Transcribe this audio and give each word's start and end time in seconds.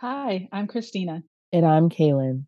Hi, 0.00 0.48
I'm 0.50 0.66
Christina, 0.66 1.22
And 1.52 1.66
I'm 1.66 1.90
Kaylin. 1.90 2.44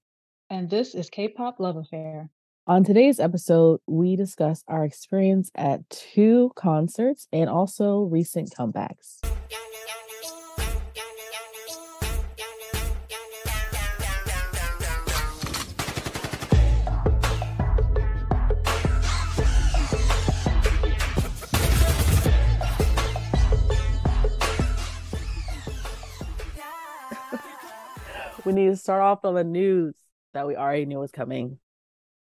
and 0.48 0.70
this 0.70 0.94
is 0.94 1.10
K-pop 1.10 1.60
Love 1.60 1.76
Affair. 1.76 2.30
On 2.66 2.82
today's 2.82 3.20
episode, 3.20 3.80
we 3.86 4.16
discuss 4.16 4.62
our 4.68 4.84
experience 4.84 5.50
at 5.54 5.80
two 5.90 6.52
concerts 6.56 7.26
and 7.30 7.50
also 7.50 8.04
recent 8.04 8.54
comebacks. 8.56 9.18
We 28.52 28.62
need 28.62 28.70
to 28.70 28.76
start 28.76 29.02
off 29.02 29.24
on 29.24 29.34
the 29.34 29.44
news 29.44 29.94
that 30.34 30.46
we 30.46 30.56
already 30.56 30.84
knew 30.84 30.98
was 30.98 31.10
coming. 31.10 31.58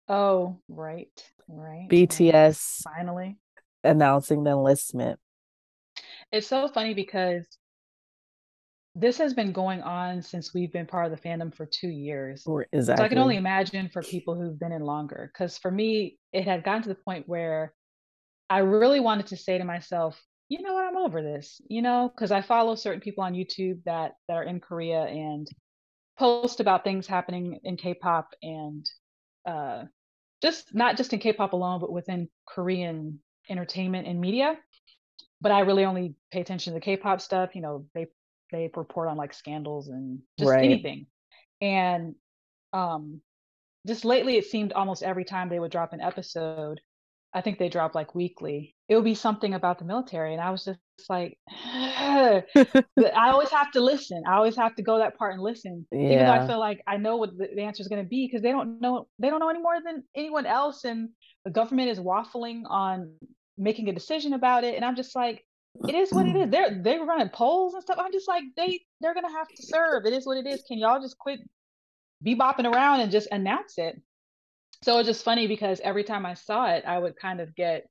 Oh, 0.08 0.60
right, 0.68 1.08
right. 1.48 1.88
BTS 1.88 2.82
Finally. 2.82 3.38
announcing 3.84 4.44
the 4.44 4.50
enlistment. 4.50 5.18
It's 6.32 6.46
so 6.46 6.68
funny 6.68 6.94
because 6.94 7.46
this 8.94 9.18
has 9.18 9.34
been 9.34 9.52
going 9.52 9.82
on 9.82 10.22
since 10.22 10.54
we've 10.54 10.72
been 10.72 10.86
part 10.86 11.10
of 11.10 11.12
the 11.12 11.28
fandom 11.28 11.54
for 11.54 11.66
two 11.66 11.88
years. 11.88 12.44
Or 12.46 12.66
is 12.72 12.86
that? 12.86 12.98
So 12.98 13.04
I 13.04 13.08
can 13.08 13.18
only 13.18 13.36
imagine 13.36 13.88
for 13.88 14.02
people 14.02 14.34
who've 14.34 14.58
been 14.58 14.72
in 14.72 14.82
longer. 14.82 15.30
Because 15.32 15.58
for 15.58 15.70
me, 15.70 16.18
it 16.32 16.44
had 16.44 16.64
gotten 16.64 16.82
to 16.82 16.88
the 16.88 16.94
point 16.94 17.28
where 17.28 17.72
I 18.48 18.58
really 18.58 19.00
wanted 19.00 19.26
to 19.28 19.36
say 19.36 19.58
to 19.58 19.64
myself, 19.64 20.20
you 20.48 20.62
know 20.62 20.74
what, 20.74 20.86
I'm 20.86 20.96
over 20.96 21.22
this. 21.22 21.60
You 21.68 21.82
know, 21.82 22.10
because 22.14 22.32
I 22.32 22.42
follow 22.42 22.74
certain 22.74 23.00
people 23.00 23.22
on 23.22 23.34
YouTube 23.34 23.82
that 23.84 24.12
that 24.28 24.36
are 24.36 24.44
in 24.44 24.60
Korea 24.60 25.02
and 25.02 25.46
post 26.18 26.60
about 26.60 26.84
things 26.84 27.06
happening 27.06 27.60
in 27.64 27.76
K-pop 27.76 28.34
and 28.42 28.88
uh, 29.46 29.84
just 30.42 30.74
not 30.74 30.96
just 30.96 31.12
in 31.12 31.18
K-pop 31.20 31.52
alone, 31.52 31.80
but 31.80 31.92
within 31.92 32.28
Korean 32.48 33.20
entertainment 33.50 34.06
and 34.06 34.20
media. 34.20 34.56
But 35.40 35.52
I 35.52 35.60
really 35.60 35.84
only 35.84 36.14
pay 36.32 36.40
attention 36.40 36.72
to 36.72 36.76
the 36.76 36.84
K-pop 36.84 37.20
stuff. 37.20 37.54
You 37.54 37.62
know, 37.62 37.86
they 37.94 38.06
they 38.52 38.70
report 38.76 39.08
on 39.08 39.16
like 39.16 39.34
scandals 39.34 39.88
and 39.88 40.20
just 40.38 40.56
Right. 40.56 40.62
anything. 40.62 41.06
And 41.60 42.14
um, 42.72 43.20
just 43.86 44.04
lately, 44.04 44.36
it 44.36 44.46
seemed 44.46 44.72
almost 44.74 45.02
every 45.02 45.24
time 45.24 45.48
they 45.48 45.60
would 45.60 45.72
drop 45.72 45.92
an 45.94 46.02
episode, 46.02 46.80
I 47.34 47.42
think 47.42 47.58
they 47.58 47.70
drop 47.70 47.94
like 47.94 48.14
weekly. 48.14 48.75
It 48.88 48.94
would 48.94 49.04
be 49.04 49.14
something 49.14 49.54
about 49.54 49.78
the 49.78 49.84
military, 49.84 50.32
and 50.32 50.40
I 50.40 50.50
was 50.50 50.64
just 50.64 50.78
like, 51.08 51.38
I 51.56 52.42
always 53.30 53.50
have 53.50 53.72
to 53.72 53.80
listen. 53.80 54.22
I 54.26 54.34
always 54.34 54.56
have 54.56 54.76
to 54.76 54.82
go 54.82 54.98
that 54.98 55.18
part 55.18 55.34
and 55.34 55.42
listen, 55.42 55.86
even 55.92 56.26
though 56.26 56.32
I 56.32 56.46
feel 56.46 56.60
like 56.60 56.82
I 56.86 56.96
know 56.96 57.16
what 57.16 57.36
the, 57.36 57.48
the 57.54 57.62
answer 57.62 57.80
is 57.80 57.88
going 57.88 58.02
to 58.02 58.08
be 58.08 58.26
because 58.26 58.42
they 58.42 58.52
don't 58.52 58.80
know 58.80 59.08
they 59.18 59.28
don't 59.28 59.40
know 59.40 59.48
any 59.48 59.60
more 59.60 59.80
than 59.84 60.04
anyone 60.14 60.46
else, 60.46 60.84
and 60.84 61.08
the 61.44 61.50
government 61.50 61.90
is 61.90 61.98
waffling 61.98 62.62
on 62.68 63.12
making 63.58 63.88
a 63.88 63.92
decision 63.92 64.34
about 64.34 64.64
it, 64.64 64.76
and 64.76 64.84
I'm 64.84 64.96
just 64.96 65.16
like, 65.16 65.44
it 65.88 65.94
is 65.94 66.12
what 66.12 66.26
it 66.26 66.36
is. 66.42 66.50
They're 66.50 66.80
they're 66.82 67.04
running 67.04 67.30
polls 67.30 67.74
and 67.74 67.82
stuff. 67.82 67.98
I'm 68.00 68.12
just 68.12 68.28
like, 68.28 68.44
they 68.56 68.80
they're 69.00 69.14
gonna 69.14 69.32
have 69.32 69.48
to 69.48 69.62
serve. 69.62 70.06
It 70.06 70.12
is 70.12 70.26
what 70.26 70.36
it 70.36 70.46
is. 70.46 70.62
Can 70.66 70.78
y'all 70.78 71.00
just 71.00 71.18
quit 71.18 71.40
bebopping 72.24 72.72
around 72.72 73.00
and 73.00 73.10
just 73.10 73.28
announce 73.32 73.78
it? 73.78 74.00
So 74.84 74.98
it's 74.98 75.08
just 75.08 75.24
funny 75.24 75.46
because 75.46 75.80
every 75.80 76.04
time 76.04 76.26
I 76.26 76.34
saw 76.34 76.66
it, 76.66 76.84
I 76.86 76.98
would 76.98 77.16
kind 77.16 77.40
of 77.40 77.54
get 77.56 77.86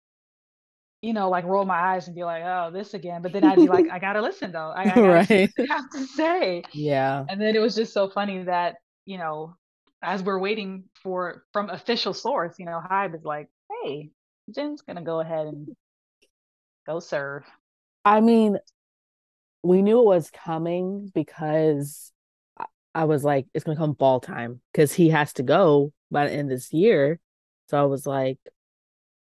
you 1.06 1.14
know, 1.14 1.30
like 1.30 1.46
roll 1.46 1.66
my 1.66 1.78
eyes 1.80 2.08
and 2.08 2.16
be 2.16 2.24
like, 2.24 2.42
oh, 2.44 2.72
this 2.74 2.96
again. 2.96 3.22
But 3.22 3.32
then 3.32 3.44
I'd 3.44 3.60
be 3.60 3.68
like, 3.68 3.86
I 3.92 4.00
gotta 4.00 4.22
listen 4.22 4.52
though. 4.52 4.74
I, 4.76 4.82
I 4.82 4.86
gotta 4.96 5.02
right. 5.30 5.54
have 5.70 5.90
to 5.92 6.06
say. 6.08 6.64
Yeah. 6.74 7.26
And 7.30 7.40
then 7.40 7.56
it 7.56 7.60
was 7.60 7.76
just 7.76 7.94
so 7.94 8.10
funny 8.10 8.44
that, 8.44 8.78
you 9.06 9.20
know, 9.20 9.56
as 10.02 10.24
we're 10.24 10.40
waiting 10.40 10.86
for 11.04 11.44
from 11.54 11.70
official 11.70 12.14
source, 12.14 12.56
you 12.58 12.66
know, 12.66 12.82
Hybe 12.90 13.16
is 13.16 13.24
like, 13.24 13.50
hey, 13.84 14.10
Jin's 14.54 14.82
gonna 14.82 15.04
go 15.04 15.20
ahead 15.20 15.46
and 15.46 15.68
go 16.88 17.00
serve. 17.00 17.44
I 18.04 18.20
mean, 18.22 18.58
we 19.64 19.82
knew 19.84 20.00
it 20.00 20.06
was 20.06 20.32
coming 20.32 21.12
because 21.14 22.12
I- 22.58 22.66
I 22.96 23.06
was 23.06 23.24
like, 23.24 23.46
it's 23.54 23.64
gonna 23.64 23.78
come 23.78 23.96
fall 23.96 24.20
time 24.20 24.62
because 24.72 24.94
he 24.94 25.10
has 25.10 25.34
to 25.34 25.44
go 25.44 25.94
by 26.10 26.26
the 26.26 26.34
end 26.34 26.52
of 26.52 26.58
this 26.58 26.74
year. 26.74 27.20
So 27.70 27.80
I 27.80 27.86
was 27.86 28.08
like, 28.08 28.40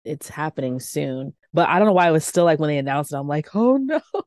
it's 0.04 0.28
happening 0.28 0.80
soon. 0.80 1.34
But 1.52 1.68
I 1.68 1.78
don't 1.78 1.86
know 1.86 1.92
why 1.94 2.08
it 2.08 2.12
was 2.12 2.24
still 2.24 2.44
like 2.44 2.58
when 2.58 2.68
they 2.68 2.78
announced 2.78 3.12
it, 3.12 3.16
I'm 3.16 3.28
like, 3.28 3.54
oh 3.54 3.76
no. 3.76 4.00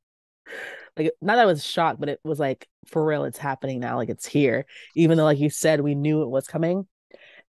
Like 0.97 1.11
not 1.21 1.35
that 1.35 1.43
I 1.43 1.45
was 1.45 1.63
shocked, 1.65 1.99
but 1.99 2.09
it 2.09 2.19
was 2.23 2.39
like 2.39 2.67
for 2.87 3.05
real, 3.05 3.25
it's 3.25 3.37
happening 3.37 3.79
now. 3.79 3.97
Like 3.97 4.09
it's 4.09 4.25
here. 4.25 4.65
Even 4.95 5.17
though, 5.17 5.25
like 5.25 5.39
you 5.39 5.49
said, 5.49 5.81
we 5.81 5.95
knew 5.95 6.21
it 6.23 6.29
was 6.29 6.47
coming. 6.47 6.87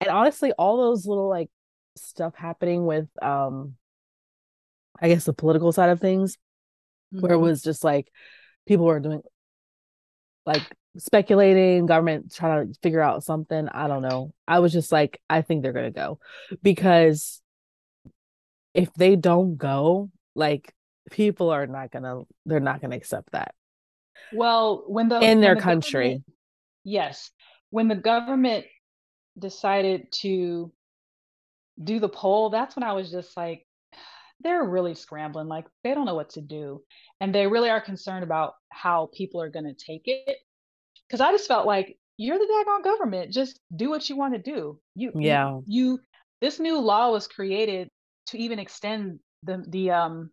And 0.00 0.10
honestly, 0.10 0.52
all 0.52 0.78
those 0.78 1.06
little 1.06 1.28
like 1.28 1.50
stuff 1.96 2.34
happening 2.36 2.86
with 2.86 3.08
um 3.22 3.76
I 5.00 5.08
guess 5.08 5.24
the 5.24 5.32
political 5.32 5.72
side 5.72 5.90
of 5.90 6.00
things, 6.00 6.36
where 7.20 7.32
it 7.34 7.38
Mhm. 7.38 7.42
was 7.42 7.62
just 7.62 7.84
like 7.84 8.10
people 8.66 8.86
were 8.86 9.00
doing 9.00 9.22
like 10.46 10.62
speculating, 10.96 11.86
government 11.86 12.34
trying 12.34 12.72
to 12.72 12.78
figure 12.80 13.00
out 13.00 13.24
something. 13.24 13.68
I 13.68 13.86
don't 13.88 14.02
know. 14.02 14.32
I 14.46 14.60
was 14.60 14.72
just 14.72 14.92
like, 14.92 15.20
I 15.28 15.42
think 15.42 15.62
they're 15.62 15.72
gonna 15.72 15.90
go 15.90 16.18
because 16.62 17.42
if 18.78 18.92
they 18.94 19.16
don't 19.16 19.56
go, 19.56 20.10
like 20.34 20.72
people 21.10 21.50
are 21.50 21.66
not 21.66 21.90
gonna, 21.90 22.22
they're 22.46 22.60
not 22.60 22.80
gonna 22.80 22.96
accept 22.96 23.32
that 23.32 23.54
Well, 24.32 24.84
when 24.86 25.08
the 25.08 25.20
in 25.20 25.40
their 25.40 25.54
the 25.54 25.60
country. 25.60 26.22
yes, 26.84 27.30
when 27.70 27.88
the 27.88 27.94
government 27.96 28.66
decided 29.38 30.10
to 30.22 30.72
do 31.82 32.00
the 32.00 32.08
poll, 32.08 32.50
that's 32.50 32.76
when 32.76 32.82
I 32.82 32.92
was 32.92 33.10
just 33.10 33.36
like, 33.36 33.66
they're 34.40 34.64
really 34.64 34.94
scrambling. 34.94 35.48
Like 35.48 35.66
they 35.84 35.94
don't 35.94 36.06
know 36.06 36.14
what 36.14 36.30
to 36.30 36.40
do. 36.40 36.82
And 37.20 37.34
they 37.34 37.46
really 37.46 37.70
are 37.70 37.80
concerned 37.80 38.24
about 38.24 38.54
how 38.70 39.10
people 39.12 39.40
are 39.42 39.50
to 39.50 39.74
take 39.74 40.02
it. 40.06 40.38
Cause 41.10 41.20
I 41.20 41.32
just 41.32 41.48
felt 41.48 41.66
like 41.66 41.96
you're 42.18 42.38
the 42.38 42.44
daggone 42.66 42.84
government. 42.84 43.32
Just 43.32 43.58
do 43.74 43.88
what 43.90 44.08
you 44.08 44.16
want 44.16 44.34
to 44.34 44.40
do. 44.42 44.78
You, 44.94 45.12
you, 45.14 45.20
Yeah, 45.22 45.60
you, 45.66 46.00
this 46.40 46.60
new 46.60 46.78
law 46.78 47.10
was 47.10 47.26
created 47.26 47.88
to 48.28 48.38
even 48.38 48.58
extend 48.58 49.18
the, 49.42 49.64
the, 49.68 49.90
um, 49.90 50.30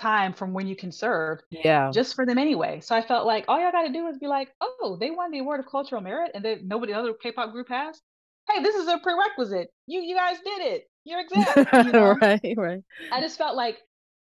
time 0.00 0.32
from 0.32 0.54
when 0.54 0.66
you 0.66 0.74
can 0.74 0.90
serve 0.90 1.40
yeah, 1.50 1.90
just 1.92 2.14
for 2.14 2.24
them 2.24 2.38
anyway. 2.38 2.80
So 2.80 2.96
I 2.96 3.02
felt 3.02 3.26
like 3.26 3.44
all 3.48 3.60
y'all 3.60 3.70
got 3.70 3.86
to 3.86 3.92
do 3.92 4.06
is 4.06 4.18
be 4.18 4.26
like, 4.26 4.48
oh, 4.60 4.96
they 4.98 5.10
won 5.10 5.30
the 5.30 5.38
award 5.38 5.60
of 5.60 5.66
cultural 5.66 6.00
merit, 6.00 6.30
and 6.34 6.44
then 6.44 6.66
nobody 6.66 6.92
other 6.92 7.12
K-pop 7.12 7.52
group 7.52 7.68
has. 7.68 8.00
Hey, 8.48 8.62
this 8.62 8.74
is 8.74 8.88
a 8.88 8.98
prerequisite. 8.98 9.68
You 9.86 10.00
you 10.00 10.16
guys 10.16 10.38
did 10.44 10.62
it. 10.62 10.84
You're 11.04 11.20
exempt. 11.20 11.72
You 11.86 11.92
know. 11.92 12.16
right, 12.22 12.54
right. 12.56 12.82
I 13.12 13.20
just 13.20 13.36
felt 13.36 13.56
like 13.56 13.78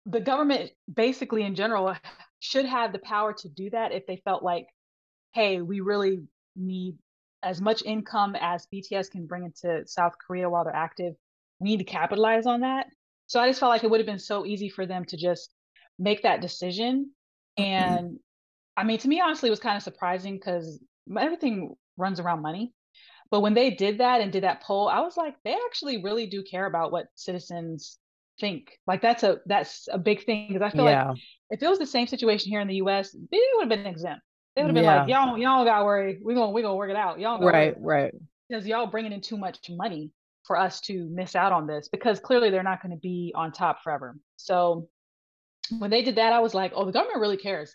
the 0.06 0.20
government, 0.20 0.72
basically 0.92 1.44
in 1.44 1.54
general, 1.54 1.94
should 2.40 2.66
have 2.66 2.92
the 2.92 2.98
power 2.98 3.32
to 3.32 3.48
do 3.48 3.70
that 3.70 3.92
if 3.92 4.06
they 4.06 4.20
felt 4.24 4.42
like, 4.42 4.66
hey, 5.32 5.60
we 5.60 5.80
really 5.80 6.24
need 6.56 6.96
as 7.44 7.60
much 7.60 7.82
income 7.84 8.36
as 8.40 8.66
BTS 8.72 9.10
can 9.10 9.26
bring 9.26 9.44
into 9.44 9.86
South 9.86 10.12
Korea 10.24 10.50
while 10.50 10.64
they're 10.64 10.74
active. 10.74 11.14
We 11.62 11.70
need 11.70 11.78
to 11.78 11.84
capitalize 11.84 12.46
on 12.46 12.60
that. 12.60 12.86
So 13.26 13.40
I 13.40 13.48
just 13.48 13.60
felt 13.60 13.70
like 13.70 13.84
it 13.84 13.90
would 13.90 14.00
have 14.00 14.06
been 14.06 14.18
so 14.18 14.44
easy 14.44 14.68
for 14.68 14.84
them 14.84 15.04
to 15.06 15.16
just 15.16 15.54
make 15.98 16.22
that 16.22 16.40
decision. 16.40 17.12
Mm-hmm. 17.58 17.62
And 17.62 18.18
I 18.76 18.84
mean, 18.84 18.98
to 18.98 19.08
me, 19.08 19.20
honestly, 19.20 19.48
it 19.48 19.50
was 19.50 19.60
kind 19.60 19.76
of 19.76 19.82
surprising 19.82 20.34
because 20.36 20.80
everything 21.18 21.74
runs 21.96 22.20
around 22.20 22.42
money. 22.42 22.72
But 23.30 23.40
when 23.40 23.54
they 23.54 23.70
did 23.70 23.98
that 23.98 24.20
and 24.20 24.30
did 24.30 24.42
that 24.42 24.62
poll, 24.62 24.88
I 24.88 25.00
was 25.00 25.16
like, 25.16 25.34
they 25.44 25.54
actually 25.66 26.02
really 26.02 26.26
do 26.26 26.42
care 26.42 26.66
about 26.66 26.92
what 26.92 27.06
citizens 27.14 27.98
think. 28.38 28.76
Like 28.86 29.00
that's 29.00 29.22
a 29.22 29.38
that's 29.46 29.88
a 29.90 29.98
big 29.98 30.24
thing 30.24 30.48
because 30.48 30.62
I 30.62 30.70
feel 30.70 30.84
like 30.84 31.16
if 31.50 31.62
it 31.62 31.68
was 31.68 31.78
the 31.78 31.86
same 31.86 32.06
situation 32.06 32.50
here 32.50 32.60
in 32.60 32.68
the 32.68 32.76
US, 32.76 33.12
they 33.12 33.40
would 33.54 33.62
have 33.62 33.68
been 33.68 33.86
exempt. 33.86 34.20
They 34.54 34.62
would 34.62 34.68
have 34.68 34.74
been 34.74 34.84
yeah, 34.84 35.00
like, 35.00 35.08
y'all, 35.08 35.38
y'all 35.38 35.64
gotta 35.64 35.84
worry. 35.84 36.18
We're 36.20 36.34
gonna 36.34 36.50
we're 36.50 36.62
gonna 36.62 36.76
work 36.76 36.90
it 36.90 36.96
out. 36.96 37.18
Y'all 37.18 37.38
gotta 37.38 37.44
worry 37.46 37.52
right, 37.52 37.76
right. 37.80 38.14
because 38.48 38.66
y'all 38.66 38.86
bringing 38.86 39.12
in 39.12 39.22
too 39.22 39.38
much 39.38 39.58
money 39.70 40.10
for 40.44 40.58
us 40.58 40.80
to 40.82 41.08
miss 41.10 41.34
out 41.36 41.52
on 41.52 41.66
this 41.66 41.88
because 41.88 42.20
clearly 42.20 42.50
they're 42.50 42.62
not 42.62 42.82
going 42.82 42.94
to 42.94 43.00
be 43.00 43.32
on 43.34 43.52
top 43.52 43.82
forever. 43.82 44.16
So 44.36 44.88
when 45.78 45.90
they 45.90 46.02
did 46.02 46.16
that, 46.16 46.32
I 46.32 46.40
was 46.40 46.54
like, 46.54 46.72
oh, 46.74 46.84
the 46.84 46.92
government 46.92 47.20
really 47.20 47.36
cares 47.36 47.74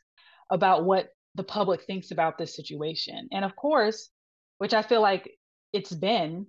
about 0.49 0.85
what 0.85 1.09
the 1.35 1.43
public 1.43 1.83
thinks 1.83 2.11
about 2.11 2.37
this 2.37 2.55
situation. 2.55 3.29
And 3.31 3.45
of 3.45 3.55
course, 3.55 4.09
which 4.57 4.73
I 4.73 4.81
feel 4.81 5.01
like 5.01 5.29
it's 5.73 5.93
been, 5.93 6.47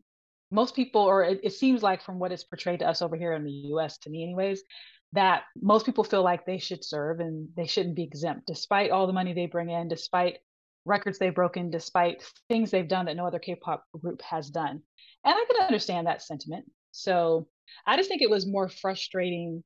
most 0.50 0.74
people, 0.74 1.02
or 1.02 1.24
it, 1.24 1.40
it 1.42 1.52
seems 1.52 1.82
like 1.82 2.02
from 2.02 2.18
what 2.18 2.32
is 2.32 2.44
portrayed 2.44 2.80
to 2.80 2.88
us 2.88 3.02
over 3.02 3.16
here 3.16 3.34
in 3.34 3.44
the 3.44 3.50
US, 3.50 3.98
to 3.98 4.10
me, 4.10 4.22
anyways, 4.22 4.62
that 5.12 5.42
most 5.60 5.86
people 5.86 6.04
feel 6.04 6.22
like 6.22 6.44
they 6.44 6.58
should 6.58 6.84
serve 6.84 7.20
and 7.20 7.48
they 7.56 7.66
shouldn't 7.66 7.96
be 7.96 8.02
exempt, 8.02 8.46
despite 8.46 8.90
all 8.90 9.06
the 9.06 9.12
money 9.12 9.32
they 9.32 9.46
bring 9.46 9.70
in, 9.70 9.88
despite 9.88 10.38
records 10.88 11.18
they've 11.18 11.34
broken, 11.34 11.70
despite 11.70 12.24
things 12.48 12.70
they've 12.70 12.88
done 12.88 13.06
that 13.06 13.16
no 13.16 13.26
other 13.26 13.38
K 13.38 13.54
pop 13.54 13.84
group 14.00 14.20
has 14.22 14.50
done. 14.50 14.82
And 15.24 15.34
I 15.34 15.44
can 15.50 15.64
understand 15.66 16.06
that 16.06 16.22
sentiment. 16.22 16.64
So 16.92 17.46
I 17.86 17.96
just 17.96 18.08
think 18.08 18.22
it 18.22 18.30
was 18.30 18.46
more 18.46 18.68
frustrating. 18.68 19.62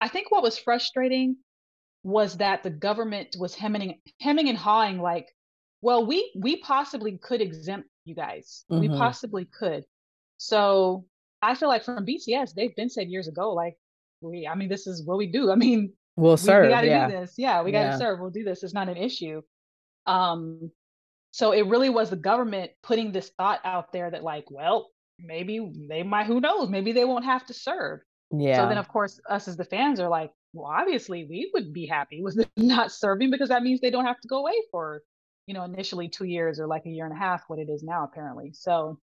I 0.00 0.08
think 0.08 0.30
what 0.30 0.42
was 0.42 0.58
frustrating 0.58 1.36
was 2.02 2.38
that 2.38 2.62
the 2.62 2.70
government 2.70 3.36
was 3.38 3.54
hemming, 3.54 4.00
hemming 4.20 4.48
and 4.48 4.58
hawing 4.58 4.98
like, 5.00 5.28
well, 5.82 6.06
we 6.06 6.32
we 6.40 6.56
possibly 6.56 7.18
could 7.18 7.40
exempt 7.40 7.88
you 8.04 8.14
guys. 8.14 8.64
We 8.68 8.88
Mhm. 8.88 8.96
possibly 8.98 9.44
could. 9.44 9.84
So 10.38 11.04
I 11.42 11.54
feel 11.54 11.68
like 11.68 11.84
from 11.84 12.04
BTS, 12.06 12.54
they've 12.54 12.74
been 12.74 12.88
said 12.90 13.08
years 13.08 13.28
ago, 13.28 13.52
like 13.52 13.76
we, 14.20 14.46
I 14.46 14.54
mean, 14.54 14.68
this 14.68 14.86
is 14.86 15.04
what 15.04 15.18
we 15.18 15.26
do. 15.26 15.50
I 15.52 15.56
mean, 15.56 15.92
We'll 16.16 16.32
we, 16.32 16.42
we 16.42 16.46
serve. 16.46 16.68
got 16.70 16.80
to 16.82 16.86
Yeah. 16.86 17.06
do 17.08 17.12
this. 17.20 17.34
Yeah, 17.36 17.62
we 17.62 17.72
got 17.72 17.82
to 17.82 17.88
Yeah. 17.90 17.98
serve. 17.98 18.20
We'll 18.20 18.30
do 18.30 18.44
this. 18.44 18.62
It's 18.62 18.74
not 18.74 18.88
an 18.88 18.96
issue. 18.96 19.42
Um, 20.06 20.70
so 21.30 21.52
it 21.52 21.66
really 21.66 21.88
was 21.88 22.10
the 22.10 22.16
government 22.16 22.72
putting 22.82 23.12
this 23.12 23.30
thought 23.38 23.60
out 23.64 23.92
there 23.92 24.10
that, 24.10 24.22
like, 24.22 24.44
well, 24.50 24.90
maybe 25.18 25.72
they 25.88 26.02
might. 26.02 26.26
Who 26.26 26.40
knows? 26.40 26.68
Maybe 26.68 26.92
they 26.92 27.04
won't 27.04 27.24
have 27.24 27.46
to 27.46 27.54
serve. 27.54 28.00
Yeah. 28.30 28.62
So 28.62 28.68
then, 28.68 28.78
of 28.78 28.88
course, 28.88 29.20
us 29.28 29.48
as 29.48 29.56
the 29.56 29.64
fans 29.64 30.00
are 30.00 30.08
like, 30.08 30.30
well, 30.52 30.70
obviously, 30.70 31.26
we 31.28 31.50
would 31.54 31.72
be 31.72 31.86
happy 31.86 32.22
with 32.22 32.36
them 32.36 32.46
not 32.56 32.92
serving 32.92 33.30
because 33.30 33.48
that 33.48 33.62
means 33.62 33.80
they 33.80 33.90
don't 33.90 34.04
have 34.04 34.20
to 34.20 34.28
go 34.28 34.38
away 34.38 34.54
for, 34.70 35.02
you 35.46 35.54
know, 35.54 35.64
initially 35.64 36.08
two 36.08 36.24
years 36.24 36.60
or 36.60 36.66
like 36.66 36.84
a 36.86 36.90
year 36.90 37.06
and 37.06 37.14
a 37.14 37.18
half, 37.18 37.42
what 37.48 37.58
it 37.58 37.68
is 37.70 37.82
now, 37.82 38.04
apparently. 38.04 38.52
So 38.52 38.98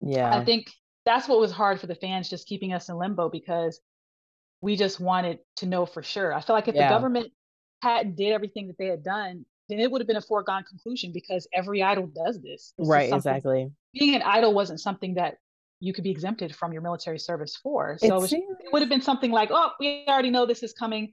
yeah, 0.00 0.34
I 0.34 0.44
think 0.44 0.72
that's 1.04 1.28
what 1.28 1.40
was 1.40 1.52
hard 1.52 1.80
for 1.80 1.86
the 1.86 1.94
fans, 1.94 2.28
just 2.28 2.46
keeping 2.46 2.72
us 2.72 2.88
in 2.88 2.96
limbo 2.96 3.28
because 3.28 3.80
we 4.60 4.76
just 4.76 5.00
wanted 5.00 5.38
to 5.56 5.66
know 5.66 5.86
for 5.86 6.02
sure. 6.02 6.34
I 6.34 6.40
feel 6.40 6.54
like 6.54 6.68
if 6.68 6.74
the 6.74 6.80
government 6.80 7.32
hadn't 7.82 8.16
did 8.16 8.32
everything 8.32 8.66
that 8.68 8.76
they 8.78 8.86
had 8.86 9.02
done, 9.02 9.46
then 9.68 9.80
it 9.80 9.90
would 9.90 10.00
have 10.00 10.08
been 10.08 10.16
a 10.16 10.22
foregone 10.22 10.64
conclusion 10.64 11.12
because 11.12 11.46
every 11.52 11.82
idol 11.82 12.06
does 12.06 12.40
this. 12.40 12.72
This 12.78 12.88
Right, 12.88 13.12
exactly. 13.12 13.70
being 13.92 14.14
an 14.14 14.22
idol 14.22 14.54
wasn't 14.54 14.80
something 14.80 15.14
that 15.14 15.36
you 15.80 15.92
could 15.92 16.04
be 16.04 16.10
exempted 16.10 16.54
from 16.54 16.72
your 16.72 16.82
military 16.82 17.18
service 17.18 17.56
for. 17.56 17.98
So 18.00 18.16
it, 18.16 18.20
was, 18.20 18.30
seems 18.30 18.56
it 18.60 18.72
would 18.72 18.82
have 18.82 18.88
been 18.88 19.02
something 19.02 19.30
like, 19.30 19.50
oh, 19.52 19.70
we 19.78 20.04
already 20.08 20.30
know 20.30 20.46
this 20.46 20.62
is 20.62 20.72
coming. 20.72 21.12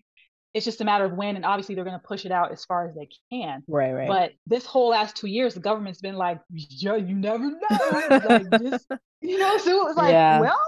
It's 0.53 0.65
just 0.65 0.79
a 0.79 0.85
matter 0.85 1.03
of 1.03 1.11
when, 1.13 1.35
and 1.35 1.45
obviously 1.45 1.75
they're 1.75 1.83
going 1.83 1.99
to 1.99 2.07
push 2.07 2.25
it 2.25 2.31
out 2.31 2.51
as 2.51 2.63
far 2.63 2.87
as 2.87 2.95
they 2.95 3.09
can. 3.29 3.61
right, 3.67 3.91
right. 3.91 4.07
But 4.07 4.31
this 4.47 4.65
whole 4.65 4.89
last 4.89 5.17
two 5.17 5.27
years, 5.27 5.53
the 5.53 5.59
government's 5.59 5.99
been 5.99 6.15
like, 6.15 6.39
yeah, 6.49 6.95
you 6.95 7.13
never 7.13 7.49
know. 7.49 8.17
like, 8.29 8.49
just, 8.61 8.87
you 9.21 9.37
know, 9.37 9.57
so 9.57 9.81
it 9.81 9.85
was 9.85 9.97
like, 9.97 10.11
Yeah. 10.11 10.39
well, 10.39 10.61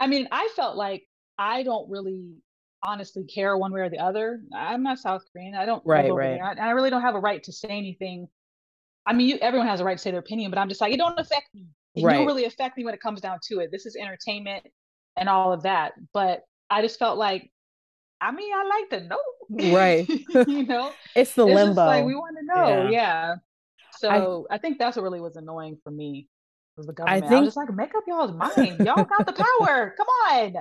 I 0.00 0.06
mean, 0.06 0.28
I 0.32 0.48
felt 0.56 0.76
like 0.76 1.06
I 1.38 1.62
don't 1.62 1.90
really 1.90 2.36
honestly 2.82 3.24
care 3.24 3.56
one 3.56 3.72
way 3.72 3.80
or 3.80 3.88
the 3.90 3.98
other. 3.98 4.40
I'm 4.54 4.82
not 4.82 4.98
South 4.98 5.22
Korean. 5.32 5.54
I 5.54 5.66
don't 5.66 5.82
Right, 5.86 6.12
right. 6.12 6.38
there. 6.38 6.44
I, 6.44 6.68
I 6.68 6.70
really 6.72 6.90
don't 6.90 7.02
have 7.02 7.14
a 7.14 7.20
right 7.20 7.42
to 7.44 7.52
say 7.52 7.68
anything. 7.68 8.28
I 9.06 9.12
mean, 9.12 9.28
you, 9.28 9.36
everyone 9.40 9.68
has 9.68 9.80
a 9.80 9.84
right 9.84 9.96
to 9.96 10.02
say 10.02 10.10
their 10.10 10.20
opinion, 10.20 10.50
but 10.50 10.58
I'm 10.58 10.68
just 10.68 10.80
like, 10.80 10.92
it 10.92 10.96
don't 10.98 11.18
affect 11.18 11.54
me. 11.54 11.66
It 11.94 12.04
Right. 12.04 12.14
don't 12.14 12.26
really 12.26 12.44
affect 12.44 12.76
me 12.76 12.84
when 12.84 12.94
it 12.94 13.00
comes 13.00 13.20
down 13.20 13.38
to 13.48 13.60
it. 13.60 13.70
This 13.70 13.84
is 13.86 13.96
entertainment 13.96 14.64
and 15.16 15.28
all 15.28 15.52
of 15.52 15.62
that. 15.64 15.92
But 16.12 16.42
I 16.70 16.82
just 16.82 16.98
felt 16.98 17.18
like, 17.18 17.50
I 18.20 18.30
mean, 18.32 18.52
I 18.54 18.64
like 18.64 19.02
to 19.02 19.08
know. 19.08 19.74
Right. 19.74 20.08
you 20.48 20.64
know? 20.64 20.92
It's 21.14 21.34
the 21.34 21.46
it's 21.46 21.54
limbo. 21.54 21.84
like 21.84 22.04
we 22.04 22.14
want 22.14 22.36
to 22.38 22.44
know. 22.46 22.68
Yeah. 22.68 22.90
Yeah. 22.90 23.34
So 23.98 24.46
I, 24.50 24.58
think 24.58 24.78
that's 24.78 24.96
what 24.96 25.02
really 25.02 25.20
was 25.20 25.36
annoying 25.36 25.78
for 25.84 25.90
me 25.90 26.28
was 26.76 26.86
the 26.86 26.92
government. 26.92 27.24
I, 27.24 27.28
think- 27.28 27.40
was 27.40 27.48
just 27.48 27.56
like, 27.56 27.72
make 27.74 27.94
up 27.94 28.04
y'all's 28.06 28.32
mind. 28.32 28.78
Y'all 28.84 29.04
got 29.04 29.26
the 29.26 29.32
power. 29.32 29.94
Come 29.96 30.06
on. 30.30 30.54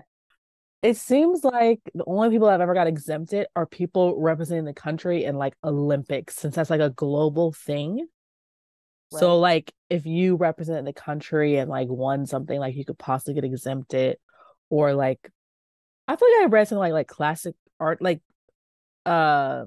It 0.81 0.98
seems 0.98 1.44
like 1.44 1.80
the 1.94 2.04
only 2.07 2.30
people 2.30 2.48
that 2.48 2.54
have 2.54 2.62
ever 2.62 2.74
got 2.74 2.88
exempted 2.88 3.48
are 3.56 3.66
people 3.66 4.19
representing 4.19 4.66
the 4.66 4.74
country 4.74 5.25
in 5.25 5.36
like 5.36 5.54
Olympics, 5.63 6.36
since 6.36 6.56
that's 6.56 6.69
like 6.69 6.81
a 6.81 6.89
global 6.89 7.51
thing. 7.51 8.07
So 9.13 9.39
like 9.39 9.74
if 9.89 10.06
you 10.06 10.38
represent 10.38 10.86
the 10.86 10.94
country 10.94 11.57
and 11.57 11.69
like 11.69 11.89
won 11.89 12.25
something, 12.25 12.57
like 12.60 12.75
you 12.75 12.86
could 12.86 12.98
possibly 12.98 13.33
get 13.33 13.44
exempted, 13.44 14.18
or 14.69 14.94
like 14.94 15.30
I 16.07 16.16
feel 16.16 16.30
like 16.38 16.44
I 16.44 16.50
read 16.50 16.68
something 16.68 16.80
like 16.80 16.94
like 16.94 17.07
classic 17.07 17.56
art, 17.80 18.01
like 18.01 18.22
uh, 19.06 19.66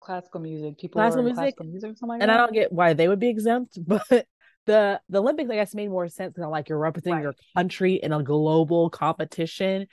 Classical 0.00 0.40
music. 0.40 0.78
People 0.78 1.00
Classical 1.00 1.22
music, 1.22 1.36
classical 1.36 1.66
music 1.66 1.90
or 1.90 1.94
something 1.94 2.08
like 2.08 2.22
and 2.22 2.30
I 2.32 2.36
don't 2.38 2.52
get 2.52 2.72
why 2.72 2.94
they 2.94 3.06
would 3.06 3.20
be 3.20 3.28
exempt, 3.28 3.78
but 3.86 4.26
the 4.66 5.00
the 5.08 5.18
Olympics 5.20 5.50
I 5.50 5.54
guess 5.54 5.74
made 5.74 5.88
more 5.88 6.08
sense 6.08 6.34
because 6.34 6.50
like 6.50 6.68
you're 6.68 6.78
representing 6.78 7.22
your 7.22 7.34
country 7.56 7.94
in 7.94 8.12
a 8.12 8.22
global 8.22 8.90
competition, 8.90 9.86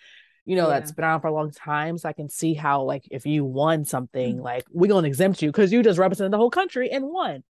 you 0.47 0.55
know, 0.55 0.67
Yeah. 0.69 0.79
that's 0.79 0.91
been 0.93 1.03
on 1.05 1.19
for 1.21 1.27
a 1.27 1.33
long 1.33 1.51
time. 1.51 1.97
So 1.97 2.07
I 2.09 2.13
can 2.13 2.29
see 2.29 2.53
how 2.55 2.81
like 2.83 3.03
if 3.11 3.25
you 3.25 3.43
won 3.45 3.83
something, 3.85 4.41
like 4.41 4.63
we're 4.71 4.87
gonna 4.87 5.07
exempt 5.07 5.41
you 5.41 5.49
because 5.51 5.71
you 5.73 5.83
just 5.83 5.99
represented 5.99 6.31
the 6.31 6.37
whole 6.37 6.49
country 6.49 6.89
and 6.89 7.05
won. 7.05 7.43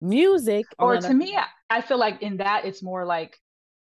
Music, 0.00 0.66
or 0.78 0.92
to 0.92 0.98
other- 0.98 1.14
me, 1.14 1.34
I- 1.36 1.46
I 1.70 1.80
feel 1.80 1.96
like 1.98 2.20
in 2.22 2.36
that 2.38 2.66
it's 2.66 2.82
more 2.82 3.04
like 3.06 3.38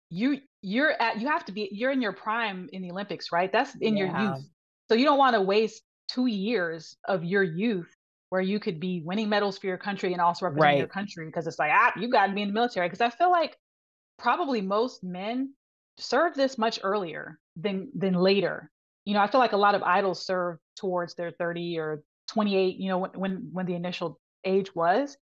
you 0.09 0.39
you're 0.61 0.91
at 1.01 1.19
you 1.19 1.27
have 1.27 1.43
to 1.45 1.51
be 1.51 1.69
you're 1.71 1.91
in 1.91 2.01
your 2.01 2.13
prime 2.13 2.69
in 2.71 2.81
the 2.81 2.91
Olympics, 2.91 3.31
right? 3.31 3.51
That's 3.51 3.75
in 3.75 3.97
your 3.97 4.07
youth. 4.07 4.49
So 4.89 4.95
you 4.95 5.03
don't 5.05 5.17
want 5.17 5.35
to 5.35 5.41
waste 5.41 5.83
two 6.07 6.27
years 6.27 6.95
of 7.07 7.23
your 7.23 7.43
youth 7.43 7.91
where 8.29 8.41
you 8.41 8.59
could 8.59 8.79
be 8.79 9.01
winning 9.03 9.27
medals 9.29 9.57
for 9.57 9.67
your 9.67 9.77
country 9.77 10.13
and 10.13 10.21
also 10.21 10.45
representing 10.45 10.77
your 10.79 10.87
country 10.87 11.25
because 11.25 11.45
it's 11.47 11.59
like 11.59 11.71
ah 11.73 11.91
you 11.99 12.07
got 12.09 12.27
to 12.27 12.33
be 12.33 12.41
in 12.41 12.47
the 12.49 12.53
military 12.53 12.87
because 12.87 13.01
I 13.01 13.09
feel 13.09 13.31
like 13.31 13.57
probably 14.17 14.61
most 14.61 15.03
men 15.03 15.53
serve 15.97 16.35
this 16.35 16.57
much 16.57 16.79
earlier 16.83 17.39
than 17.55 17.89
than 17.95 18.13
later. 18.13 18.71
You 19.05 19.13
know, 19.13 19.21
I 19.21 19.27
feel 19.27 19.39
like 19.39 19.53
a 19.53 19.57
lot 19.57 19.75
of 19.75 19.83
idols 19.83 20.25
serve 20.25 20.57
towards 20.75 21.15
their 21.15 21.31
30 21.31 21.77
or 21.79 22.03
28, 22.29 22.77
you 22.77 22.89
know, 22.89 22.97
when 22.99 23.11
when, 23.11 23.49
when 23.51 23.65
the 23.65 23.75
initial 23.75 24.19
age 24.45 24.73
was. 24.75 25.17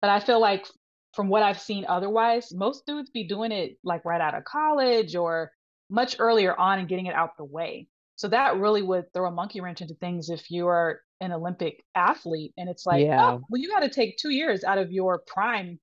But 0.00 0.10
I 0.10 0.20
feel 0.20 0.40
like 0.40 0.66
from 1.14 1.28
what 1.28 1.42
I've 1.42 1.60
seen 1.60 1.84
otherwise, 1.88 2.52
most 2.54 2.86
dudes 2.86 3.10
be 3.10 3.26
doing 3.26 3.52
it 3.52 3.78
like 3.84 4.04
right 4.04 4.20
out 4.20 4.34
of 4.34 4.44
college 4.44 5.16
or 5.16 5.50
much 5.90 6.16
earlier 6.18 6.58
on 6.58 6.78
and 6.78 6.88
getting 6.88 7.06
it 7.06 7.14
out 7.14 7.36
the 7.36 7.44
way. 7.44 7.88
So 8.16 8.28
that 8.28 8.56
really 8.58 8.82
would 8.82 9.12
throw 9.12 9.28
a 9.28 9.32
monkey 9.32 9.60
wrench 9.60 9.80
into 9.80 9.94
things 9.94 10.28
if 10.30 10.50
you 10.50 10.66
are 10.68 11.00
an 11.20 11.32
Olympic 11.32 11.84
athlete 11.94 12.52
and 12.56 12.68
it's 12.68 12.86
like, 12.86 13.10
oh, 13.16 13.16
Yeah. 13.16 13.32
oh, 13.34 13.44
well, 13.48 13.60
you 13.60 13.68
got 13.68 13.80
to 13.80 13.88
take 13.88 14.16
two 14.18 14.30
years 14.30 14.64
out 14.64 14.78
of 14.78 14.92
your 14.92 15.22
prime, 15.26 15.78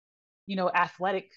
you 0.47 0.55
know, 0.55 0.69
athletic 0.73 1.29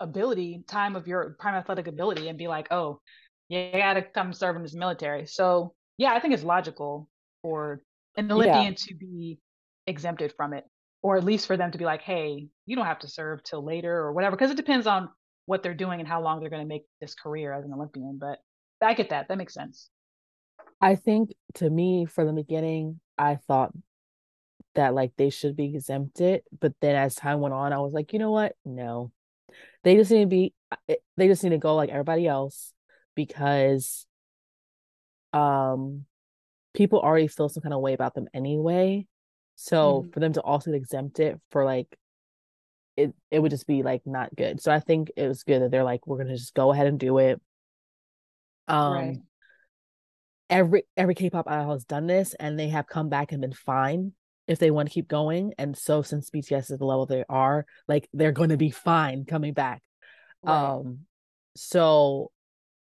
ability, 0.00 0.64
time 0.68 0.96
of 0.96 1.06
your 1.06 1.36
prime 1.38 1.54
athletic 1.54 1.86
ability, 1.86 2.28
and 2.28 2.38
be 2.38 2.48
like, 2.48 2.68
oh, 2.70 3.00
you 3.48 3.70
got 3.72 3.94
to 3.94 4.02
come 4.02 4.32
serve 4.32 4.56
in 4.56 4.62
this 4.62 4.74
military. 4.74 5.26
So 5.26 5.74
yeah, 5.98 6.12
I 6.12 6.20
think 6.20 6.34
it's 6.34 6.42
logical 6.42 7.08
for 7.42 7.82
an 8.16 8.30
Olympian 8.30 8.74
to 8.74 8.94
be 8.94 9.38
exempted 9.86 10.32
from 10.36 10.52
it, 10.54 10.64
or 11.02 11.16
at 11.16 11.24
least 11.24 11.46
for 11.46 11.56
them 11.56 11.70
to 11.70 11.78
be 11.78 11.84
like, 11.84 12.02
hey, 12.02 12.48
you 12.66 12.76
don't 12.76 12.86
have 12.86 13.00
to 13.00 13.08
serve 13.08 13.42
till 13.44 13.64
later 13.64 13.94
or 13.94 14.12
whatever, 14.12 14.36
because 14.36 14.50
it 14.50 14.56
depends 14.56 14.86
on 14.86 15.08
what 15.46 15.62
they're 15.62 15.74
doing 15.74 16.00
and 16.00 16.08
how 16.08 16.22
long 16.22 16.40
they're 16.40 16.50
going 16.50 16.62
to 16.62 16.68
make 16.68 16.84
this 17.00 17.14
career 17.14 17.52
as 17.52 17.64
an 17.64 17.72
Olympian. 17.72 18.18
But 18.18 18.38
I 18.80 18.94
get 18.94 19.10
that. 19.10 19.28
That 19.28 19.38
makes 19.38 19.54
sense. 19.54 19.90
I 20.80 20.96
think 20.96 21.34
to 21.54 21.68
me, 21.68 22.06
for 22.06 22.24
the 22.24 22.32
beginning, 22.32 23.00
I 23.18 23.36
thought 23.36 23.72
that 24.74 24.94
like 24.94 25.12
they 25.16 25.30
should 25.30 25.54
be 25.54 25.74
exempted, 25.74 26.42
but 26.60 26.72
then 26.80 26.96
as 26.96 27.14
time 27.14 27.40
went 27.40 27.54
on, 27.54 27.72
I 27.72 27.78
was 27.78 27.92
like, 27.92 28.12
you 28.12 28.18
know 28.18 28.32
what? 28.32 28.54
No, 28.64 29.12
they 29.84 29.96
just 29.96 30.10
need 30.10 30.22
to 30.22 30.26
be. 30.26 30.54
eh, 30.88 30.96
They 31.16 31.28
just 31.28 31.42
need 31.44 31.50
to 31.50 31.58
go 31.58 31.76
like 31.76 31.90
everybody 31.90 32.26
else 32.26 32.72
because, 33.14 34.06
um, 35.32 36.06
people 36.74 37.00
already 37.00 37.28
feel 37.28 37.48
some 37.48 37.62
kind 37.62 37.74
of 37.74 37.80
way 37.80 37.92
about 37.94 38.14
them 38.14 38.28
anyway. 38.34 39.06
So 39.56 40.02
Mhm. 40.02 40.12
for 40.12 40.20
them 40.20 40.32
to 40.34 40.42
also 40.42 40.72
exempt 40.72 41.20
it 41.20 41.40
for 41.50 41.64
like, 41.64 41.96
it 42.96 43.14
it 43.30 43.40
would 43.40 43.50
just 43.50 43.66
be 43.66 43.82
like 43.82 44.06
not 44.06 44.34
good. 44.36 44.60
So 44.60 44.72
I 44.72 44.80
think 44.80 45.10
it 45.16 45.26
was 45.28 45.42
good 45.44 45.62
that 45.62 45.70
they're 45.70 45.84
like, 45.84 46.06
we're 46.06 46.18
gonna 46.18 46.36
just 46.36 46.54
go 46.54 46.72
ahead 46.72 46.86
and 46.86 46.98
do 46.98 47.18
it. 47.18 47.40
Um 48.68 48.94
right. 48.94 49.22
every 50.50 50.86
every 50.96 51.14
K-pop 51.14 51.48
idol 51.48 51.72
has 51.72 51.84
done 51.84 52.06
this 52.06 52.34
and 52.34 52.58
they 52.58 52.68
have 52.68 52.86
come 52.86 53.08
back 53.08 53.32
and 53.32 53.40
been 53.40 53.52
fine 53.52 54.12
if 54.46 54.58
they 54.58 54.70
want 54.70 54.88
to 54.88 54.94
keep 54.94 55.08
going. 55.08 55.52
And 55.58 55.76
so 55.76 56.02
since 56.02 56.30
BTS 56.30 56.70
is 56.70 56.78
the 56.78 56.84
level 56.84 57.06
they 57.06 57.24
are, 57.28 57.66
like 57.88 58.08
they're 58.12 58.32
gonna 58.32 58.56
be 58.56 58.70
fine 58.70 59.24
coming 59.24 59.54
back. 59.54 59.82
Right. 60.42 60.76
Um 60.76 61.00
so 61.56 62.30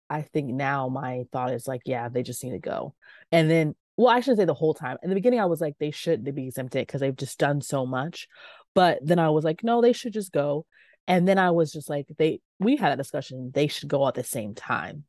I 0.10 0.24
think 0.24 0.50
now 0.50 0.90
my 0.90 1.24
thought 1.32 1.54
is 1.54 1.68
like, 1.68 1.82
yeah, 1.86 2.10
they 2.10 2.24
just 2.24 2.44
need 2.44 2.52
to 2.52 2.60
go. 2.60 2.96
And 3.32 3.50
then 3.50 3.76
well, 3.98 4.10
I 4.10 4.20
shouldn't 4.22 4.40
say 4.40 4.46
the 4.46 4.54
whole 4.54 4.74
time. 4.74 4.98
In 5.04 5.10
the 5.10 5.16
beginning, 5.16 5.40
I 5.40 5.46
was 5.46 5.62
like, 5.62 5.76
they 5.80 5.92
should 5.92 6.24
be 6.34 6.48
exempted 6.48 6.88
because 6.88 7.02
they've 7.02 7.16
just 7.16 7.38
done 7.38 7.62
so 7.62 7.86
much. 7.86 8.28
But 8.74 9.00
then 9.04 9.20
I 9.20 9.30
was 9.30 9.44
like, 9.44 9.64
no, 9.64 9.82
they 9.82 9.94
should 9.94 10.14
just 10.14 10.32
go. 10.32 10.66
And 11.08 11.28
then 11.28 11.38
I 11.38 11.52
was 11.52 11.72
just 11.72 11.90
like, 11.90 12.08
they 12.18 12.42
we 12.60 12.78
had 12.78 12.92
a 12.94 12.98
discussion, 12.98 13.52
they 13.54 13.68
should 13.68 13.90
go 13.90 14.08
at 14.08 14.14
the 14.16 14.24
same 14.24 14.56
time. 14.56 15.06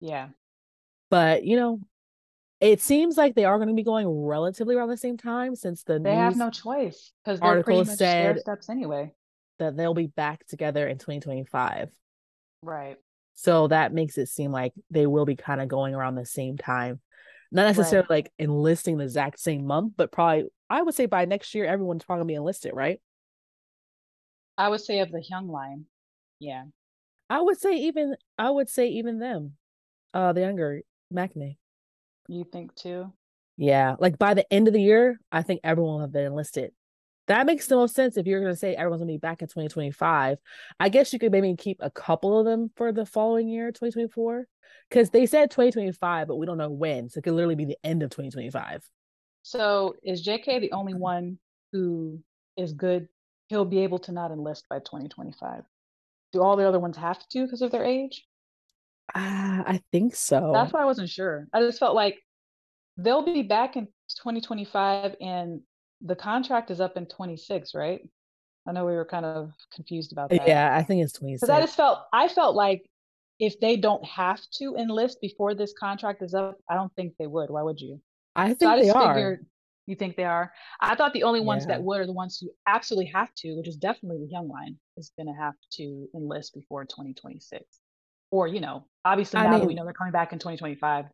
yeah. 0.00 0.28
But 1.10 1.44
you 1.44 1.56
know, 1.56 1.80
it 2.62 2.80
seems 2.80 3.16
like 3.16 3.34
they 3.34 3.44
are 3.44 3.58
going 3.58 3.68
to 3.68 3.74
be 3.74 3.82
going 3.82 4.08
relatively 4.08 4.76
around 4.76 4.88
the 4.88 4.96
same 4.96 5.16
time 5.16 5.56
since 5.56 5.82
the 5.82 5.98
They 5.98 6.14
have 6.14 6.36
no 6.36 6.48
choice 6.48 7.12
because 7.24 7.40
they're 7.40 7.48
article 7.48 7.74
pretty 7.78 7.90
much 7.90 7.98
said- 7.98 8.38
steps 8.38 8.70
anyway. 8.70 9.12
that 9.58 9.76
they'll 9.76 9.94
be 9.94 10.06
back 10.06 10.46
together 10.46 10.86
in 10.86 10.96
2025. 10.96 11.90
Right. 12.62 12.96
So 13.34 13.66
that 13.68 13.92
makes 13.92 14.16
it 14.16 14.28
seem 14.28 14.52
like 14.52 14.72
they 14.90 15.06
will 15.08 15.24
be 15.24 15.34
kind 15.34 15.60
of 15.60 15.66
going 15.66 15.94
around 15.94 16.14
the 16.14 16.24
same 16.24 16.56
time. 16.56 17.00
Not 17.50 17.64
necessarily 17.66 18.06
like 18.08 18.32
enlisting 18.38 18.96
the 18.96 19.04
exact 19.04 19.40
same 19.40 19.66
month, 19.66 19.94
but 19.96 20.12
probably 20.12 20.46
I 20.70 20.82
would 20.82 20.94
say 20.94 21.06
by 21.06 21.24
next 21.24 21.54
year 21.54 21.66
everyone's 21.66 22.04
probably 22.04 22.20
gonna 22.20 22.28
be 22.28 22.34
enlisted, 22.36 22.72
right? 22.74 23.00
I 24.56 24.68
would 24.68 24.80
say 24.80 25.00
of 25.00 25.10
the 25.10 25.22
young 25.28 25.48
line. 25.48 25.86
Yeah. 26.38 26.64
I 27.28 27.40
would 27.40 27.58
say 27.60 27.74
even 27.74 28.14
I 28.38 28.50
would 28.50 28.68
say 28.68 28.88
even 28.88 29.18
them, 29.18 29.56
uh, 30.14 30.32
the 30.32 30.42
younger 30.42 30.82
Maknae. 31.12 31.56
You 32.28 32.44
think 32.44 32.74
too? 32.74 33.12
Yeah, 33.56 33.96
like 33.98 34.18
by 34.18 34.34
the 34.34 34.50
end 34.52 34.66
of 34.68 34.74
the 34.74 34.82
year, 34.82 35.20
I 35.30 35.42
think 35.42 35.60
everyone 35.62 35.94
will 35.94 36.00
have 36.00 36.12
been 36.12 36.26
enlisted. 36.26 36.72
that 37.28 37.46
makes 37.46 37.66
the 37.66 37.76
most 37.76 37.94
sense 37.94 38.16
if 38.16 38.26
you're 38.26 38.40
going 38.40 38.52
to 38.52 38.58
say 38.58 38.74
everyone's 38.74 39.00
going 39.00 39.08
to 39.08 39.14
be 39.14 39.18
back 39.18 39.42
in 39.42 39.48
2025. 39.48 40.38
I 40.80 40.88
guess 40.88 41.12
you 41.12 41.18
could 41.18 41.32
maybe 41.32 41.54
keep 41.56 41.78
a 41.80 41.90
couple 41.90 42.38
of 42.38 42.44
them 42.46 42.70
for 42.76 42.92
the 42.92 43.06
following 43.06 43.48
year, 43.48 43.68
2024, 43.68 44.46
because 44.88 45.10
they 45.10 45.26
said 45.26 45.50
2025, 45.50 46.28
but 46.28 46.36
we 46.36 46.46
don't 46.46 46.58
know 46.58 46.70
when. 46.70 47.08
So 47.08 47.18
it 47.18 47.22
could 47.24 47.34
literally 47.34 47.54
be 47.54 47.66
the 47.66 47.78
end 47.84 48.02
of 48.02 48.10
2025. 48.10 48.82
So 49.42 49.94
is 50.02 50.26
JK 50.26 50.60
the 50.60 50.72
only 50.72 50.94
one 50.94 51.38
who 51.72 52.20
is 52.56 52.72
good? 52.72 53.08
He'll 53.48 53.64
be 53.64 53.80
able 53.80 53.98
to 54.00 54.12
not 54.12 54.30
enlist 54.30 54.66
by 54.68 54.78
2025. 54.78 55.62
Do 56.32 56.42
all 56.42 56.56
the 56.56 56.66
other 56.66 56.80
ones 56.80 56.96
have 56.96 57.26
to 57.28 57.44
because 57.44 57.62
of 57.62 57.70
their 57.70 57.84
age? 57.84 58.24
Uh, 59.14 59.62
I 59.66 59.80
think 59.92 60.14
so. 60.14 60.52
That's 60.54 60.72
why 60.72 60.82
I 60.82 60.84
wasn't 60.84 61.10
sure. 61.10 61.46
I 61.52 61.60
just 61.60 61.78
felt 61.78 61.94
like 61.94 62.18
they'll 62.96 63.24
be 63.24 63.42
back 63.42 63.76
in 63.76 63.86
2025 64.16 65.16
and 65.20 65.60
the 66.00 66.16
contract 66.16 66.70
is 66.70 66.80
up 66.80 66.96
in 66.96 67.06
26, 67.06 67.74
right? 67.74 68.00
I 68.66 68.72
know 68.72 68.86
we 68.86 68.94
were 68.94 69.04
kind 69.04 69.24
of 69.24 69.52
confused 69.74 70.12
about 70.12 70.30
that. 70.30 70.46
Yeah, 70.46 70.74
I 70.74 70.82
think 70.82 71.02
it's 71.02 71.12
26. 71.14 71.40
Because 71.40 71.54
I 71.54 71.60
just 71.60 71.76
felt 71.76 72.00
I 72.12 72.28
felt 72.28 72.54
like 72.54 72.88
if 73.38 73.58
they 73.60 73.76
don't 73.76 74.04
have 74.04 74.40
to 74.58 74.76
enlist 74.76 75.20
before 75.20 75.54
this 75.54 75.72
contract 75.78 76.22
is 76.22 76.32
up, 76.32 76.58
I 76.70 76.74
don't 76.74 76.94
think 76.94 77.14
they 77.18 77.26
would. 77.26 77.50
Why 77.50 77.62
would 77.62 77.80
you? 77.80 78.00
I 78.36 78.48
think 78.48 78.60
so 78.60 78.68
I 78.68 78.82
they 78.82 78.90
are. 78.90 79.40
You 79.86 79.96
think 79.96 80.16
they 80.16 80.24
are? 80.24 80.52
I 80.80 80.94
thought 80.94 81.12
the 81.12 81.24
only 81.24 81.40
ones 81.40 81.64
yeah. 81.64 81.74
that 81.74 81.82
would 81.82 82.00
are 82.00 82.06
the 82.06 82.12
ones 82.12 82.38
who 82.40 82.50
absolutely 82.68 83.10
have 83.12 83.34
to, 83.38 83.56
which 83.56 83.66
is 83.66 83.76
definitely 83.76 84.24
the 84.24 84.30
young 84.30 84.48
line, 84.48 84.78
is 84.96 85.10
going 85.18 85.26
to 85.26 85.32
have 85.32 85.54
to 85.72 86.08
enlist 86.14 86.54
before 86.54 86.84
2026. 86.84 87.64
Or, 88.32 88.48
you 88.48 88.58
know, 88.60 88.86
obviously 89.04 89.38
I 89.38 89.44
now 89.44 89.50
mean, 89.50 89.60
that 89.60 89.66
we 89.66 89.74
know 89.74 89.84
they're 89.84 89.92
coming 89.92 90.12
back 90.12 90.32
in 90.32 90.40
2025, 90.40 91.04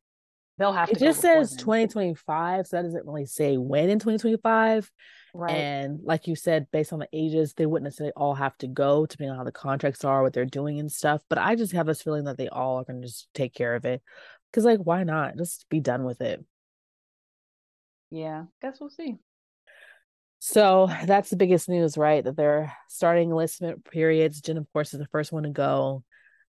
they'll 0.56 0.72
have 0.72 0.88
it 0.88 0.98
to. 0.98 1.04
It 1.04 1.08
just 1.08 1.20
says 1.20 1.56
2025, 1.56 2.66
so 2.66 2.76
that 2.76 2.84
doesn't 2.84 3.04
really 3.04 3.26
say 3.26 3.58
when 3.58 3.90
in 3.90 3.98
2025. 3.98 4.90
Right. 5.34 5.50
And 5.50 5.98
like 6.02 6.26
you 6.26 6.36
said, 6.36 6.68
based 6.72 6.92
on 6.92 7.00
the 7.00 7.08
ages, 7.12 7.54
they 7.54 7.66
wouldn't 7.66 7.84
necessarily 7.84 8.14
all 8.16 8.34
have 8.34 8.56
to 8.58 8.66
go, 8.66 9.04
depending 9.04 9.32
on 9.32 9.36
how 9.36 9.44
the 9.44 9.52
contracts 9.52 10.04
are, 10.04 10.22
what 10.22 10.32
they're 10.32 10.46
doing 10.46 10.78
and 10.80 10.90
stuff. 10.90 11.20
But 11.28 11.38
I 11.38 11.54
just 11.54 11.72
have 11.72 11.86
this 11.86 12.02
feeling 12.02 12.24
that 12.24 12.38
they 12.38 12.48
all 12.48 12.76
are 12.76 12.84
going 12.84 13.02
to 13.02 13.06
just 13.08 13.28
take 13.34 13.52
care 13.52 13.74
of 13.74 13.84
it. 13.84 14.00
Because, 14.50 14.64
like, 14.64 14.78
why 14.78 15.04
not? 15.04 15.36
Just 15.36 15.66
be 15.68 15.80
done 15.80 16.04
with 16.04 16.22
it. 16.22 16.42
Yeah, 18.10 18.44
guess 18.62 18.78
we'll 18.80 18.88
see. 18.88 19.16
So 20.38 20.88
that's 21.04 21.30
the 21.30 21.36
biggest 21.36 21.68
news, 21.68 21.98
right? 21.98 22.24
That 22.24 22.36
they're 22.36 22.72
starting 22.88 23.30
enlistment 23.30 23.84
periods. 23.84 24.40
Jin, 24.40 24.56
of 24.56 24.72
course, 24.72 24.94
is 24.94 25.00
the 25.00 25.08
first 25.08 25.32
one 25.32 25.42
to 25.42 25.50
go. 25.50 26.04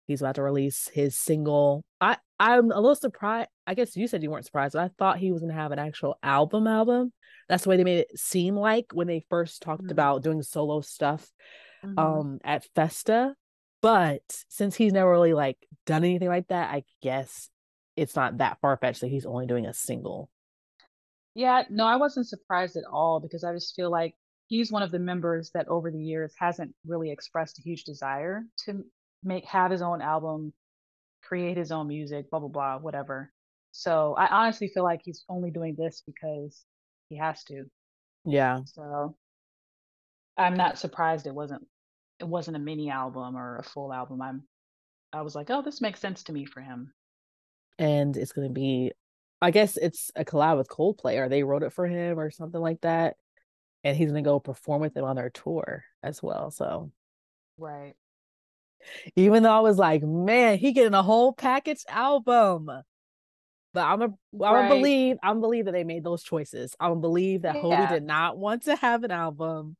He's 0.07 0.21
about 0.21 0.35
to 0.35 0.43
release 0.43 0.89
his 0.93 1.17
single. 1.17 1.83
I 1.99 2.17
I'm 2.39 2.71
a 2.71 2.79
little 2.79 2.95
surprised. 2.95 3.49
I 3.65 3.73
guess 3.73 3.95
you 3.95 4.07
said 4.07 4.23
you 4.23 4.29
weren't 4.29 4.45
surprised, 4.45 4.73
but 4.73 4.83
I 4.83 4.89
thought 4.97 5.17
he 5.17 5.31
was 5.31 5.41
gonna 5.41 5.53
have 5.53 5.71
an 5.71 5.79
actual 5.79 6.17
album. 6.21 6.67
Album. 6.67 7.11
That's 7.49 7.63
the 7.63 7.69
way 7.69 7.77
they 7.77 7.83
made 7.83 7.99
it 7.99 8.19
seem 8.19 8.55
like 8.55 8.87
when 8.93 9.07
they 9.07 9.25
first 9.29 9.61
talked 9.61 9.83
mm-hmm. 9.83 9.91
about 9.91 10.23
doing 10.23 10.41
solo 10.41 10.81
stuff, 10.81 11.27
mm-hmm. 11.83 11.97
um, 11.97 12.39
at 12.43 12.65
Festa. 12.75 13.35
But 13.81 14.23
since 14.49 14.75
he's 14.75 14.93
never 14.93 15.09
really 15.09 15.33
like 15.33 15.57
done 15.85 16.03
anything 16.03 16.27
like 16.27 16.47
that, 16.47 16.71
I 16.73 16.83
guess 17.01 17.49
it's 17.95 18.15
not 18.15 18.39
that 18.39 18.59
far 18.61 18.77
fetched 18.77 19.01
that 19.01 19.09
he's 19.09 19.25
only 19.25 19.45
doing 19.45 19.65
a 19.65 19.73
single. 19.73 20.29
Yeah, 21.35 21.63
no, 21.69 21.85
I 21.85 21.97
wasn't 21.97 22.27
surprised 22.27 22.77
at 22.77 22.85
all 22.91 23.19
because 23.19 23.43
I 23.43 23.53
just 23.53 23.75
feel 23.75 23.91
like 23.91 24.15
he's 24.47 24.71
one 24.71 24.83
of 24.83 24.91
the 24.91 24.99
members 24.99 25.51
that 25.53 25.67
over 25.67 25.91
the 25.91 25.99
years 25.99 26.33
hasn't 26.37 26.73
really 26.85 27.11
expressed 27.11 27.59
a 27.59 27.61
huge 27.61 27.83
desire 27.83 28.43
to 28.65 28.83
make 29.25 29.45
have 29.45 29.71
his 29.71 29.81
own 29.81 30.01
album, 30.01 30.53
create 31.23 31.57
his 31.57 31.71
own 31.71 31.87
music, 31.87 32.29
blah 32.29 32.39
blah 32.39 32.49
blah, 32.49 32.77
whatever. 32.77 33.31
So 33.71 34.15
I 34.17 34.27
honestly 34.27 34.69
feel 34.69 34.83
like 34.83 35.01
he's 35.03 35.25
only 35.27 35.51
doing 35.51 35.75
this 35.77 36.01
because 36.05 36.63
he 37.09 37.17
has 37.17 37.43
to. 37.45 37.65
Yeah. 38.23 38.61
So 38.65 39.15
I'm 40.37 40.55
not 40.55 40.77
surprised 40.77 41.27
it 41.27 41.35
wasn't 41.35 41.65
it 42.19 42.27
wasn't 42.27 42.57
a 42.57 42.59
mini 42.59 42.89
album 42.89 43.35
or 43.35 43.57
a 43.57 43.63
full 43.63 43.91
album. 43.91 44.21
I'm 44.21 44.43
I 45.11 45.21
was 45.21 45.35
like, 45.35 45.49
oh, 45.49 45.61
this 45.61 45.81
makes 45.81 45.99
sense 45.99 46.23
to 46.23 46.33
me 46.33 46.45
for 46.45 46.61
him. 46.61 46.93
And 47.77 48.15
it's 48.15 48.31
gonna 48.31 48.49
be 48.49 48.91
I 49.41 49.51
guess 49.51 49.77
it's 49.77 50.11
a 50.15 50.23
collab 50.23 50.57
with 50.57 50.69
Coldplay, 50.69 51.19
or 51.19 51.29
they 51.29 51.43
wrote 51.43 51.63
it 51.63 51.73
for 51.73 51.85
him 51.85 52.19
or 52.19 52.31
something 52.31 52.61
like 52.61 52.81
that. 52.81 53.17
And 53.83 53.95
he's 53.95 54.07
gonna 54.07 54.21
go 54.21 54.39
perform 54.39 54.81
with 54.81 54.93
them 54.93 55.05
on 55.05 55.15
their 55.15 55.29
tour 55.29 55.83
as 56.01 56.23
well. 56.23 56.51
So 56.51 56.91
Right. 57.57 57.95
Even 59.15 59.43
though 59.43 59.51
I 59.51 59.59
was 59.59 59.77
like, 59.77 60.03
man, 60.03 60.57
he 60.57 60.71
getting 60.71 60.93
a 60.93 61.03
whole 61.03 61.33
package 61.33 61.83
album. 61.89 62.69
But 63.73 63.85
I'm 63.85 64.01
a 64.01 64.05
I'm 64.05 64.53
right. 64.53 64.65
a 64.71 64.75
believe 64.75 65.17
I'm 65.21 65.41
believe 65.41 65.65
that 65.65 65.73
they 65.73 65.83
made 65.83 66.03
those 66.03 66.23
choices. 66.23 66.75
I'm 66.79 67.01
believe 67.01 67.41
that 67.41 67.55
yeah. 67.55 67.61
Hobie 67.61 67.89
did 67.89 68.03
not 68.03 68.37
want 68.37 68.63
to 68.63 68.75
have 68.75 69.03
an 69.03 69.11
album 69.11 69.75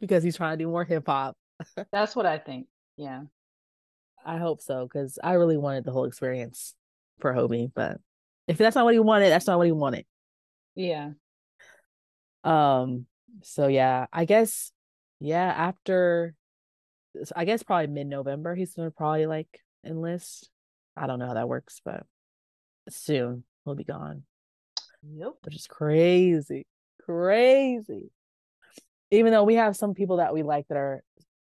because 0.00 0.22
he's 0.22 0.36
trying 0.36 0.58
to 0.58 0.64
do 0.64 0.68
more 0.68 0.84
hip 0.84 1.04
hop. 1.06 1.36
That's 1.92 2.16
what 2.16 2.26
I 2.26 2.38
think. 2.38 2.66
Yeah. 2.96 3.22
I 4.24 4.38
hope 4.38 4.60
so 4.60 4.84
because 4.84 5.18
I 5.22 5.34
really 5.34 5.56
wanted 5.56 5.84
the 5.84 5.92
whole 5.92 6.04
experience 6.04 6.74
for 7.20 7.32
Hobie, 7.32 7.70
but 7.72 7.98
if 8.46 8.58
that's 8.58 8.76
not 8.76 8.84
what 8.84 8.94
he 8.94 9.00
wanted, 9.00 9.30
that's 9.30 9.46
not 9.46 9.58
what 9.58 9.66
he 9.66 9.72
wanted. 9.72 10.04
Yeah. 10.74 11.10
Um. 12.44 13.06
So 13.42 13.68
yeah, 13.68 14.06
I 14.12 14.24
guess 14.24 14.72
yeah. 15.20 15.52
After 15.56 16.34
I 17.34 17.44
guess 17.44 17.62
probably 17.62 17.88
mid 17.88 18.06
November, 18.06 18.54
he's 18.54 18.74
gonna 18.74 18.90
probably 18.90 19.26
like 19.26 19.60
enlist. 19.84 20.50
I 20.96 21.06
don't 21.06 21.18
know 21.18 21.26
how 21.26 21.34
that 21.34 21.48
works, 21.48 21.80
but 21.84 22.04
soon 22.88 23.44
he'll 23.64 23.74
be 23.74 23.84
gone. 23.84 24.24
Yep. 25.02 25.34
Which 25.44 25.56
is 25.56 25.66
crazy. 25.66 26.66
Crazy. 27.02 28.10
Even 29.10 29.32
though 29.32 29.44
we 29.44 29.54
have 29.54 29.76
some 29.76 29.94
people 29.94 30.18
that 30.18 30.34
we 30.34 30.42
like 30.42 30.68
that 30.68 30.76
are 30.76 31.02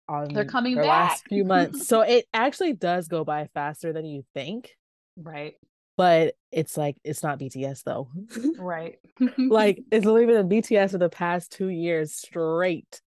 on 0.08 0.34
they're 0.34 0.46
coming 0.46 0.76
their 0.76 0.84
back. 0.84 1.10
last 1.10 1.28
few 1.28 1.44
months. 1.44 1.88
so 1.88 2.02
it 2.02 2.26
actually 2.34 2.74
does 2.74 3.08
go 3.08 3.24
by 3.24 3.48
faster 3.54 3.94
than 3.94 4.06
you 4.06 4.24
think. 4.34 4.76
Right. 5.18 5.56
But 5.98 6.36
it's 6.52 6.78
like 6.78 6.98
it's 7.04 7.24
not 7.24 7.40
BTS 7.40 7.84
though. 7.84 8.10
right. 8.58 8.98
like 9.38 9.84
it's 9.92 10.06
literally 10.06 10.38
been 10.38 10.50
BTS 10.50 10.92
for 10.92 10.98
the 10.98 11.10
past 11.10 11.52
two 11.52 11.70
years 11.70 12.14
straight 12.14 13.02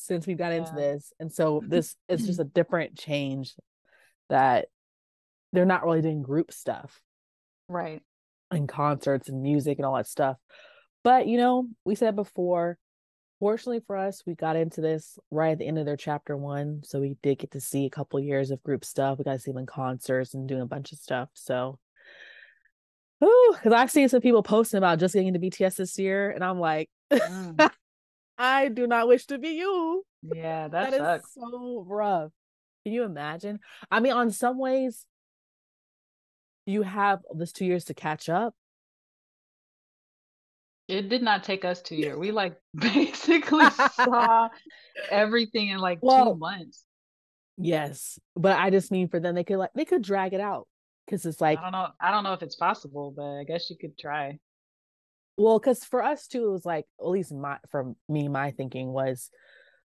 since 0.00 0.26
we 0.26 0.34
got 0.34 0.52
yeah. 0.52 0.58
into 0.58 0.72
this. 0.74 1.12
And 1.20 1.32
so 1.32 1.62
this 1.66 1.96
is 2.08 2.26
just 2.26 2.40
a 2.40 2.44
different 2.44 2.96
change 2.96 3.54
that 4.28 4.66
they're 5.52 5.64
not 5.64 5.84
really 5.84 6.02
doing 6.02 6.22
group 6.22 6.52
stuff. 6.52 7.00
Right. 7.68 8.02
And 8.50 8.68
concerts 8.68 9.28
and 9.28 9.42
music 9.42 9.78
and 9.78 9.86
all 9.86 9.96
that 9.96 10.08
stuff. 10.08 10.36
But 11.04 11.26
you 11.26 11.36
know, 11.36 11.68
we 11.84 11.94
said 11.94 12.16
before, 12.16 12.78
fortunately 13.38 13.82
for 13.86 13.96
us, 13.96 14.22
we 14.26 14.34
got 14.34 14.56
into 14.56 14.80
this 14.80 15.18
right 15.30 15.52
at 15.52 15.58
the 15.58 15.66
end 15.66 15.78
of 15.78 15.86
their 15.86 15.96
chapter 15.96 16.36
one. 16.36 16.80
So 16.84 17.00
we 17.00 17.16
did 17.22 17.38
get 17.38 17.52
to 17.52 17.60
see 17.60 17.86
a 17.86 17.90
couple 17.90 18.20
years 18.20 18.50
of 18.50 18.62
group 18.62 18.84
stuff. 18.84 19.18
We 19.18 19.24
got 19.24 19.32
to 19.34 19.38
see 19.38 19.50
them 19.50 19.58
in 19.58 19.66
concerts 19.66 20.34
and 20.34 20.48
doing 20.48 20.62
a 20.62 20.66
bunch 20.66 20.92
of 20.92 20.98
stuff. 20.98 21.28
So 21.34 21.78
oh, 23.22 23.56
because 23.56 23.72
I've 23.72 23.90
seen 23.90 24.08
some 24.08 24.20
people 24.20 24.42
posting 24.42 24.78
about 24.78 24.98
just 24.98 25.14
getting 25.14 25.28
into 25.28 25.40
BTS 25.40 25.76
this 25.76 25.98
year, 25.98 26.30
and 26.30 26.44
I'm 26.44 26.58
like, 26.58 26.90
mm. 27.12 27.70
I 28.40 28.68
do 28.68 28.86
not 28.86 29.06
wish 29.06 29.26
to 29.26 29.38
be 29.38 29.50
you. 29.50 30.02
Yeah, 30.22 30.68
that, 30.68 30.92
that 30.92 30.98
sucks. 30.98 31.26
is 31.26 31.34
so 31.34 31.84
rough. 31.86 32.32
Can 32.84 32.94
you 32.94 33.04
imagine? 33.04 33.60
I 33.90 34.00
mean, 34.00 34.12
on 34.12 34.30
some 34.30 34.58
ways, 34.58 35.04
you 36.64 36.80
have 36.80 37.20
this 37.34 37.52
two 37.52 37.66
years 37.66 37.84
to 37.86 37.94
catch 37.94 38.30
up. 38.30 38.54
It 40.88 41.10
did 41.10 41.22
not 41.22 41.44
take 41.44 41.66
us 41.66 41.82
two 41.82 41.96
years. 41.96 42.16
We 42.18 42.32
like 42.32 42.56
basically 42.74 43.68
saw 43.94 44.48
everything 45.10 45.68
in 45.68 45.78
like 45.78 45.98
well, 46.00 46.32
two 46.32 46.38
months. 46.38 46.86
Yes, 47.58 48.18
but 48.36 48.58
I 48.58 48.70
just 48.70 48.90
mean 48.90 49.08
for 49.08 49.20
them, 49.20 49.34
they 49.34 49.44
could 49.44 49.58
like 49.58 49.70
they 49.74 49.84
could 49.84 50.00
drag 50.00 50.32
it 50.32 50.40
out 50.40 50.66
because 51.04 51.26
it's 51.26 51.42
like 51.42 51.58
I 51.58 51.62
don't 51.62 51.72
know. 51.72 51.88
I 52.00 52.10
don't 52.10 52.24
know 52.24 52.32
if 52.32 52.42
it's 52.42 52.56
possible, 52.56 53.12
but 53.14 53.38
I 53.38 53.44
guess 53.44 53.68
you 53.68 53.76
could 53.78 53.98
try. 53.98 54.38
Well, 55.40 55.58
because 55.58 55.84
for 55.84 56.02
us 56.04 56.26
too, 56.26 56.48
it 56.48 56.52
was 56.52 56.66
like 56.66 56.84
at 57.00 57.08
least 57.08 57.32
my 57.32 57.56
for 57.70 57.94
me, 58.08 58.28
my 58.28 58.50
thinking 58.50 58.92
was 58.92 59.30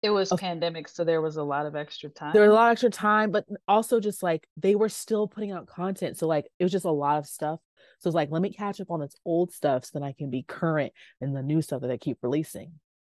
it 0.02 0.11
was 0.11 0.32
a, 0.32 0.37
pandemic, 0.37 0.87
so 0.87 1.02
there 1.02 1.23
was 1.23 1.37
a 1.37 1.42
lot 1.42 1.64
of 1.64 1.75
extra 1.75 2.11
time. 2.11 2.32
There 2.35 2.42
was 2.42 2.50
a 2.50 2.54
lot 2.54 2.68
of 2.68 2.73
extra 2.73 2.90
time, 2.90 3.30
but 3.30 3.47
also 3.66 4.00
just 4.00 4.23
like 4.23 4.47
they 4.59 4.75
were 4.75 4.90
still 4.90 5.28
putting 5.28 5.50
out 5.50 5.66
content, 5.66 6.18
so 6.18 6.26
like 6.26 6.47
it 6.59 6.64
was 6.64 6.73
just 6.73 6.85
a 6.85 6.90
lot 6.90 7.16
of 7.16 7.26
stuff. 7.26 7.59
So 8.00 8.09
it's 8.09 8.14
like 8.14 8.30
let 8.30 8.42
me 8.42 8.52
catch 8.52 8.82
up 8.82 8.90
on 8.90 9.00
this 9.00 9.16
old 9.25 9.50
stuff 9.50 9.87
so 9.87 9.99
then 9.99 10.06
I 10.06 10.12
can 10.12 10.28
be 10.28 10.42
current 10.42 10.92
in 11.23 11.32
the 11.32 11.42
new 11.42 11.62
stuff 11.62 11.80
that 11.80 11.88
they 11.88 11.99
keep 11.99 12.18
releasing. 12.23 12.73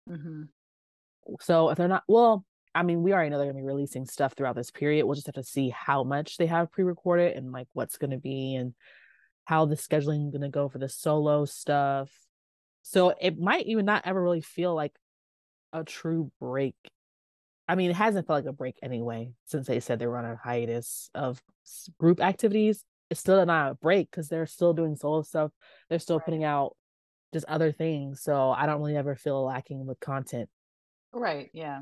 Mm-hmm. 0.10 0.44
So 1.42 1.70
if 1.70 1.78
they're 1.78 1.88
not, 1.88 2.04
well, 2.08 2.44
I 2.74 2.82
mean, 2.82 3.04
we 3.04 3.14
already 3.14 3.30
know 3.30 3.38
they're 3.38 3.52
gonna 3.52 3.62
be 3.62 3.68
releasing 3.68 4.08
stuff 4.08 4.34
throughout 4.34 4.56
this 4.56 4.72
period. 4.72 5.06
We'll 5.06 5.14
just 5.16 5.28
have 5.28 5.36
to 5.36 5.44
see 5.44 5.70
how 5.70 6.04
much 6.04 6.38
they 6.38 6.48
have 6.48 6.72
pre-recorded 6.72 7.38
and 7.38 7.52
like 7.52 7.68
what's 7.74 7.98
gonna 8.00 8.18
be 8.18 8.56
and 8.56 8.74
how 9.46 9.66
the 9.66 9.76
scheduling 9.76 10.32
gonna 10.32 10.50
go 10.50 10.70
for 10.70 10.78
the 10.78 10.90
solo 10.90 11.46
stuff. 11.46 12.12
So 12.82 13.14
it 13.20 13.40
might 13.40 13.66
even 13.66 13.86
not 13.86 14.04
ever 14.06 14.22
really 14.22 14.42
feel 14.42 14.76
like 14.76 14.94
a 15.74 15.84
true 15.84 16.32
break. 16.40 16.76
I 17.68 17.76
mean, 17.76 17.90
it 17.90 17.96
hasn't 17.96 18.28
felt 18.28 18.44
like 18.44 18.50
a 18.50 18.54
break 18.54 18.78
anyway, 18.84 19.32
since 19.46 19.66
they 19.66 19.80
said 19.80 19.98
they 19.98 20.08
were 20.08 20.18
on 20.18 20.26
a 20.26 20.36
hiatus 20.36 21.10
of 21.16 21.42
group 21.98 22.22
activities. 22.22 22.84
It's 23.10 23.20
still 23.20 23.44
not 23.46 23.72
a 23.72 23.76
break 23.76 24.12
because 24.12 24.28
they're 24.28 24.46
still 24.46 24.74
doing 24.74 24.96
solo 24.96 25.22
stuff. 25.24 25.52
They're 25.90 26.00
still 26.00 26.18
right. 26.18 26.26
putting 26.26 26.44
out 26.44 26.76
just 27.34 27.46
other 27.48 27.72
things. 27.72 28.22
So 28.22 28.52
I 28.52 28.66
don't 28.66 28.80
really 28.80 28.98
ever 28.98 29.16
feel 29.16 29.44
lacking 29.46 29.86
with 29.86 30.00
content 30.00 30.50
Right. 31.16 31.50
Yeah. 31.54 31.82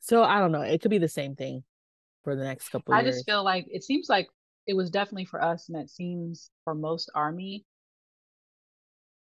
So 0.00 0.22
I 0.22 0.38
don't 0.38 0.52
know. 0.52 0.60
It 0.60 0.82
could 0.82 0.90
be 0.90 0.98
the 0.98 1.08
same 1.08 1.34
thing 1.34 1.64
for 2.22 2.36
the 2.36 2.44
next 2.44 2.68
couple. 2.68 2.92
I 2.92 3.00
years. 3.00 3.16
just 3.16 3.26
feel 3.26 3.42
like 3.42 3.66
it 3.70 3.82
seems 3.82 4.08
like 4.08 4.28
it 4.66 4.74
was 4.74 4.90
definitely 4.90 5.24
for 5.26 5.42
us, 5.42 5.68
and 5.68 5.78
it 5.78 5.90
seems 5.90 6.50
for 6.64 6.74
most 6.74 7.10
army. 7.14 7.64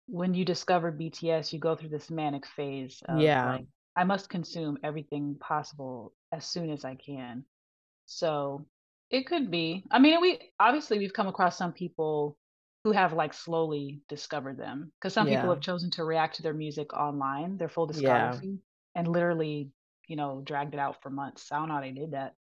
When 0.08 0.34
you 0.34 0.44
discover 0.44 0.92
BTS, 0.92 1.54
you 1.54 1.60
go 1.60 1.76
through 1.76 1.90
this 1.90 2.10
manic 2.12 2.46
phase 2.46 3.02
of 3.08 3.34
Yeah. 3.34 3.46
like, 3.46 3.66
I 3.96 4.04
must 4.04 4.30
consume 4.30 4.78
everything 4.84 5.36
possible 5.40 6.14
as 6.32 6.46
soon 6.46 6.70
as 6.70 6.84
I 6.84 6.96
can. 6.96 7.46
So 8.06 8.68
it 9.12 9.28
could 9.28 9.52
be. 9.52 9.86
I 9.92 10.00
mean, 10.00 10.20
we 10.22 10.54
obviously 10.60 10.98
we've 11.00 11.14
come 11.14 11.28
across 11.28 11.58
some 11.58 11.74
people 11.74 12.38
who 12.84 12.92
have 12.92 13.14
like 13.14 13.34
slowly 13.34 14.02
discovered 14.10 14.58
them 14.58 14.92
because 15.00 15.14
some 15.14 15.28
people 15.28 15.50
have 15.52 15.62
chosen 15.62 15.92
to 15.92 16.04
react 16.06 16.36
to 16.38 16.44
their 16.44 16.54
music 16.54 16.94
online, 16.94 17.58
their 17.58 17.70
full 17.70 17.88
Yeah. 17.90 18.42
discography, 18.42 18.60
and 18.96 19.08
literally, 19.08 19.72
you 20.08 20.16
know, 20.16 20.42
dragged 20.42 20.74
it 20.74 20.80
out 20.80 21.02
for 21.02 21.10
months. 21.10 21.52
I 21.52 21.58
don't 21.60 21.70
know 21.70 21.76
how 21.76 21.82
they 21.82 21.92
did 21.92 22.12
that, 22.12 22.36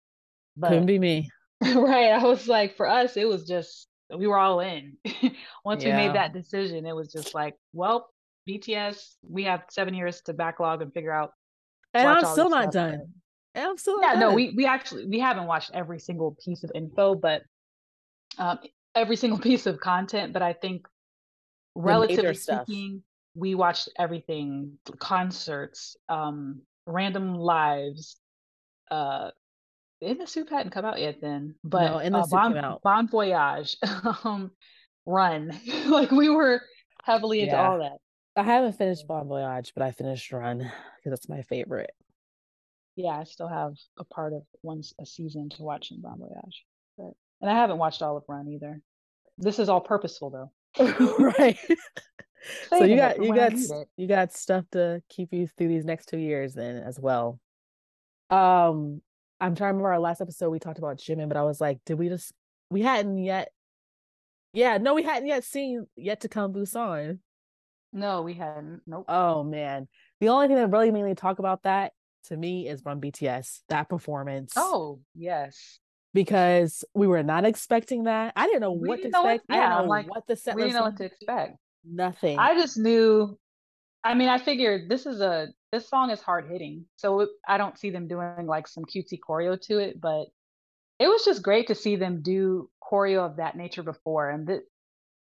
Couldn't 0.65 0.87
but 0.87 0.87
be 0.87 0.99
me. 0.99 1.31
right, 1.75 2.11
I 2.11 2.23
was 2.23 2.49
like, 2.49 2.77
for 2.77 2.89
us, 2.89 3.17
it 3.17 3.27
was 3.27 3.45
just 3.45 3.89
we 4.17 4.27
were 4.27 4.39
all 4.39 4.61
in. 4.61 4.97
Once 5.65 5.85
we 5.85 5.93
made 5.93 6.15
that 6.15 6.33
decision, 6.33 6.87
it 6.87 6.95
was 6.95 7.13
just 7.13 7.35
like, 7.35 7.55
well, 7.73 8.09
BTS, 8.49 9.15
we 9.29 9.45
have 9.45 9.65
seven 9.71 9.95
years 9.95 10.21
to 10.23 10.33
backlog 10.33 10.83
and 10.83 10.93
figure 10.93 11.13
out. 11.13 11.33
And 11.95 12.09
I'm 12.09 12.25
still 12.25 12.51
not 12.51 12.73
done. 12.73 13.13
And 13.57 13.65
I'm 13.65 13.79
still 13.79 14.01
yeah 14.03 14.13
no 14.13 14.35
we 14.35 14.53
we 14.55 14.67
actually 14.67 15.07
we 15.07 15.19
haven't 15.19 15.47
watched 15.47 15.71
every 15.73 15.99
single 15.99 16.37
piece 16.45 16.63
of 16.63 16.71
info 16.75 17.15
but 17.15 17.43
um 18.39 18.59
every 18.95 19.17
single 19.17 19.39
piece 19.49 19.65
of 19.65 19.81
content 19.81 20.35
but 20.35 20.43
i 20.43 20.53
think 20.53 20.87
relatively 21.75 22.35
speaking 22.35 23.03
we 23.35 23.55
watched 23.55 23.89
everything 23.99 24.79
concerts 24.99 25.97
um 26.11 26.61
random 26.85 27.35
lives 27.35 28.19
uh 28.91 29.31
in 30.01 30.19
the 30.19 30.27
SOOP 30.27 30.51
hadn't 30.51 30.71
come 30.73 30.85
out 30.85 31.01
yet 31.01 31.21
then 31.21 31.55
but 31.65 31.91
No, 31.91 31.99
In 31.99 32.13
the 32.13 32.19
uh, 32.21 32.27
bon, 32.27 32.53
came 32.55 32.65
out. 32.65 32.83
bon 32.83 33.09
voyage 33.09 33.77
um 34.25 34.51
run 35.07 35.59
like 35.87 36.11
we 36.11 36.29
were 36.29 36.61
heavily 37.05 37.41
into 37.41 37.55
Yeah. 37.55 37.69
all 37.71 37.79
that 37.79 37.99
I 38.39 38.43
haven't 38.43 38.77
finished 38.77 39.07
Bon 39.09 39.27
Voyage, 39.27 39.73
but 39.75 39.83
I 39.83 39.93
finished 39.93 40.31
Run 40.31 40.59
because 40.59 41.11
that's 41.11 41.29
my 41.29 41.41
favorite. 41.43 41.91
yeah 42.97 43.19
i 43.19 43.25
still 43.25 43.49
have 43.49 43.73
a 43.99 44.05
part 44.05 44.33
of 44.35 44.43
once 44.63 44.93
a 45.01 45.07
season 45.07 45.49
to 45.51 45.63
watch 45.63 45.91
in 45.91 46.01
bon 46.03 46.19
voyage 46.19 46.65
but 46.99 47.13
and 47.41 47.51
i 47.51 47.55
haven't 47.55 47.79
watched 47.79 48.03
all 48.03 48.17
of 48.17 48.25
run 48.29 48.49
either 48.49 48.81
this 49.39 49.59
is 49.59 49.69
all 49.69 49.81
purposeful 49.81 50.31
though 50.31 50.51
right. 51.39 51.59
so 52.69 52.85
you 52.85 52.97
got 52.97 53.23
you 53.23 53.35
got 53.35 53.53
need 53.53 53.59
s- 53.65 53.71
it. 53.71 53.89
you 53.97 54.07
got 54.07 54.33
stuff 54.33 54.65
to 54.73 55.03
keep 55.09 55.33
you 55.33 55.47
through 55.47 55.69
these 55.69 55.85
next 55.87 56.07
two 56.11 56.19
years 56.19 56.53
then 56.55 56.77
as 56.77 56.99
well. 57.01 57.41
Um, 58.31 59.01
I'm 59.41 59.55
trying 59.55 59.69
to 59.71 59.75
remember 59.77 59.93
our 59.93 59.99
last 60.01 60.21
episode 60.21 60.51
we 60.51 60.59
talked 60.59 60.79
about 60.79 60.97
Jimin, 60.99 61.29
but 61.29 61.37
I 61.37 61.43
was 61.43 61.61
like, 61.61 61.79
did 61.85 61.99
we 61.99 62.09
just 62.09 62.33
we 62.71 62.83
hadn't 62.83 63.19
yet? 63.19 63.49
Yeah, 64.53 64.79
no, 64.79 64.95
we 64.95 65.03
hadn't 65.03 65.29
yet 65.29 65.45
seen 65.45 65.87
yet 65.97 66.21
to 66.23 66.29
come 66.29 66.53
Busan. 66.55 67.19
no 67.93 68.23
we 68.23 68.35
hadn't 68.35 68.81
nope 68.87 69.05
Oh 69.09 69.43
man, 69.45 69.89
the 70.21 70.29
only 70.31 70.47
thing 70.49 70.57
that 70.57 70.71
really 70.71 70.91
made 70.91 71.05
me 71.05 71.15
talk 71.15 71.39
about 71.39 71.63
that 71.65 71.93
to 72.25 72.37
me 72.37 72.69
is 72.69 72.81
from 72.81 73.01
BTS 73.01 73.61
that 73.69 73.89
performance. 73.89 74.53
oh 74.57 75.01
yes 75.15 75.79
because 76.15 76.83
we 76.95 77.07
were 77.07 77.23
not 77.23 77.45
expecting 77.45 78.05
that. 78.05 78.33
I 78.37 78.47
didn't 78.47 78.63
know 78.63 78.73
We 78.73 78.89
what 78.89 79.03
to 79.03 79.11
know 79.11 79.23
what- 79.23 79.35
expect. 79.37 79.51
I 79.53 79.57
yeah, 79.57 79.69
didn't 79.69 79.85
know 79.85 79.89
like, 79.91 80.11
what 80.11 80.27
the 80.27 80.35
set 80.37 80.57
we 80.57 80.63
didn't 80.63 80.75
know 80.77 80.83
what 80.85 80.97
to 80.97 81.05
expect 81.05 81.57
Nothing. 81.85 82.39
i 82.39 82.55
just 82.55 82.79
knew 82.79 83.39
i 84.07 84.15
mean 84.15 84.29
i 84.29 84.39
figured 84.39 84.89
this 84.89 85.05
is 85.05 85.21
a 85.21 85.49
this 85.73 85.89
song 85.89 86.11
is 86.11 86.21
hard 86.21 86.49
hitting 86.49 86.85
so 86.97 87.27
i 87.49 87.59
don't 87.59 87.79
see 87.79 87.91
them 87.91 88.07
doing 88.07 88.47
like 88.47 88.69
some 88.69 88.85
cutesy 88.85 89.19
choreo 89.19 89.61
to 89.61 89.79
it 89.79 90.01
but 90.01 90.27
it 90.99 91.09
was 91.09 91.25
just 91.25 91.43
great 91.43 91.67
to 91.67 91.75
see 91.75 91.97
them 91.97 92.23
do 92.23 92.71
choreo 92.83 93.27
of 93.27 93.37
that 93.37 93.57
nature 93.57 93.83
before 93.83 94.31
and 94.31 94.47
the 94.47 94.63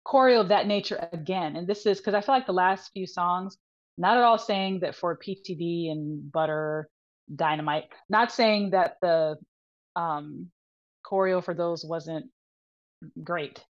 choreo 0.05 0.41
of 0.41 0.49
that 0.49 0.67
nature 0.67 1.09
again 1.13 1.55
and 1.55 1.67
this 1.67 1.85
is 1.85 1.97
because 1.97 2.13
i 2.13 2.21
feel 2.21 2.35
like 2.35 2.45
the 2.45 2.53
last 2.53 2.91
few 2.93 3.07
songs 3.07 3.57
not 3.97 4.17
at 4.17 4.23
all 4.23 4.37
saying 4.37 4.81
that 4.81 4.95
for 4.95 5.17
ptd 5.17 5.89
and 5.91 6.31
butter 6.31 6.89
dynamite 7.33 7.85
not 8.09 8.31
saying 8.31 8.71
that 8.71 8.97
the 9.01 9.37
um 9.95 10.47
choreo 11.09 11.43
for 11.43 11.53
those 11.53 11.85
wasn't 11.85 12.25
great 13.23 13.63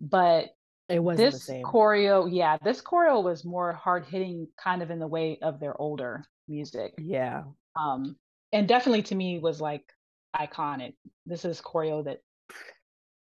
but 0.00 0.50
it 0.88 0.98
wasn't 0.98 1.26
the 1.30 1.30
this 1.36 1.44
same. 1.44 1.64
choreo 1.64 2.28
yeah 2.30 2.56
this 2.62 2.80
choreo 2.82 3.22
was 3.22 3.44
more 3.44 3.72
hard 3.72 4.04
hitting 4.06 4.46
kind 4.62 4.82
of 4.82 4.90
in 4.90 4.98
the 4.98 5.06
way 5.06 5.38
of 5.42 5.58
their 5.60 5.80
older 5.80 6.24
music 6.48 6.92
yeah. 6.98 7.42
um 7.76 8.16
and 8.52 8.68
definitely 8.68 9.02
to 9.02 9.14
me 9.14 9.38
was 9.38 9.60
like 9.60 9.84
iconic 10.36 10.94
this 11.26 11.44
is 11.44 11.60
choreo 11.60 12.04
that 12.04 12.18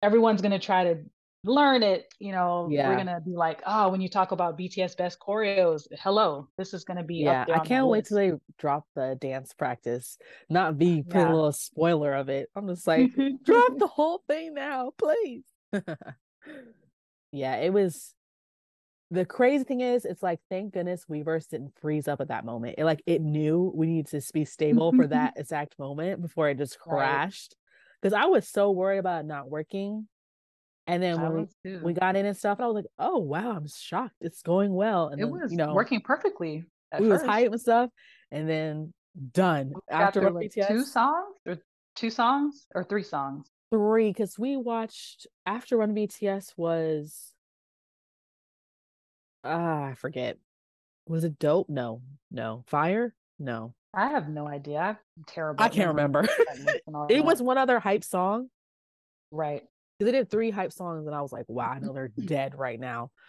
everyone's 0.04 0.42
going 0.42 0.52
to 0.52 0.60
try 0.60 0.84
to 0.84 1.04
learn 1.44 1.82
it 1.82 2.14
you 2.20 2.32
know 2.32 2.68
Yeah. 2.70 2.90
we're 2.90 2.96
going 2.96 3.08
to 3.08 3.22
be 3.22 3.36
like 3.36 3.62
oh 3.66 3.90
when 3.90 4.02
you 4.02 4.10
talk 4.10 4.32
about 4.32 4.58
bts 4.60 4.96
best 4.98 5.18
choreos 5.20 5.88
hello 6.00 6.50
this 6.58 6.74
is 6.74 6.84
going 6.84 6.98
to 6.98 7.04
be 7.04 7.18
Yeah. 7.18 7.42
up 7.42 7.48
there 7.48 7.56
I 7.56 7.60
can't 7.66 7.88
wait 7.88 8.06
till 8.06 8.18
they 8.18 8.34
drop 8.60 8.86
the 8.96 9.18
dance 9.20 9.54
practice. 9.54 10.18
Not 10.50 10.78
be 10.78 11.04
putting 11.04 11.22
Yeah. 11.28 11.32
a 11.32 11.36
little 11.36 11.52
spoiler 11.54 12.14
of 12.14 12.28
it. 12.30 12.50
I'm 12.56 12.68
just 12.68 12.86
like, 12.88 13.12
drop 13.46 13.78
the 13.78 13.88
whole 13.88 14.24
thing 14.28 14.54
now, 14.56 14.92
please. 14.98 15.44
yeah, 17.32 17.58
it 17.58 17.72
was 17.72 18.14
the 19.10 19.26
crazy 19.26 19.64
thing 19.64 19.82
is 19.82 20.06
it's 20.06 20.22
like 20.22 20.40
thank 20.50 20.74
goodness 20.74 21.06
Weverse 21.10 21.48
didn't 21.48 21.74
freeze 21.80 22.08
up 22.08 22.20
at 22.20 22.28
that 22.28 22.46
moment. 22.46 22.76
It 22.78 22.86
like 22.86 23.02
it 23.06 23.22
knew 23.22 23.72
we 23.74 23.88
needed 23.88 24.08
to 24.08 24.34
be 24.34 24.46
stable 24.46 24.92
for 24.92 25.08
that 25.08 25.34
exact 25.38 25.78
moment 25.80 26.22
before 26.22 26.50
it 26.50 26.58
just 26.58 26.80
crashed. 26.80 27.56
Because 28.02 28.14
I 28.14 28.26
was 28.26 28.48
so 28.48 28.72
worried 28.72 29.00
about 29.00 29.22
it 29.22 29.28
not 29.28 29.50
working. 29.50 30.08
And 30.86 31.04
then 31.04 31.20
I 31.20 31.30
when 31.30 31.48
we, 31.64 31.78
we 31.78 31.94
got 31.94 32.16
in 32.16 32.26
and 32.26 32.38
stuff, 32.38 32.60
and 32.60 32.66
I 32.66 32.68
was 32.68 32.76
like, 32.76 32.86
oh 33.00 33.18
wow, 33.18 33.52
I'm 33.52 33.68
shocked. 33.68 34.16
It's 34.22 34.42
going 34.42 34.74
well. 34.74 35.08
And 35.08 35.20
it 35.20 35.26
then, 35.26 35.32
was 35.32 35.52
you 35.52 35.58
know, 35.58 35.74
working 35.74 36.02
perfectly 36.02 36.66
we 36.98 37.08
was 37.08 37.22
first. 37.22 37.30
hype 37.30 37.52
and 37.52 37.62
stuff, 37.62 37.90
and 38.32 38.50
then 38.50 38.94
done. 39.34 39.74
After 39.90 40.30
like 40.30 40.52
BTS, 40.52 40.68
two 40.68 40.84
songs 40.84 41.36
or 41.46 41.58
two 41.96 42.10
songs 42.10 42.68
or 42.74 42.84
three 42.84 43.04
songs 43.04 43.50
three, 43.72 44.10
because 44.10 44.38
we 44.38 44.58
watched 44.58 45.28
after 45.46 45.78
Run 45.78 45.96
BTS 45.96 46.54
was 46.58 47.34
ah, 49.44 49.86
I 49.86 49.94
forget. 49.96 50.38
Was 51.08 51.24
it 51.24 51.40
dope? 51.40 51.70
No, 51.70 52.02
no. 52.32 52.64
Fire? 52.68 53.14
No. 53.40 53.74
I 53.94 54.08
have 54.10 54.30
no 54.30 54.48
idea. 54.48 55.00
I'm 55.18 55.24
terrible. 55.26 55.64
I 55.64 55.70
can't 55.70 55.88
remember. 55.90 56.24
that 56.24 56.58
list 56.66 56.82
and 56.88 56.96
all 56.96 57.08
it 57.10 57.24
was 57.24 57.42
one 57.42 57.58
other 57.58 57.80
hype 57.80 58.04
song. 58.04 58.50
right. 59.32 59.64
Because 59.98 60.12
they 60.12 60.18
did 60.20 60.30
three 60.30 60.52
hype 60.52 60.72
songs, 60.72 61.08
and 61.08 61.16
I 61.16 61.22
was 61.22 61.32
like, 61.32 61.46
wow, 61.48 61.72
I 61.72 61.80
know 61.80 61.92
they're 61.94 62.08
dead 62.26 62.58
right 62.58 62.80
now. 62.80 63.12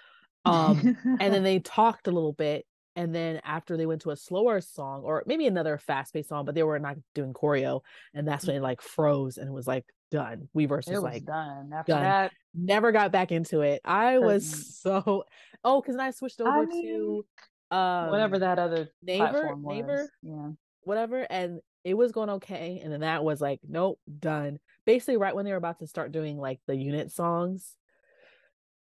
Um, 0.44 0.96
and 1.20 1.34
then 1.34 1.42
they 1.42 1.58
talked 1.58 2.06
a 2.06 2.10
little 2.10 2.32
bit, 2.32 2.64
and 2.98 3.14
then 3.14 3.40
after 3.44 3.76
they 3.76 3.86
went 3.86 4.02
to 4.02 4.10
a 4.10 4.16
slower 4.16 4.60
song, 4.60 5.02
or 5.04 5.22
maybe 5.24 5.46
another 5.46 5.78
fast-paced 5.78 6.28
song, 6.28 6.44
but 6.44 6.56
they 6.56 6.64
were 6.64 6.80
not 6.80 6.96
doing 7.14 7.32
choreo, 7.32 7.82
and 8.12 8.26
that's 8.26 8.44
when 8.44 8.56
it 8.56 8.60
like 8.60 8.82
froze 8.82 9.38
and 9.38 9.48
it 9.48 9.52
was 9.52 9.68
like 9.68 9.84
done. 10.10 10.48
Weverse 10.52 10.88
was 10.88 10.96
was 10.96 11.02
like 11.04 11.24
done. 11.24 11.70
After 11.72 11.92
done. 11.92 12.02
that, 12.02 12.32
never 12.52 12.90
got 12.90 13.12
back 13.12 13.30
into 13.30 13.60
it. 13.60 13.80
I 13.84 14.18
was 14.18 14.76
so 14.82 15.22
oh, 15.64 15.80
because 15.80 15.94
I 15.94 16.10
switched 16.10 16.40
I 16.40 16.48
over 16.48 16.66
mean, 16.66 17.22
to 17.70 17.76
um 17.76 18.08
whatever 18.08 18.40
that 18.40 18.58
other 18.58 18.88
Naver 19.00 19.54
neighbor 19.62 20.10
Yeah. 20.24 20.50
whatever, 20.82 21.24
and 21.30 21.60
it 21.84 21.94
was 21.94 22.10
going 22.10 22.30
okay, 22.30 22.80
and 22.82 22.92
then 22.92 23.02
that 23.02 23.22
was 23.22 23.40
like 23.40 23.60
nope, 23.62 24.00
done. 24.18 24.58
Basically, 24.86 25.18
right 25.18 25.36
when 25.36 25.44
they 25.44 25.52
were 25.52 25.56
about 25.56 25.78
to 25.78 25.86
start 25.86 26.10
doing 26.10 26.36
like 26.36 26.58
the 26.66 26.74
unit 26.74 27.12
songs, 27.12 27.76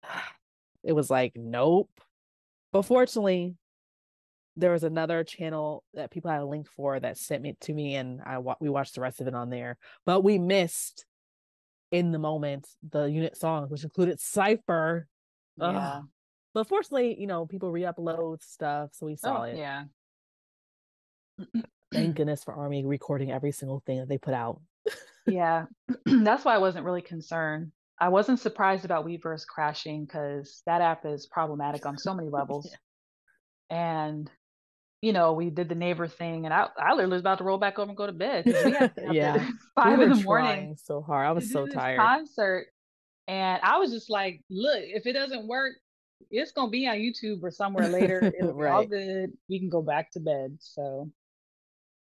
it 0.86 0.94
was 0.94 1.10
like 1.10 1.34
nope. 1.36 1.90
But 2.72 2.84
fortunately, 2.84 3.56
there 4.58 4.72
was 4.72 4.84
another 4.84 5.24
channel 5.24 5.84
that 5.94 6.12
people 6.12 6.32
had 6.32 6.42
a 6.42 6.46
link 6.46 6.68
for 6.68 7.00
that 7.00 7.18
sent 7.18 7.44
me 7.44 7.56
to 7.62 7.74
me, 7.74 7.96
and 7.96 8.22
I 8.26 8.40
wa- 8.40 8.56
we 8.60 8.70
watched 8.70 8.96
the 8.96 9.02
rest 9.02 9.22
of 9.22 9.28
it 9.28 9.36
on 9.36 9.50
there. 9.50 9.78
But 10.06 10.24
we 10.24 10.40
missed 10.40 11.06
in 11.92 12.12
the 12.12 12.20
moment 12.20 12.68
the 12.92 13.06
unit 13.06 13.38
songs, 13.38 13.70
which 13.72 13.84
included 13.84 14.20
Cipher. 14.20 15.08
Ugh. 15.62 15.74
Yeah. 15.74 16.02
But 16.54 16.68
fortunately, 16.68 17.16
you 17.20 17.28
know, 17.28 17.46
people 17.46 17.72
re-upload 17.72 18.42
stuff, 18.44 18.90
so 18.94 19.06
we 19.06 19.16
saw 19.16 19.42
Oh, 19.42 19.44
it. 19.44 19.58
yeah. 19.58 19.84
Thank 21.94 22.16
goodness 22.16 22.44
for 22.44 22.54
Army 22.56 22.84
recording 22.84 23.32
every 23.32 23.52
single 23.52 23.82
thing 23.86 24.00
that 24.00 24.10
they 24.10 24.18
put 24.18 24.34
out. 24.34 24.60
yeah. 25.28 25.66
That's 26.06 26.44
why 26.46 26.56
I 26.56 26.60
wasn't 26.60 26.86
really 26.86 27.02
concerned. 27.04 27.72
I 28.00 28.10
wasn't 28.10 28.40
surprised 28.40 28.86
about 28.86 29.06
Weverse 29.06 29.46
crashing 29.48 30.06
because 30.06 30.62
that 30.66 30.82
app 30.82 31.06
is 31.06 31.28
problematic 31.28 31.86
on 31.86 31.98
so 31.98 32.14
many 32.14 32.30
levels. 32.32 32.70
And 33.70 34.30
you 35.02 35.14
know, 35.14 35.34
we 35.34 35.50
did 35.50 35.70
the 35.70 35.76
Naver 35.76 36.08
thing, 36.08 36.46
and 36.46 36.54
I, 36.54 36.68
I 36.78 36.92
literally 36.94 37.14
was 37.14 37.22
about 37.22 37.38
to 37.38 37.44
roll 37.44 37.58
back 37.58 37.78
over 37.78 37.90
and 37.90 37.98
go 37.98 38.08
to 38.08 38.14
bed. 38.14 38.46
We 38.48 38.54
to 38.96 39.14
Yeah. 39.14 39.36
at 39.36 39.42
We 39.78 39.82
five 39.84 40.02
in 40.02 40.10
the 40.10 40.16
morning 40.16 40.76
so 40.84 41.02
hard. 41.02 41.28
I 41.28 41.32
was 41.32 41.52
so 41.52 41.68
tired. 41.68 42.00
concert, 42.00 42.68
and 43.28 43.62
I 43.62 43.78
was 43.78 43.92
just 43.92 44.10
like, 44.10 44.42
"Look, 44.50 44.80
if 44.82 45.06
it 45.06 45.14
doesn't 45.14 45.48
work, 45.48 45.76
it's 46.32 46.52
gonna 46.52 46.72
be 46.72 46.88
on 46.88 46.96
YouTube 46.98 47.44
or 47.44 47.52
somewhere 47.52 47.88
later. 47.88 48.34
It'll 48.40 48.54
be 48.56 48.66
all 48.66 48.84
Right. 48.84 48.90
good. 48.90 49.34
We 49.50 49.60
can 49.60 49.70
go 49.70 49.84
back 49.84 50.12
to 50.12 50.20
bed." 50.20 50.58
So 50.60 51.12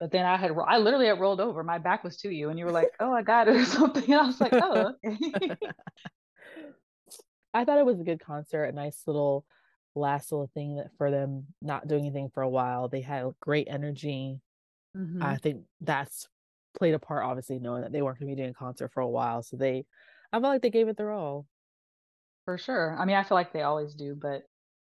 But 0.01 0.11
then 0.11 0.25
I 0.25 0.35
had 0.35 0.51
I 0.67 0.77
literally 0.77 1.07
had 1.07 1.21
rolled 1.21 1.39
over. 1.39 1.63
My 1.63 1.77
back 1.77 2.03
was 2.03 2.17
to 2.17 2.29
you, 2.29 2.49
and 2.49 2.59
you 2.59 2.65
were 2.65 2.71
like, 2.71 2.91
"Oh, 2.99 3.13
I 3.13 3.21
got 3.21 3.47
it" 3.47 3.55
or 3.55 3.63
something. 3.65 4.03
And 4.11 4.13
I 4.21 4.25
was 4.25 4.41
like, 4.41 4.53
"Oh." 4.59 4.93
Okay. 5.05 5.57
I 7.53 7.65
thought 7.65 7.77
it 7.77 7.85
was 7.85 7.99
a 8.01 8.03
good 8.03 8.19
concert, 8.19 8.65
a 8.65 8.71
nice 8.71 9.03
little 9.07 9.45
last 9.95 10.32
little 10.32 10.49
thing 10.53 10.75
that 10.77 10.89
for 10.97 11.12
them 11.12 11.45
not 11.62 11.88
doing 11.88 12.06
anything 12.06 12.29
for 12.34 12.43
a 12.43 12.49
while. 12.49 12.88
They 12.88 13.01
had 13.01 13.32
great 13.39 13.67
energy. 13.69 14.39
Mm-hmm. 14.97 15.23
I 15.23 15.38
think 15.38 15.63
that's 15.82 16.27
played 16.77 16.93
a 16.93 16.99
part, 16.99 17.23
obviously, 17.23 17.60
knowing 17.60 17.82
that 17.82 17.91
they 17.91 18.01
weren't 18.01 18.19
going 18.19 18.29
to 18.29 18.36
be 18.36 18.41
doing 18.41 18.51
a 18.51 18.53
concert 18.53 18.91
for 18.93 19.01
a 19.01 19.10
while. 19.10 19.43
So 19.43 19.58
they, 19.58 19.86
I 20.32 20.38
felt 20.38 20.53
like 20.53 20.62
they 20.62 20.69
gave 20.69 20.88
it 20.88 20.97
their 20.97 21.12
all. 21.12 21.45
For 22.45 22.58
sure. 22.58 22.95
I 22.99 23.06
mean, 23.06 23.15
I 23.15 23.23
feel 23.23 23.36
like 23.36 23.53
they 23.53 23.62
always 23.62 23.93
do, 23.93 24.15
but 24.19 24.43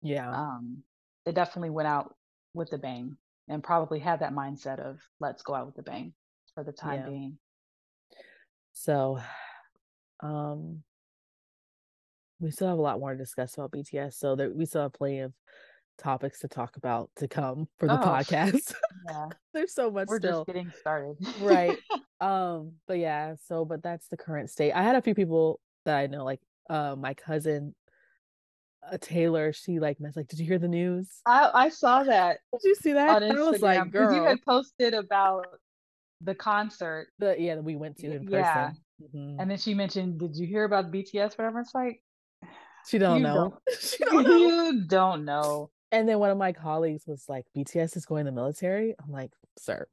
yeah, 0.02 0.30
um, 0.32 0.84
they 1.26 1.32
definitely 1.32 1.72
went 1.72 1.88
out 1.88 2.16
with 2.54 2.70
the 2.70 2.78
bang 2.78 3.18
and 3.48 3.64
probably 3.64 4.00
had 4.00 4.20
that 4.20 4.34
mindset 4.34 4.80
of 4.80 5.00
let's 5.20 5.42
go 5.42 5.56
out 5.56 5.66
with 5.66 5.76
the 5.76 5.82
bang 5.82 6.14
for 6.54 6.64
the 6.64 6.72
time 6.72 7.00
yeah. 7.00 7.10
being. 7.10 7.38
So, 8.74 9.20
um, 10.22 10.84
we 12.40 12.52
still 12.52 12.68
have 12.68 12.78
a 12.78 12.82
lot 12.82 13.00
more 13.00 13.12
to 13.12 13.18
discuss 13.18 13.56
about 13.56 13.72
BTS. 13.72 14.14
So 14.16 14.36
there, 14.36 14.50
we 14.50 14.66
still 14.66 14.84
have 14.84 14.94
plenty 14.94 15.20
of 15.20 15.34
topics 16.00 16.40
to 16.40 16.48
talk 16.48 16.78
about 16.78 17.10
to 17.18 17.28
come 17.28 17.68
for 17.78 17.88
the 17.88 18.02
oh, 18.02 18.06
podcast. 18.06 18.74
Yeah. 19.08 19.28
There's 19.54 19.74
so 19.74 19.90
much 19.90 20.08
We're 20.08 20.20
still. 20.20 20.40
just 20.40 20.48
getting 20.48 20.72
started. 20.80 21.16
right. 21.42 21.78
Um, 22.22 22.74
but 22.86 22.98
yeah, 22.98 23.36
so 23.48 23.64
but 23.64 23.82
that's 23.82 24.10
the 24.10 24.18
current 24.18 24.50
state. 24.50 24.74
I 24.74 24.84
had 24.84 24.98
a 24.98 25.02
few 25.02 25.16
people 25.16 25.62
that 25.86 25.96
I 25.96 26.08
know, 26.08 26.26
like 26.26 26.42
uh 26.70 26.98
my 26.98 27.14
cousin 27.14 27.74
uh, 28.92 28.98
Taylor, 29.00 29.54
she 29.54 29.80
like 29.80 30.02
messed 30.02 30.18
like, 30.18 30.28
did 30.28 30.38
you 30.38 30.46
hear 30.46 30.60
the 30.60 30.68
news? 30.68 31.08
I 31.26 31.50
I 31.54 31.70
saw 31.70 32.04
that. 32.04 32.40
Did 32.52 32.68
you 32.68 32.76
see 32.76 32.92
that? 32.92 33.24
I 33.24 33.32
was 33.32 33.62
like, 33.62 33.90
girl, 33.90 34.14
you 34.14 34.26
had 34.26 34.42
posted 34.42 34.94
about 34.94 35.46
the 36.20 36.36
concert. 36.36 37.08
The 37.20 37.38
yeah 37.40 37.56
that 37.56 37.64
we 37.64 37.78
went 37.78 37.96
to 38.00 38.12
in 38.12 38.24
yeah. 38.24 38.68
person. 38.68 38.82
Mm-hmm. 39.02 39.40
And 39.40 39.50
then 39.50 39.58
she 39.58 39.74
mentioned, 39.74 40.20
did 40.20 40.36
you 40.36 40.46
hear 40.46 40.66
about 40.66 40.92
BTS? 40.92 41.38
Whatever. 41.38 41.62
It's 41.62 41.74
like 41.74 42.02
she 42.90 42.98
don't 42.98 43.22
know. 43.22 43.36
Don't, 43.36 43.56
she 43.80 44.04
don't 44.04 44.24
know. 44.24 44.38
you 44.38 44.84
don't 44.88 45.26
know. 45.26 45.70
And 45.92 46.08
then 46.08 46.20
one 46.20 46.30
of 46.30 46.38
my 46.38 46.52
colleagues 46.54 47.04
was 47.08 47.26
like, 47.28 47.46
BTS 47.56 47.96
is 47.98 48.06
going 48.06 48.26
to 48.26 48.32
the 48.32 48.36
military. 48.36 48.96
I'm 49.04 49.12
like, 49.12 49.32
sir. 49.58 49.88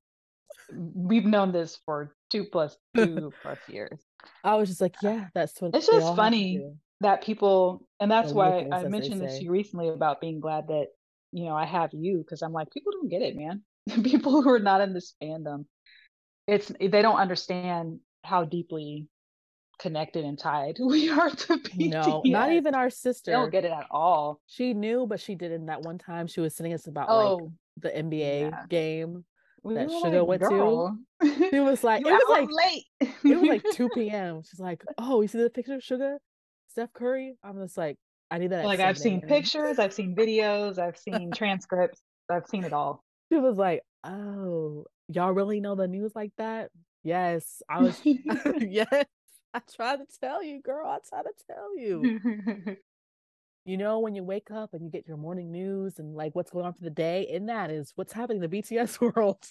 We've 0.72 1.24
known 1.24 1.52
this 1.52 1.78
for 1.84 2.14
two 2.30 2.44
plus 2.44 2.76
two 2.96 3.32
plus 3.42 3.58
years. 3.68 4.00
I 4.44 4.56
was 4.56 4.68
just 4.68 4.80
like, 4.80 4.94
uh, 5.04 5.08
yeah, 5.08 5.26
that's 5.34 5.60
what 5.60 5.74
it's 5.74 5.86
just 5.86 6.16
funny 6.16 6.64
that 7.00 7.22
people 7.22 7.86
and 8.00 8.10
that's 8.10 8.32
why 8.32 8.66
I 8.72 8.84
mentioned 8.84 9.20
this 9.20 9.38
to 9.38 9.44
you 9.44 9.50
recently 9.50 9.88
about 9.88 10.20
being 10.20 10.40
glad 10.40 10.68
that, 10.68 10.86
you 11.32 11.44
know, 11.44 11.54
I 11.54 11.66
have 11.66 11.90
you 11.92 12.18
because 12.18 12.42
I'm 12.42 12.52
like, 12.52 12.70
people 12.72 12.92
don't 12.92 13.08
get 13.08 13.22
it, 13.22 13.36
man. 13.36 13.62
people 14.02 14.42
who 14.42 14.50
are 14.50 14.58
not 14.58 14.80
in 14.80 14.92
this 14.92 15.14
fandom. 15.22 15.66
It's 16.48 16.72
they 16.80 17.02
don't 17.02 17.18
understand 17.18 18.00
how 18.24 18.44
deeply 18.44 19.06
connected 19.78 20.24
and 20.24 20.38
tied 20.38 20.76
we 20.80 21.10
are 21.10 21.30
to 21.30 21.58
BTS. 21.58 21.90
No, 21.90 22.22
not 22.24 22.52
even 22.52 22.74
our 22.74 22.90
sister. 22.90 23.30
They 23.30 23.36
don't 23.36 23.50
get 23.50 23.64
it 23.64 23.72
at 23.72 23.86
all. 23.90 24.40
She 24.46 24.74
knew, 24.74 25.06
but 25.06 25.20
she 25.20 25.34
didn't. 25.34 25.66
That 25.66 25.82
one 25.82 25.98
time 25.98 26.26
she 26.26 26.40
was 26.40 26.54
sending 26.54 26.72
us 26.72 26.86
about 26.86 27.08
oh, 27.08 27.36
like 27.36 27.50
the 27.78 27.90
NBA 27.90 28.50
yeah. 28.50 28.64
game 28.68 29.24
we 29.66 29.74
that 29.74 29.88
Suga 29.88 30.20
like, 30.20 30.26
went 30.28 30.42
Girl. 30.42 30.96
to. 31.22 31.54
it 31.56 31.60
was 31.60 31.82
like, 31.82 32.02
it 32.02 32.06
was 32.06 32.22
like 32.28 32.48
late. 32.50 32.84
it 33.00 33.40
was 33.40 33.48
like 33.48 33.64
2 33.72 33.88
p.m. 33.94 34.42
She's 34.48 34.60
like, 34.60 34.84
oh, 34.96 35.22
you 35.22 35.28
see 35.28 35.42
the 35.42 35.50
picture 35.50 35.74
of 35.74 35.80
Suga 35.80 36.18
Steph 36.68 36.92
Curry? 36.92 37.36
I'm 37.42 37.58
just 37.60 37.76
like, 37.76 37.96
I 38.30 38.38
need 38.38 38.50
that. 38.50 38.64
Like 38.64 38.80
I've 38.80 38.98
seen 38.98 39.20
pictures, 39.20 39.80
I've 39.80 39.92
seen 39.92 40.14
videos, 40.14 40.78
I've 40.78 40.96
seen 40.96 41.32
transcripts, 41.32 42.00
I've 42.30 42.46
seen 42.46 42.64
it 42.64 42.72
all. 42.72 43.02
She 43.32 43.38
was 43.38 43.56
like, 43.56 43.82
oh, 44.04 44.84
y'all 45.08 45.32
really 45.32 45.60
know 45.60 45.74
the 45.74 45.88
news 45.88 46.12
like 46.14 46.32
that? 46.38 46.70
Yes, 47.02 47.62
I 47.68 47.80
was. 47.80 48.00
yes, 48.04 49.04
I 49.56 49.60
try 49.74 49.96
to 49.96 50.04
tell 50.20 50.42
you, 50.42 50.60
girl. 50.60 50.86
I 50.86 50.98
try 51.08 51.22
to 51.22 51.32
tell 51.46 51.78
you. 51.78 52.76
you 53.64 53.78
know, 53.78 54.00
when 54.00 54.14
you 54.14 54.22
wake 54.22 54.50
up 54.50 54.74
and 54.74 54.84
you 54.84 54.90
get 54.90 55.08
your 55.08 55.16
morning 55.16 55.50
news 55.50 55.98
and 55.98 56.14
like 56.14 56.34
what's 56.34 56.50
going 56.50 56.66
on 56.66 56.74
for 56.74 56.84
the 56.84 56.90
day, 56.90 57.26
in 57.30 57.46
that 57.46 57.70
is 57.70 57.90
what's 57.94 58.12
happening 58.12 58.42
in 58.42 58.50
the 58.50 58.58
BTS 58.58 59.00
world. 59.16 59.42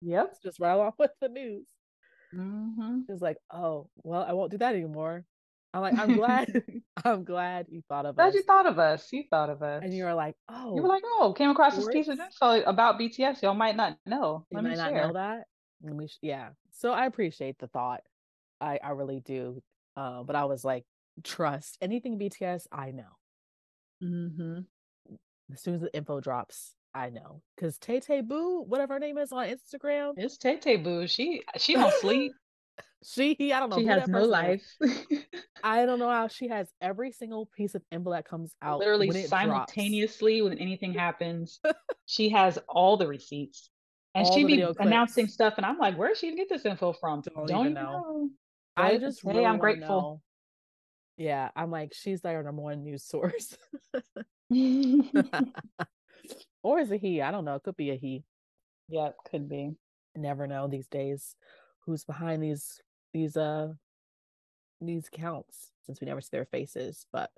Yep. 0.00 0.36
Just 0.42 0.60
right 0.60 0.78
off 0.78 0.94
with 0.98 1.10
the 1.20 1.28
news. 1.28 1.66
Mm-hmm. 2.34 3.00
It's 3.10 3.20
like, 3.20 3.36
oh, 3.52 3.90
well, 4.02 4.24
I 4.26 4.32
won't 4.32 4.50
do 4.50 4.58
that 4.58 4.74
anymore. 4.74 5.26
I'm 5.74 5.82
like, 5.82 5.98
I'm 5.98 6.16
glad, 6.16 6.64
I'm 7.04 7.24
glad 7.24 7.66
you 7.68 7.82
thought 7.86 8.06
of 8.06 8.16
glad 8.16 8.28
us. 8.28 8.34
you 8.34 8.42
thought 8.42 8.66
of 8.66 8.78
us. 8.78 9.08
You 9.12 9.24
thought 9.28 9.50
of 9.50 9.62
us. 9.62 9.82
And 9.84 9.92
you 9.92 10.04
were 10.04 10.14
like, 10.14 10.36
oh. 10.48 10.74
You 10.74 10.82
were 10.82 10.88
like, 10.88 11.02
oh, 11.04 11.34
came 11.36 11.50
across 11.50 11.76
this 11.76 11.86
piece 11.86 12.08
of 12.08 12.18
info 12.18 12.62
about 12.62 12.98
BTS. 12.98 13.42
Y'all 13.42 13.54
might 13.54 13.76
not 13.76 13.98
know. 14.06 14.46
You 14.50 14.56
Let 14.56 14.64
might 14.64 14.78
not 14.78 14.94
know 14.94 15.12
that. 15.12 15.44
Let 15.82 15.94
me, 15.94 16.08
sh- 16.08 16.18
yeah. 16.22 16.48
So 16.72 16.92
I 16.92 17.04
appreciate 17.04 17.58
the 17.58 17.66
thought. 17.68 18.00
I 18.60 18.78
I 18.82 18.90
really 18.90 19.20
do. 19.20 19.62
Uh, 19.96 20.22
but 20.22 20.36
I 20.36 20.44
was 20.44 20.64
like, 20.64 20.84
trust 21.24 21.78
anything 21.80 22.18
BTS, 22.18 22.66
I 22.72 22.90
know. 22.92 23.16
Mm-hmm. 24.02 24.60
As 25.52 25.60
soon 25.60 25.74
as 25.74 25.80
the 25.80 25.94
info 25.94 26.20
drops, 26.20 26.74
I 26.94 27.10
know 27.10 27.42
because 27.56 27.78
Tay 27.78 28.00
Tay 28.00 28.20
Boo, 28.20 28.64
whatever 28.66 28.94
her 28.94 29.00
name 29.00 29.18
is 29.18 29.32
on 29.32 29.46
Instagram, 29.46 30.14
it's 30.16 30.36
Tay 30.36 30.56
Tay 30.58 30.76
Boo. 30.76 31.06
She 31.06 31.42
she 31.56 31.74
don't 31.74 31.92
sleep. 31.94 32.32
she 33.04 33.52
I 33.52 33.60
don't 33.60 33.70
know. 33.70 33.78
She 33.78 33.86
has 33.86 34.08
no 34.08 34.24
life. 34.24 34.64
I 35.64 35.86
don't 35.86 35.98
know 35.98 36.08
how 36.08 36.28
she 36.28 36.48
has 36.48 36.68
every 36.80 37.12
single 37.12 37.46
piece 37.54 37.74
of 37.74 37.82
info 37.92 38.12
that 38.12 38.26
comes 38.26 38.54
out 38.62 38.78
literally 38.78 39.10
simultaneously 39.26 40.38
drops. 40.38 40.50
when 40.50 40.58
anything 40.58 40.94
happens. 40.94 41.60
she 42.06 42.30
has 42.30 42.58
all 42.68 42.96
the 42.96 43.06
receipts 43.06 43.70
and 44.14 44.26
she 44.26 44.44
be 44.44 44.64
announcing 44.78 45.28
stuff, 45.28 45.54
and 45.56 45.66
I'm 45.66 45.78
like, 45.78 45.96
where 45.96 46.10
is 46.10 46.18
she 46.18 46.34
get 46.34 46.48
this 46.48 46.64
info 46.64 46.92
from? 46.92 47.22
Don't, 47.22 47.46
don't 47.46 47.60
even 47.66 47.74
know. 47.74 47.82
know. 47.82 48.30
I 48.80 48.98
just 48.98 49.24
really 49.24 49.46
I'm 49.46 49.58
grateful. 49.58 50.00
Know. 50.00 50.20
Yeah, 51.16 51.50
I'm 51.54 51.70
like, 51.70 51.92
she's 51.94 52.24
like 52.24 52.34
our 52.34 52.42
number 52.42 52.62
one 52.62 52.82
news 52.82 53.04
source. 53.04 53.56
or 56.62 56.78
is 56.78 56.90
it 56.90 57.00
he? 57.00 57.22
I 57.22 57.30
don't 57.30 57.44
know. 57.44 57.56
It 57.56 57.62
could 57.62 57.76
be 57.76 57.90
a 57.90 57.96
he. 57.96 58.24
Yeah, 58.88 59.08
it 59.08 59.14
could 59.30 59.48
be. 59.48 59.72
never 60.16 60.46
know 60.46 60.66
these 60.66 60.88
days 60.88 61.36
who's 61.86 62.04
behind 62.04 62.42
these 62.42 62.80
these 63.12 63.36
uh 63.36 63.68
these 64.80 65.08
accounts 65.08 65.72
since 65.84 66.00
we 66.00 66.06
never 66.06 66.20
see 66.20 66.30
their 66.32 66.46
faces. 66.46 67.06
But 67.12 67.30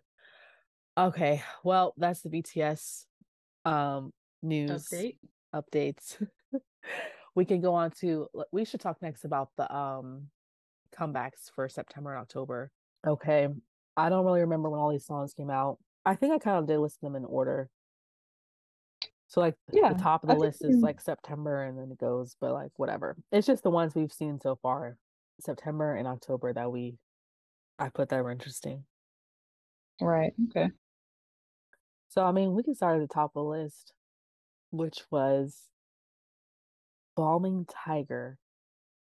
okay, 0.96 1.42
well, 1.64 1.94
that's 1.96 2.20
the 2.22 2.30
BTS 2.30 3.04
um 3.64 4.12
news 4.42 4.88
Update. 4.88 5.18
updates. 5.54 6.24
we 7.34 7.44
can 7.44 7.60
go 7.60 7.74
on 7.74 7.90
to 8.00 8.28
we 8.50 8.64
should 8.64 8.80
talk 8.80 9.00
next 9.02 9.24
about 9.24 9.50
the 9.56 9.74
um 9.74 10.28
comebacks 10.98 11.50
for 11.54 11.68
September 11.68 12.12
and 12.12 12.20
October. 12.20 12.70
Okay. 13.06 13.48
I 13.96 14.08
don't 14.08 14.24
really 14.24 14.40
remember 14.40 14.70
when 14.70 14.80
all 14.80 14.90
these 14.90 15.06
songs 15.06 15.34
came 15.34 15.50
out. 15.50 15.78
I 16.04 16.14
think 16.14 16.32
I 16.32 16.38
kind 16.38 16.58
of 16.58 16.66
did 16.66 16.78
list 16.78 17.00
them 17.00 17.16
in 17.16 17.24
order. 17.24 17.68
So 19.28 19.40
like 19.40 19.54
yeah, 19.72 19.92
the 19.92 19.98
top 19.98 20.22
of 20.22 20.28
the 20.28 20.34
I 20.34 20.38
list 20.38 20.62
is 20.62 20.82
like 20.82 21.00
September 21.00 21.64
and 21.64 21.78
then 21.78 21.90
it 21.90 21.98
goes, 21.98 22.36
but 22.38 22.52
like 22.52 22.72
whatever. 22.76 23.16
It's 23.30 23.46
just 23.46 23.62
the 23.62 23.70
ones 23.70 23.94
we've 23.94 24.12
seen 24.12 24.38
so 24.38 24.58
far. 24.62 24.98
September 25.40 25.94
and 25.94 26.06
October 26.06 26.52
that 26.52 26.70
we 26.70 26.98
I 27.78 27.88
put 27.88 28.10
that 28.10 28.22
were 28.22 28.30
interesting. 28.30 28.84
Right. 30.00 30.34
Okay. 30.50 30.68
So 32.10 32.22
I 32.24 32.32
mean 32.32 32.52
we 32.52 32.62
can 32.62 32.74
start 32.74 33.00
at 33.00 33.08
the 33.08 33.12
top 33.12 33.30
of 33.34 33.42
the 33.42 33.48
list, 33.48 33.94
which 34.70 35.00
was 35.10 35.62
Balming 37.18 37.66
Tiger 37.84 38.36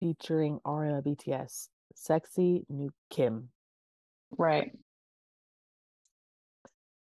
featuring 0.01 0.59
RM 0.65 1.01
BTS. 1.03 1.69
Sexy 1.95 2.65
New 2.69 2.91
Kim. 3.09 3.49
Right. 4.37 4.71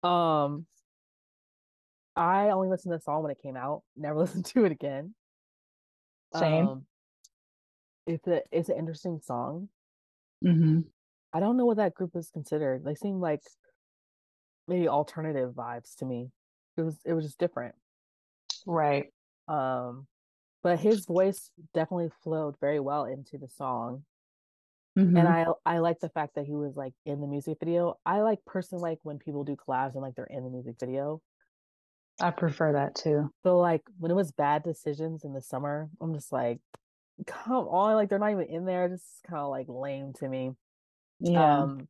Um 0.02 0.66
I 2.16 2.50
only 2.50 2.68
listened 2.68 2.92
to 2.92 2.98
the 2.98 3.02
song 3.02 3.22
when 3.22 3.32
it 3.32 3.42
came 3.42 3.56
out, 3.56 3.82
never 3.96 4.18
listened 4.20 4.46
to 4.46 4.64
it 4.64 4.72
again. 4.72 5.14
Same. 6.34 6.68
Um, 6.68 6.86
it's 8.06 8.26
a 8.26 8.42
it's 8.52 8.68
an 8.68 8.76
interesting 8.76 9.20
song. 9.22 9.68
Mm-hmm. 10.44 10.80
I 11.32 11.40
don't 11.40 11.56
know 11.56 11.64
what 11.64 11.78
that 11.78 11.94
group 11.94 12.12
is 12.14 12.30
considered. 12.30 12.84
They 12.84 12.94
seem 12.94 13.20
like 13.20 13.40
maybe 14.68 14.88
alternative 14.88 15.52
vibes 15.52 15.96
to 15.96 16.04
me. 16.04 16.30
It 16.76 16.82
was 16.82 16.98
it 17.04 17.12
was 17.12 17.24
just 17.24 17.38
different. 17.38 17.74
Right. 18.66 19.06
Um 19.48 20.06
but 20.62 20.78
his 20.78 21.04
voice 21.04 21.50
definitely 21.74 22.10
flowed 22.22 22.56
very 22.60 22.80
well 22.80 23.04
into 23.04 23.38
the 23.38 23.48
song. 23.48 24.04
Mm-hmm. 24.98 25.16
And 25.16 25.28
I 25.28 25.46
I 25.66 25.78
like 25.78 25.98
the 26.00 26.08
fact 26.08 26.36
that 26.36 26.46
he 26.46 26.54
was 26.54 26.76
like 26.76 26.94
in 27.04 27.20
the 27.20 27.26
music 27.26 27.58
video. 27.58 27.98
I 28.06 28.20
like 28.20 28.38
personally 28.46 28.82
like 28.82 28.98
when 29.02 29.18
people 29.18 29.42
do 29.42 29.56
collabs 29.56 29.94
and 29.94 30.02
like 30.02 30.14
they're 30.14 30.24
in 30.24 30.44
the 30.44 30.50
music 30.50 30.76
video. 30.78 31.20
I 32.20 32.30
prefer 32.30 32.72
that 32.74 32.94
too. 32.94 33.30
So 33.42 33.58
like 33.58 33.82
when 33.98 34.12
it 34.12 34.14
was 34.14 34.30
bad 34.30 34.62
decisions 34.62 35.24
in 35.24 35.32
the 35.32 35.42
summer, 35.42 35.88
I'm 36.00 36.14
just 36.14 36.30
like, 36.30 36.60
come 37.26 37.66
on, 37.66 37.94
like 37.94 38.08
they're 38.08 38.20
not 38.20 38.30
even 38.30 38.46
in 38.46 38.66
there. 38.66 38.88
Just 38.88 39.24
kind 39.28 39.40
of 39.40 39.50
like 39.50 39.66
lame 39.68 40.12
to 40.20 40.28
me. 40.28 40.52
Yeah. 41.18 41.62
Um 41.62 41.88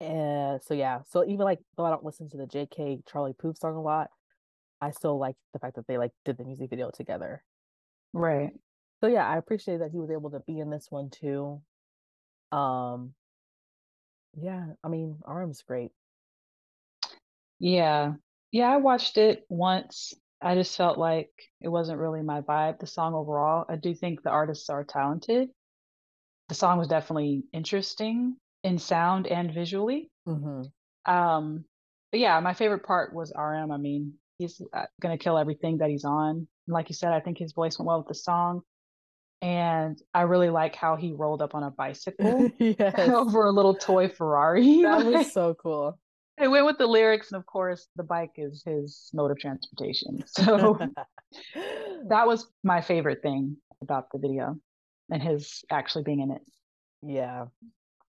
and 0.00 0.62
so 0.62 0.74
yeah, 0.74 1.00
so 1.10 1.24
even 1.24 1.40
like 1.40 1.58
though 1.76 1.84
I 1.84 1.90
don't 1.90 2.04
listen 2.04 2.30
to 2.30 2.36
the 2.36 2.46
JK 2.46 3.02
Charlie 3.10 3.34
Puth 3.36 3.58
song 3.58 3.74
a 3.74 3.82
lot, 3.82 4.10
I 4.80 4.92
still 4.92 5.18
like 5.18 5.34
the 5.52 5.58
fact 5.58 5.74
that 5.74 5.88
they 5.88 5.98
like 5.98 6.12
did 6.24 6.38
the 6.38 6.44
music 6.44 6.70
video 6.70 6.90
together. 6.90 7.42
Right. 8.12 8.50
So 9.00 9.06
yeah, 9.08 9.26
I 9.26 9.36
appreciate 9.38 9.78
that 9.78 9.90
he 9.92 9.98
was 9.98 10.10
able 10.10 10.30
to 10.30 10.40
be 10.40 10.58
in 10.58 10.70
this 10.70 10.90
one 10.90 11.10
too. 11.10 11.62
Um 12.52 13.14
yeah, 14.34 14.74
I 14.84 14.88
mean, 14.88 15.20
RM's 15.24 15.62
great. 15.62 15.92
Yeah. 17.58 18.14
Yeah, 18.52 18.70
I 18.72 18.76
watched 18.78 19.16
it 19.18 19.44
once. 19.48 20.14
I 20.42 20.54
just 20.54 20.76
felt 20.76 20.98
like 20.98 21.30
it 21.60 21.68
wasn't 21.68 22.00
really 22.00 22.22
my 22.22 22.40
vibe, 22.40 22.80
the 22.80 22.86
song 22.86 23.14
overall. 23.14 23.66
I 23.68 23.76
do 23.76 23.94
think 23.94 24.22
the 24.22 24.30
artists 24.30 24.70
are 24.70 24.84
talented. 24.84 25.50
The 26.48 26.54
song 26.54 26.78
was 26.78 26.88
definitely 26.88 27.44
interesting 27.52 28.36
in 28.64 28.78
sound 28.78 29.26
and 29.26 29.52
visually. 29.52 30.10
hmm 30.26 30.62
Um, 31.06 31.64
but 32.10 32.20
yeah, 32.20 32.40
my 32.40 32.54
favorite 32.54 32.84
part 32.84 33.14
was 33.14 33.32
RM. 33.32 33.72
I 33.72 33.76
mean, 33.78 34.14
he's 34.38 34.60
uh, 34.72 34.86
gonna 35.00 35.18
kill 35.18 35.38
everything 35.38 35.78
that 35.78 35.90
he's 35.90 36.04
on. 36.04 36.30
And 36.66 36.74
like 36.74 36.88
you 36.88 36.94
said, 36.94 37.12
I 37.12 37.20
think 37.20 37.38
his 37.38 37.52
voice 37.52 37.78
went 37.78 37.86
well 37.88 37.98
with 37.98 38.08
the 38.08 38.14
song. 38.14 38.62
And 39.42 40.00
I 40.12 40.22
really 40.22 40.50
like 40.50 40.76
how 40.76 40.96
he 40.96 41.12
rolled 41.12 41.40
up 41.42 41.54
on 41.54 41.62
a 41.62 41.70
bicycle 41.70 42.50
Yes. 42.58 42.94
over 42.98 43.46
a 43.46 43.50
little 43.50 43.74
toy 43.74 44.08
Ferrari. 44.08 44.82
That 44.82 45.04
was 45.04 45.32
so 45.32 45.54
cool. 45.54 45.98
it 46.38 46.48
went 46.48 46.66
with 46.66 46.78
the 46.78 46.86
lyrics, 46.86 47.32
and 47.32 47.38
of 47.38 47.46
course, 47.46 47.88
the 47.96 48.02
bike 48.02 48.32
is 48.36 48.62
his 48.64 49.10
mode 49.14 49.30
of 49.30 49.38
transportation. 49.38 50.22
So 50.26 50.78
that 52.08 52.26
was 52.26 52.46
my 52.64 52.80
favorite 52.80 53.22
thing 53.22 53.56
about 53.82 54.06
the 54.12 54.18
video 54.18 54.56
and 55.10 55.22
his 55.22 55.64
actually 55.70 56.04
being 56.04 56.20
in 56.20 56.30
it. 56.32 56.42
Yeah. 57.02 57.46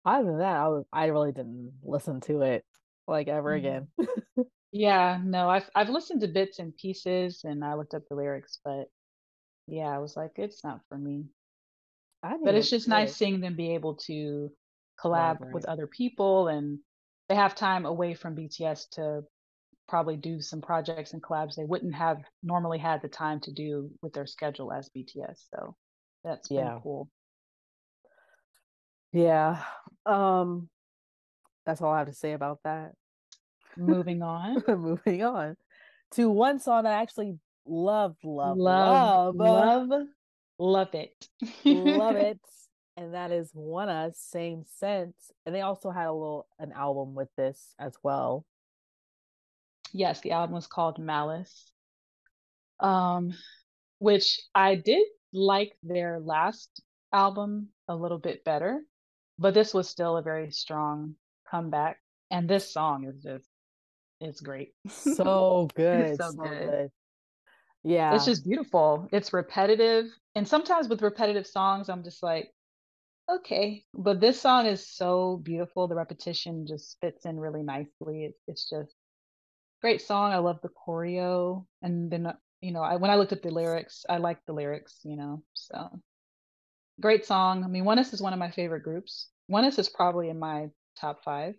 Other 0.05 0.25
than 0.25 0.39
that, 0.39 0.55
I 0.57 0.67
was 0.67 0.85
I 0.91 1.05
really 1.07 1.31
didn't 1.31 1.73
listen 1.83 2.19
to 2.21 2.41
it 2.41 2.65
like 3.07 3.27
ever 3.27 3.51
Mhm. 3.51 3.57
again. 3.57 3.87
Yeah, 4.71 5.19
no, 5.23 5.49
I've 5.49 5.69
I've 5.75 5.89
listened 5.89 6.21
to 6.21 6.27
bits 6.27 6.59
and 6.59 6.75
pieces 6.75 7.41
and 7.43 7.63
I 7.63 7.75
looked 7.75 7.93
up 7.93 8.03
the 8.09 8.15
lyrics, 8.15 8.59
but 8.63 8.87
yeah, 9.71 9.87
I 9.87 9.99
was 9.99 10.15
like, 10.17 10.33
it's 10.35 10.63
not 10.63 10.81
for 10.89 10.97
me. 10.97 11.25
I 12.23 12.37
But 12.43 12.55
it's 12.55 12.69
just 12.69 12.87
nice 12.87 13.15
seeing 13.15 13.39
them 13.39 13.55
be 13.55 13.73
able 13.73 13.95
to 14.07 14.51
collab 14.99 15.39
with 15.53 15.63
right. 15.63 15.65
other 15.65 15.87
people 15.87 16.49
and 16.49 16.79
they 17.29 17.35
have 17.35 17.55
time 17.55 17.85
away 17.85 18.13
from 18.13 18.35
BTS 18.35 18.89
to 18.91 19.23
probably 19.87 20.17
do 20.17 20.41
some 20.41 20.61
projects 20.61 21.13
and 21.13 21.23
collabs 21.23 21.55
they 21.55 21.63
wouldn't 21.65 21.95
have 21.95 22.17
normally 22.43 22.79
had 22.79 23.01
the 23.01 23.07
time 23.09 23.39
to 23.41 23.51
do 23.51 23.89
with 24.01 24.13
their 24.13 24.27
schedule 24.27 24.71
as 24.73 24.89
BTS. 24.89 25.47
So 25.55 25.75
that's 26.23 26.49
been 26.49 26.65
Yeah. 26.65 26.79
cool. 26.83 27.09
Yeah. 29.13 29.63
Um, 30.05 30.69
that's 31.65 31.81
all 31.81 31.93
I 31.93 31.99
have 31.99 32.07
to 32.07 32.13
say 32.13 32.33
about 32.33 32.59
that. 32.63 32.93
Moving 33.77 34.21
on. 34.21 34.63
Moving 34.67 35.23
on 35.23 35.55
to 36.11 36.29
one 36.29 36.59
song 36.59 36.83
that 36.83 36.93
I 36.93 37.01
actually 37.01 37.39
loved, 37.71 38.23
love, 38.23 38.57
Love, 38.57 39.35
love, 39.35 39.89
love, 39.89 40.07
love 40.59 40.93
it. 40.93 41.27
love 41.65 42.15
it. 42.15 42.39
And 42.97 43.13
that 43.13 43.31
is 43.31 43.51
ONEUS, 43.55 44.15
Same 44.15 44.63
Scent. 44.77 45.15
And 45.45 45.55
they 45.55 45.61
also 45.61 45.89
had 45.89 46.07
a 46.07 46.13
little 46.13 46.47
an 46.59 46.71
album 46.73 47.15
with 47.15 47.29
this 47.37 47.73
as 47.79 47.93
well. 48.03 48.45
Yes, 49.93 50.21
the 50.21 50.31
album 50.31 50.53
was 50.53 50.67
called 50.67 50.99
Malus. 50.99 51.71
Um, 52.79 53.33
which 53.99 54.39
I 54.55 54.75
did 54.75 55.05
like 55.33 55.73
their 55.83 56.19
last 56.19 56.81
album 57.13 57.69
a 57.87 57.95
little 57.95 58.17
bit 58.17 58.43
better, 58.43 58.81
but 59.37 59.53
this 59.53 59.73
was 59.73 59.87
still 59.89 60.17
a 60.17 60.21
very 60.21 60.51
strong 60.51 61.15
comeback. 61.49 61.99
And 62.31 62.49
this 62.49 62.71
song 62.71 63.05
is 63.05 63.21
just 63.21 63.45
it's 64.19 64.41
great. 64.41 64.73
So 64.89 65.69
good. 65.75 66.17
So 66.17 66.31
so 66.31 66.43
good. 66.43 66.69
good. 66.69 66.91
Yeah. 67.83 68.15
It's 68.15 68.25
just 68.25 68.45
beautiful. 68.45 69.07
It's 69.11 69.33
repetitive. 69.33 70.05
And 70.35 70.47
sometimes 70.47 70.87
with 70.87 71.01
repetitive 71.01 71.47
songs, 71.47 71.89
I'm 71.89 72.03
just 72.03 72.21
like, 72.23 72.51
okay. 73.29 73.85
But 73.93 74.19
this 74.21 74.41
song 74.41 74.65
is 74.67 74.87
so 74.87 75.37
beautiful. 75.43 75.87
The 75.87 75.95
repetition 75.95 76.67
just 76.67 76.97
fits 77.01 77.25
in 77.25 77.39
really 77.39 77.63
nicely. 77.63 78.25
It's 78.25 78.39
it's 78.47 78.69
just 78.69 78.95
great 79.81 80.01
song. 80.01 80.33
I 80.33 80.39
love 80.39 80.59
the 80.61 80.69
choreo. 80.69 81.65
And 81.81 82.11
then, 82.11 82.27
uh, 82.27 82.35
you 82.61 82.71
know, 82.71 82.81
I 82.83 82.97
when 82.97 83.11
I 83.11 83.15
looked 83.15 83.33
at 83.33 83.43
the 83.43 83.51
lyrics, 83.51 84.05
I 84.09 84.17
liked 84.17 84.45
the 84.47 84.53
lyrics, 84.53 84.99
you 85.03 85.17
know. 85.17 85.43
So 85.53 86.01
great 86.99 87.25
song. 87.25 87.63
I 87.63 87.67
mean, 87.67 87.83
ONEUS 87.85 88.13
is 88.13 88.21
one 88.21 88.33
of 88.33 88.39
my 88.39 88.51
favorite 88.51 88.83
groups. 88.83 89.29
ONEUS 89.49 89.79
is 89.79 89.89
probably 89.89 90.29
in 90.29 90.39
my 90.39 90.69
top 90.99 91.23
five. 91.23 91.55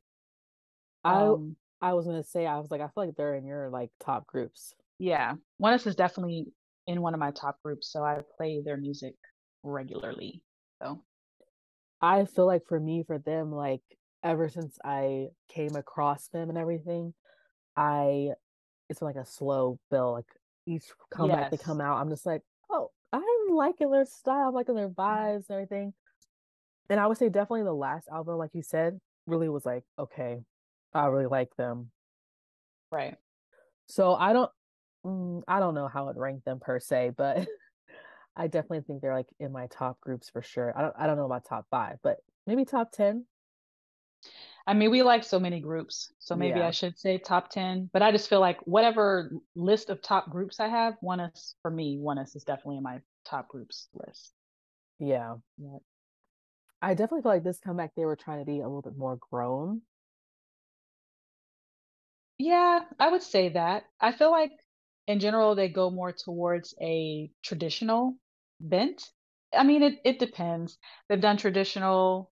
I 1.05 1.35
Um, 1.35 1.57
I 1.81 1.95
was 1.95 2.07
gonna 2.07 2.23
say, 2.23 2.47
I 2.47 2.59
was 2.59 2.71
like, 2.71 2.81
I 2.81 2.87
feel 2.89 3.07
like 3.07 3.17
they're 3.17 3.35
in 3.35 3.45
your 3.47 3.71
like 3.71 3.91
top 4.01 4.27
groups. 4.27 4.75
Yeah, 5.03 5.35
ONEUS 5.61 5.89
is 5.89 5.97
definitely 5.97 6.47
in 6.87 7.03
one 7.03 7.13
of 7.13 7.19
my 7.19 7.33
top 7.33 7.61
groups, 7.65 7.91
so 7.91 8.05
I 8.05 8.21
play 8.37 8.63
their 8.65 8.77
music 8.77 9.17
regularly. 9.65 10.43
So 10.81 11.03
I 12.01 12.25
feel 12.25 12.47
like 12.47 12.63
for 12.69 12.79
me, 12.79 13.03
for 13.05 13.19
them, 13.19 13.51
like 13.51 13.83
ever 14.23 14.49
since 14.49 14.79
I 14.85 15.31
came 15.49 15.75
across 15.75 16.29
them 16.29 16.51
and 16.51 16.57
everything, 16.57 17.15
I 17.77 18.29
it's 18.89 19.01
been 19.01 19.09
like 19.09 19.17
a 19.17 19.27
slow 19.27 19.81
build. 19.91 20.15
Like 20.15 20.27
each 20.67 20.85
comeback 21.11 21.51
they 21.51 21.57
come 21.57 21.81
out, 21.81 22.01
I'm 22.01 22.09
just 22.09 22.25
like, 22.25 22.43
oh, 22.71 22.93
I'm 23.13 23.57
liking 23.57 23.91
their 23.91 24.05
style, 24.05 24.51
I'm 24.51 24.55
liking 24.55 24.77
their 24.77 24.89
mm-hmm. 24.89 25.01
vibes 25.01 25.49
and 25.49 25.57
everything. 25.57 25.95
And 26.89 27.01
I 27.01 27.09
would 27.09 27.19
say 27.19 27.29
definitely 27.29 27.65
the 27.65 27.73
last 27.73 28.07
album, 28.09 28.37
like 28.39 28.51
you 28.53 28.63
said, 28.63 29.01
really 29.27 29.49
was 29.49 29.67
like, 29.67 29.83
okay, 29.99 30.39
I 30.95 31.07
really 31.07 31.27
like 31.27 31.49
them. 31.57 31.91
right. 32.93 33.17
So 33.89 34.15
I 34.15 34.33
don't, 34.33 34.51
mm, 35.05 35.43
I 35.49 35.61
don't 35.61 35.75
know 35.75 35.89
how 35.89 36.09
I'd 36.09 36.17
rank 36.17 36.45
them 36.45 36.61
per 36.61 36.81
se, 36.81 37.13
but 37.17 37.47
I 38.37 38.47
definitely 38.47 38.83
think 38.83 39.03
they're 39.03 39.15
like 39.15 39.29
in 39.41 39.53
my 39.53 39.67
top 39.69 40.01
groups 40.01 40.31
for 40.31 40.43
sure. 40.43 40.77
I 40.77 40.83
don't, 40.83 40.95
I 40.99 41.07
don't 41.07 41.17
know 41.17 41.27
about 41.27 41.45
top 41.47 41.67
five, 41.71 41.99
but 42.03 42.19
maybe 42.47 42.65
top 42.65 42.93
ten. 42.93 43.27
I 44.67 44.75
mean, 44.75 44.91
we 44.91 45.03
like 45.03 45.25
so 45.25 45.41
many 45.41 45.61
groups, 45.61 46.13
so 46.19 46.37
maybe 46.37 46.63
I 46.63 46.71
should 46.71 46.99
say 46.99 47.19
top 47.19 47.51
10, 47.51 47.91
but 47.93 48.03
I 48.03 48.13
just 48.13 48.29
feel 48.29 48.41
like 48.41 48.61
whatever 48.61 49.33
list 49.57 49.91
of 49.91 50.01
top 50.01 50.31
groups 50.31 50.61
I 50.61 50.69
have, 50.69 50.95
one 51.01 51.19
ONEUS 51.19 51.55
for 51.63 51.71
me, 51.71 51.99
ONEUS 51.99 52.37
is 52.37 52.45
definitely 52.45 52.77
in 52.77 52.85
my 52.85 53.01
top 53.25 53.49
groups 53.49 53.89
list. 53.95 54.33
yeah. 54.99 55.37
Yeah. 55.59 55.79
I 56.81 56.95
definitely 56.95 57.23
feel 57.23 57.33
like 57.33 57.45
this 57.45 57.61
comeback 57.61 57.95
they 57.95 58.05
were 58.05 58.17
trying 58.17 58.41
to 58.41 58.45
be 58.45 58.61
a 58.61 58.65
little 58.69 58.83
bit 58.83 58.97
more 58.97 59.17
grown. 59.17 59.83
Yeah, 62.39 62.81
I 62.99 63.11
would 63.11 63.23
say 63.23 63.51
that. 63.51 63.85
I 64.01 64.13
feel 64.13 64.31
like 64.31 64.53
in 65.07 65.21
general 65.21 65.55
they 65.55 65.69
go 65.69 65.91
more 65.91 66.13
towards 66.13 66.75
a 66.81 67.31
traditional 67.43 68.17
bent. 68.61 69.03
I 69.55 69.65
mean, 69.65 69.83
it 69.83 70.01
it 70.05 70.19
depends. 70.19 70.79
They've 71.09 71.21
done 71.21 71.37
traditional 71.37 72.31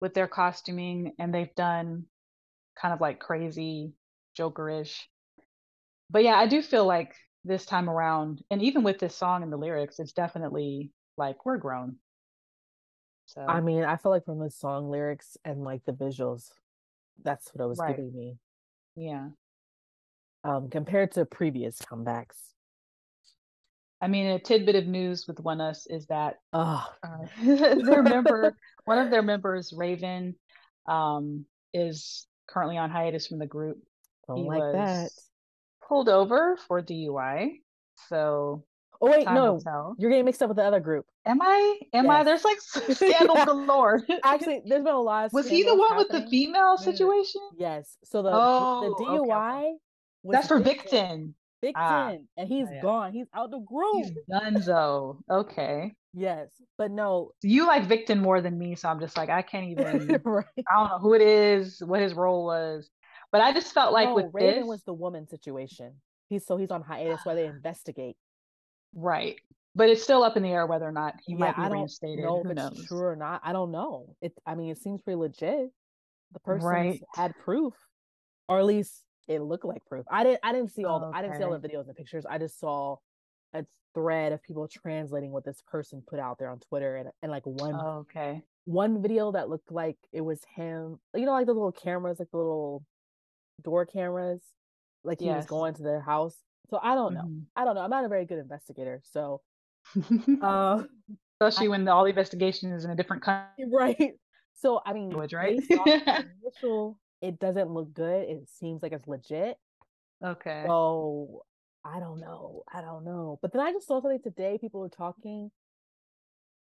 with 0.00 0.14
their 0.14 0.28
costuming 0.28 1.12
and 1.18 1.34
they've 1.34 1.54
done 1.54 2.06
kind 2.80 2.94
of 2.94 3.00
like 3.00 3.20
crazy 3.20 3.92
Jokerish. 4.38 4.98
But 6.10 6.24
yeah, 6.24 6.36
I 6.36 6.46
do 6.46 6.62
feel 6.62 6.86
like 6.86 7.14
this 7.44 7.66
time 7.66 7.90
around, 7.90 8.42
and 8.50 8.62
even 8.62 8.82
with 8.82 8.98
this 8.98 9.14
song 9.14 9.42
and 9.42 9.52
the 9.52 9.56
lyrics, 9.56 9.98
it's 9.98 10.12
definitely 10.12 10.90
like 11.16 11.44
we're 11.44 11.58
grown. 11.58 11.96
So 13.26 13.42
I 13.42 13.60
mean, 13.60 13.84
I 13.84 13.96
feel 13.96 14.12
like 14.12 14.24
from 14.24 14.38
the 14.38 14.50
song 14.50 14.90
lyrics 14.90 15.36
and 15.44 15.64
like 15.64 15.84
the 15.84 15.92
visuals, 15.92 16.50
that's 17.22 17.50
what 17.52 17.64
it 17.64 17.68
was 17.68 17.78
right. 17.78 17.96
giving 17.96 18.14
me. 18.14 18.36
Yeah. 18.96 19.28
Um, 20.44 20.68
compared 20.68 21.12
to 21.12 21.24
previous 21.24 21.78
comebacks. 21.78 22.36
I 24.00 24.08
mean, 24.08 24.26
a 24.26 24.38
tidbit 24.38 24.74
of 24.76 24.86
news 24.86 25.26
with 25.26 25.38
ONEUS 25.38 25.86
is 25.88 26.06
that 26.08 26.36
Oh, 26.52 26.84
uh, 27.02 27.26
their 27.42 28.02
member, 28.02 28.54
one 28.84 28.98
of 28.98 29.10
their 29.10 29.22
members, 29.22 29.72
Raven, 29.74 30.34
um, 30.86 31.46
is 31.72 32.26
currently 32.46 32.76
on 32.76 32.90
hiatus 32.90 33.26
from 33.26 33.38
the 33.38 33.46
group. 33.46 33.78
don't 34.28 34.36
He 34.36 34.44
like 34.44 34.60
that. 34.74 35.04
was 35.04 35.30
pulled 35.88 36.10
over 36.10 36.58
for 36.68 36.82
DUI. 36.82 37.60
So 38.08 38.64
Oh 39.00 39.10
wait, 39.10 39.26
no, 39.26 39.60
you're 39.98 40.10
getting 40.10 40.24
mixed 40.24 40.42
up 40.42 40.48
with 40.48 40.56
the 40.56 40.64
other 40.64 40.80
group. 40.80 41.06
Am 41.26 41.40
I? 41.40 41.78
Am 41.94 42.10
I? 42.10 42.22
There's 42.22 42.44
like 42.44 42.60
scandal 42.60 43.36
Yeah. 43.36 43.44
galore. 43.46 44.02
Actually, 44.24 44.62
there's 44.66 44.84
been 44.84 44.94
a 44.94 45.00
lot 45.00 45.26
of 45.26 45.32
Was 45.32 45.48
he 45.48 45.62
the 45.62 45.74
one 45.74 45.96
with 45.96 46.08
the 46.08 46.26
female 46.30 46.76
situation? 46.76 47.40
Yes. 47.56 47.96
So 48.04 48.22
the 48.22 48.30
Oh, 48.32 48.80
the 48.80 49.04
okay, 49.04 49.32
okay. 49.32 49.74
That's 50.32 50.48
for 50.48 50.60
Victon. 50.60 51.34
Victon. 51.62 51.74
Ah, 51.76 52.12
and 52.36 52.48
he's 52.48 52.68
yeah, 52.70 52.82
gone. 52.82 53.12
He's 53.12 53.26
out 53.34 53.50
the 53.50 53.58
He's 53.92 54.10
group. 54.10 54.24
Dunzo. 54.30 55.20
Okay. 55.30 55.94
Yes, 56.12 56.50
but 56.78 56.90
no, 56.90 57.32
You 57.42 57.66
like 57.66 57.84
Victon 57.84 58.20
more 58.20 58.40
than 58.40 58.58
me, 58.58 58.76
so 58.76 58.88
I'm 58.88 59.00
just 59.00 59.16
like, 59.16 59.28
I 59.30 59.42
can't 59.42 59.66
even, 59.66 60.20
right? 60.24 60.46
I 60.70 60.74
don't 60.76 60.88
know 60.90 60.98
who 60.98 61.14
it 61.14 61.22
is, 61.22 61.82
what 61.82 62.00
his 62.00 62.14
role 62.14 62.44
was. 62.44 62.88
But 63.32 63.40
I 63.40 63.52
just 63.52 63.72
felt 63.74 63.92
like 63.92 64.08
No, 64.08 64.14
with 64.14 64.26
Raven 64.32 64.62
this, 64.62 64.68
was 64.68 64.82
the 64.84 64.94
woman 64.94 65.26
situation. 65.26 66.00
He's 66.28 66.46
so 66.46 66.56
he's 66.56 66.70
on 66.70 66.82
hiatus 66.82 67.24
while 67.24 67.34
they 67.34 67.46
investigate. 67.46 68.16
right. 68.94 69.40
But 69.74 69.88
it's 69.90 70.04
still 70.04 70.22
up 70.22 70.36
in 70.36 70.44
the 70.44 70.50
air 70.52 70.66
whether 70.66 70.86
or 70.86 70.92
not 70.92 71.14
he 71.26 71.34
Yeah, 71.34 71.40
might 71.46 71.56
be 71.56 71.62
I 71.62 71.68
don't 71.68 71.78
reinstated. 71.78 72.20
know 72.22 72.40
if 72.40 72.46
Who 72.46 72.52
it's 72.52 72.70
knows? 72.70 72.86
true 72.86 73.02
or 73.06 73.16
not. 73.16 73.40
I 73.44 73.52
don't 73.52 73.72
know. 73.72 74.14
It. 74.20 74.32
I 74.46 74.54
mean, 74.54 74.70
it 74.70 74.78
seems 74.78 75.02
pretty 75.02 75.16
legit. 75.16 75.70
The 76.32 76.38
person 76.40 76.62
Right. 76.62 77.02
had 77.14 77.36
proof, 77.40 77.74
or 78.48 78.58
at 78.60 78.64
least 78.66 79.04
it 79.28 79.40
looked 79.40 79.64
like 79.64 79.84
proof. 79.86 80.04
I 80.10 80.24
didn't. 80.24 80.40
I 80.42 80.52
didn't 80.52 80.72
see 80.72 80.84
all. 80.84 81.00
The, 81.00 81.06
I 81.16 81.22
didn't 81.22 81.38
see 81.38 81.44
all 81.44 81.58
the 81.58 81.68
videos 81.68 81.86
and 81.86 81.96
pictures. 81.96 82.26
I 82.28 82.38
just 82.38 82.58
saw 82.58 82.96
a 83.54 83.64
thread 83.94 84.32
of 84.32 84.42
people 84.42 84.68
translating 84.68 85.30
what 85.30 85.44
this 85.44 85.62
person 85.66 86.02
put 86.06 86.18
out 86.18 86.38
there 86.38 86.50
on 86.50 86.58
Twitter 86.60 86.96
and, 86.96 87.08
and 87.22 87.30
like 87.30 87.46
one 87.46 87.74
oh, 87.74 88.06
okay 88.10 88.42
one 88.64 89.02
video 89.02 89.32
that 89.32 89.48
looked 89.48 89.70
like 89.70 89.96
it 90.12 90.22
was 90.22 90.40
him 90.56 90.98
you 91.14 91.26
know 91.26 91.32
like 91.32 91.46
the 91.46 91.52
little 91.52 91.72
cameras 91.72 92.18
like 92.18 92.30
the 92.30 92.36
little 92.36 92.84
door 93.62 93.84
cameras 93.84 94.40
like 95.04 95.20
he 95.20 95.26
yes. 95.26 95.36
was 95.36 95.46
going 95.46 95.74
to 95.74 95.82
their 95.82 96.00
house 96.00 96.36
so 96.70 96.78
I 96.82 96.94
don't 96.94 97.14
know 97.14 97.20
mm-hmm. 97.20 97.40
I 97.56 97.64
don't 97.64 97.74
know 97.74 97.82
I'm 97.82 97.90
not 97.90 98.04
a 98.04 98.08
very 98.08 98.24
good 98.24 98.38
investigator 98.38 99.02
so 99.04 99.42
uh, 100.42 100.82
especially 101.40 101.66
I, 101.66 101.70
when 101.70 101.84
the, 101.84 101.92
all 101.92 102.04
the 102.04 102.10
investigation 102.10 102.72
is 102.72 102.84
in 102.84 102.90
a 102.90 102.96
different 102.96 103.22
country 103.22 103.66
right 103.72 104.12
so 104.54 104.80
I 104.84 104.94
mean 104.94 105.10
right 105.10 105.60
initial 106.42 106.98
it 107.24 107.38
doesn't 107.38 107.70
look 107.70 107.92
good 107.94 108.28
it 108.28 108.48
seems 108.48 108.82
like 108.82 108.92
it's 108.92 109.08
legit 109.08 109.56
okay 110.22 110.64
so 110.66 111.42
I 111.84 112.00
don't 112.00 112.20
know. 112.20 112.62
I 112.72 112.80
don't 112.80 113.04
know. 113.04 113.38
But 113.42 113.52
then 113.52 113.60
I 113.60 113.72
just 113.72 113.86
saw 113.86 114.00
something 114.00 114.22
today. 114.22 114.56
People 114.58 114.80
were 114.80 114.88
talking 114.88 115.50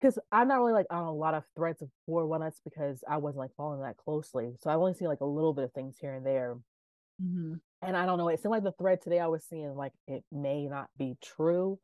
because 0.01 0.17
I'm 0.31 0.47
not 0.47 0.59
really 0.59 0.73
like 0.73 0.87
on 0.89 1.03
a 1.03 1.13
lot 1.13 1.35
of 1.35 1.43
threads 1.55 1.81
of 1.83 1.89
411s 2.09 2.55
because 2.63 3.03
I 3.07 3.17
wasn't 3.17 3.39
like 3.39 3.51
following 3.55 3.81
that 3.81 3.97
closely. 3.97 4.53
So 4.59 4.71
I've 4.71 4.79
only 4.79 4.95
seen 4.95 5.07
like 5.07 5.21
a 5.21 5.25
little 5.25 5.53
bit 5.53 5.63
of 5.63 5.73
things 5.73 5.97
here 6.01 6.13
and 6.13 6.25
there. 6.25 6.57
Mm-hmm. 7.21 7.53
And 7.83 7.97
I 7.97 8.07
don't 8.07 8.17
know. 8.17 8.29
It 8.29 8.41
seemed 8.41 8.51
like 8.51 8.63
the 8.63 8.71
thread 8.71 9.01
today 9.01 9.19
I 9.19 9.27
was 9.27 9.45
seeing 9.47 9.75
like 9.75 9.93
it 10.07 10.23
may 10.31 10.65
not 10.65 10.89
be 10.97 11.17
true, 11.23 11.77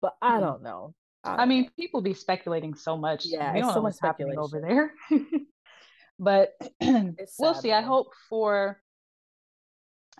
but 0.00 0.14
I 0.22 0.32
mm-hmm. 0.32 0.40
don't 0.40 0.62
know. 0.62 0.94
I, 1.24 1.42
I 1.42 1.46
mean, 1.46 1.70
people 1.76 2.00
be 2.00 2.14
speculating 2.14 2.74
so 2.74 2.96
much. 2.96 3.24
Yeah, 3.26 3.52
don't 3.54 3.72
so 3.72 3.80
what's 3.80 4.00
happening 4.00 4.38
over 4.38 4.60
there. 4.60 4.92
but 6.18 6.54
we'll 7.38 7.54
see. 7.54 7.72
I 7.72 7.82
hope 7.82 8.08
for 8.28 8.80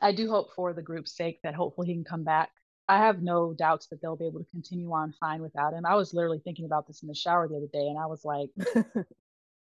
I 0.00 0.12
do 0.12 0.28
hope 0.28 0.48
for 0.54 0.72
the 0.72 0.82
group's 0.82 1.16
sake 1.16 1.40
that 1.44 1.54
hopefully 1.54 1.86
he 1.88 1.94
can 1.94 2.04
come 2.04 2.24
back 2.24 2.50
I 2.88 2.98
have 2.98 3.22
no 3.22 3.54
doubts 3.54 3.86
that 3.88 4.02
they'll 4.02 4.16
be 4.16 4.26
able 4.26 4.40
to 4.40 4.50
continue 4.50 4.92
on 4.92 5.14
fine 5.18 5.40
without 5.40 5.72
him. 5.72 5.86
I 5.86 5.94
was 5.94 6.12
literally 6.12 6.40
thinking 6.44 6.64
about 6.66 6.86
this 6.86 7.02
in 7.02 7.08
the 7.08 7.14
shower 7.14 7.48
the 7.48 7.56
other 7.56 7.68
day, 7.72 7.86
and 7.86 7.98
I 7.98 8.06
was 8.06 8.24
like, 8.24 8.50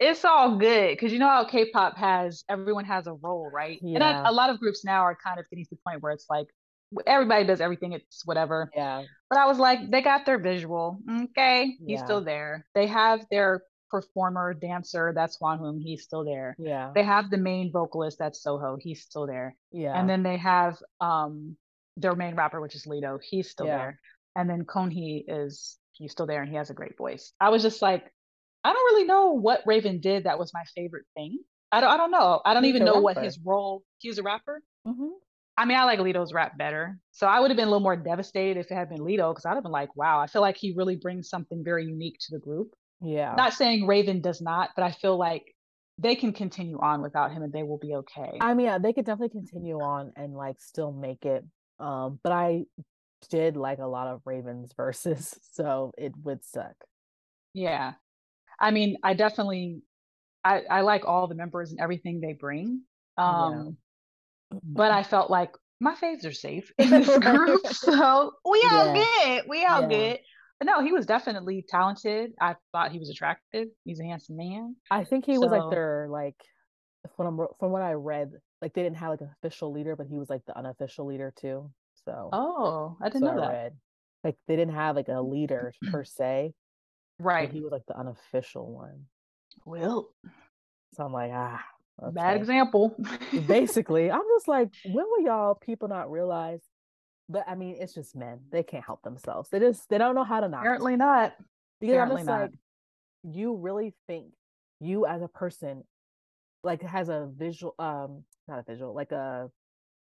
it's 0.01 0.25
all 0.25 0.57
good 0.57 0.91
because 0.91 1.13
you 1.13 1.19
know 1.19 1.29
how 1.29 1.45
K-pop 1.45 1.97
has 1.99 2.45
everyone 2.49 2.87
has 2.87 3.07
a 3.07 3.13
role, 3.13 3.51
right? 3.53 3.79
Yeah. 3.83 3.97
And 3.97 4.05
I, 4.05 4.29
a 4.29 4.33
lot 4.33 4.51
of 4.51 4.59
groups 4.59 4.85
now 4.85 5.03
are 5.03 5.17
kind 5.23 5.39
of 5.39 5.49
getting 5.51 5.65
to 5.65 5.71
the 5.71 5.79
point 5.87 6.03
where 6.03 6.13
it's 6.13 6.27
like 6.31 6.47
everybody 7.07 7.45
does 7.45 7.61
everything. 7.61 7.93
It's 7.93 8.25
whatever. 8.25 8.71
Yeah. 8.75 9.03
But 9.29 9.39
I 9.39 9.47
was 9.47 9.59
like, 9.59 9.91
they 9.91 10.01
got 10.01 10.25
their 10.25 10.39
visual. 10.39 10.99
Okay, 11.25 11.77
he's 11.87 11.99
yeah. 11.99 12.05
still 12.05 12.25
there. 12.25 12.67
They 12.75 12.87
have 12.87 13.27
their 13.31 13.63
performer, 13.91 14.55
dancer, 14.55 15.13
that's 15.15 15.39
Hwanwoong, 15.39 15.81
he's 15.81 16.03
still 16.03 16.25
there. 16.25 16.57
Yeah. 16.59 16.93
They 16.95 17.03
have 17.03 17.31
the 17.31 17.37
main 17.37 17.71
vocalist, 17.73 18.19
that's 18.19 18.43
Soho, 18.43 18.77
he's 18.81 19.03
still 19.03 19.27
there. 19.27 19.57
Yeah. 19.73 19.99
And 19.99 20.09
then 20.09 20.23
they 20.23 20.37
have 20.39 20.79
um 21.01 21.57
their 21.97 22.15
main 22.15 22.35
rapper, 22.35 22.61
which 22.61 22.75
is 22.75 22.87
Leedo, 22.87 23.19
he's 23.23 23.51
still 23.51 23.67
yeah. 23.67 23.79
there. 23.79 24.01
And 24.37 24.51
then 24.51 24.65
Keonhee 24.65 25.25
is 25.29 25.79
he's 25.93 26.13
still 26.13 26.27
there 26.27 26.43
and 26.43 26.51
he 26.51 26.57
has 26.57 26.71
a 26.71 26.75
great 26.75 26.97
voice. 26.97 27.33
I 27.41 27.51
was 27.51 27.63
just 27.63 27.83
like, 27.83 28.13
I 28.65 28.73
don't 28.73 28.95
really 28.95 29.07
know 29.07 29.33
what 29.33 29.63
Raven 29.67 30.01
did 30.01 30.25
that 30.25 30.39
was 30.39 30.53
my 30.53 30.65
favorite 30.75 31.07
thing. 31.15 31.39
I 31.71 31.81
don't 31.81 31.91
I 31.91 31.97
don't 31.97 32.11
know. 32.11 32.41
I 32.45 32.55
don't 32.55 32.65
he's 32.65 32.75
even 32.75 32.85
know 32.85 33.01
what 33.01 33.19
his 33.19 33.39
role 33.45 33.83
he 33.99 34.09
was 34.09 34.19
a 34.19 34.23
rapper. 34.23 34.63
Mm-hmm. 34.87 35.09
I 35.57 35.67
mean, 35.67 35.77
I 35.77 35.85
like 35.85 36.01
Leedo's 36.01 36.33
rap 36.33 36.59
better. 36.59 36.99
So 37.13 37.27
I 37.27 37.39
would 37.41 37.51
have 37.51 37.57
been 37.57 37.69
a 37.69 37.71
little 37.71 37.81
more 37.81 37.97
devastated 37.97 38.59
if 38.59 38.71
it 38.71 38.75
had 38.75 38.89
been 38.89 38.99
Leedo 38.99 39.33
because 39.33 39.47
I'd 39.47 39.55
have 39.55 39.63
been 39.63 39.73
like, 39.73 39.95
wow, 39.97 40.19
I 40.19 40.27
feel 40.27 40.43
like 40.43 40.57
he 40.57 40.75
really 40.77 40.97
brings 40.97 41.29
something 41.29 41.63
very 41.63 41.85
unique 41.85 42.17
to 42.21 42.33
the 42.33 42.41
group. 42.41 42.75
Yeah. 43.01 43.35
Not 43.37 43.55
saying 43.55 43.87
Raven 43.87 44.21
does 44.21 44.41
not, 44.41 44.71
but 44.77 44.83
I 44.85 44.93
feel 44.93 45.17
like 45.17 45.55
they 45.99 46.15
can 46.15 46.33
continue 46.33 46.79
on 46.81 47.03
without 47.03 47.33
him 47.33 47.43
and 47.43 47.53
they 47.53 47.63
will 47.63 47.79
be 47.79 47.95
okay. 47.95 48.39
I 48.41 48.55
mean, 48.55 48.67
yeah, 48.67 48.79
they 48.79 48.93
could 48.93 49.05
definitely 49.05 49.41
continue 49.41 49.81
on 49.81 50.13
and 50.17 50.35
like 50.35 50.61
still 50.61 50.93
make 50.93 51.25
it 51.25 51.45
um, 51.79 52.19
but 52.23 52.33
I 52.33 52.65
did 53.31 53.57
like 53.57 53.79
a 53.79 53.87
lot 53.87 54.07
of 54.07 54.21
Ravens 54.25 54.73
verses, 54.77 55.37
so 55.53 55.93
it 55.99 56.13
would 56.23 56.45
suck. 56.45 56.75
Yeah. 57.53 57.93
I 58.61 58.71
mean, 58.71 58.97
I 59.03 59.15
definitely 59.15 59.83
I, 60.45 60.63
I 60.71 60.81
like 60.83 61.07
all 61.07 61.27
the 61.27 61.35
members 61.35 61.71
and 61.71 61.81
everything 61.81 62.21
they 62.21 62.35
bring. 62.35 62.83
Um 63.17 63.77
yeah. 64.53 64.59
but 64.63 64.91
I 64.93 65.03
felt 65.15 65.31
like 65.31 65.53
my 65.81 65.95
faves 65.95 66.25
are 66.25 66.33
safe 66.33 66.71
in 66.79 66.91
this 66.91 67.19
group. 67.19 67.67
so 67.71 68.33
we 68.45 68.69
all 68.71 68.95
yeah. 68.95 69.05
good. 69.41 69.45
We 69.49 69.65
all 69.65 69.83
yeah. 69.83 69.89
good. 69.89 70.19
But 70.65 70.73
no, 70.73 70.85
he 70.85 70.93
was 70.93 71.07
definitely 71.07 71.65
talented. 71.69 72.33
I 72.41 72.57
thought 72.73 72.93
he 72.93 72.99
was 72.99 73.11
attractive. 73.11 73.69
He's 73.85 74.01
a 74.01 74.05
handsome 74.05 74.37
man. 74.37 74.77
I 74.91 75.05
think 75.05 75.27
he 75.27 75.35
so, 75.35 75.41
was 75.41 75.51
like 75.51 75.71
their 75.71 76.07
like 76.11 76.37
from 77.17 77.47
from 77.59 77.71
what 77.71 77.83
I 77.83 77.93
read, 77.93 78.33
like 78.63 78.73
they 78.73 78.83
didn't 78.83 78.97
have 78.97 79.11
like 79.11 79.21
an 79.21 79.31
official 79.43 79.73
leader, 79.73 79.97
but 79.97 80.07
he 80.07 80.19
was 80.19 80.31
like 80.31 80.43
the 80.47 80.57
unofficial 80.57 81.07
leader 81.07 81.33
too. 81.39 81.71
So 82.07 82.31
oh, 82.33 82.97
I 83.03 83.09
didn't 83.09 83.23
so 83.23 83.35
know 83.35 83.41
that. 83.41 83.53
Read. 83.53 83.73
Like 84.23 84.37
they 84.49 84.57
didn't 84.57 84.75
have 84.75 84.97
like 84.97 85.09
a 85.09 85.21
leader 85.21 85.73
per 85.91 86.05
se, 86.05 86.55
right? 87.19 87.51
he 87.51 87.61
was 87.61 87.73
like 87.73 87.87
the 87.87 87.99
unofficial 87.99 88.73
one. 88.73 89.05
Well, 89.67 90.09
so 90.95 91.05
I'm 91.05 91.13
like 91.13 91.31
ah, 91.35 91.63
okay. 92.03 92.15
bad 92.15 92.37
example. 92.37 92.97
Basically, 93.47 94.11
I'm 94.11 94.23
just 94.37 94.49
like, 94.49 94.71
when 94.87 95.05
will 95.09 95.25
y'all 95.25 95.55
people 95.55 95.89
not 95.89 96.11
realize? 96.11 96.61
But 97.29 97.45
I 97.49 97.55
mean, 97.55 97.77
it's 97.79 97.95
just 97.95 98.15
men; 98.15 98.41
they 98.51 98.63
can't 98.63 98.85
help 98.85 99.03
themselves. 99.03 99.49
They 99.51 99.59
just 99.59 99.89
they 99.89 99.99
don't 99.99 100.15
know 100.15 100.25
how 100.25 100.41
to 100.41 100.49
not. 100.49 100.61
Apparently 100.61 100.97
not. 100.97 101.35
Because 101.81 101.95
Apparently 101.95 102.21
I'm 102.21 102.27
just 102.27 102.27
not. 102.27 102.41
like, 102.43 102.53
you 103.25 103.57
really 103.57 103.95
think 104.07 104.33
you 104.81 105.07
as 105.07 105.23
a 105.23 105.29
person 105.29 105.85
like 106.63 106.83
has 106.83 107.09
a 107.09 107.29
visual 107.37 107.75
um 107.79 108.25
not 108.49 108.59
a 108.59 108.63
visual 108.63 108.95
like 108.95 109.13
a 109.13 109.51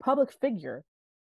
public 0.02 0.32
figure 0.32 0.84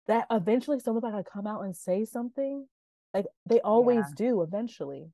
that 0.07 0.27
eventually 0.31 0.79
someone's 0.79 1.05
like 1.05 1.13
gonna 1.13 1.25
come 1.25 1.47
out 1.47 1.63
and 1.63 1.77
say 1.77 2.05
something 2.05 2.67
like 3.15 3.27
they 3.47 3.61
always 3.61 4.05
yeah. 4.09 4.15
do 4.17 4.43
eventually 4.43 5.11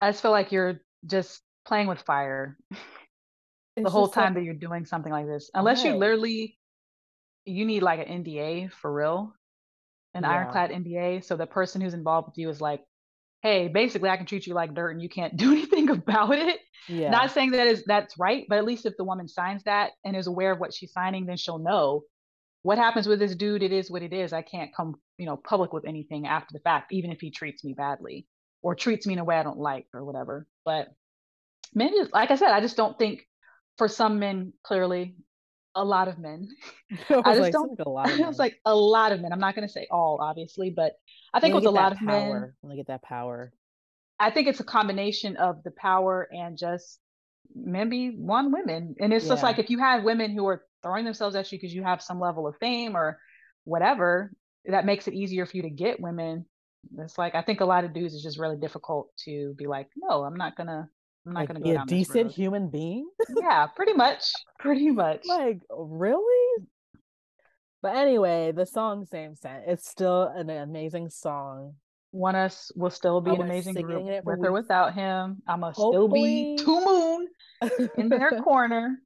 i 0.00 0.10
just 0.10 0.22
feel 0.22 0.30
like 0.30 0.52
you're 0.52 0.80
just 1.06 1.42
playing 1.64 1.86
with 1.86 2.00
fire 2.00 2.56
the 3.76 3.90
whole 3.90 4.08
time 4.08 4.26
like, 4.26 4.34
that 4.34 4.44
you're 4.44 4.54
doing 4.54 4.84
something 4.84 5.12
like 5.12 5.26
this 5.26 5.50
unless 5.54 5.84
right. 5.84 5.92
you 5.92 5.98
literally 5.98 6.58
you 7.44 7.64
need 7.64 7.82
like 7.82 8.06
an 8.06 8.24
nda 8.24 8.70
for 8.70 8.92
real 8.92 9.34
an 10.14 10.24
yeah. 10.24 10.30
ironclad 10.30 10.70
nda 10.70 11.24
so 11.24 11.36
the 11.36 11.46
person 11.46 11.80
who's 11.80 11.94
involved 11.94 12.28
with 12.28 12.38
you 12.38 12.48
is 12.48 12.60
like 12.60 12.82
hey, 13.42 13.66
basically 13.68 14.08
I 14.08 14.16
can 14.16 14.26
treat 14.26 14.46
you 14.46 14.54
like 14.54 14.74
dirt 14.74 14.92
and 14.92 15.02
you 15.02 15.08
can't 15.08 15.36
do 15.36 15.52
anything 15.52 15.90
about 15.90 16.36
it. 16.38 16.60
Yeah. 16.88 17.10
Not 17.10 17.30
saying 17.30 17.52
that 17.52 17.66
is 17.66 17.84
that's 17.84 18.18
right, 18.18 18.46
but 18.48 18.58
at 18.58 18.64
least 18.64 18.86
if 18.86 18.96
the 18.96 19.04
woman 19.04 19.28
signs 19.28 19.62
that 19.64 19.92
and 20.04 20.16
is 20.16 20.26
aware 20.26 20.52
of 20.52 20.60
what 20.60 20.72
she's 20.72 20.92
signing, 20.92 21.26
then 21.26 21.36
she'll 21.36 21.58
know 21.58 22.02
what 22.62 22.78
happens 22.78 23.06
with 23.06 23.18
this 23.18 23.34
dude. 23.34 23.62
It 23.62 23.72
is 23.72 23.90
what 23.90 24.02
it 24.02 24.12
is. 24.12 24.32
I 24.32 24.42
can't 24.42 24.74
come, 24.74 24.94
you 25.18 25.26
know, 25.26 25.36
public 25.36 25.72
with 25.72 25.86
anything 25.86 26.26
after 26.26 26.52
the 26.52 26.60
fact, 26.60 26.92
even 26.92 27.10
if 27.10 27.20
he 27.20 27.30
treats 27.30 27.64
me 27.64 27.74
badly 27.74 28.26
or 28.62 28.74
treats 28.74 29.06
me 29.06 29.14
in 29.14 29.18
a 29.18 29.24
way 29.24 29.36
I 29.36 29.42
don't 29.42 29.58
like 29.58 29.86
or 29.92 30.04
whatever. 30.04 30.46
But 30.64 30.88
men, 31.74 31.92
just, 31.96 32.12
like 32.12 32.30
I 32.30 32.36
said, 32.36 32.50
I 32.50 32.60
just 32.60 32.76
don't 32.76 32.98
think 32.98 33.26
for 33.78 33.88
some 33.88 34.18
men, 34.18 34.52
clearly, 34.64 35.16
a 35.74 35.84
lot 35.84 36.08
of 36.08 36.18
men. 36.18 36.48
I, 37.08 37.22
I 37.24 37.34
just 37.34 37.40
like, 37.40 37.52
don't. 37.52 37.78
Like 37.78 37.86
a 37.86 37.90
lot 37.90 38.10
of 38.10 38.18
men. 38.18 38.28
it's 38.28 38.38
like 38.38 38.58
a 38.64 38.74
lot 38.74 39.12
of 39.12 39.20
men. 39.20 39.32
I'm 39.32 39.40
not 39.40 39.54
going 39.54 39.66
to 39.66 39.72
say 39.72 39.86
all, 39.90 40.18
obviously, 40.20 40.70
but 40.70 40.94
I 41.32 41.40
think 41.40 41.54
with 41.54 41.64
a 41.64 41.70
lot 41.70 41.92
of 41.92 41.98
power, 41.98 42.40
men, 42.40 42.52
when 42.60 42.70
they 42.70 42.76
get 42.76 42.88
that 42.88 43.02
power, 43.02 43.52
I 44.18 44.30
think 44.30 44.48
it's 44.48 44.60
a 44.60 44.64
combination 44.64 45.36
of 45.36 45.62
the 45.64 45.70
power 45.70 46.28
and 46.30 46.56
just 46.56 46.98
maybe 47.54 48.10
one 48.10 48.52
women. 48.52 48.94
And 49.00 49.12
it's 49.12 49.24
yeah. 49.24 49.32
just 49.32 49.42
like 49.42 49.58
if 49.58 49.70
you 49.70 49.78
have 49.78 50.04
women 50.04 50.32
who 50.32 50.46
are 50.46 50.64
throwing 50.82 51.04
themselves 51.04 51.36
at 51.36 51.50
you 51.50 51.58
because 51.58 51.74
you 51.74 51.82
have 51.82 52.02
some 52.02 52.20
level 52.20 52.46
of 52.46 52.56
fame 52.58 52.96
or 52.96 53.18
whatever, 53.64 54.32
that 54.66 54.86
makes 54.86 55.08
it 55.08 55.14
easier 55.14 55.46
for 55.46 55.56
you 55.56 55.62
to 55.62 55.70
get 55.70 56.00
women. 56.00 56.46
It's 56.98 57.18
like 57.18 57.34
I 57.34 57.42
think 57.42 57.60
a 57.60 57.64
lot 57.64 57.84
of 57.84 57.94
dudes 57.94 58.14
is 58.14 58.22
just 58.22 58.38
really 58.38 58.56
difficult 58.56 59.10
to 59.24 59.54
be 59.56 59.66
like, 59.66 59.88
no, 59.96 60.22
I'm 60.22 60.36
not 60.36 60.56
gonna 60.56 60.88
I'm 61.26 61.32
not 61.34 61.40
like, 61.40 61.48
gonna 61.48 61.60
be 61.60 61.72
a 61.72 61.84
decent 61.86 62.32
human 62.32 62.68
being. 62.68 63.08
yeah, 63.40 63.66
pretty 63.66 63.92
much. 63.92 64.32
Pretty 64.58 64.90
much. 64.90 65.22
Like, 65.26 65.60
really? 65.70 66.64
But 67.82 67.96
anyway, 67.96 68.52
the 68.52 68.64
song 68.64 69.06
same 69.06 69.34
Scent" 69.34 69.64
It's 69.66 69.88
still 69.88 70.22
an 70.22 70.50
amazing 70.50 71.10
song. 71.10 71.74
ONEUS 72.14 72.70
will 72.76 72.90
still 72.90 73.20
be 73.20 73.32
an 73.32 73.40
amazing 73.40 73.74
group 73.74 74.04
with 74.04 74.38
weeks. 74.38 74.46
or 74.46 74.52
without 74.52 74.94
him. 74.94 75.42
I'm 75.48 75.60
gonna 75.60 75.74
still 75.74 76.08
be 76.08 76.56
To 76.58 76.84
Moon 76.84 77.28
in 77.96 78.08
their 78.08 78.30
corner. 78.44 78.98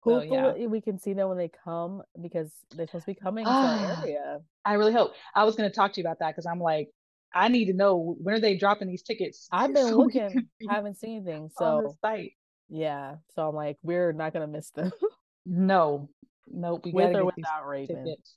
Hopefully, 0.00 0.28
so, 0.28 0.54
yeah. 0.56 0.66
we 0.66 0.80
can 0.80 0.98
see 0.98 1.12
them 1.12 1.28
when 1.28 1.38
they 1.38 1.50
come 1.64 2.02
because 2.20 2.52
they're 2.70 2.86
supposed 2.86 3.06
to 3.06 3.12
be 3.12 3.14
coming 3.14 3.44
to 3.44 3.50
our 3.50 3.78
ah, 3.78 4.00
area. 4.02 4.38
I 4.64 4.74
really 4.74 4.92
hope. 4.92 5.12
I 5.34 5.44
was 5.44 5.56
going 5.56 5.68
to 5.68 5.74
talk 5.74 5.92
to 5.94 6.00
you 6.00 6.06
about 6.06 6.20
that 6.20 6.28
because 6.28 6.46
I'm 6.46 6.60
like, 6.60 6.88
I 7.34 7.48
need 7.48 7.66
to 7.66 7.72
know 7.72 8.16
when 8.18 8.34
are 8.34 8.40
they 8.40 8.56
dropping 8.56 8.88
these 8.88 9.02
tickets. 9.02 9.48
I've 9.52 9.72
been 9.72 9.88
so 9.88 9.98
looking, 9.98 10.48
haven't 10.68 10.98
seen 10.98 11.16
anything. 11.16 11.50
So 11.56 11.96
site. 12.00 12.32
Yeah. 12.68 13.16
So 13.34 13.48
I'm 13.48 13.54
like, 13.54 13.78
we're 13.82 14.12
not 14.12 14.32
gonna 14.32 14.46
miss 14.46 14.70
them. 14.70 14.92
no. 15.46 16.08
Nope. 16.46 16.86
We 16.86 16.92
With 16.92 17.16
or 17.16 17.26
without 17.26 17.66
Raven. 17.66 18.04
Tickets. 18.04 18.36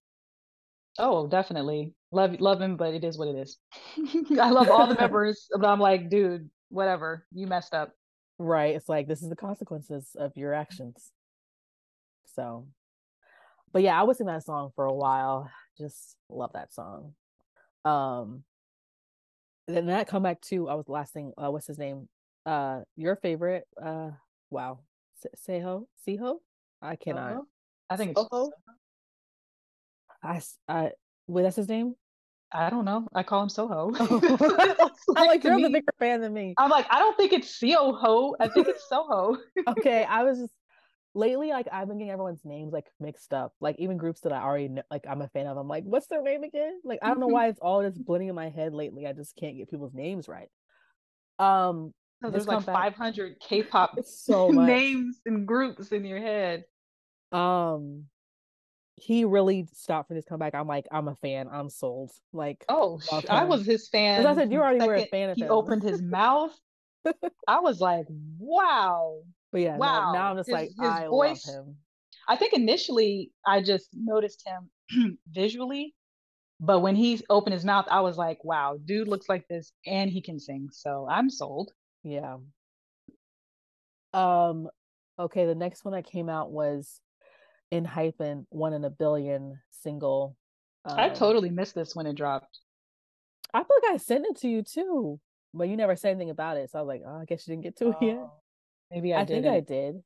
Oh, 0.99 1.27
definitely. 1.27 1.93
Love 2.11 2.39
love 2.41 2.61
him, 2.61 2.75
but 2.75 2.93
it 2.93 3.03
is 3.03 3.17
what 3.17 3.29
it 3.29 3.35
is. 3.35 3.57
I 4.39 4.49
love 4.49 4.69
all 4.69 4.87
the 4.87 4.95
members, 4.95 5.47
but 5.51 5.65
I'm 5.65 5.79
like, 5.79 6.09
dude, 6.09 6.49
whatever. 6.69 7.25
You 7.33 7.47
messed 7.47 7.73
up. 7.73 7.93
Right. 8.37 8.75
It's 8.75 8.89
like 8.89 9.07
this 9.07 9.21
is 9.21 9.29
the 9.29 9.35
consequences 9.35 10.09
of 10.19 10.35
your 10.35 10.53
actions. 10.53 11.11
So 12.35 12.67
but 13.73 13.81
yeah, 13.83 13.99
I 13.99 14.03
was 14.03 14.19
in 14.19 14.27
that 14.27 14.43
song 14.43 14.71
for 14.75 14.85
a 14.85 14.93
while. 14.93 15.49
Just 15.77 16.15
love 16.29 16.51
that 16.53 16.73
song. 16.73 17.13
Um 17.85 18.43
then 19.67 19.87
that 19.87 20.07
comeback 20.07 20.41
too. 20.41 20.67
I 20.67 20.75
was 20.75 20.89
last 20.89 21.13
thing. 21.13 21.33
Uh, 21.37 21.51
what's 21.51 21.67
his 21.67 21.77
name? 21.77 22.07
Uh, 22.45 22.81
your 22.95 23.15
favorite? 23.15 23.65
Uh, 23.81 24.11
wow, 24.49 24.79
Seho, 25.47 25.85
Seho. 26.07 26.37
I 26.81 26.95
cannot. 26.95 27.31
Uh-huh. 27.31 27.41
I 27.89 27.97
think. 27.97 28.17
Soho? 28.17 28.51
I, 30.23 30.41
I, 30.67 30.91
wait, 31.27 31.43
that's 31.43 31.55
his 31.55 31.69
name. 31.69 31.95
I 32.53 32.69
don't 32.69 32.85
know. 32.85 33.07
I 33.13 33.23
call 33.23 33.43
him 33.43 33.49
Soho. 33.49 33.91
I'm 35.15 35.27
like, 35.27 35.43
you're 35.43 35.59
the 35.59 35.69
bigger 35.69 35.93
fan 35.99 36.21
than 36.21 36.33
me. 36.33 36.53
I'm 36.57 36.69
like, 36.69 36.85
I 36.89 36.99
don't 36.99 37.15
think 37.15 37.31
it's 37.31 37.59
Soho. 37.59 38.35
I 38.39 38.49
think 38.49 38.67
it's 38.67 38.87
Soho. 38.89 39.37
okay, 39.69 40.03
I 40.03 40.23
was 40.23 40.39
just 40.39 40.53
lately 41.13 41.49
like 41.49 41.67
I've 41.71 41.87
been 41.87 41.97
getting 41.97 42.11
everyone's 42.11 42.45
names 42.45 42.73
like 42.73 42.87
mixed 42.99 43.33
up. 43.33 43.53
Like 43.59 43.77
even 43.79 43.97
groups 43.97 44.21
that 44.21 44.31
I 44.31 44.41
already 44.41 44.69
know, 44.69 44.83
like 44.89 45.05
I'm 45.09 45.21
a 45.21 45.27
fan 45.27 45.47
of. 45.47 45.57
I'm 45.57 45.67
like, 45.67 45.83
what's 45.83 46.07
their 46.07 46.21
name 46.21 46.43
again? 46.43 46.79
Like 46.83 46.99
I 47.01 47.07
don't 47.07 47.19
know 47.19 47.27
why 47.27 47.47
it's 47.47 47.59
all 47.59 47.83
just 47.83 48.03
blending 48.03 48.29
in 48.29 48.35
my 48.35 48.49
head 48.49 48.73
lately. 48.73 49.07
I 49.07 49.13
just 49.13 49.35
can't 49.35 49.57
get 49.57 49.69
people's 49.69 49.93
names 49.93 50.27
right. 50.27 50.49
Um, 51.39 51.93
so 52.23 52.29
there's 52.29 52.47
like 52.47 52.63
500 52.63 53.39
K-pop 53.47 53.95
so 54.05 54.49
names 54.51 55.19
and 55.25 55.47
groups 55.47 55.91
in 55.91 56.05
your 56.05 56.19
head. 56.19 56.65
Um, 57.31 58.05
he 58.95 59.25
really 59.25 59.67
stopped 59.73 60.07
for 60.09 60.13
this 60.13 60.25
comeback. 60.25 60.53
I'm 60.53 60.67
like, 60.67 60.85
I'm 60.91 61.07
a 61.07 61.15
fan. 61.15 61.47
I'm 61.51 61.69
sold. 61.69 62.11
Like, 62.33 62.63
oh, 62.69 62.99
I 63.29 63.45
was 63.45 63.65
his 63.65 63.87
fan. 63.89 64.25
I 64.25 64.35
said 64.35 64.51
you 64.51 64.59
already 64.59 64.85
were 64.85 64.95
a 64.95 65.07
fan 65.07 65.31
of 65.31 65.37
he 65.37 65.45
opened 65.45 65.81
his 65.81 66.01
mouth. 66.01 66.55
I 67.47 67.61
was 67.61 67.81
like, 67.81 68.05
wow. 68.39 69.21
But 69.51 69.61
yeah, 69.61 69.77
wow. 69.77 70.13
now 70.13 70.31
I'm 70.31 70.37
just 70.37 70.47
his, 70.47 70.53
like, 70.53 70.69
his 70.69 70.77
I 70.79 71.07
voice, 71.07 71.47
love 71.47 71.65
him. 71.65 71.75
I 72.27 72.35
think 72.35 72.53
initially 72.53 73.31
I 73.45 73.61
just 73.61 73.89
noticed 73.93 74.47
him 74.47 75.17
visually, 75.31 75.93
but 76.59 76.79
when 76.79 76.95
he 76.95 77.21
opened 77.29 77.53
his 77.53 77.65
mouth, 77.65 77.85
I 77.89 78.01
was 78.01 78.17
like, 78.17 78.43
wow, 78.43 78.77
dude 78.85 79.07
looks 79.07 79.27
like 79.27 79.47
this 79.47 79.71
and 79.85 80.09
he 80.09 80.21
can 80.21 80.39
sing. 80.39 80.69
So 80.71 81.07
I'm 81.09 81.29
sold. 81.29 81.71
Yeah. 82.03 82.37
Um, 84.13 84.69
okay, 85.19 85.45
the 85.45 85.55
next 85.55 85.83
one 85.83 85.93
that 85.93 86.05
came 86.05 86.29
out 86.29 86.51
was 86.51 87.01
Enhypen 87.73 88.45
one 88.49 88.73
in 88.73 88.83
a 88.85 88.89
billion 88.89 89.59
single. 89.69 90.37
Um, 90.85 90.99
I 90.99 91.09
totally 91.09 91.49
missed 91.49 91.75
this 91.75 91.95
when 91.95 92.05
it 92.05 92.15
dropped. 92.15 92.59
I 93.53 93.59
feel 93.59 93.77
like 93.83 93.93
I 93.93 93.97
sent 93.97 94.25
it 94.25 94.37
to 94.37 94.47
you 94.47 94.61
too, 94.61 95.19
but 95.53 95.67
you 95.67 95.75
never 95.75 95.95
said 95.95 96.11
anything 96.11 96.29
about 96.29 96.57
it. 96.57 96.69
So 96.69 96.79
I 96.79 96.81
was 96.81 96.87
like, 96.87 97.01
oh, 97.05 97.21
I 97.21 97.25
guess 97.25 97.47
you 97.47 97.53
didn't 97.53 97.63
get 97.63 97.77
to 97.77 97.89
it 97.89 97.95
yet. 98.01 98.27
Oh, 98.91 98.95
maybe 98.95 99.13
I, 99.13 99.23
did. 99.23 99.39
I 99.39 99.41
think 99.41 99.53
I 99.53 99.59
did. 99.59 100.03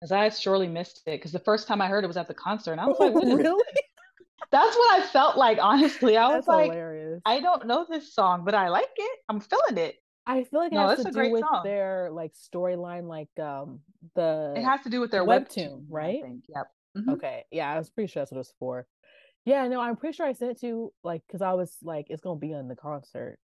Because 0.00 0.12
I 0.12 0.28
surely 0.30 0.68
missed 0.68 1.02
it. 1.06 1.12
Because 1.12 1.32
the 1.32 1.38
first 1.38 1.68
time 1.68 1.80
I 1.80 1.88
heard 1.88 2.04
it 2.04 2.08
was 2.08 2.16
at 2.16 2.28
the 2.28 2.34
concert, 2.34 2.72
and 2.72 2.80
I 2.80 2.86
was 2.86 2.98
like, 2.98 3.14
really? 3.14 3.64
That's 4.50 4.76
what 4.76 5.00
I 5.00 5.06
felt 5.06 5.36
like. 5.36 5.58
Honestly, 5.60 6.16
I 6.16 6.36
was 6.36 6.46
like, 6.46 6.70
hilarious. 6.70 7.22
I 7.24 7.40
don't 7.40 7.66
know 7.66 7.86
this 7.88 8.14
song, 8.14 8.44
but 8.44 8.54
I 8.54 8.68
like 8.68 8.90
it. 8.96 9.18
I'm 9.28 9.40
feeling 9.40 9.78
it. 9.78 9.96
I 10.26 10.44
feel 10.44 10.60
like 10.60 10.72
it 10.72 10.76
no, 10.76 10.88
has 10.88 11.02
to 11.02 11.10
do 11.10 11.30
with 11.30 11.40
song. 11.40 11.62
their 11.64 12.10
like 12.12 12.32
storyline, 12.34 13.08
like 13.08 13.30
um 13.42 13.80
the. 14.14 14.54
It 14.56 14.62
has 14.62 14.82
to 14.82 14.90
do 14.90 15.00
with 15.00 15.10
their 15.10 15.24
webtoon, 15.24 15.80
webtoon 15.80 15.84
right? 15.88 16.22
Yep. 16.48 16.66
Mm-hmm. 16.96 17.10
Okay, 17.12 17.44
yeah, 17.50 17.72
I 17.72 17.78
was 17.78 17.90
pretty 17.90 18.12
sure 18.12 18.20
that's 18.20 18.30
what 18.30 18.36
it 18.36 18.40
was 18.40 18.54
for. 18.58 18.86
Yeah, 19.44 19.66
no, 19.66 19.80
I'm 19.80 19.96
pretty 19.96 20.14
sure 20.14 20.26
I 20.26 20.34
sent 20.34 20.52
it 20.52 20.60
to 20.60 20.92
like 21.02 21.22
because 21.26 21.42
I 21.42 21.54
was 21.54 21.74
like, 21.82 22.06
it's 22.10 22.20
gonna 22.20 22.38
be 22.38 22.54
on 22.54 22.68
the 22.68 22.76
concert, 22.76 23.38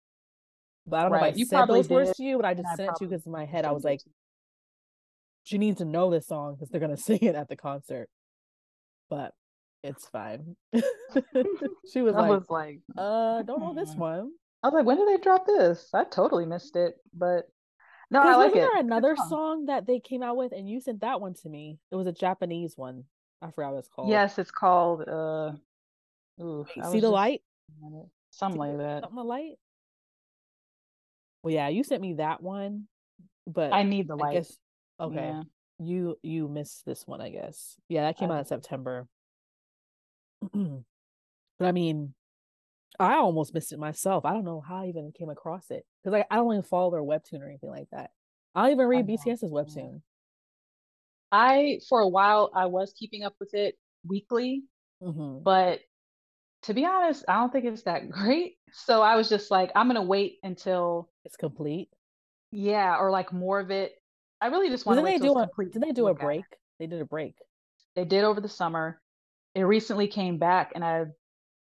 but 0.88 0.98
I 0.98 1.04
don't 1.04 1.12
right. 1.12 1.22
know 1.22 1.28
if 1.28 1.36
I 1.36 1.38
you 1.38 1.46
said 1.46 1.66
those 1.66 1.88
did, 1.88 1.94
words 1.94 2.18
to 2.18 2.24
you, 2.24 2.38
but 2.38 2.46
I 2.46 2.54
just 2.54 2.68
sent 2.76 2.90
it 2.90 2.96
to 2.98 3.06
you 3.06 3.10
because 3.10 3.26
in 3.26 3.32
my 3.32 3.46
head 3.46 3.66
I 3.66 3.72
was 3.72 3.84
like, 3.84 4.02
she 5.44 5.58
needs 5.58 5.78
to 5.80 5.86
know 5.86 6.10
this 6.10 6.28
song 6.28 6.56
because 6.56 6.70
they're 6.70 6.82
gonna 6.82 6.98
sing 6.98 7.20
it 7.22 7.36
at 7.36 7.50
the 7.50 7.56
concert. 7.56 8.10
But 9.10 9.34
it's 9.84 10.08
fine. 10.08 10.56
she 10.74 10.82
was 12.02 12.16
I 12.16 12.22
like, 12.22 12.30
was 12.30 12.50
like, 12.50 12.80
uh, 12.98 13.44
don't 13.44 13.62
know 13.62 13.74
this 13.74 13.96
one. 13.96 14.32
I 14.64 14.68
was 14.68 14.74
like, 14.74 14.86
when 14.86 14.98
did 14.98 15.08
they 15.08 15.22
drop 15.22 15.46
this? 15.46 15.90
I 15.94 16.04
totally 16.06 16.46
missed 16.46 16.76
it, 16.76 16.96
but 17.14 17.48
no, 18.10 18.22
I 18.22 18.36
like 18.36 18.38
wasn't 18.38 18.56
it. 18.56 18.60
There 18.62 18.80
another 18.80 19.16
song. 19.16 19.30
song 19.30 19.66
that 19.68 19.86
they 19.86 20.00
came 20.00 20.24
out 20.24 20.38
with, 20.38 20.52
and 20.52 20.68
you 20.70 20.82
sent 20.82 21.02
that 21.02 21.22
one 21.22 21.36
to 21.44 21.50
me. 21.50 21.78
It 21.92 21.96
was 21.96 22.08
a 22.08 22.12
Japanese 22.12 22.74
one. 22.76 23.04
I 23.42 23.52
forgot 23.52 23.74
what 23.74 23.80
it's 23.80 23.88
called. 23.88 24.10
Yes, 24.10 24.40
it's 24.40 24.52
called. 24.52 25.08
uh 25.08 25.52
ooh, 26.42 26.66
See 26.92 27.00
the 27.00 27.10
light. 27.10 27.42
Something 28.32 28.60
like 28.60 28.78
that. 28.78 29.04
Something 29.04 29.18
the 29.18 29.24
light. 29.24 29.54
Well, 31.46 31.54
yeah, 31.54 31.68
you 31.68 31.84
sent 31.84 32.02
me 32.02 32.16
that 32.16 32.42
one, 32.42 32.88
but 33.46 33.72
I 33.72 33.84
need 33.84 34.08
the 34.08 34.16
light. 34.16 34.34
Guess, 34.34 34.58
okay, 35.00 35.16
yeah. 35.16 35.44
you 35.78 36.18
you 36.24 36.48
missed 36.48 36.88
this 36.88 37.04
one, 37.06 37.22
I 37.22 37.30
guess. 37.30 37.76
Yeah, 37.88 38.02
that 38.02 38.18
came 38.18 38.32
out 38.32 38.40
in 38.40 38.46
September. 38.46 39.08
but 40.52 40.82
I 41.62 41.72
mean, 41.72 42.16
I 43.00 43.18
almost 43.18 43.54
missed 43.54 43.72
it 43.72 43.78
myself. 43.78 44.26
I 44.26 44.34
don't 44.34 44.44
know 44.44 44.60
how 44.60 44.78
I 44.78 44.88
even 44.88 45.12
came 45.16 45.30
across 45.30 45.70
it 45.70 45.86
because 46.02 46.14
like 46.14 46.26
I 46.32 46.38
don't 46.38 46.52
even 46.52 46.64
follow 46.64 46.90
their 46.90 47.04
webtoon 47.04 47.42
or 47.42 47.48
anything 47.48 47.70
like 47.70 47.90
that. 47.92 48.10
I 48.56 48.64
don't 48.64 48.72
even 48.72 48.88
read 48.88 49.06
BTS's 49.06 49.52
webtoon. 49.52 50.02
I 51.32 51.78
for 51.88 52.00
a 52.00 52.08
while 52.08 52.50
I 52.56 52.66
was 52.66 52.92
keeping 52.98 53.24
up 53.24 53.36
with 53.40 53.54
it 53.54 53.76
weekly, 54.04 54.64
mm-hmm. 55.00 55.44
but 55.44 55.82
to 56.66 56.74
be 56.74 56.86
honest, 56.86 57.26
I 57.28 57.36
don't 57.36 57.52
think 57.52 57.66
it's 57.66 57.84
that 57.84 58.10
great. 58.10 58.58
So 58.72 59.02
I 59.02 59.16
was 59.16 59.30
just 59.30 59.52
like, 59.52 59.72
I'm 59.76 59.88
gonna 59.88 60.04
wait 60.04 60.38
until 60.44 61.10
it's 61.24 61.38
complete. 61.38 61.90
Yeah, 62.52 62.98
or 62.98 63.12
like 63.12 63.32
more 63.34 63.60
of 63.60 63.72
it. 63.72 63.94
I 64.42 64.48
really 64.48 64.70
just 64.70 64.86
want 64.86 65.00
to 65.00 65.04
wait. 65.04 65.22
They 65.22 65.28
do 65.28 65.38
a, 65.38 65.50
did 65.72 65.82
they 65.82 65.92
do 65.92 66.08
a 66.08 66.14
break? 66.14 66.46
They 66.80 66.88
did 66.88 67.02
a 67.02 67.06
break. 67.06 67.36
They 67.96 68.06
did 68.06 68.24
over 68.24 68.42
the 68.42 68.50
summer. 68.50 69.02
It 69.54 69.62
recently 69.62 70.08
came 70.08 70.38
back, 70.38 70.74
and 70.76 70.84
I 70.84 71.06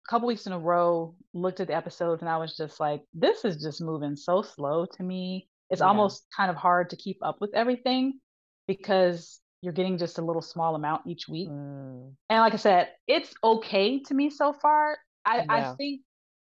a 0.06 0.10
couple 0.10 0.28
weeks 0.28 0.45
in 0.45 0.53
a 0.53 0.60
row 0.60 1.16
looked 1.34 1.60
at 1.60 1.68
the 1.68 1.76
episodes 1.76 2.22
and 2.22 2.30
I 2.30 2.38
was 2.38 2.56
just 2.56 2.80
like, 2.80 3.01
this 3.14 3.43
is 3.43 3.62
just 3.62 3.82
moving 3.82 4.16
so 4.16 4.41
slow 4.41 4.86
to 4.86 5.03
me. 5.03 5.47
It's 5.72 5.82
yeah. 5.82 5.88
almost 5.88 6.28
kind 6.36 6.51
of 6.51 6.56
hard 6.56 6.91
to 6.91 6.95
keep 6.95 7.18
up 7.24 7.38
with 7.41 7.56
everything 7.56 8.20
because 8.68 9.39
you're 9.66 9.74
getting 9.74 9.97
just 9.97 10.20
a 10.20 10.22
little 10.22 10.43
small 10.43 10.76
amount 10.76 11.07
each 11.07 11.28
week. 11.28 11.49
Mm. 11.49 12.13
And 12.30 12.39
like 12.39 12.53
I 12.53 12.57
said, 12.57 12.89
it's 13.07 13.34
okay 13.43 13.99
to 14.03 14.13
me 14.13 14.30
so 14.30 14.53
far. 14.53 14.99
I, 15.26 15.38
yeah. 15.38 15.45
I 15.49 15.76
think 15.76 16.01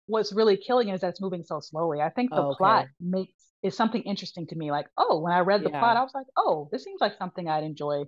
what's 0.07 0.33
really 0.33 0.57
killing 0.57 0.89
is 0.89 1.03
that 1.03 1.09
it's 1.09 1.21
moving 1.21 1.45
so 1.45 1.61
slowly. 1.61 2.01
I 2.01 2.09
think 2.09 2.31
the 2.31 2.43
oh, 2.43 2.49
okay. 2.49 2.57
plot 2.57 2.87
makes 2.99 3.35
is 3.63 3.77
something 3.77 4.01
interesting 4.03 4.47
to 4.47 4.57
me. 4.57 4.71
Like, 4.71 4.87
oh, 4.97 5.21
when 5.21 5.35
I 5.35 5.41
read 5.41 5.63
the 5.63 5.71
yeah. 5.71 5.79
plot, 5.79 5.99
I 5.99 6.03
was 6.03 6.13
like, 6.15 6.27
oh, 6.39 6.71
this 6.73 6.85
seems 6.85 7.03
like 7.03 7.19
something 7.19 7.49
I'd 7.49 7.65
enjoy 7.65 8.05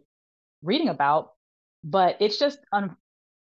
reading 0.63 0.89
about. 0.89 1.33
But 1.85 2.17
it's 2.21 2.39
just 2.39 2.59
un- 2.73 2.97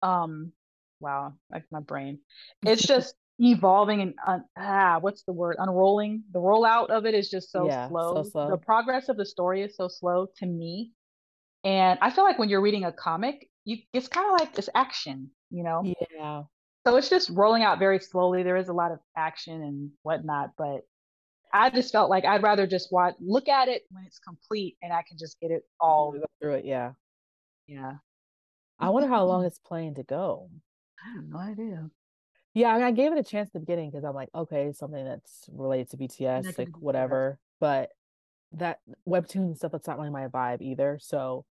um 0.01 0.53
wow, 1.01 1.33
like 1.51 1.65
my 1.71 1.81
brain. 1.81 2.19
It's 2.65 2.81
just 2.87 3.15
evolving 3.37 4.01
and 4.01 4.13
uh, 4.25 4.39
ah, 4.57 4.99
what's 5.01 5.23
the 5.23 5.33
word? 5.33 5.57
Unrolling. 5.59 6.23
The 6.31 6.39
rollout 6.39 6.89
of 6.89 7.05
it 7.05 7.15
is 7.15 7.29
just 7.29 7.51
so, 7.51 7.67
yeah, 7.67 7.89
slow. 7.89 8.23
so 8.23 8.29
slow. 8.29 8.49
The 8.49 8.57
progress 8.57 9.09
of 9.09 9.17
the 9.17 9.25
story 9.25 9.61
is 9.61 9.75
so 9.75 9.89
slow 9.89 10.27
to 10.37 10.45
me. 10.45 10.93
And 11.63 11.99
I 12.01 12.09
feel 12.09 12.23
like 12.23 12.39
when 12.39 12.49
you're 12.49 12.61
reading 12.61 12.85
a 12.85 12.91
comic, 12.91 13.49
you 13.65 13.77
it's 13.93 14.07
kind 14.07 14.25
of 14.25 14.39
like 14.39 14.55
this 14.55 14.69
action, 14.73 15.29
you 15.49 15.63
know? 15.63 15.83
Yeah. 16.15 16.43
So 16.87 16.95
it's 16.95 17.09
just 17.09 17.29
rolling 17.29 17.63
out 17.63 17.79
very 17.79 17.99
slowly. 17.99 18.43
There 18.43 18.57
is 18.57 18.69
a 18.69 18.73
lot 18.73 18.91
of 18.91 18.99
action 19.15 19.61
and 19.61 19.91
whatnot, 20.03 20.51
but 20.57 20.81
I 21.53 21.69
just 21.69 21.91
felt 21.91 22.09
like 22.09 22.25
I'd 22.25 22.43
rather 22.43 22.67
just 22.67 22.91
watch, 22.91 23.15
look 23.19 23.49
at 23.49 23.67
it 23.67 23.83
when 23.91 24.03
it's 24.05 24.19
complete, 24.19 24.77
and 24.81 24.93
I 24.93 25.03
can 25.07 25.17
just 25.17 25.39
get 25.39 25.51
it 25.51 25.63
mm-hmm, 25.81 25.87
all 25.87 26.15
through 26.41 26.55
it. 26.55 26.65
Yeah. 26.65 26.93
Yeah. 27.67 27.93
I 28.79 28.89
wonder 28.89 29.09
how 29.09 29.25
long 29.25 29.45
it's 29.45 29.59
planning 29.59 29.95
to 29.95 30.03
go. 30.03 30.49
I 31.03 31.15
have 31.15 31.25
no 31.25 31.37
idea. 31.37 31.89
Yeah, 32.53 32.69
I 32.69 32.75
mean, 32.75 32.83
I 32.83 32.91
gave 32.91 33.11
it 33.11 33.19
a 33.19 33.23
chance 33.23 33.47
at 33.47 33.53
the 33.53 33.59
beginning 33.59 33.91
because 33.91 34.03
I'm 34.03 34.15
like, 34.15 34.29
okay, 34.33 34.71
something 34.73 35.05
that's 35.05 35.47
related 35.51 35.91
to 35.91 35.97
BTS, 35.97 36.57
like 36.57 36.69
whatever. 36.79 37.39
But 37.59 37.89
that 38.53 38.79
webtoon 39.07 39.55
stuff, 39.55 39.71
that's 39.71 39.87
not 39.87 39.97
really 39.97 40.09
my 40.09 40.27
vibe 40.27 40.61
either. 40.61 40.97
So 41.01 41.45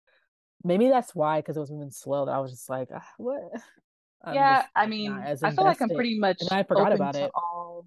maybe 0.65 0.89
that's 0.89 1.15
why, 1.15 1.39
because 1.39 1.55
it 1.55 1.61
was 1.61 1.71
moving 1.71 1.91
slow, 1.91 2.25
that 2.25 2.33
I 2.33 2.39
was 2.39 2.51
just 2.51 2.69
like, 2.69 2.89
ah, 2.93 3.07
what? 3.17 3.41
I'm 4.23 4.33
yeah, 4.33 4.61
just, 4.61 4.69
I 4.75 4.87
mean, 4.87 5.11
I 5.11 5.35
feel 5.35 5.63
like 5.63 5.81
I'm 5.81 5.89
pretty 5.89 6.17
much. 6.19 6.37
And 6.41 6.51
I 6.51 6.63
forgot 6.63 6.91
about 6.91 7.15
it. 7.15 7.29
All 7.35 7.85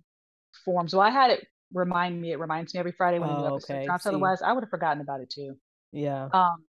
forms. 0.64 0.94
Well, 0.94 1.04
I 1.04 1.10
had 1.10 1.32
it 1.32 1.46
remind 1.72 2.20
me. 2.20 2.30
It 2.30 2.38
reminds 2.38 2.72
me 2.72 2.78
every 2.80 2.92
Friday 2.92 3.18
when 3.18 3.28
oh, 3.28 3.34
a 3.34 3.38
new 3.40 3.54
episode 3.56 3.74
okay. 3.74 3.86
drops. 3.86 4.06
Otherwise, 4.06 4.40
I 4.40 4.52
would 4.52 4.62
have 4.62 4.70
forgotten 4.70 5.02
about 5.02 5.20
it 5.20 5.30
too. 5.30 5.56
Yeah. 5.90 6.28
Um. 6.32 6.64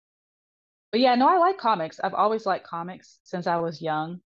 But 0.93 1.01
yeah, 1.01 1.15
no, 1.15 1.27
I 1.27 1.39
like 1.39 1.57
comics. 1.57 1.99
I've 1.99 2.13
always 2.13 2.45
liked 2.45 2.67
comics 2.67 3.19
since 3.25 3.47
I 3.47 3.57
was 3.57 3.81
young 3.81 4.21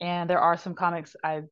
and 0.00 0.28
there 0.28 0.40
are 0.40 0.56
some 0.56 0.74
comics 0.74 1.16
I 1.24 1.42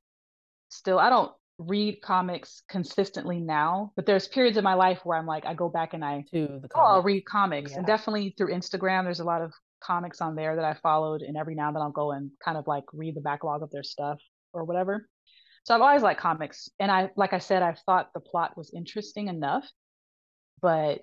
still 0.69 0.99
I 0.99 1.11
don't 1.11 1.33
read 1.59 2.03
comics 2.03 2.63
consistently 2.69 3.41
now, 3.41 3.93
but 3.97 4.05
there's 4.05 4.29
periods 4.29 4.59
of 4.59 4.65
my 4.65 4.75
life 4.75 5.01
where 5.05 5.19
I'm 5.19 5.27
like 5.27 5.47
I 5.47 5.55
go 5.55 5.69
back 5.69 5.95
and 5.95 6.05
I 6.05 6.25
to 6.33 6.61
the 6.61 6.69
oh 6.75 6.81
I'll 6.81 7.03
read 7.03 7.25
comics 7.25 7.73
yeah. 7.73 7.79
and 7.79 7.87
definitely 7.87 8.35
through 8.37 8.53
Instagram 8.53 9.05
there's 9.05 9.21
a 9.21 9.25
lot 9.25 9.43
of 9.43 9.53
comics 9.81 10.21
on 10.21 10.35
there 10.35 10.57
that 10.57 10.65
I 10.65 10.75
followed 10.75 11.23
and 11.23 11.37
every 11.37 11.55
now 11.55 11.69
and 11.69 11.77
then 11.77 11.83
I'll 11.83 11.91
go 11.91 12.13
and 12.13 12.31
kind 12.45 12.57
of 12.57 12.67
like 12.67 12.85
read 12.93 13.15
the 13.15 13.21
backlog 13.21 13.63
of 13.63 13.71
their 13.71 13.83
stuff 13.83 14.19
or 14.53 14.65
whatever. 14.65 15.09
So 15.65 15.75
I've 15.75 15.81
always 15.81 16.03
liked 16.03 16.21
comics 16.21 16.69
and 16.79 16.91
I 16.91 17.11
like 17.17 17.33
I 17.33 17.39
said 17.39 17.63
I 17.63 17.75
thought 17.87 18.11
the 18.15 18.21
plot 18.21 18.57
was 18.57 18.73
interesting 18.75 19.29
enough, 19.29 19.69
but 20.63 21.01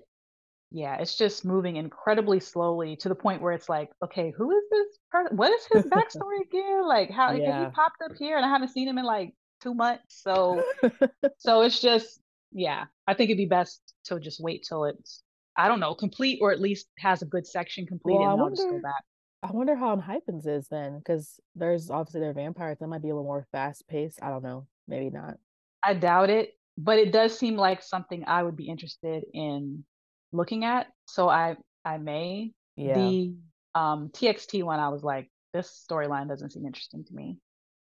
yeah, 0.70 0.96
it's 0.96 1.16
just 1.16 1.44
moving 1.44 1.76
incredibly 1.76 2.40
slowly 2.40 2.96
to 2.96 3.08
the 3.08 3.14
point 3.14 3.40
where 3.40 3.52
it's 3.52 3.68
like, 3.68 3.90
okay, 4.02 4.32
who 4.36 4.50
is 4.50 4.64
this 4.70 4.98
person? 5.10 5.36
What 5.36 5.52
is 5.52 5.66
his 5.70 5.84
backstory 5.84 6.40
again? 6.48 6.86
Like, 6.86 7.10
how 7.10 7.32
yeah. 7.32 7.66
he 7.66 7.70
popped 7.70 8.02
up 8.04 8.16
here 8.18 8.36
and 8.36 8.44
I 8.44 8.48
haven't 8.48 8.70
seen 8.70 8.88
him 8.88 8.98
in 8.98 9.04
like 9.04 9.34
two 9.62 9.74
months. 9.74 10.22
So 10.22 10.62
so 11.38 11.62
it's 11.62 11.80
just 11.80 12.20
yeah, 12.52 12.84
I 13.06 13.14
think 13.14 13.30
it'd 13.30 13.38
be 13.38 13.46
best 13.46 13.80
to 14.04 14.18
just 14.20 14.40
wait 14.40 14.64
till 14.68 14.84
it's 14.84 15.22
I 15.56 15.68
don't 15.68 15.80
know, 15.80 15.94
complete 15.94 16.38
or 16.42 16.52
at 16.52 16.60
least 16.60 16.88
has 16.98 17.22
a 17.22 17.26
good 17.26 17.46
section 17.46 17.86
complete, 17.86 18.14
well, 18.14 18.22
and 18.22 18.30
I'll 18.30 18.38
wonder, 18.38 18.56
just 18.56 18.68
go 18.68 18.80
back. 18.80 19.04
I 19.42 19.52
wonder 19.52 19.76
how 19.76 19.94
Enhypen's 19.94 20.46
is 20.46 20.68
then, 20.68 20.98
because 20.98 21.38
there's 21.54 21.90
obviously 21.90 22.20
their 22.20 22.32
vampires. 22.32 22.78
That 22.80 22.88
might 22.88 23.02
be 23.02 23.10
a 23.10 23.14
little 23.14 23.24
more 23.24 23.46
fast 23.52 23.86
paced. 23.88 24.22
I 24.22 24.30
don't 24.30 24.42
know. 24.42 24.66
Maybe 24.88 25.10
not. 25.10 25.36
I 25.82 25.94
doubt 25.94 26.30
it, 26.30 26.52
but 26.78 26.98
it 26.98 27.12
does 27.12 27.38
seem 27.38 27.56
like 27.56 27.82
something 27.82 28.24
I 28.26 28.42
would 28.42 28.56
be 28.56 28.68
interested 28.68 29.24
in 29.32 29.84
looking 30.32 30.64
at. 30.64 30.86
So 31.06 31.28
I 31.28 31.56
I 31.84 31.98
may. 31.98 32.52
Yeah. 32.76 32.94
The 32.94 33.34
um 33.74 34.08
TXT 34.08 34.64
one, 34.64 34.80
I 34.80 34.88
was 34.88 35.02
like, 35.02 35.30
this 35.52 35.84
storyline 35.88 36.28
doesn't 36.28 36.52
seem 36.52 36.66
interesting 36.66 37.04
to 37.04 37.14
me. 37.14 37.38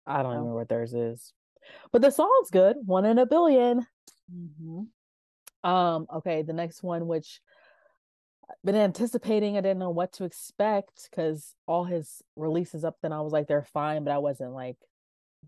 I 0.05 0.23
don't 0.23 0.25
so. 0.25 0.29
remember 0.29 0.55
what 0.55 0.69
theirs 0.69 0.93
is. 0.93 1.31
But 1.91 2.01
the 2.01 2.11
song's 2.11 2.49
good. 2.51 2.75
One 2.85 3.05
in 3.05 3.19
a 3.19 3.25
1000000000 3.25 3.85
mm-hmm. 4.33 4.81
Um, 5.63 6.07
okay, 6.11 6.41
the 6.41 6.53
next 6.53 6.81
one, 6.81 7.05
which 7.05 7.39
been 8.63 8.75
anticipating, 8.75 9.57
I 9.57 9.61
didn't 9.61 9.79
know 9.79 9.89
what 9.89 10.13
to 10.13 10.23
expect 10.23 11.09
because 11.09 11.55
all 11.67 11.83
his 11.83 12.21
releases 12.35 12.83
up 12.83 12.97
then 13.01 13.13
I 13.13 13.21
was 13.21 13.33
like, 13.33 13.47
they're 13.47 13.67
fine, 13.73 14.03
but 14.03 14.11
I 14.11 14.17
wasn't 14.17 14.53
like, 14.53 14.77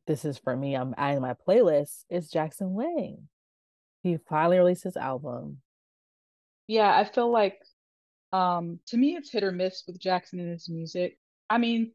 this 0.08 0.26
is 0.26 0.38
for 0.38 0.56
me. 0.56 0.76
I'm 0.76 0.93
adding 0.97 1.22
my 1.22 1.36
playlist. 1.47 2.04
Is 2.10 2.30
Jackson 2.30 2.74
Wang. 2.74 3.28
He 4.01 4.18
finally 4.18 4.58
released 4.58 4.84
his 4.84 4.97
album. 4.97 5.60
Yeah, 6.68 6.95
I 6.95 7.04
feel 7.06 7.32
like 7.32 7.60
um 8.32 8.80
to 8.88 8.97
me 8.97 9.16
it's 9.16 9.32
hit 9.32 9.43
or 9.43 9.51
miss 9.51 9.84
with 9.86 9.99
Jackson 9.99 10.39
and 10.39 10.49
his 10.49 10.70
music. 10.70 11.18
I 11.49 11.58
mean, 11.58 11.91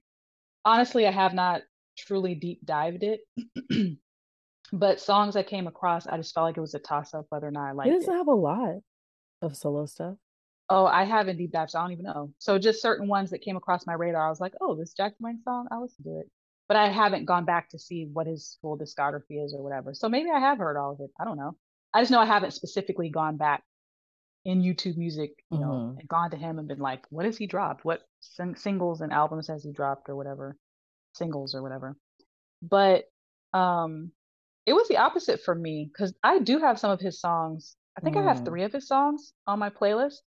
honestly, 0.64 1.06
I 1.06 1.10
have 1.10 1.34
not 1.34 1.62
truly 1.96 2.34
deep 2.34 2.64
dived 2.64 3.02
it. 3.02 3.20
but 4.72 5.00
songs 5.00 5.36
I 5.36 5.42
came 5.42 5.66
across, 5.66 6.06
I 6.06 6.16
just 6.16 6.34
felt 6.34 6.44
like 6.44 6.56
it 6.56 6.62
was 6.62 6.74
a 6.74 6.78
toss 6.78 7.14
up 7.14 7.26
whether 7.30 7.48
or 7.48 7.50
not 7.50 7.68
I 7.68 7.72
liked 7.72 7.88
it. 7.88 7.92
He 7.92 7.98
doesn't 7.98 8.14
it. 8.14 8.18
have 8.18 8.28
a 8.28 8.34
lot 8.34 8.76
of 9.42 9.56
solo 9.56 9.86
stuff. 9.86 10.16
Oh, 10.70 10.84
I 10.86 11.04
haven't 11.04 11.38
deep 11.38 11.52
dived, 11.52 11.70
so 11.70 11.78
I 11.78 11.82
don't 11.82 11.92
even 11.92 12.04
know. 12.04 12.32
So 12.38 12.58
just 12.58 12.82
certain 12.82 13.08
ones 13.08 13.30
that 13.30 13.40
came 13.40 13.56
across 13.56 13.86
my 13.86 13.94
radar, 13.94 14.26
I 14.26 14.28
was 14.28 14.40
like, 14.40 14.52
oh, 14.60 14.74
this 14.74 14.92
Jack 14.92 15.14
Wang 15.18 15.38
song, 15.42 15.66
I'll 15.70 15.82
listen 15.82 16.04
to 16.04 16.20
it. 16.20 16.30
But 16.68 16.76
I 16.76 16.90
haven't 16.90 17.24
gone 17.24 17.46
back 17.46 17.70
to 17.70 17.78
see 17.78 18.08
what 18.12 18.26
his 18.26 18.58
full 18.60 18.76
discography 18.78 19.42
is 19.42 19.54
or 19.54 19.62
whatever. 19.62 19.94
So 19.94 20.08
maybe 20.08 20.28
I 20.30 20.38
have 20.38 20.58
heard 20.58 20.76
all 20.76 20.92
of 20.92 21.00
it. 21.00 21.10
I 21.18 21.24
don't 21.24 21.38
know. 21.38 21.56
I 21.94 22.02
just 22.02 22.10
know 22.10 22.20
I 22.20 22.26
haven't 22.26 22.52
specifically 22.52 23.08
gone 23.08 23.38
back 23.38 23.62
in 24.44 24.62
YouTube 24.62 24.96
music, 24.96 25.30
you 25.50 25.58
mm-hmm. 25.58 25.68
know, 25.68 25.96
and 25.98 26.08
gone 26.08 26.30
to 26.30 26.36
him 26.36 26.58
and 26.58 26.68
been 26.68 26.78
like, 26.78 27.04
what 27.10 27.24
has 27.24 27.36
he 27.36 27.46
dropped? 27.46 27.84
What 27.84 28.02
sing- 28.20 28.56
singles 28.56 29.00
and 29.00 29.12
albums 29.12 29.48
has 29.48 29.64
he 29.64 29.72
dropped 29.72 30.08
or 30.08 30.16
whatever? 30.16 30.56
Singles 31.14 31.54
or 31.54 31.62
whatever. 31.62 31.96
But 32.62 33.04
um 33.54 34.12
it 34.66 34.74
was 34.74 34.86
the 34.88 34.98
opposite 34.98 35.42
for 35.42 35.54
me 35.54 35.90
because 35.90 36.14
I 36.22 36.40
do 36.40 36.58
have 36.58 36.78
some 36.78 36.90
of 36.90 37.00
his 37.00 37.20
songs. 37.20 37.74
I 37.96 38.00
think 38.02 38.16
mm. 38.16 38.20
I 38.20 38.24
have 38.24 38.42
mm. 38.42 38.44
three 38.44 38.64
of 38.64 38.72
his 38.72 38.86
songs 38.86 39.32
on 39.46 39.58
my 39.58 39.70
playlist. 39.70 40.18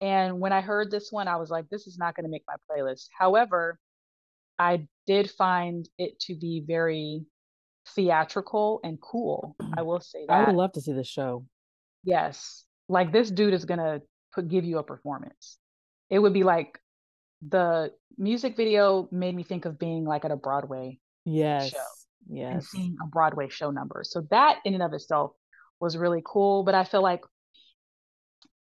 And 0.00 0.40
when 0.40 0.52
I 0.52 0.60
heard 0.60 0.90
this 0.90 1.10
one, 1.10 1.28
I 1.28 1.36
was 1.36 1.50
like, 1.50 1.68
this 1.70 1.86
is 1.86 1.98
not 1.98 2.14
going 2.14 2.24
to 2.24 2.30
make 2.30 2.44
my 2.46 2.56
playlist. 2.70 3.08
However, 3.16 3.78
I 4.58 4.86
did 5.06 5.30
find 5.30 5.88
it 5.98 6.18
to 6.20 6.34
be 6.34 6.62
very 6.66 7.24
theatrical 7.94 8.80
and 8.84 9.00
cool. 9.00 9.56
I 9.76 9.82
will 9.82 10.00
say 10.00 10.26
that. 10.26 10.32
I 10.32 10.44
would 10.46 10.56
love 10.56 10.72
to 10.72 10.80
see 10.80 10.92
the 10.92 11.04
show. 11.04 11.44
Yes. 12.02 12.64
Like 12.88 13.12
this 13.12 13.30
dude 13.30 13.54
is 13.54 13.64
going 13.64 13.78
to 13.78 14.02
put 14.34 14.48
give 14.48 14.64
you 14.64 14.78
a 14.78 14.82
performance. 14.82 15.58
It 16.10 16.18
would 16.18 16.34
be 16.34 16.42
like 16.42 16.78
the 17.46 17.92
music 18.18 18.56
video 18.56 19.08
made 19.10 19.34
me 19.34 19.42
think 19.42 19.64
of 19.64 19.78
being 19.78 20.04
like 20.04 20.24
at 20.24 20.30
a 20.30 20.36
Broadway 20.36 20.98
yes. 21.24 21.70
show. 21.70 21.78
Yes. 22.28 22.52
And 22.52 22.64
seeing 22.64 22.96
a 23.02 23.06
Broadway 23.06 23.48
show 23.48 23.70
number. 23.70 24.02
So 24.04 24.26
that 24.30 24.58
in 24.64 24.74
and 24.74 24.82
of 24.82 24.92
itself 24.92 25.32
was 25.80 25.96
really 25.96 26.22
cool. 26.24 26.62
But 26.62 26.74
I 26.74 26.84
feel 26.84 27.02
like 27.02 27.20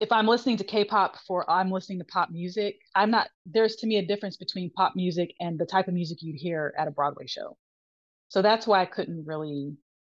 if 0.00 0.12
I'm 0.12 0.26
listening 0.26 0.58
to 0.58 0.64
K-pop 0.64 1.16
for 1.26 1.48
I'm 1.50 1.70
listening 1.70 1.98
to 1.98 2.04
pop 2.04 2.30
music, 2.30 2.78
I'm 2.94 3.10
not 3.10 3.28
there's 3.46 3.76
to 3.76 3.86
me 3.86 3.96
a 3.96 4.06
difference 4.06 4.36
between 4.36 4.70
pop 4.70 4.94
music 4.94 5.34
and 5.40 5.58
the 5.58 5.66
type 5.66 5.88
of 5.88 5.94
music 5.94 6.18
you'd 6.20 6.36
hear 6.36 6.74
at 6.78 6.88
a 6.88 6.90
Broadway 6.90 7.26
show. 7.26 7.56
So 8.28 8.42
that's 8.42 8.66
why 8.66 8.82
I 8.82 8.86
couldn't 8.86 9.24
really 9.26 9.74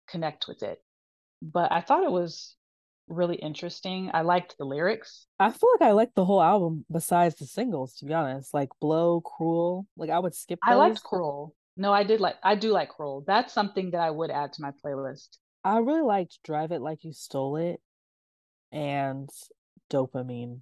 connect 0.09 0.49
with 0.49 0.63
it. 0.63 0.83
But 1.43 1.73
I 1.73 1.81
thought 1.81 2.05
it 2.05 2.11
was 2.11 2.55
really 3.09 3.37
interesting. 3.37 4.11
I 4.15 4.23
liked 4.23 4.57
the 4.59 4.65
lyrics. 4.65 5.27
I 5.39 5.51
feel 5.51 5.69
like 5.79 5.89
I 5.89 5.93
liked 5.93 6.15
the 6.15 6.25
whole 6.25 6.43
album 6.43 6.85
besides 6.91 7.35
the 7.35 7.47
singles, 7.47 7.95
to 7.97 8.07
be 8.07 8.15
honest. 8.15 8.55
Like 8.55 8.71
Blow, 8.81 9.21
Cruel. 9.21 9.87
Like 9.97 10.11
I 10.11 10.19
would 10.19 10.35
skip 10.35 10.59
those. 10.67 10.73
I 10.73 10.77
liked 10.77 11.03
Cruel. 11.03 11.55
No, 11.77 11.93
I 11.93 12.05
did 12.05 12.21
like 12.21 12.37
I 12.43 12.55
do 12.55 12.71
like 12.71 12.89
Cruel. 12.89 13.25
That's 13.27 13.53
something 13.53 13.91
that 13.91 14.01
I 14.01 14.11
would 14.11 14.31
add 14.31 14.55
to 14.55 14.63
my 14.63 14.73
playlist. 14.83 15.37
I 15.63 15.79
really 15.79 16.03
liked 16.03 16.39
Drive 16.45 16.73
It 16.73 16.81
Like 16.81 17.05
You 17.05 17.13
Stole 17.13 17.57
It 17.57 17.81
and 18.73 19.29
dopamine. 19.91 20.61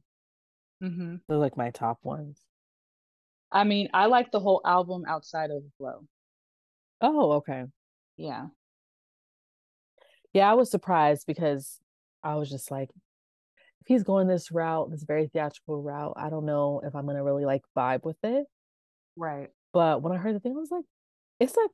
Mm-hmm. 0.83 1.17
They're 1.29 1.39
like 1.39 1.57
my 1.57 1.71
top 1.71 1.99
ones. 2.03 2.41
I 3.51 3.65
mean, 3.65 3.89
I 3.95 4.07
like 4.07 4.33
the 4.33 4.41
whole 4.41 4.61
album 4.65 5.05
outside 5.07 5.51
of 5.51 5.63
Blow. 5.79 6.07
Oh, 7.01 7.33
okay. 7.33 7.65
Yeah. 8.17 8.47
Yeah, 10.33 10.51
I 10.51 10.55
was 10.55 10.71
surprised 10.71 11.27
because 11.27 11.79
I 12.23 12.35
was 12.35 12.51
just 12.51 12.71
like, 12.71 12.91
if 13.81 13.87
he's 13.87 14.03
going 14.03 14.27
this 14.27 14.51
route, 14.51 14.91
this 14.91 15.05
very 15.05 15.29
theatrical 15.29 15.83
route, 15.83 16.15
I 16.17 16.31
don't 16.31 16.47
know 16.47 16.81
if 16.85 16.95
I'm 16.97 17.07
gonna 17.07 17.23
really 17.23 17.45
like 17.45 17.63
vibe 17.77 18.05
with 18.05 18.17
it. 18.25 18.47
Right. 19.17 19.51
But 19.73 20.03
when 20.03 20.13
I 20.13 20.17
heard 20.17 20.35
the 20.35 20.41
thing, 20.41 20.53
I 20.57 20.61
was 20.61 20.71
like, 20.71 20.85
it's 21.39 21.57
a 21.57 21.69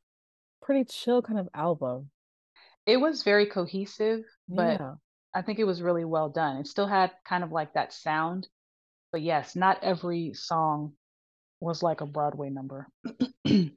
pretty 0.62 0.84
chill 0.84 1.22
kind 1.22 1.38
of 1.38 1.48
album. 1.55 2.11
It 2.86 2.98
was 2.98 3.22
very 3.22 3.46
cohesive, 3.46 4.24
but 4.48 4.80
yeah. 4.80 4.94
I 5.34 5.42
think 5.42 5.58
it 5.58 5.64
was 5.64 5.82
really 5.82 6.04
well 6.04 6.28
done. 6.28 6.56
It 6.56 6.66
still 6.66 6.86
had 6.86 7.12
kind 7.24 7.44
of 7.44 7.52
like 7.52 7.74
that 7.74 7.92
sound, 7.92 8.48
but 9.12 9.22
yes, 9.22 9.54
not 9.54 9.82
every 9.82 10.32
song 10.34 10.92
was 11.60 11.82
like 11.82 12.00
a 12.00 12.06
Broadway 12.06 12.50
number. 12.50 12.88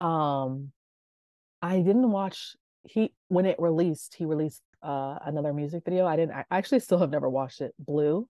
um, 0.00 0.72
I 1.62 1.78
didn't 1.78 2.10
watch 2.10 2.56
he 2.84 3.12
when 3.28 3.46
it 3.46 3.56
released. 3.58 4.14
He 4.14 4.24
released 4.24 4.62
uh 4.82 5.18
another 5.24 5.52
music 5.52 5.84
video. 5.84 6.06
I 6.06 6.16
didn't. 6.16 6.34
I 6.34 6.44
actually 6.50 6.80
still 6.80 6.98
have 6.98 7.10
never 7.10 7.28
watched 7.28 7.60
it. 7.60 7.74
Blue. 7.78 8.28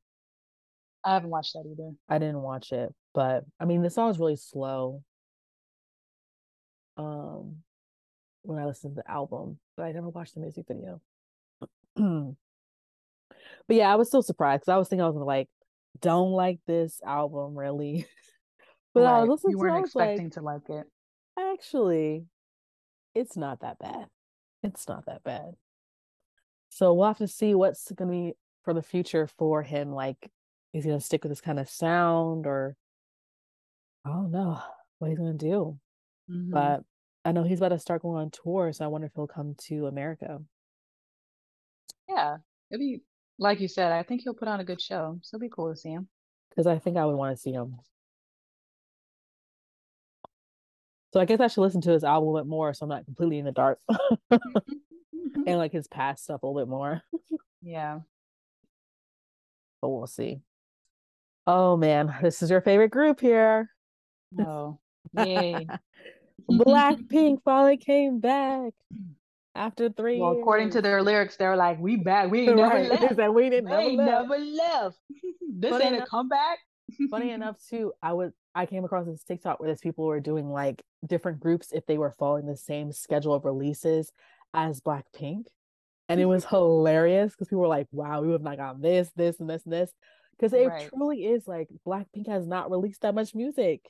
I 1.04 1.14
haven't 1.14 1.30
watched 1.30 1.54
that 1.54 1.64
either. 1.70 1.92
I 2.08 2.18
didn't 2.18 2.42
watch 2.42 2.72
it, 2.72 2.92
but 3.14 3.44
I 3.58 3.64
mean 3.64 3.82
the 3.82 3.90
song 3.90 4.10
is 4.10 4.18
really 4.18 4.36
slow. 4.36 5.02
Um, 6.96 7.56
when 8.42 8.58
I 8.58 8.66
listened 8.66 8.96
to 8.96 9.02
the 9.02 9.10
album, 9.10 9.58
but 9.76 9.84
I 9.84 9.92
never 9.92 10.08
watched 10.08 10.34
the 10.34 10.40
music 10.40 10.66
video. 10.68 11.00
But 11.96 13.76
yeah, 13.76 13.92
I 13.92 13.96
was 13.96 14.08
still 14.08 14.22
surprised 14.22 14.62
because 14.62 14.72
I 14.72 14.76
was 14.76 14.88
thinking 14.88 15.04
I 15.04 15.08
was 15.08 15.16
like, 15.16 15.48
don't 16.00 16.32
like 16.32 16.60
this 16.66 17.00
album 17.04 17.56
really. 17.56 18.06
but 18.94 19.02
right. 19.02 19.12
I 19.12 19.20
was 19.20 19.28
listening 19.28 19.52
you 19.52 19.58
weren't 19.58 19.76
to, 19.76 19.84
expecting 19.84 20.24
like, 20.24 20.32
to 20.32 20.40
like 20.40 20.70
it. 20.70 20.86
Actually, 21.38 22.24
it's 23.14 23.36
not 23.36 23.60
that 23.60 23.78
bad. 23.78 24.06
It's 24.62 24.88
not 24.88 25.06
that 25.06 25.22
bad. 25.24 25.52
So 26.70 26.94
we'll 26.94 27.08
have 27.08 27.18
to 27.18 27.28
see 27.28 27.54
what's 27.54 27.90
gonna 27.92 28.10
be 28.10 28.32
for 28.62 28.74
the 28.74 28.82
future 28.82 29.26
for 29.26 29.62
him. 29.62 29.92
Like, 29.92 30.30
is 30.72 30.84
he 30.84 30.90
gonna 30.90 31.00
stick 31.00 31.24
with 31.24 31.32
this 31.32 31.40
kind 31.40 31.58
of 31.58 31.68
sound 31.68 32.46
or 32.46 32.76
I 34.04 34.10
don't 34.10 34.30
know 34.30 34.60
what 34.98 35.08
he's 35.08 35.18
gonna 35.18 35.34
do. 35.34 35.78
Mm-hmm. 36.30 36.50
But 36.50 36.82
I 37.24 37.32
know 37.32 37.42
he's 37.42 37.58
about 37.58 37.70
to 37.70 37.78
start 37.78 38.02
going 38.02 38.20
on 38.20 38.30
tour, 38.30 38.72
so 38.72 38.84
I 38.84 38.88
wonder 38.88 39.06
if 39.06 39.12
he'll 39.14 39.26
come 39.26 39.54
to 39.66 39.86
America. 39.86 40.40
Yeah, 42.10 42.38
it'd 42.70 42.80
be 42.80 43.02
like 43.38 43.60
you 43.60 43.68
said. 43.68 43.92
I 43.92 44.02
think 44.02 44.22
he'll 44.22 44.34
put 44.34 44.48
on 44.48 44.60
a 44.60 44.64
good 44.64 44.80
show, 44.80 45.18
so 45.22 45.36
it'd 45.36 45.48
be 45.48 45.54
cool 45.54 45.70
to 45.72 45.76
see 45.76 45.90
him. 45.90 46.08
Because 46.50 46.66
I 46.66 46.78
think 46.78 46.96
I 46.96 47.04
would 47.04 47.16
want 47.16 47.36
to 47.36 47.40
see 47.40 47.52
him. 47.52 47.76
So 51.12 51.20
I 51.20 51.24
guess 51.24 51.40
I 51.40 51.48
should 51.48 51.62
listen 51.62 51.80
to 51.82 51.90
his 51.90 52.04
album 52.04 52.34
a 52.34 52.40
bit 52.40 52.48
more, 52.48 52.72
so 52.72 52.84
I'm 52.84 52.90
not 52.90 53.04
completely 53.04 53.38
in 53.38 53.44
the 53.44 53.52
dark, 53.52 53.80
and 54.30 54.40
mm-hmm. 55.20 55.52
like 55.52 55.72
his 55.72 55.88
past 55.88 56.24
stuff 56.24 56.42
a 56.42 56.46
little 56.46 56.60
bit 56.60 56.70
more. 56.70 57.02
yeah, 57.62 58.00
but 59.82 59.88
we'll 59.88 60.06
see. 60.06 60.40
Oh 61.46 61.76
man, 61.76 62.14
this 62.22 62.42
is 62.42 62.50
your 62.50 62.60
favorite 62.60 62.90
group 62.90 63.20
here. 63.20 63.70
Oh, 64.38 64.78
yay! 65.14 65.66
Blackpink 66.50 67.42
finally 67.44 67.76
came 67.76 68.20
back 68.20 68.72
after 69.54 69.90
three. 69.90 70.20
Well, 70.20 70.34
years. 70.34 70.42
according 70.42 70.70
to 70.70 70.82
their 70.82 71.02
lyrics, 71.02 71.36
they're 71.36 71.56
like, 71.56 71.78
"We 71.80 71.96
back. 71.96 72.30
We 72.30 72.48
ain't 72.48 72.58
right. 72.58 72.88
never 72.88 73.02
left. 73.02 73.16
That 73.16 73.34
we 73.34 73.50
didn't 73.50 73.70
never, 73.70 73.90
left. 73.90 74.28
never 74.28 74.38
left. 74.38 74.98
this 75.52 75.70
funny 75.70 75.84
ain't 75.84 75.94
enough, 75.96 76.08
a 76.08 76.10
comeback." 76.10 76.58
funny 77.10 77.30
enough, 77.32 77.56
too, 77.68 77.92
I 78.02 78.12
was 78.12 78.32
I 78.54 78.66
came 78.66 78.84
across 78.84 79.06
this 79.06 79.22
TikTok 79.22 79.60
where 79.60 79.70
these 79.70 79.80
people 79.80 80.04
were 80.04 80.20
doing 80.20 80.50
like 80.50 80.82
different 81.06 81.40
groups 81.40 81.72
if 81.72 81.86
they 81.86 81.98
were 81.98 82.14
following 82.18 82.46
the 82.46 82.56
same 82.56 82.92
schedule 82.92 83.34
of 83.34 83.44
releases 83.44 84.12
as 84.54 84.80
Blackpink, 84.80 85.44
and 86.08 86.20
it 86.20 86.26
was 86.26 86.44
hilarious 86.50 87.32
because 87.32 87.48
people 87.48 87.60
were 87.60 87.68
like, 87.68 87.86
"Wow, 87.92 88.22
we 88.22 88.32
have 88.32 88.42
not 88.42 88.56
gotten 88.56 88.80
this, 88.80 89.10
this, 89.16 89.40
and 89.40 89.48
this, 89.48 89.64
and 89.64 89.72
this," 89.72 89.92
because 90.36 90.52
it 90.52 90.66
right. 90.66 90.90
truly 90.92 91.26
is 91.26 91.46
like 91.46 91.68
Blackpink 91.86 92.28
has 92.28 92.46
not 92.46 92.70
released 92.70 93.02
that 93.02 93.14
much 93.14 93.34
music. 93.34 93.82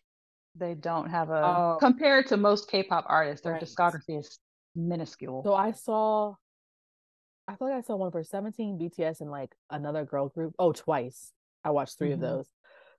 They 0.56 0.74
don't 0.74 1.08
have 1.08 1.30
a 1.30 1.46
um, 1.46 1.78
compared 1.78 2.26
to 2.28 2.36
most 2.36 2.68
K-pop 2.70 3.06
artists, 3.08 3.44
their 3.44 3.54
right. 3.54 3.62
discography 3.62 4.18
is 4.18 4.38
minuscule. 4.74 5.42
So 5.44 5.54
I 5.54 5.72
saw 5.72 6.34
I 7.48 7.56
feel 7.56 7.68
like 7.68 7.78
I 7.78 7.80
saw 7.80 7.96
one 7.96 8.12
for 8.12 8.22
17 8.22 8.78
BTS 8.78 9.20
and 9.20 9.30
like 9.30 9.50
another 9.70 10.04
girl 10.04 10.28
group. 10.28 10.54
Oh, 10.58 10.72
twice. 10.72 11.32
I 11.64 11.70
watched 11.70 11.98
3 11.98 12.08
mm-hmm. 12.08 12.14
of 12.14 12.20
those. 12.20 12.48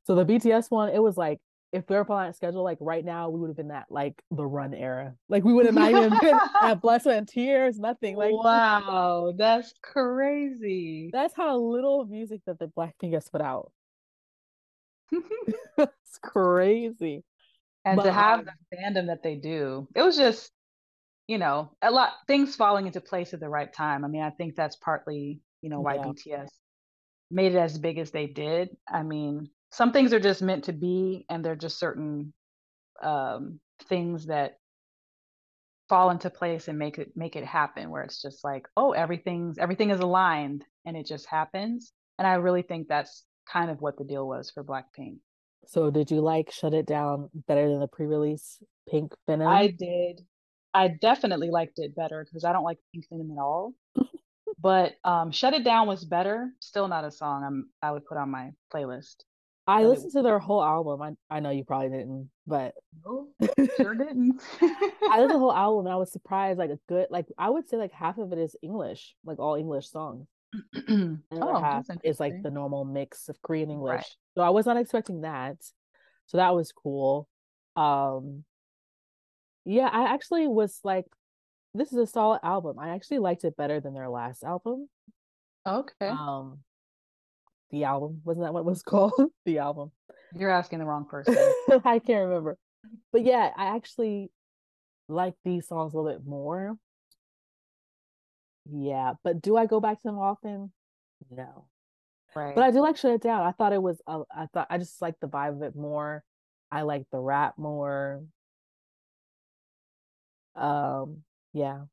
So 0.03 0.15
the 0.15 0.25
BTS 0.25 0.69
one, 0.69 0.89
it 0.89 1.01
was 1.01 1.15
like 1.15 1.39
if 1.71 1.87
we 1.87 1.95
were 1.95 2.03
following 2.03 2.27
that 2.27 2.35
schedule, 2.35 2.63
like 2.63 2.77
right 2.81 3.05
now, 3.05 3.29
we 3.29 3.39
would 3.39 3.47
have 3.47 3.55
been 3.55 3.69
that 3.69 3.85
like 3.89 4.21
the 4.29 4.45
run 4.45 4.73
era. 4.73 5.15
Like 5.29 5.43
we 5.43 5.53
would 5.53 5.65
have 5.65 5.75
not 5.75 5.91
even 5.91 6.17
been 6.19 6.37
at 6.61 6.81
Blood, 6.81 7.01
Sweat, 7.01 7.17
and 7.17 7.27
Tears, 7.27 7.79
nothing. 7.79 8.17
Like 8.17 8.33
wow, 8.33 9.33
that's 9.37 9.73
crazy. 9.81 11.09
That's 11.13 11.33
how 11.33 11.57
little 11.57 12.05
music 12.05 12.41
that 12.45 12.59
the 12.59 12.67
Blackpink 12.67 13.13
has 13.13 13.29
put 13.29 13.41
out. 13.41 13.71
it's 15.77 16.17
crazy. 16.21 17.23
And 17.85 17.97
but, 17.97 18.03
to 18.03 18.11
have 18.11 18.45
the 18.45 18.51
fandom 18.75 19.07
that 19.07 19.23
they 19.23 19.35
do, 19.35 19.87
it 19.95 20.01
was 20.01 20.17
just, 20.17 20.51
you 21.31 21.37
know, 21.37 21.71
a 21.81 21.89
lot 21.89 22.11
things 22.27 22.57
falling 22.57 22.87
into 22.87 22.99
place 22.99 23.33
at 23.33 23.39
the 23.39 23.47
right 23.47 23.71
time. 23.71 24.03
I 24.03 24.09
mean, 24.09 24.21
I 24.21 24.31
think 24.31 24.53
that's 24.53 24.75
partly, 24.75 25.39
you 25.61 25.69
know, 25.69 25.79
why 25.79 25.95
yeah. 25.95 26.03
BTS 26.03 26.49
made 27.31 27.55
it 27.55 27.57
as 27.57 27.77
big 27.77 27.99
as 27.99 28.11
they 28.11 28.27
did. 28.27 28.75
I 28.85 29.03
mean, 29.03 29.49
some 29.71 29.93
things 29.93 30.11
are 30.11 30.19
just 30.19 30.41
meant 30.41 30.65
to 30.65 30.73
be 30.73 31.25
and 31.29 31.43
they're 31.43 31.55
just 31.55 31.79
certain 31.79 32.33
um, 33.01 33.61
things 33.87 34.25
that 34.25 34.57
fall 35.87 36.09
into 36.09 36.29
place 36.29 36.67
and 36.67 36.77
make 36.77 36.97
it 36.97 37.13
make 37.15 37.37
it 37.37 37.45
happen 37.45 37.89
where 37.89 38.03
it's 38.03 38.21
just 38.21 38.45
like 38.45 38.65
oh 38.77 38.91
everything's 38.91 39.57
everything 39.57 39.89
is 39.89 39.99
aligned 39.99 40.63
and 40.85 40.95
it 40.95 41.05
just 41.05 41.27
happens 41.27 41.91
and 42.17 42.25
i 42.25 42.35
really 42.35 42.61
think 42.61 42.87
that's 42.87 43.25
kind 43.45 43.69
of 43.69 43.81
what 43.81 43.97
the 43.97 44.05
deal 44.05 44.25
was 44.25 44.49
for 44.49 44.63
blackpink 44.63 45.17
so 45.67 45.91
did 45.91 46.09
you 46.09 46.21
like 46.21 46.49
shut 46.49 46.73
it 46.73 46.85
down 46.85 47.29
better 47.45 47.67
than 47.67 47.81
the 47.81 47.87
pre-release 47.87 48.63
pink 48.89 49.13
venom 49.27 49.49
i 49.49 49.67
did 49.67 50.21
i 50.73 50.87
definitely 50.87 51.49
liked 51.49 51.79
it 51.79 51.95
better 51.95 52.25
because 52.25 52.43
i 52.43 52.53
don't 52.53 52.63
like 52.63 52.77
pink 52.93 53.05
venom 53.09 53.31
at 53.31 53.41
all 53.41 53.73
but 54.61 54.93
um 55.03 55.31
shut 55.31 55.53
it 55.53 55.63
down 55.63 55.87
was 55.87 56.05
better 56.05 56.49
still 56.59 56.87
not 56.87 57.05
a 57.05 57.11
song 57.11 57.43
i'm 57.43 57.69
i 57.81 57.91
would 57.91 58.05
put 58.05 58.17
on 58.17 58.29
my 58.29 58.51
playlist 58.73 59.23
I 59.67 59.83
listened 59.83 60.11
to 60.13 60.21
their 60.21 60.39
whole 60.39 60.63
album. 60.63 61.01
I 61.01 61.35
I 61.35 61.39
know 61.39 61.49
you 61.49 61.63
probably 61.63 61.89
didn't, 61.89 62.29
but 62.47 62.73
no, 63.05 63.27
sure 63.77 63.95
didn't. 63.95 64.41
I 64.61 65.19
listened 65.19 65.29
to 65.29 65.33
the 65.33 65.39
whole 65.39 65.53
album 65.55 65.85
and 65.85 65.93
I 65.93 65.97
was 65.97 66.11
surprised. 66.11 66.57
Like 66.57 66.71
a 66.71 66.79
good, 66.89 67.07
like 67.09 67.27
I 67.37 67.49
would 67.49 67.69
say, 67.69 67.77
like 67.77 67.91
half 67.91 68.17
of 68.17 68.33
it 68.33 68.39
is 68.39 68.55
English, 68.61 69.15
like 69.23 69.39
all 69.39 69.55
English 69.55 69.89
songs. 69.89 70.27
and 70.87 71.21
oh, 71.31 71.61
half 71.61 71.85
is 72.03 72.19
like 72.19 72.41
the 72.41 72.51
normal 72.51 72.85
mix 72.85 73.29
of 73.29 73.41
Korean 73.41 73.69
English. 73.69 73.93
Right. 73.93 74.15
So 74.35 74.41
I 74.41 74.49
was 74.49 74.65
not 74.65 74.77
expecting 74.77 75.21
that. 75.21 75.57
So 76.25 76.37
that 76.37 76.55
was 76.55 76.71
cool. 76.71 77.29
Um, 77.75 78.43
yeah, 79.65 79.89
I 79.91 80.13
actually 80.13 80.47
was 80.47 80.79
like, 80.83 81.05
this 81.73 81.91
is 81.91 81.97
a 81.97 82.07
solid 82.07 82.39
album. 82.43 82.77
I 82.79 82.89
actually 82.89 83.19
liked 83.19 83.43
it 83.43 83.55
better 83.55 83.79
than 83.79 83.93
their 83.93 84.09
last 84.09 84.43
album. 84.43 84.89
Okay. 85.65 86.07
Um, 86.07 86.59
the 87.69 87.85
album. 87.85 88.21
Wasn't 88.23 88.45
that 88.45 88.53
what 88.53 88.65
was 88.65 88.83
called? 88.83 89.13
the 89.45 89.59
album. 89.59 89.91
You're 90.33 90.49
asking 90.49 90.79
the 90.79 90.85
wrong 90.85 91.05
person. 91.09 91.35
I 91.85 91.99
can't 91.99 92.27
remember. 92.27 92.57
But 93.11 93.23
yeah, 93.23 93.51
I 93.55 93.75
actually 93.75 94.31
like 95.07 95.35
these 95.45 95.67
songs 95.67 95.93
a 95.93 95.97
little 95.99 96.19
bit 96.19 96.27
more. 96.27 96.77
Yeah, 98.69 99.13
but 99.23 99.41
do 99.41 99.57
I 99.57 99.65
go 99.65 99.79
back 99.79 99.97
to 100.01 100.07
them 100.07 100.19
often? 100.19 100.71
No. 101.29 101.65
Right. 102.35 102.55
But 102.55 102.63
I 102.63 102.71
do 102.71 102.79
like 102.79 102.97
Shut 102.97 103.11
It 103.11 103.21
Down. 103.21 103.41
I 103.45 103.51
thought 103.51 103.73
it 103.73 103.81
was 103.81 104.01
I 104.07 104.45
thought 104.53 104.67
I 104.69 104.77
just 104.77 105.01
like 105.01 105.15
the 105.19 105.27
vibe 105.27 105.57
of 105.57 105.61
it 105.63 105.75
more. 105.75 106.23
I 106.71 106.83
like 106.83 107.05
the 107.11 107.19
rap 107.19 107.55
more. 107.57 108.23
Um 110.55 111.23
yeah. 111.53 111.83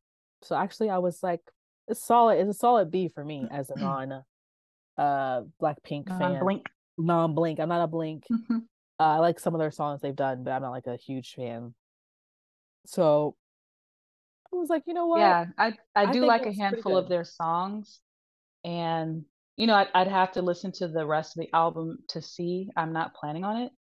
So 0.42 0.56
actually 0.56 0.90
I 0.90 0.98
was 0.98 1.22
like 1.22 1.40
it's 1.86 2.04
solid 2.04 2.38
it's 2.38 2.50
a 2.50 2.58
solid 2.58 2.90
B 2.90 3.08
for 3.08 3.24
me 3.24 3.46
as 3.50 3.70
a 3.70 3.78
non 3.78 4.24
uh 4.96 5.42
Blackpink 5.60 6.08
fan. 6.08 6.40
Blink. 6.40 6.66
Non 6.96 7.34
Blink. 7.34 7.60
I'm 7.60 7.68
not 7.68 7.84
a 7.84 7.86
Blink. 7.86 8.24
Mm-hmm. 8.30 8.58
Uh, 9.00 9.04
I 9.04 9.18
like 9.18 9.38
some 9.38 9.54
of 9.54 9.60
their 9.60 9.70
songs 9.70 10.00
they've 10.00 10.14
done, 10.14 10.42
but 10.42 10.50
I'm 10.50 10.62
not 10.62 10.72
like 10.72 10.88
a 10.88 10.96
huge 10.96 11.34
fan. 11.34 11.72
So 12.84 13.36
I 14.52 14.56
was 14.56 14.68
like, 14.68 14.82
you 14.86 14.94
know 14.94 15.06
what? 15.06 15.20
Yeah, 15.20 15.46
I 15.56 15.74
I 15.94 16.10
do 16.10 16.24
like 16.24 16.46
a 16.46 16.52
handful 16.52 16.96
of 16.96 17.08
their 17.08 17.24
songs, 17.24 18.00
and 18.64 19.24
you 19.56 19.66
know, 19.66 19.74
I'd, 19.74 19.88
I'd 19.94 20.08
have 20.08 20.32
to 20.32 20.42
listen 20.42 20.72
to 20.72 20.88
the 20.88 21.04
rest 21.04 21.36
of 21.36 21.42
the 21.42 21.50
album 21.54 21.98
to 22.08 22.22
see. 22.22 22.70
I'm 22.76 22.92
not 22.92 23.14
planning 23.14 23.44
on 23.44 23.62
it, 23.62 23.72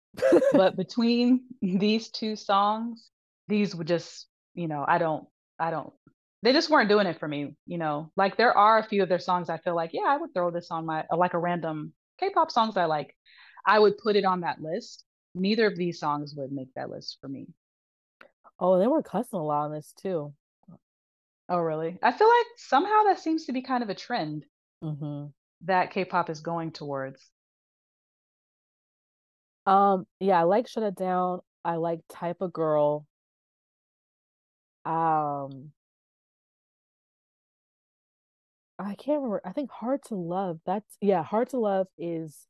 but 0.52 0.76
between 0.78 1.46
these 1.62 2.10
two 2.10 2.36
songs, 2.36 3.10
these 3.48 3.76
would 3.76 3.88
just, 3.88 4.28
you 4.58 4.68
know, 4.68 4.84
I 4.86 4.98
don't, 4.98 5.26
I 5.58 5.72
don't 5.72 5.94
they 6.44 6.54
just 6.54 6.70
weren't 6.70 6.90
doing 6.90 7.08
it 7.08 7.20
for 7.20 7.28
me, 7.28 7.56
you 7.66 7.78
know. 7.78 8.12
Like 8.16 8.38
there 8.38 8.56
are 8.56 8.78
a 8.78 8.88
few 8.88 9.04
of 9.04 9.10
their 9.10 9.20
songs 9.20 9.50
I 9.50 9.58
feel 9.58 9.76
like, 9.76 9.92
yeah, 9.94 10.06
I 10.08 10.18
would 10.18 10.34
throw 10.34 10.52
this 10.52 10.70
on 10.72 10.86
my 10.86 11.06
like 11.16 11.34
a 11.34 11.40
random 11.40 11.94
K-pop 12.20 12.52
songs 12.52 12.78
I 12.78 12.86
like. 12.86 13.16
I 13.66 13.80
would 13.80 13.98
put 13.98 14.16
it 14.16 14.26
on 14.26 14.42
that 14.42 14.62
list. 14.62 15.04
Neither 15.36 15.68
of 15.68 15.76
these 15.76 16.00
songs 16.00 16.34
would 16.38 16.52
make 16.52 16.74
that 16.76 16.90
list 16.90 17.18
for 17.22 17.28
me. 17.28 17.48
Oh, 18.60 18.80
they 18.80 18.88
were 18.88 19.04
cussing 19.04 19.40
a 19.40 19.44
lot 19.44 19.66
on 19.66 19.74
this 19.74 19.94
too. 20.02 20.34
Oh, 21.50 21.60
really? 21.60 21.98
I 22.02 22.12
feel 22.12 22.28
like 22.28 22.46
somehow 22.58 23.04
that 23.04 23.20
seems 23.20 23.46
to 23.46 23.54
be 23.54 23.62
kind 23.62 23.84
of 23.84 23.90
a 23.90 23.96
trend 23.96 24.46
mm-hmm. 24.84 25.28
that 25.66 25.92
K-pop 25.92 26.30
is 26.30 26.42
going 26.42 26.72
towards. 26.72 27.26
Um, 29.66 30.06
yeah, 30.20 30.40
I 30.40 30.44
like 30.44 30.68
Shut 30.68 30.84
It 30.84 30.96
Down. 30.96 31.40
I 31.64 31.76
like 31.76 32.00
Type 32.10 32.38
of 32.42 32.54
Girl. 32.54 33.06
Um, 34.88 35.74
I 38.80 38.96
can't 38.96 39.18
remember. 39.22 39.42
I 39.44 39.52
think 39.52 39.70
Hard 39.70 40.04
to 40.06 40.16
Love. 40.16 40.60
That's 40.66 40.98
yeah, 41.02 41.24
Hard 41.24 41.50
to 41.50 41.58
Love 41.60 41.88
is 41.98 42.48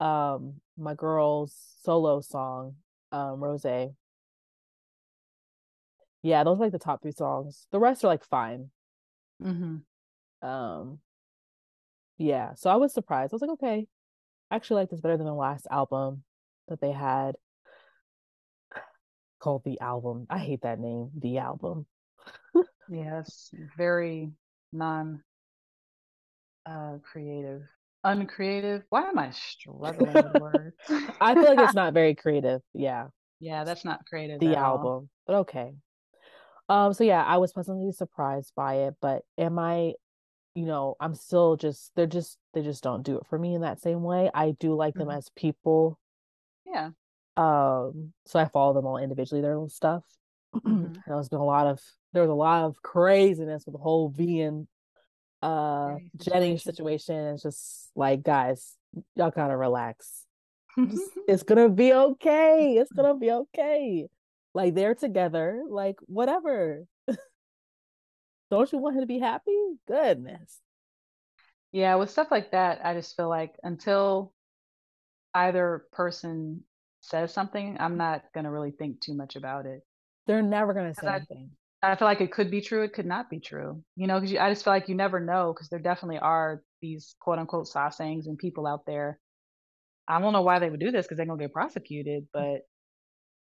um 0.00 0.60
my 0.76 0.94
girl's 0.94 1.54
solo 1.82 2.20
song, 2.20 2.76
um, 3.12 3.42
Rose. 3.42 3.64
Yeah, 6.22 6.44
those 6.44 6.58
are 6.58 6.62
like 6.62 6.72
the 6.72 6.78
top 6.78 7.02
three 7.02 7.12
songs. 7.12 7.66
The 7.72 7.80
rest 7.80 8.04
are 8.04 8.08
like 8.08 8.24
fine. 8.24 8.70
Mm-hmm. 9.42 10.48
Um 10.48 11.00
yeah, 12.18 12.54
so 12.54 12.70
I 12.70 12.76
was 12.76 12.92
surprised. 12.92 13.32
I 13.32 13.36
was 13.36 13.42
like, 13.42 13.50
okay, 13.52 13.88
I 14.50 14.56
actually 14.56 14.82
like 14.82 14.90
this 14.90 15.00
better 15.00 15.16
than 15.16 15.26
the 15.26 15.34
last 15.34 15.66
album 15.70 16.22
that 16.68 16.80
they 16.80 16.92
had 16.92 17.34
called 19.44 19.62
The 19.64 19.78
Album. 19.80 20.26
I 20.30 20.38
hate 20.38 20.62
that 20.62 20.80
name, 20.80 21.10
The 21.18 21.36
Album. 21.36 21.86
yes, 22.88 23.50
very 23.76 24.30
non 24.72 25.22
uh 26.66 26.96
creative 27.02 27.60
uncreative 28.04 28.82
why 28.88 29.02
am 29.02 29.18
i 29.18 29.30
struggling 29.30 30.14
with 30.14 30.34
words 30.40 30.74
i 31.20 31.34
feel 31.34 31.44
like 31.44 31.58
it's 31.58 31.74
not 31.74 31.92
very 31.92 32.14
creative 32.14 32.62
yeah 32.72 33.08
yeah 33.38 33.64
that's 33.64 33.84
not 33.84 34.00
creative 34.06 34.40
the 34.40 34.56
album 34.56 34.86
all. 34.86 35.08
but 35.26 35.34
okay 35.36 35.74
um 36.70 36.94
so 36.94 37.04
yeah 37.04 37.22
i 37.22 37.36
was 37.36 37.52
pleasantly 37.52 37.92
surprised 37.92 38.50
by 38.56 38.76
it 38.76 38.94
but 39.02 39.22
am 39.36 39.58
i 39.58 39.92
you 40.54 40.64
know 40.64 40.96
i'm 41.00 41.14
still 41.14 41.54
just 41.54 41.92
they're 41.94 42.06
just 42.06 42.38
they 42.54 42.62
just 42.62 42.82
don't 42.82 43.02
do 43.02 43.18
it 43.18 43.26
for 43.28 43.38
me 43.38 43.54
in 43.54 43.60
that 43.60 43.78
same 43.78 44.02
way 44.02 44.30
i 44.32 44.52
do 44.58 44.74
like 44.74 44.94
them 44.94 45.08
mm-hmm. 45.08 45.18
as 45.18 45.28
people 45.36 45.98
yeah 46.64 46.88
um 47.36 48.12
so 48.26 48.38
i 48.38 48.44
follow 48.46 48.72
them 48.72 48.86
all 48.86 48.96
individually 48.96 49.40
their 49.40 49.54
little 49.54 49.68
stuff 49.68 50.04
mm-hmm. 50.54 50.94
there's 51.06 51.28
been 51.28 51.40
a 51.40 51.44
lot 51.44 51.66
of 51.66 51.80
there 52.12 52.22
was 52.22 52.30
a 52.30 52.34
lot 52.34 52.64
of 52.64 52.80
craziness 52.82 53.64
with 53.66 53.74
the 53.74 53.80
whole 53.80 54.08
vegan 54.08 54.68
uh 55.44 55.96
Jennie 56.16 56.56
situation 56.56 57.34
It's 57.34 57.42
just 57.42 57.90
like 57.94 58.22
guys, 58.22 58.76
y'all 59.14 59.30
gotta 59.30 59.56
relax. 59.56 60.24
it's 61.28 61.42
gonna 61.42 61.68
be 61.68 61.92
okay. 61.92 62.78
It's 62.78 62.92
gonna 62.92 63.14
be 63.14 63.30
okay. 63.30 64.08
Like 64.54 64.74
they're 64.74 64.94
together, 64.94 65.62
like 65.68 65.96
whatever. 66.06 66.86
Don't 68.50 68.72
you 68.72 68.78
want 68.78 68.96
him 68.96 69.02
to 69.02 69.06
be 69.06 69.18
happy? 69.18 69.58
Goodness. 69.86 70.60
Yeah, 71.72 71.96
with 71.96 72.10
stuff 72.10 72.28
like 72.30 72.52
that, 72.52 72.80
I 72.82 72.94
just 72.94 73.14
feel 73.14 73.28
like 73.28 73.54
until 73.62 74.32
either 75.34 75.84
person 75.92 76.62
says 77.04 77.32
something, 77.32 77.76
I'm 77.78 77.96
not 77.96 78.22
gonna 78.34 78.50
really 78.50 78.72
think 78.72 79.00
too 79.00 79.14
much 79.14 79.36
about 79.36 79.66
it. 79.66 79.80
They're 80.26 80.42
never 80.42 80.74
gonna 80.74 80.94
say 80.94 81.06
I, 81.06 81.16
anything. 81.16 81.50
I 81.82 81.96
feel 81.96 82.08
like 82.08 82.20
it 82.20 82.32
could 82.32 82.50
be 82.50 82.60
true, 82.60 82.82
it 82.82 82.92
could 82.92 83.06
not 83.06 83.28
be 83.28 83.40
true. 83.40 83.82
You 83.96 84.06
know, 84.06 84.20
because 84.20 84.36
I 84.36 84.50
just 84.50 84.64
feel 84.64 84.72
like 84.72 84.88
you 84.88 84.94
never 84.94 85.20
know 85.20 85.52
because 85.52 85.68
there 85.68 85.78
definitely 85.78 86.18
are 86.18 86.62
these 86.80 87.14
quote 87.20 87.38
unquote 87.38 87.68
sasaengs 87.68 88.26
and 88.26 88.38
people 88.38 88.66
out 88.66 88.86
there. 88.86 89.18
I 90.06 90.20
don't 90.20 90.32
know 90.32 90.42
why 90.42 90.58
they 90.58 90.70
would 90.70 90.80
do 90.80 90.90
this 90.90 91.06
because 91.06 91.16
they're 91.16 91.26
gonna 91.26 91.42
get 91.42 91.52
prosecuted, 91.52 92.24
mm. 92.24 92.28
but 92.32 92.62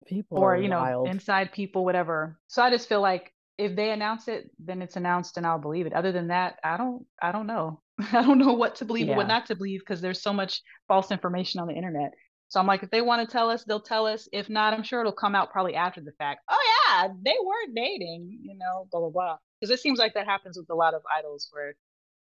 people 0.08 0.38
or 0.38 0.56
you 0.58 0.70
know 0.70 0.80
wild. 0.82 1.08
inside 1.08 1.51
people, 1.51 1.86
whatever. 1.86 2.38
So 2.47 2.62
I 2.62 2.70
just 2.70 2.89
feel 2.89 3.01
like 3.01 3.32
if 3.58 3.76
they 3.76 3.91
announce 3.91 4.28
it, 4.28 4.49
then 4.60 4.82
it's 4.82 4.95
announced 4.95 5.38
and 5.38 5.45
I'll 5.45 5.60
believe 5.60 5.86
it. 5.86 5.93
Other 5.93 6.12
than 6.12 6.28
that, 6.28 6.60
I 6.64 6.78
don't 6.78 7.06
I 7.22 7.32
don't 7.32 7.47
know. 7.47 7.82
I 8.12 8.22
don't 8.22 8.39
know 8.39 8.53
what 8.53 8.76
to 8.78 8.86
believe 8.86 9.08
yeah. 9.08 9.16
what 9.16 9.28
not 9.28 9.45
to 9.47 9.56
believe 9.56 9.80
because 9.80 10.01
there's 10.01 10.22
so 10.22 10.34
much 10.34 10.62
false 10.88 11.12
information 11.12 11.62
on 11.62 11.68
the 11.68 11.74
internet. 11.74 12.12
So 12.48 12.60
I'm 12.60 12.68
like, 12.68 12.84
if 12.84 12.91
they 12.91 13.02
want 13.02 13.28
to 13.28 13.32
tell 13.32 13.50
us, 13.50 13.64
they'll 13.64 13.82
tell 13.82 14.06
us. 14.06 14.30
If 14.32 14.50
not, 14.50 14.74
I'm 14.74 14.84
sure 14.84 15.02
it'll 15.02 15.12
come 15.12 15.36
out 15.36 15.52
probably 15.52 15.76
after 15.76 16.02
the 16.02 16.12
fact. 16.14 16.41
Oh 16.50 16.58
yeah, 16.89 17.08
they 17.24 17.36
were 17.43 17.74
dating, 17.76 18.39
you 18.41 18.56
know, 18.58 18.88
blah 18.91 19.02
blah 19.02 19.10
blah. 19.10 19.38
Because 19.60 19.72
it 19.72 19.82
seems 19.82 20.00
like 20.00 20.14
that 20.14 20.26
happens 20.26 20.58
with 20.58 20.70
a 20.70 20.76
lot 20.76 20.93
of 20.93 21.02
idols, 21.18 21.50
where 21.52 21.76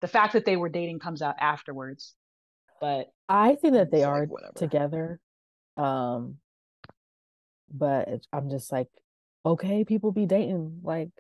the 0.01 0.09
fact 0.09 0.33
that 0.33 0.45
they 0.45 0.57
were 0.57 0.69
dating 0.69 0.99
comes 0.99 1.23
out 1.23 1.37
afterwards. 1.41 2.15
But 2.81 3.13
I 3.29 3.55
think 3.55 3.75
that 3.75 3.91
they 3.91 4.05
are 4.05 4.27
like, 4.27 4.55
together. 4.55 5.21
Um, 5.77 6.37
but 7.73 8.09
I'm 8.33 8.51
just 8.51 8.73
like, 8.73 8.89
okay, 9.45 9.85
people 9.85 10.13
be 10.13 10.27
dating. 10.27 10.81
Like, 10.83 11.11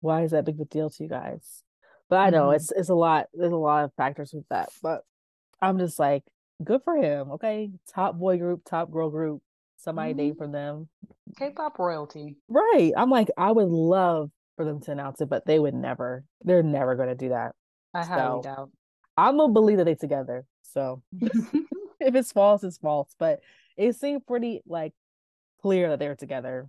why 0.00 0.22
is 0.22 0.32
that 0.32 0.44
big 0.44 0.56
of 0.56 0.60
a 0.62 0.64
deal 0.64 0.90
to 0.90 1.02
you 1.02 1.08
guys? 1.08 1.62
But 2.08 2.16
I 2.16 2.30
know 2.30 2.48
mm-hmm. 2.48 2.56
it's 2.56 2.72
it's 2.72 2.88
a 2.88 2.94
lot. 2.94 3.26
There's 3.32 3.52
a 3.52 3.56
lot 3.56 3.84
of 3.84 3.94
factors 3.94 4.32
with 4.32 4.46
that. 4.50 4.70
But 4.82 5.02
I'm 5.60 5.78
just 5.78 5.98
like, 5.98 6.24
good 6.64 6.82
for 6.84 6.96
him. 6.96 7.32
Okay, 7.32 7.70
top 7.92 8.18
boy 8.18 8.38
group, 8.38 8.62
top 8.64 8.90
girl 8.90 9.10
group. 9.10 9.42
Somebody 9.76 10.10
mm-hmm. 10.10 10.18
date 10.18 10.38
from 10.38 10.52
them. 10.52 10.88
K-pop 11.38 11.78
royalty. 11.78 12.36
Right. 12.48 12.92
I'm 12.96 13.10
like, 13.10 13.28
I 13.36 13.50
would 13.50 13.68
love 13.68 14.30
for 14.56 14.64
them 14.64 14.80
to 14.82 14.92
announce 14.92 15.20
it, 15.20 15.28
but 15.28 15.44
they 15.44 15.58
would 15.58 15.74
never. 15.74 16.24
They're 16.42 16.62
never 16.62 16.94
going 16.94 17.08
to 17.08 17.14
do 17.14 17.30
that. 17.30 17.52
I 17.94 18.04
highly 18.04 18.20
so, 18.20 18.42
doubt. 18.42 18.70
I'm 19.16 19.36
gonna 19.36 19.52
believe 19.52 19.78
that 19.78 19.84
they're 19.84 19.94
together. 19.94 20.44
So 20.62 21.02
if 21.20 22.14
it's 22.14 22.32
false, 22.32 22.64
it's 22.64 22.78
false. 22.78 23.14
But 23.18 23.40
it 23.76 23.96
seemed 23.96 24.26
pretty 24.26 24.62
like 24.66 24.92
clear 25.60 25.90
that 25.90 25.98
they 25.98 26.08
were 26.08 26.14
together. 26.14 26.68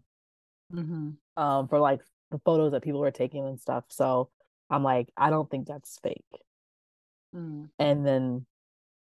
Mm-hmm. 0.74 1.12
Um, 1.42 1.68
for 1.68 1.80
like 1.80 2.02
the 2.32 2.40
photos 2.40 2.72
that 2.72 2.82
people 2.82 3.00
were 3.00 3.12
taking 3.12 3.48
and 3.48 3.60
stuff. 3.60 3.86
So 3.90 4.30
I'm 4.70 4.84
like, 4.84 5.08
I 5.16 5.30
don't 5.30 5.50
think 5.50 5.68
that's 5.68 6.00
fake. 6.02 6.24
Mm. 7.36 7.70
And 7.80 8.06
then 8.06 8.46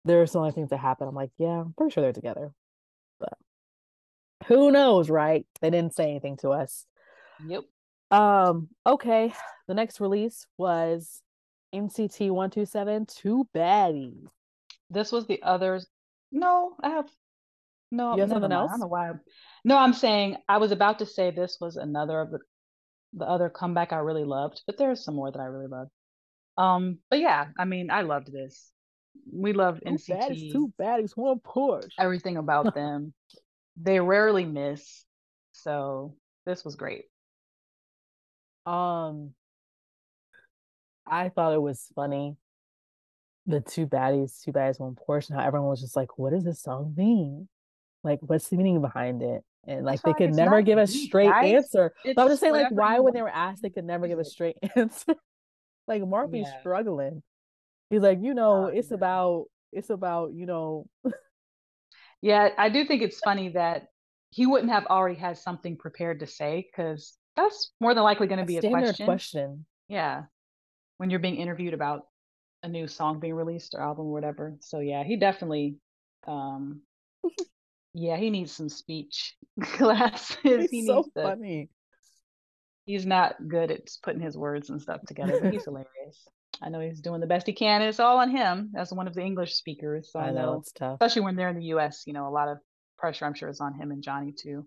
there 0.04 0.22
are 0.22 0.26
some 0.26 0.42
other 0.42 0.52
things 0.52 0.70
that 0.70 0.78
happen. 0.78 1.08
I'm 1.08 1.14
like, 1.14 1.30
yeah, 1.38 1.60
I'm 1.60 1.74
pretty 1.76 1.92
sure 1.92 2.02
they're 2.02 2.12
together. 2.12 2.52
But 3.18 3.34
who 4.46 4.70
knows, 4.70 5.08
right? 5.10 5.46
They 5.60 5.70
didn't 5.70 5.94
say 5.94 6.10
anything 6.10 6.36
to 6.38 6.50
us. 6.50 6.86
Yep. 7.46 7.62
Um, 8.10 8.68
okay. 8.86 9.32
The 9.66 9.74
next 9.74 10.00
release 10.00 10.46
was 10.58 11.22
NCT 11.74 12.30
127 12.30 13.06
Two 13.06 13.48
Baddies. 13.54 14.26
This 14.90 15.10
was 15.10 15.26
the 15.26 15.42
others. 15.42 15.86
No, 16.30 16.76
I 16.82 16.90
have 16.90 17.08
no. 17.90 18.14
You 18.14 18.20
have 18.20 18.30
something 18.30 18.52
else? 18.52 18.70
I 18.70 18.74
don't 18.74 18.80
know 18.80 18.86
why. 18.88 19.12
No, 19.64 19.78
I'm 19.78 19.92
saying 19.92 20.36
I 20.48 20.58
was 20.58 20.72
about 20.72 20.98
to 20.98 21.06
say 21.06 21.30
this 21.30 21.58
was 21.60 21.76
another 21.76 22.20
of 22.20 22.30
the 22.30 22.40
the 23.14 23.24
other 23.24 23.48
comeback 23.48 23.92
I 23.92 23.98
really 23.98 24.24
loved, 24.24 24.62
but 24.66 24.76
there's 24.76 25.04
some 25.04 25.14
more 25.14 25.30
that 25.30 25.38
I 25.38 25.44
really 25.44 25.68
loved. 25.68 25.90
Um, 26.56 26.98
but 27.10 27.20
yeah, 27.20 27.46
I 27.58 27.64
mean, 27.64 27.90
I 27.90 28.02
loved 28.02 28.32
this. 28.32 28.70
We 29.32 29.52
loved 29.52 29.82
two 29.86 29.92
NCT. 29.94 30.08
Baddies, 30.18 30.52
two 30.52 30.72
baddies, 30.80 31.16
one 31.16 31.38
Porsche. 31.40 31.88
Everything 31.98 32.36
about 32.36 32.74
them. 32.74 33.12
they 33.76 34.00
rarely 34.00 34.44
miss, 34.44 35.04
so 35.52 36.14
this 36.46 36.64
was 36.64 36.76
great. 36.76 37.04
Um, 38.66 39.30
I 41.06 41.28
thought 41.28 41.52
it 41.54 41.60
was 41.62 41.86
funny. 41.94 42.36
The 43.46 43.60
two 43.60 43.86
baddies, 43.86 44.42
two 44.42 44.52
baddies, 44.52 44.80
one 44.80 44.96
Porsche. 44.96 45.34
How 45.34 45.40
everyone 45.40 45.68
was 45.68 45.80
just 45.80 45.96
like, 45.96 46.18
"What 46.18 46.32
does 46.32 46.44
this 46.44 46.62
song 46.62 46.94
mean? 46.96 47.48
Like, 48.02 48.20
what's 48.22 48.48
the 48.48 48.56
meaning 48.56 48.80
behind 48.80 49.22
it?" 49.22 49.42
And 49.66 49.84
like, 49.84 50.02
they 50.02 50.12
could 50.12 50.34
never 50.34 50.62
give 50.62 50.78
a 50.78 50.86
straight 50.86 51.28
guys. 51.30 51.54
answer. 51.54 51.94
It's 52.04 52.14
but 52.14 52.22
I'm 52.22 52.28
just 52.28 52.40
saying, 52.40 52.52
like, 52.52 52.70
why 52.70 53.00
when 53.00 53.14
they 53.14 53.22
were 53.22 53.28
asked, 53.30 53.62
they 53.62 53.70
could 53.70 53.84
never 53.84 54.06
give 54.08 54.18
a 54.18 54.24
straight 54.24 54.56
answer. 54.76 55.14
like, 55.86 56.06
Mark 56.06 56.30
be 56.30 56.40
yeah. 56.40 56.60
struggling. 56.60 57.22
He's 57.94 58.02
like, 58.02 58.18
you 58.22 58.34
know, 58.34 58.66
it's 58.66 58.90
about, 58.90 59.46
it's 59.72 59.90
about, 59.90 60.32
you 60.34 60.46
know. 60.46 60.86
yeah, 62.20 62.48
I 62.58 62.68
do 62.68 62.84
think 62.84 63.02
it's 63.02 63.20
funny 63.20 63.50
that 63.50 63.86
he 64.30 64.46
wouldn't 64.46 64.72
have 64.72 64.86
already 64.86 65.14
had 65.14 65.38
something 65.38 65.76
prepared 65.76 66.20
to 66.20 66.26
say 66.26 66.66
because 66.70 67.16
that's 67.36 67.72
more 67.80 67.94
than 67.94 68.02
likely 68.02 68.26
going 68.26 68.40
to 68.40 68.44
be 68.44 68.58
a 68.58 68.70
question. 68.70 69.06
question. 69.06 69.66
Yeah 69.88 70.22
when 70.98 71.10
you're 71.10 71.20
being 71.20 71.36
interviewed 71.36 71.74
about 71.74 72.02
a 72.62 72.68
new 72.68 72.86
song 72.86 73.20
being 73.20 73.34
released 73.34 73.74
or 73.74 73.82
album 73.82 74.06
or 74.06 74.12
whatever. 74.12 74.54
So 74.60 74.80
yeah, 74.80 75.04
he 75.04 75.16
definitely 75.16 75.76
um 76.26 76.80
yeah, 77.94 78.16
he 78.16 78.30
needs 78.30 78.52
some 78.52 78.68
speech 78.68 79.34
classes. 79.62 80.36
He's 80.42 80.70
he 80.70 80.86
so 80.86 81.04
funny. 81.14 81.68
He's 82.86 83.06
not 83.06 83.36
good 83.48 83.70
at 83.70 83.88
putting 84.02 84.20
his 84.20 84.36
words 84.36 84.68
and 84.68 84.80
stuff 84.80 85.00
together, 85.06 85.38
but 85.40 85.52
he's 85.52 85.64
hilarious. 85.64 86.28
I 86.62 86.68
know 86.68 86.80
he's 86.80 87.00
doing 87.00 87.20
the 87.20 87.26
best 87.26 87.46
he 87.46 87.52
can. 87.52 87.82
It's 87.82 88.00
all 88.00 88.18
on 88.18 88.30
him 88.30 88.72
as 88.76 88.92
one 88.92 89.06
of 89.06 89.14
the 89.14 89.22
English 89.22 89.54
speakers. 89.54 90.10
So 90.12 90.20
I, 90.20 90.24
I 90.24 90.30
know, 90.30 90.52
know 90.52 90.58
it's 90.60 90.72
tough. 90.72 90.94
Especially 90.94 91.22
when 91.22 91.36
they're 91.36 91.48
in 91.48 91.58
the 91.58 91.66
US, 91.66 92.04
you 92.06 92.12
know, 92.12 92.28
a 92.28 92.30
lot 92.30 92.48
of 92.48 92.58
pressure 92.98 93.24
I'm 93.24 93.34
sure 93.34 93.48
is 93.48 93.60
on 93.60 93.74
him 93.74 93.90
and 93.90 94.02
Johnny 94.02 94.32
to 94.42 94.66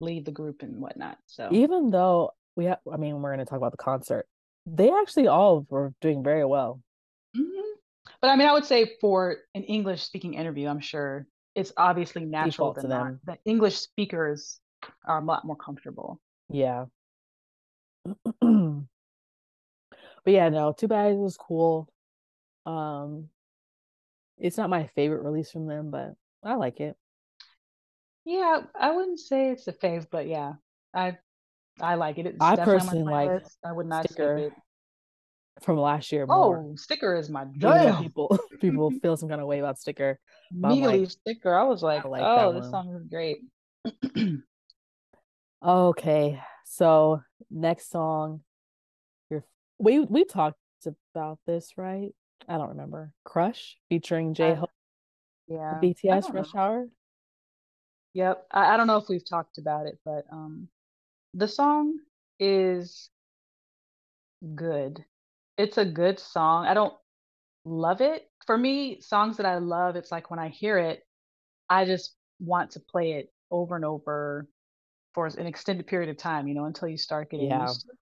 lead 0.00 0.24
the 0.24 0.32
group 0.32 0.62
and 0.62 0.80
whatnot. 0.80 1.18
So 1.26 1.48
even 1.52 1.90
though 1.90 2.32
we 2.56 2.66
have 2.66 2.78
I 2.92 2.96
mean, 2.96 3.20
we're 3.20 3.32
gonna 3.32 3.44
talk 3.44 3.58
about 3.58 3.72
the 3.72 3.78
concert 3.78 4.26
they 4.66 4.90
actually 4.90 5.26
all 5.26 5.66
were 5.68 5.92
doing 6.00 6.22
very 6.22 6.44
well. 6.44 6.80
Mm-hmm. 7.36 7.60
But 8.20 8.28
I 8.28 8.36
mean, 8.36 8.48
I 8.48 8.52
would 8.52 8.64
say 8.64 8.96
for 9.00 9.38
an 9.54 9.62
English 9.64 10.02
speaking 10.02 10.34
interview, 10.34 10.68
I'm 10.68 10.80
sure 10.80 11.26
it's 11.54 11.72
obviously 11.76 12.24
natural 12.24 12.74
to 12.74 12.86
them. 12.86 13.20
that 13.24 13.38
English 13.44 13.76
speakers 13.76 14.60
are 15.06 15.20
a 15.20 15.24
lot 15.24 15.44
more 15.44 15.56
comfortable. 15.56 16.20
Yeah. 16.48 16.86
but 20.24 20.34
yeah, 20.34 20.48
no, 20.48 20.72
too 20.72 20.88
bad 20.88 21.12
it 21.12 21.18
was 21.18 21.36
cool. 21.36 21.88
Um 22.66 23.28
it's 24.38 24.56
not 24.56 24.70
my 24.70 24.86
favorite 24.94 25.22
release 25.22 25.50
from 25.50 25.66
them, 25.66 25.90
but 25.90 26.14
I 26.42 26.54
like 26.54 26.80
it. 26.80 26.96
Yeah, 28.24 28.60
I 28.78 28.90
wouldn't 28.90 29.20
say 29.20 29.50
it's 29.50 29.66
a 29.68 29.72
fave, 29.72 30.06
but 30.10 30.26
yeah, 30.26 30.54
I 30.94 31.18
I 31.80 31.94
like 31.94 32.18
it. 32.18 32.26
It's 32.26 32.36
I 32.40 32.56
personally 32.56 33.02
like 33.02 33.28
list. 33.28 33.58
I 33.64 33.72
would 33.72 33.86
not 33.86 34.04
sticker 34.08 34.38
skip 34.38 34.52
it. 34.52 35.64
From 35.64 35.76
last 35.78 36.10
year, 36.10 36.26
more. 36.26 36.58
oh, 36.58 36.76
sticker 36.76 37.16
is 37.16 37.28
my 37.28 37.44
jam. 37.58 38.02
People, 38.02 38.38
people 38.60 38.90
feel 39.02 39.16
some 39.16 39.28
kind 39.28 39.40
of 39.40 39.46
way 39.46 39.58
about 39.58 39.78
sticker. 39.78 40.18
Immediately, 40.50 41.00
like, 41.00 41.10
sticker. 41.10 41.54
I 41.54 41.64
was 41.64 41.82
like, 41.82 42.04
I 42.04 42.08
like 42.08 42.22
oh, 42.24 42.52
this 42.58 42.70
song 42.70 42.94
is 42.94 43.06
great. 43.06 43.38
okay, 45.62 46.40
so 46.64 47.20
next 47.50 47.90
song, 47.90 48.40
we 49.80 50.00
we 50.00 50.24
talked 50.24 50.58
about 51.14 51.38
this, 51.46 51.72
right? 51.76 52.14
I 52.48 52.56
don't 52.56 52.70
remember. 52.70 53.12
Crush 53.24 53.76
featuring 53.88 54.34
J 54.34 54.54
Hope. 54.54 54.70
Yeah. 55.48 55.78
BTS 55.82 56.32
Rush 56.32 56.54
Hour. 56.54 56.86
Yep. 58.14 58.46
I, 58.50 58.74
I 58.74 58.76
don't 58.76 58.86
know 58.86 58.98
if 58.98 59.08
we've 59.08 59.28
talked 59.28 59.58
about 59.58 59.86
it, 59.86 59.98
but 60.04 60.24
um 60.30 60.68
the 61.34 61.48
song 61.48 61.98
is 62.38 63.10
good. 64.54 65.04
It's 65.58 65.78
a 65.78 65.84
good 65.84 66.18
song. 66.18 66.66
I 66.66 66.74
don't 66.74 66.94
love 67.64 68.00
it. 68.00 68.28
For 68.46 68.56
me, 68.56 69.00
songs 69.00 69.36
that 69.36 69.46
I 69.46 69.58
love, 69.58 69.96
it's 69.96 70.10
like 70.10 70.30
when 70.30 70.38
I 70.38 70.48
hear 70.48 70.78
it, 70.78 71.06
I 71.68 71.84
just 71.84 72.14
want 72.40 72.72
to 72.72 72.80
play 72.80 73.12
it 73.12 73.32
over 73.50 73.76
and 73.76 73.84
over 73.84 74.48
for 75.12 75.26
an 75.26 75.46
extended 75.46 75.86
period 75.86 76.08
of 76.08 76.16
time, 76.16 76.48
you 76.48 76.54
know, 76.54 76.64
until 76.64 76.88
you 76.88 76.96
start 76.96 77.30
getting 77.30 77.48
yeah. 77.48 77.66
used 77.66 77.82
to 77.82 77.88
it. 77.92 77.99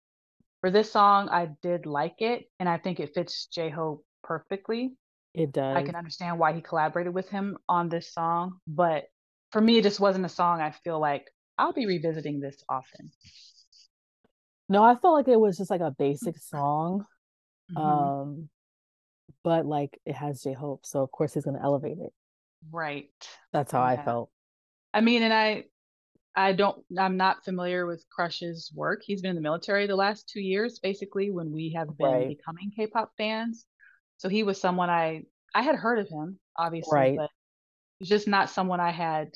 For 0.60 0.70
this 0.70 0.90
song, 0.90 1.28
I 1.28 1.50
did 1.62 1.86
like 1.86 2.16
it, 2.18 2.46
and 2.58 2.68
I 2.68 2.78
think 2.78 3.00
it 3.00 3.14
fits 3.14 3.46
J 3.46 3.70
Hope 3.70 4.04
perfectly. 4.24 4.94
It 5.34 5.52
does. 5.52 5.76
I 5.76 5.82
can 5.82 5.94
understand 5.94 6.38
why 6.38 6.52
he 6.52 6.60
collaborated 6.60 7.14
with 7.14 7.28
him 7.28 7.58
on 7.68 7.88
this 7.88 8.12
song, 8.12 8.58
but 8.66 9.04
for 9.52 9.60
me, 9.60 9.78
it 9.78 9.82
just 9.82 10.00
wasn't 10.00 10.26
a 10.26 10.28
song 10.28 10.60
I 10.60 10.72
feel 10.72 10.98
like 10.98 11.30
I'll 11.56 11.72
be 11.72 11.86
revisiting 11.86 12.40
this 12.40 12.62
often. 12.68 13.10
No, 14.68 14.82
I 14.82 14.96
felt 14.96 15.14
like 15.14 15.28
it 15.28 15.40
was 15.40 15.56
just 15.56 15.70
like 15.70 15.80
a 15.80 15.94
basic 15.96 16.38
song. 16.38 17.04
Mm-hmm. 17.72 17.86
Um 17.86 18.48
but 19.44 19.66
like 19.66 19.98
it 20.04 20.14
has 20.14 20.42
J 20.42 20.52
Hope, 20.52 20.84
so 20.84 21.02
of 21.02 21.10
course 21.10 21.34
he's 21.34 21.44
gonna 21.44 21.62
elevate 21.62 21.98
it. 21.98 22.12
Right. 22.70 23.10
That's 23.52 23.72
how 23.72 23.80
yeah. 23.80 24.00
I 24.00 24.04
felt. 24.04 24.30
I 24.92 25.00
mean, 25.00 25.22
and 25.22 25.32
I 25.32 25.64
I 26.38 26.52
don't 26.52 26.84
I'm 26.96 27.16
not 27.16 27.44
familiar 27.44 27.84
with 27.84 28.04
Crush's 28.10 28.70
work. 28.72 29.02
He's 29.04 29.20
been 29.20 29.30
in 29.30 29.34
the 29.34 29.42
military 29.42 29.88
the 29.88 29.96
last 29.96 30.28
two 30.28 30.40
years, 30.40 30.78
basically, 30.78 31.30
when 31.32 31.50
we 31.50 31.72
have 31.76 31.98
been 31.98 32.06
right. 32.06 32.28
becoming 32.28 32.70
K 32.74 32.86
pop 32.86 33.10
fans. 33.18 33.66
So 34.18 34.28
he 34.28 34.44
was 34.44 34.60
someone 34.60 34.88
I 34.88 35.24
I 35.52 35.62
had 35.62 35.74
heard 35.74 35.98
of 35.98 36.08
him, 36.08 36.38
obviously, 36.56 36.96
right. 36.96 37.16
but 37.16 37.30
just 38.04 38.28
not 38.28 38.50
someone 38.50 38.78
I 38.78 38.92
had 38.92 39.32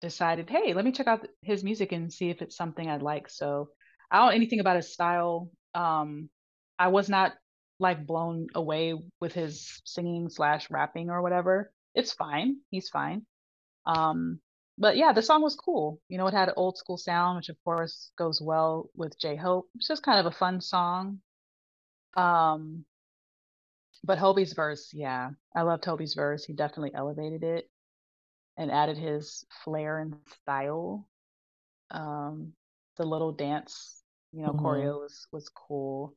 decided, 0.00 0.48
hey, 0.48 0.72
let 0.72 0.84
me 0.84 0.92
check 0.92 1.08
out 1.08 1.26
his 1.42 1.64
music 1.64 1.90
and 1.90 2.12
see 2.12 2.30
if 2.30 2.42
it's 2.42 2.56
something 2.56 2.88
I'd 2.88 3.02
like. 3.02 3.28
So 3.28 3.70
I 4.08 4.18
don't 4.18 4.26
know 4.26 4.32
anything 4.34 4.60
about 4.60 4.76
his 4.76 4.92
style. 4.92 5.50
Um, 5.74 6.30
I 6.78 6.88
was 6.88 7.08
not 7.08 7.32
like 7.80 8.06
blown 8.06 8.46
away 8.54 8.94
with 9.20 9.32
his 9.32 9.82
singing 9.84 10.28
slash 10.28 10.70
rapping 10.70 11.10
or 11.10 11.22
whatever. 11.22 11.72
It's 11.92 12.12
fine. 12.12 12.58
He's 12.70 12.88
fine. 12.88 13.26
Um, 13.84 14.40
but 14.80 14.96
yeah, 14.96 15.12
the 15.12 15.22
song 15.22 15.42
was 15.42 15.54
cool. 15.54 16.00
You 16.08 16.16
know, 16.16 16.26
it 16.26 16.32
had 16.32 16.48
an 16.48 16.54
old 16.56 16.78
school 16.78 16.96
sound, 16.96 17.36
which 17.36 17.50
of 17.50 17.56
course 17.64 18.12
goes 18.16 18.40
well 18.40 18.88
with 18.96 19.18
J 19.20 19.36
Hope. 19.36 19.68
It's 19.74 19.86
just 19.86 20.02
kind 20.02 20.18
of 20.18 20.24
a 20.24 20.36
fun 20.36 20.62
song. 20.62 21.20
Um, 22.16 22.86
but 24.02 24.18
Hobie's 24.18 24.54
verse, 24.54 24.88
yeah, 24.94 25.30
I 25.54 25.62
love 25.62 25.82
Hobi's 25.82 26.14
verse. 26.14 26.46
He 26.46 26.54
definitely 26.54 26.92
elevated 26.94 27.42
it 27.44 27.68
and 28.56 28.72
added 28.72 28.96
his 28.96 29.44
flair 29.64 29.98
and 29.98 30.14
style. 30.42 31.06
Um, 31.90 32.54
the 32.96 33.04
little 33.04 33.32
dance, 33.32 34.02
you 34.32 34.42
know, 34.42 34.52
mm-hmm. 34.52 34.64
choreo 34.64 35.00
was 35.00 35.26
was 35.30 35.50
cool. 35.50 36.14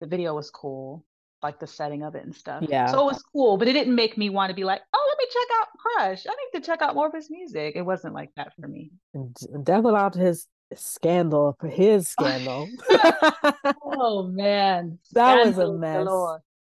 The 0.00 0.06
video 0.06 0.36
was 0.36 0.52
cool, 0.52 1.04
like 1.42 1.58
the 1.58 1.66
setting 1.66 2.04
of 2.04 2.14
it 2.14 2.24
and 2.24 2.34
stuff. 2.34 2.64
Yeah. 2.68 2.86
So 2.86 3.00
it 3.00 3.06
was 3.06 3.24
cool, 3.32 3.56
but 3.56 3.66
it 3.66 3.72
didn't 3.72 3.96
make 3.96 4.16
me 4.16 4.30
want 4.30 4.50
to 4.50 4.54
be 4.54 4.64
like, 4.64 4.82
oh, 4.92 5.03
me 5.24 5.32
check 5.32 5.48
out 5.60 5.68
Crush. 5.78 6.26
I 6.26 6.30
need 6.30 6.60
to 6.60 6.66
check 6.66 6.82
out 6.82 6.94
more 6.94 7.06
of 7.06 7.14
his 7.14 7.30
music. 7.30 7.74
It 7.76 7.82
wasn't 7.82 8.14
like 8.14 8.30
that 8.36 8.52
for 8.58 8.68
me. 8.68 8.90
Not 9.14 10.14
his 10.14 10.46
scandal 10.74 11.56
for 11.60 11.68
his 11.68 12.08
scandal. 12.08 12.68
oh 13.82 14.30
man, 14.32 14.98
that 15.12 15.46
was 15.46 15.58
a 15.58 15.72
mess. 15.72 16.06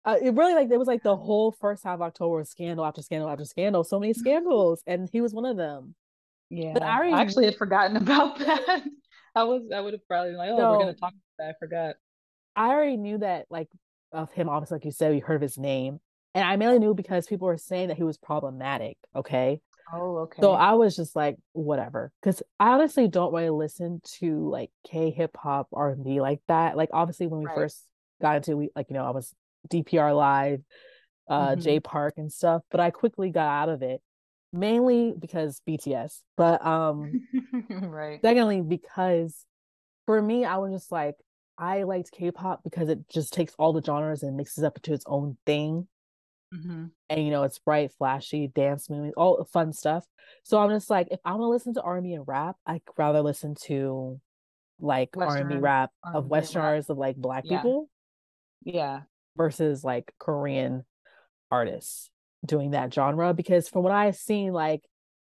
Uh, 0.05 0.15
it 0.21 0.33
really 0.33 0.53
like 0.53 0.71
it 0.71 0.77
was 0.77 0.87
like 0.87 1.03
the 1.03 1.15
whole 1.15 1.51
first 1.51 1.83
half 1.83 1.95
of 1.95 2.01
October 2.01 2.37
was 2.37 2.49
scandal 2.49 2.85
after 2.85 3.01
scandal 3.01 3.29
after 3.29 3.45
scandal. 3.45 3.83
So 3.83 3.99
many 3.99 4.13
scandals, 4.15 4.81
and 4.87 5.09
he 5.11 5.21
was 5.21 5.33
one 5.33 5.45
of 5.45 5.57
them. 5.57 5.95
Yeah, 6.49 6.73
but 6.73 6.83
I. 6.83 7.09
I 7.09 7.21
actually 7.21 7.45
had 7.45 7.55
forgotten 7.55 7.97
about 7.97 8.39
that. 8.39 8.83
I 9.35 9.43
was 9.43 9.63
I 9.73 9.81
would 9.81 9.93
have 9.93 10.07
probably 10.07 10.31
been 10.31 10.37
like, 10.37 10.49
oh, 10.49 10.57
no, 10.57 10.71
we're 10.71 10.79
gonna 10.79 10.93
talk 10.93 11.11
about 11.11 11.37
that. 11.37 11.49
I 11.49 11.53
forgot. 11.59 11.95
I 12.55 12.69
already 12.69 12.97
knew 12.97 13.19
that 13.19 13.45
like 13.49 13.67
of 14.11 14.31
him. 14.31 14.49
Obviously, 14.49 14.75
like 14.75 14.85
you 14.85 14.91
said, 14.91 15.11
we 15.11 15.19
heard 15.19 15.35
of 15.35 15.41
his 15.41 15.57
name, 15.57 15.99
and 16.33 16.43
I 16.43 16.55
mainly 16.55 16.79
knew 16.79 16.93
because 16.93 17.27
people 17.27 17.47
were 17.47 17.57
saying 17.57 17.87
that 17.89 17.97
he 17.97 18.03
was 18.03 18.17
problematic. 18.17 18.97
Okay, 19.15 19.61
Oh, 19.91 20.17
okay. 20.17 20.41
So 20.41 20.51
I 20.51 20.73
was 20.73 20.95
just 20.95 21.15
like, 21.15 21.37
whatever, 21.53 22.11
because 22.21 22.43
I 22.59 22.69
honestly 22.69 23.07
don't 23.07 23.33
really 23.33 23.49
listen 23.49 24.01
to 24.19 24.49
like 24.49 24.69
K 24.87 25.09
hip 25.09 25.35
hop 25.35 25.67
R 25.73 25.89
and 25.89 26.03
B 26.03 26.21
like 26.21 26.41
that. 26.47 26.77
Like 26.77 26.89
obviously 26.93 27.27
when 27.27 27.39
we 27.39 27.45
right. 27.47 27.55
first 27.55 27.83
got 28.21 28.35
into 28.37 28.55
we 28.55 28.69
like 28.75 28.87
you 28.89 28.93
know 28.95 29.05
I 29.05 29.11
was 29.11 29.33
DPR 29.69 30.15
live, 30.15 30.61
uh 31.27 31.49
mm-hmm. 31.49 31.61
Jay 31.61 31.79
Park 31.79 32.15
and 32.17 32.31
stuff, 32.31 32.61
but 32.69 32.79
I 32.79 32.91
quickly 32.91 33.31
got 33.31 33.49
out 33.49 33.69
of 33.69 33.81
it 33.81 34.01
mainly 34.53 35.13
because 35.17 35.61
BTS. 35.67 36.21
But 36.37 36.65
um, 36.65 37.27
right. 37.69 38.19
Secondly, 38.21 38.61
because 38.61 39.45
for 40.05 40.21
me, 40.21 40.45
I 40.45 40.57
was 40.57 40.71
just 40.71 40.91
like 40.91 41.15
I 41.57 41.83
liked 41.83 42.11
K-pop 42.11 42.63
because 42.63 42.89
it 42.89 43.09
just 43.09 43.33
takes 43.33 43.53
all 43.57 43.73
the 43.73 43.83
genres 43.83 44.23
and 44.23 44.37
mixes 44.37 44.63
up 44.63 44.77
into 44.77 44.93
its 44.93 45.05
own 45.07 45.37
thing. 45.45 45.87
Mm-hmm. 46.53 46.85
And 47.09 47.23
you 47.23 47.31
know, 47.31 47.43
it's 47.43 47.59
bright, 47.59 47.91
flashy, 47.97 48.47
dance 48.47 48.89
movies, 48.89 49.13
all 49.15 49.43
fun 49.51 49.73
stuff. 49.73 50.05
So 50.43 50.59
I'm 50.59 50.69
just 50.69 50.89
like, 50.89 51.07
if 51.11 51.19
I'm 51.25 51.35
gonna 51.35 51.49
listen 51.49 51.73
to 51.75 51.81
R&B 51.81 52.13
and 52.13 52.27
rap, 52.27 52.55
I'd 52.65 52.81
rather 52.97 53.21
listen 53.21 53.55
to 53.65 54.19
like 54.79 55.09
R&B 55.17 55.57
rap 55.57 55.91
R&B 56.03 56.17
of 56.17 56.27
Westerners 56.27 56.65
artists 56.65 56.89
of 56.89 56.97
like 56.97 57.17
Black 57.17 57.43
yeah. 57.45 57.57
people, 57.57 57.89
yeah, 58.63 59.01
versus 59.37 59.83
like 59.83 60.13
Korean 60.19 60.85
artists 61.51 62.09
doing 62.45 62.71
that 62.71 62.93
genre. 62.93 63.33
Because 63.33 63.69
from 63.69 63.83
what 63.83 63.91
I've 63.91 64.15
seen, 64.15 64.53
like 64.53 64.81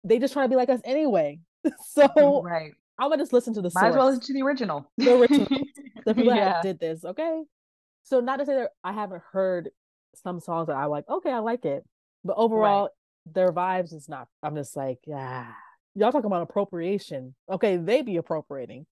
they 0.05 0.19
just 0.19 0.33
try 0.33 0.45
to 0.45 0.49
be 0.49 0.57
like 0.57 0.71
us 0.71 0.81
anyway. 0.85 1.41
so 1.89 2.43
right. 2.43 2.73
I'm 2.99 3.11
gonna 3.11 3.23
just 3.23 3.33
listen 3.33 3.55
to 3.55 3.63
the 3.63 3.71
Might 3.75 3.81
source. 3.81 3.91
as 3.91 3.97
well 3.97 4.07
listen 4.07 4.23
to 4.23 4.33
the 4.33 4.43
original. 4.43 4.91
The 4.97 5.19
original. 5.19 5.47
the 6.07 6.15
people 6.15 6.35
yeah. 6.35 6.53
that 6.53 6.63
did 6.63 6.79
this, 6.79 7.05
okay? 7.05 7.43
So 8.03 8.21
not 8.21 8.39
to 8.39 8.47
say 8.47 8.55
that 8.55 8.71
I 8.85 8.93
haven't 8.93 9.23
heard 9.33 9.71
some 10.15 10.41
songs 10.41 10.69
that 10.69 10.77
I 10.77 10.87
like, 10.87 11.09
okay, 11.09 11.31
I 11.31 11.39
like 11.39 11.65
it. 11.65 11.85
But 12.25 12.37
overall, 12.37 12.83
right. 12.83 13.35
their 13.35 13.53
vibes 13.53 13.95
is 13.95 14.09
not. 14.09 14.29
I'm 14.43 14.55
just 14.55 14.77
like, 14.77 14.99
yeah. 15.07 15.47
Y'all 15.95 16.13
talking 16.13 16.27
about 16.27 16.43
appropriation. 16.43 17.35
Okay, 17.51 17.77
they 17.77 18.03
be 18.03 18.17
appropriating. 18.17 18.87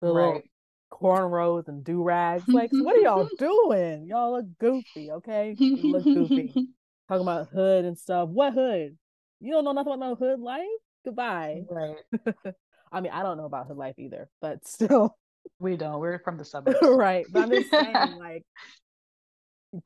The 0.00 0.12
right. 0.12 0.26
little 0.26 0.42
cornrows 0.90 1.68
and 1.68 1.84
do 1.84 2.02
rags. 2.02 2.44
Like, 2.48 2.70
what 2.72 2.96
are 2.96 3.00
y'all 3.00 3.28
doing? 3.38 4.06
Y'all 4.06 4.32
look 4.32 4.46
goofy, 4.58 5.10
okay? 5.12 5.54
You 5.58 5.92
look 5.92 6.04
goofy. 6.04 6.52
talking 7.08 7.22
about 7.22 7.48
hood 7.48 7.84
and 7.84 7.98
stuff. 7.98 8.28
What 8.28 8.54
hood? 8.54 8.96
You 9.40 9.52
don't 9.52 9.64
know 9.64 9.72
nothing 9.72 9.92
about 9.92 10.06
no 10.06 10.14
hood 10.14 10.40
life? 10.40 10.66
Goodbye. 11.04 11.62
Right. 11.68 11.96
I 12.92 13.00
mean, 13.00 13.12
I 13.12 13.22
don't 13.22 13.36
know 13.36 13.46
about 13.46 13.66
hood 13.66 13.76
life 13.76 13.94
either, 13.98 14.28
but 14.40 14.66
still. 14.66 15.16
We 15.58 15.76
don't. 15.76 15.98
We're 16.00 16.20
from 16.20 16.36
the 16.36 16.44
suburbs. 16.44 16.78
right. 16.82 17.24
But 17.30 17.44
I'm 17.44 17.50
just 17.50 17.70
saying, 17.70 18.18
like, 18.18 18.44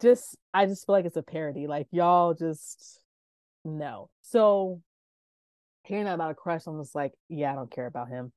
just 0.01 0.37
I 0.53 0.67
just 0.67 0.87
feel 0.87 0.95
like 0.95 1.05
it's 1.05 1.17
a 1.17 1.23
parody. 1.23 1.67
Like 1.67 1.89
y'all 1.91 2.35
just 2.35 3.01
no. 3.65 4.11
So 4.23 4.81
hearing 5.85 6.05
that 6.05 6.15
about 6.15 6.31
a 6.31 6.35
crush, 6.35 6.67
I'm 6.67 6.81
just 6.81 6.95
like, 6.95 7.13
yeah, 7.29 7.53
I 7.53 7.55
don't 7.55 7.71
care 7.71 7.87
about 7.87 8.09
him. 8.09 8.33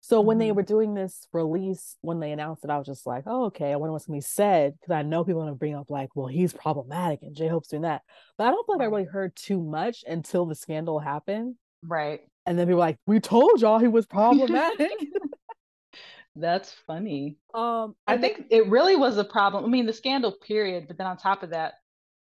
So 0.00 0.18
mm-hmm. 0.18 0.26
when 0.26 0.38
they 0.38 0.48
mm-hmm. 0.48 0.56
were 0.56 0.62
doing 0.62 0.94
this 0.94 1.26
release, 1.32 1.96
when 2.00 2.20
they 2.20 2.32
announced 2.32 2.64
it, 2.64 2.70
I 2.70 2.78
was 2.78 2.86
just 2.86 3.06
like, 3.06 3.24
oh, 3.26 3.46
okay, 3.46 3.72
I 3.72 3.76
wonder 3.76 3.92
what's 3.92 4.06
gonna 4.06 4.18
be 4.18 4.22
said 4.22 4.74
because 4.78 4.94
I 4.94 5.02
know 5.02 5.24
people 5.24 5.42
are 5.42 5.46
gonna 5.46 5.56
bring 5.56 5.74
up 5.74 5.90
like, 5.90 6.10
well, 6.14 6.28
he's 6.28 6.52
problematic 6.52 7.20
and 7.22 7.34
J 7.34 7.48
Hope's 7.48 7.68
doing 7.68 7.82
that, 7.82 8.02
but 8.38 8.46
I 8.46 8.50
don't 8.50 8.66
feel 8.66 8.76
like 8.76 8.84
I 8.84 8.90
really 8.90 9.04
heard 9.04 9.34
too 9.36 9.60
much 9.60 10.04
until 10.06 10.46
the 10.46 10.54
scandal 10.54 10.98
happened. 10.98 11.56
Right. 11.82 12.20
And 12.46 12.58
then 12.58 12.66
people 12.66 12.78
were 12.78 12.86
like, 12.86 12.98
we 13.06 13.20
told 13.20 13.60
y'all 13.60 13.78
he 13.78 13.88
was 13.88 14.06
problematic. 14.06 14.90
That's 16.36 16.72
funny. 16.86 17.36
Um, 17.54 17.96
I 18.06 18.18
think 18.18 18.46
it 18.50 18.68
really 18.68 18.94
was 18.94 19.16
a 19.16 19.24
problem. 19.24 19.64
I 19.64 19.68
mean, 19.68 19.86
the 19.86 19.92
scandal 19.92 20.32
period, 20.32 20.86
but 20.86 20.98
then 20.98 21.06
on 21.06 21.16
top 21.16 21.42
of 21.42 21.50
that, 21.50 21.74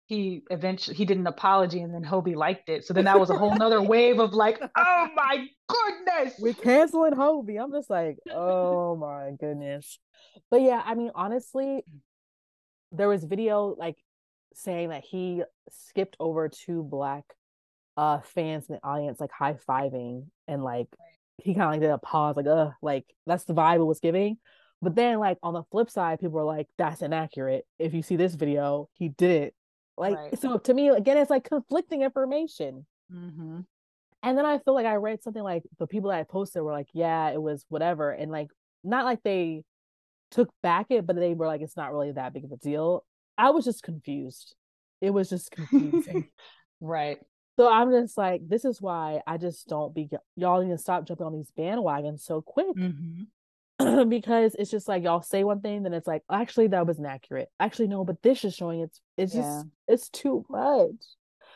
he 0.06 0.44
eventually 0.52 0.96
he 0.96 1.06
did 1.06 1.18
an 1.18 1.26
apology 1.26 1.80
and 1.80 1.94
then 1.94 2.04
Hobi 2.04 2.36
liked 2.36 2.70
it. 2.70 2.86
So 2.86 2.94
then 2.94 3.06
that 3.06 3.20
was 3.20 3.30
a 3.30 3.38
whole 3.38 3.56
nother 3.56 3.82
wave 3.82 4.20
of 4.20 4.34
like, 4.34 4.62
oh 4.78 5.08
my 5.16 5.48
goodness. 5.68 6.36
We're 6.40 6.54
canceling 6.54 7.14
Hobi. 7.14 7.62
I'm 7.62 7.72
just 7.72 7.90
like, 7.90 8.18
oh 8.30 8.96
my 8.96 9.32
goodness. 9.40 9.98
But 10.52 10.62
yeah, 10.62 10.82
I 10.86 10.96
mean, 10.96 11.12
honestly, 11.16 11.84
there 12.92 13.08
was 13.08 13.24
video 13.24 13.76
like 13.78 13.96
saying 14.54 14.90
that 14.90 15.04
he 15.04 15.44
skipped 15.72 16.16
over 16.20 16.50
two 16.50 16.84
black 16.84 17.24
uh 17.96 18.20
fans 18.22 18.68
in 18.70 18.76
the 18.76 18.88
audience 18.88 19.20
like 19.20 19.32
high-fiving 19.32 20.26
and 20.48 20.64
like 20.64 20.88
he 21.38 21.54
kind 21.54 21.66
of 21.66 21.72
like 21.72 21.82
did 21.82 21.90
a 21.90 21.98
pause, 21.98 22.36
like, 22.38 22.48
uh, 22.48 22.72
like 22.82 23.06
that's 23.26 23.46
the 23.46 23.54
vibe 23.54 23.78
it 23.78 23.86
was 23.86 24.00
giving. 24.00 24.38
But 24.82 24.96
then, 24.96 25.20
like 25.20 25.38
on 25.42 25.54
the 25.54 25.64
flip 25.72 25.90
side, 25.90 26.20
people 26.20 26.36
were 26.36 26.44
like, 26.44 26.68
"That's 26.78 27.02
inaccurate." 27.02 27.66
If 27.80 27.94
you 27.94 28.02
see 28.02 28.16
this 28.16 28.36
video, 28.36 28.90
he 28.94 29.10
did 29.10 29.32
it. 29.32 29.56
Like, 29.98 30.16
right. 30.16 30.40
so 30.40 30.58
to 30.58 30.74
me, 30.74 30.90
again, 30.90 31.18
it's 31.18 31.30
like 31.30 31.46
conflicting 31.46 32.02
information. 32.02 32.86
Mm-hmm. 33.12 33.62
And 34.24 34.38
then 34.38 34.46
I 34.46 34.58
feel 34.60 34.74
like 34.74 34.86
I 34.86 34.96
read 34.96 35.22
something 35.22 35.44
like 35.44 35.64
the 35.80 35.88
people 35.88 36.10
that 36.10 36.20
I 36.20 36.24
posted 36.24 36.62
were 36.64 36.72
like, 36.72 36.90
"Yeah, 36.94 37.30
it 37.30 37.42
was 37.42 37.66
whatever," 37.70 38.12
and 38.12 38.32
like 38.32 38.50
not 38.84 39.06
like 39.06 39.24
they 39.24 39.64
took 40.32 40.50
back 40.62 40.88
it, 40.90 41.06
but 41.06 41.16
they 41.16 41.34
were 41.34 41.48
like, 41.48 41.62
"It's 41.62 41.78
not 41.78 41.92
really 41.94 42.12
that 42.12 42.34
big 42.34 42.44
of 42.44 42.52
a 42.52 42.58
deal." 42.58 43.06
I 43.38 43.52
was 43.52 43.66
just 43.66 43.84
confused. 43.84 44.56
It 45.02 45.12
was 45.12 45.30
just 45.30 45.52
confusing. 45.52 46.30
right. 46.82 47.20
So 47.58 47.70
I'm 47.70 47.92
just 47.92 48.18
like, 48.18 48.48
this 48.48 48.66
is 48.66 48.82
why 48.82 49.22
I 49.28 49.38
just 49.38 49.68
don't 49.68 49.94
be 49.94 50.10
y'all 50.36 50.64
need 50.64 50.72
to 50.72 50.78
stop 50.78 51.06
jumping 51.06 51.26
on 51.26 51.34
these 51.34 51.52
bandwagons 51.58 52.22
so 52.22 52.42
quick. 52.42 52.76
Mm-hmm. 52.76 54.04
because 54.10 54.56
it's 54.56 54.72
just 54.72 54.88
like 54.88 55.04
y'all 55.04 55.22
say 55.22 55.44
one 55.44 55.62
thing, 55.62 55.84
then 55.84 55.94
it's 55.94 56.08
like, 56.08 56.24
actually 56.32 56.68
that 56.68 56.88
was 56.88 57.00
inaccurate. 57.00 57.50
Actually, 57.60 57.88
no, 57.88 58.04
but 58.04 58.22
this 58.24 58.44
is 58.44 58.56
showing 58.56 58.82
it's 58.82 59.02
it's 59.18 59.36
yeah. 59.36 59.42
just 59.42 59.68
it's 59.88 60.10
too 60.10 60.46
much. 60.50 60.92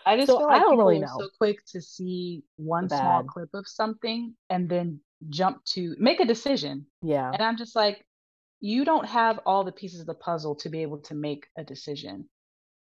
I 0.05 0.15
just 0.15 0.27
so 0.27 0.37
feel 0.37 0.47
like 0.47 0.61
I 0.61 0.63
don't 0.63 0.77
really 0.77 0.99
know. 0.99 1.07
so 1.19 1.29
quick 1.37 1.65
to 1.73 1.81
see 1.81 2.43
one 2.55 2.87
Bad. 2.87 2.99
small 2.99 3.23
clip 3.23 3.49
of 3.53 3.67
something 3.67 4.33
and 4.49 4.69
then 4.69 5.01
jump 5.29 5.63
to 5.65 5.95
make 5.99 6.19
a 6.19 6.25
decision. 6.25 6.85
Yeah. 7.01 7.29
And 7.31 7.41
I'm 7.41 7.57
just 7.57 7.75
like, 7.75 8.05
you 8.59 8.85
don't 8.85 9.05
have 9.05 9.39
all 9.45 9.63
the 9.63 9.71
pieces 9.71 9.99
of 9.99 10.05
the 10.05 10.13
puzzle 10.13 10.55
to 10.55 10.69
be 10.69 10.81
able 10.81 10.99
to 10.99 11.15
make 11.15 11.47
a 11.57 11.63
decision. 11.63 12.29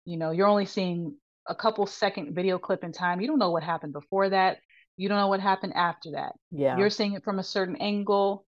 You 0.05 0.19
know, 0.19 0.31
you're 0.31 0.47
only 0.47 0.67
seeing 0.67 1.17
a 1.49 1.55
couple 1.55 1.87
second 1.87 2.35
video 2.35 2.59
clip 2.59 2.85
in 2.85 2.93
time. 2.93 3.21
You 3.21 3.27
don't 3.27 3.39
know 3.39 3.51
what 3.51 3.63
happened 3.63 3.93
before 3.93 4.31
that. 4.31 4.59
You 4.97 5.09
don't 5.09 5.19
know 5.19 5.29
what 5.29 5.41
happened 5.41 5.75
after 5.75 6.13
that. 6.13 6.33
Yeah. 6.51 6.77
You're 6.79 6.91
seeing 6.91 7.13
it 7.13 7.25
from 7.25 7.39
a 7.39 7.45
certain 7.45 7.77
angle. 7.77 8.47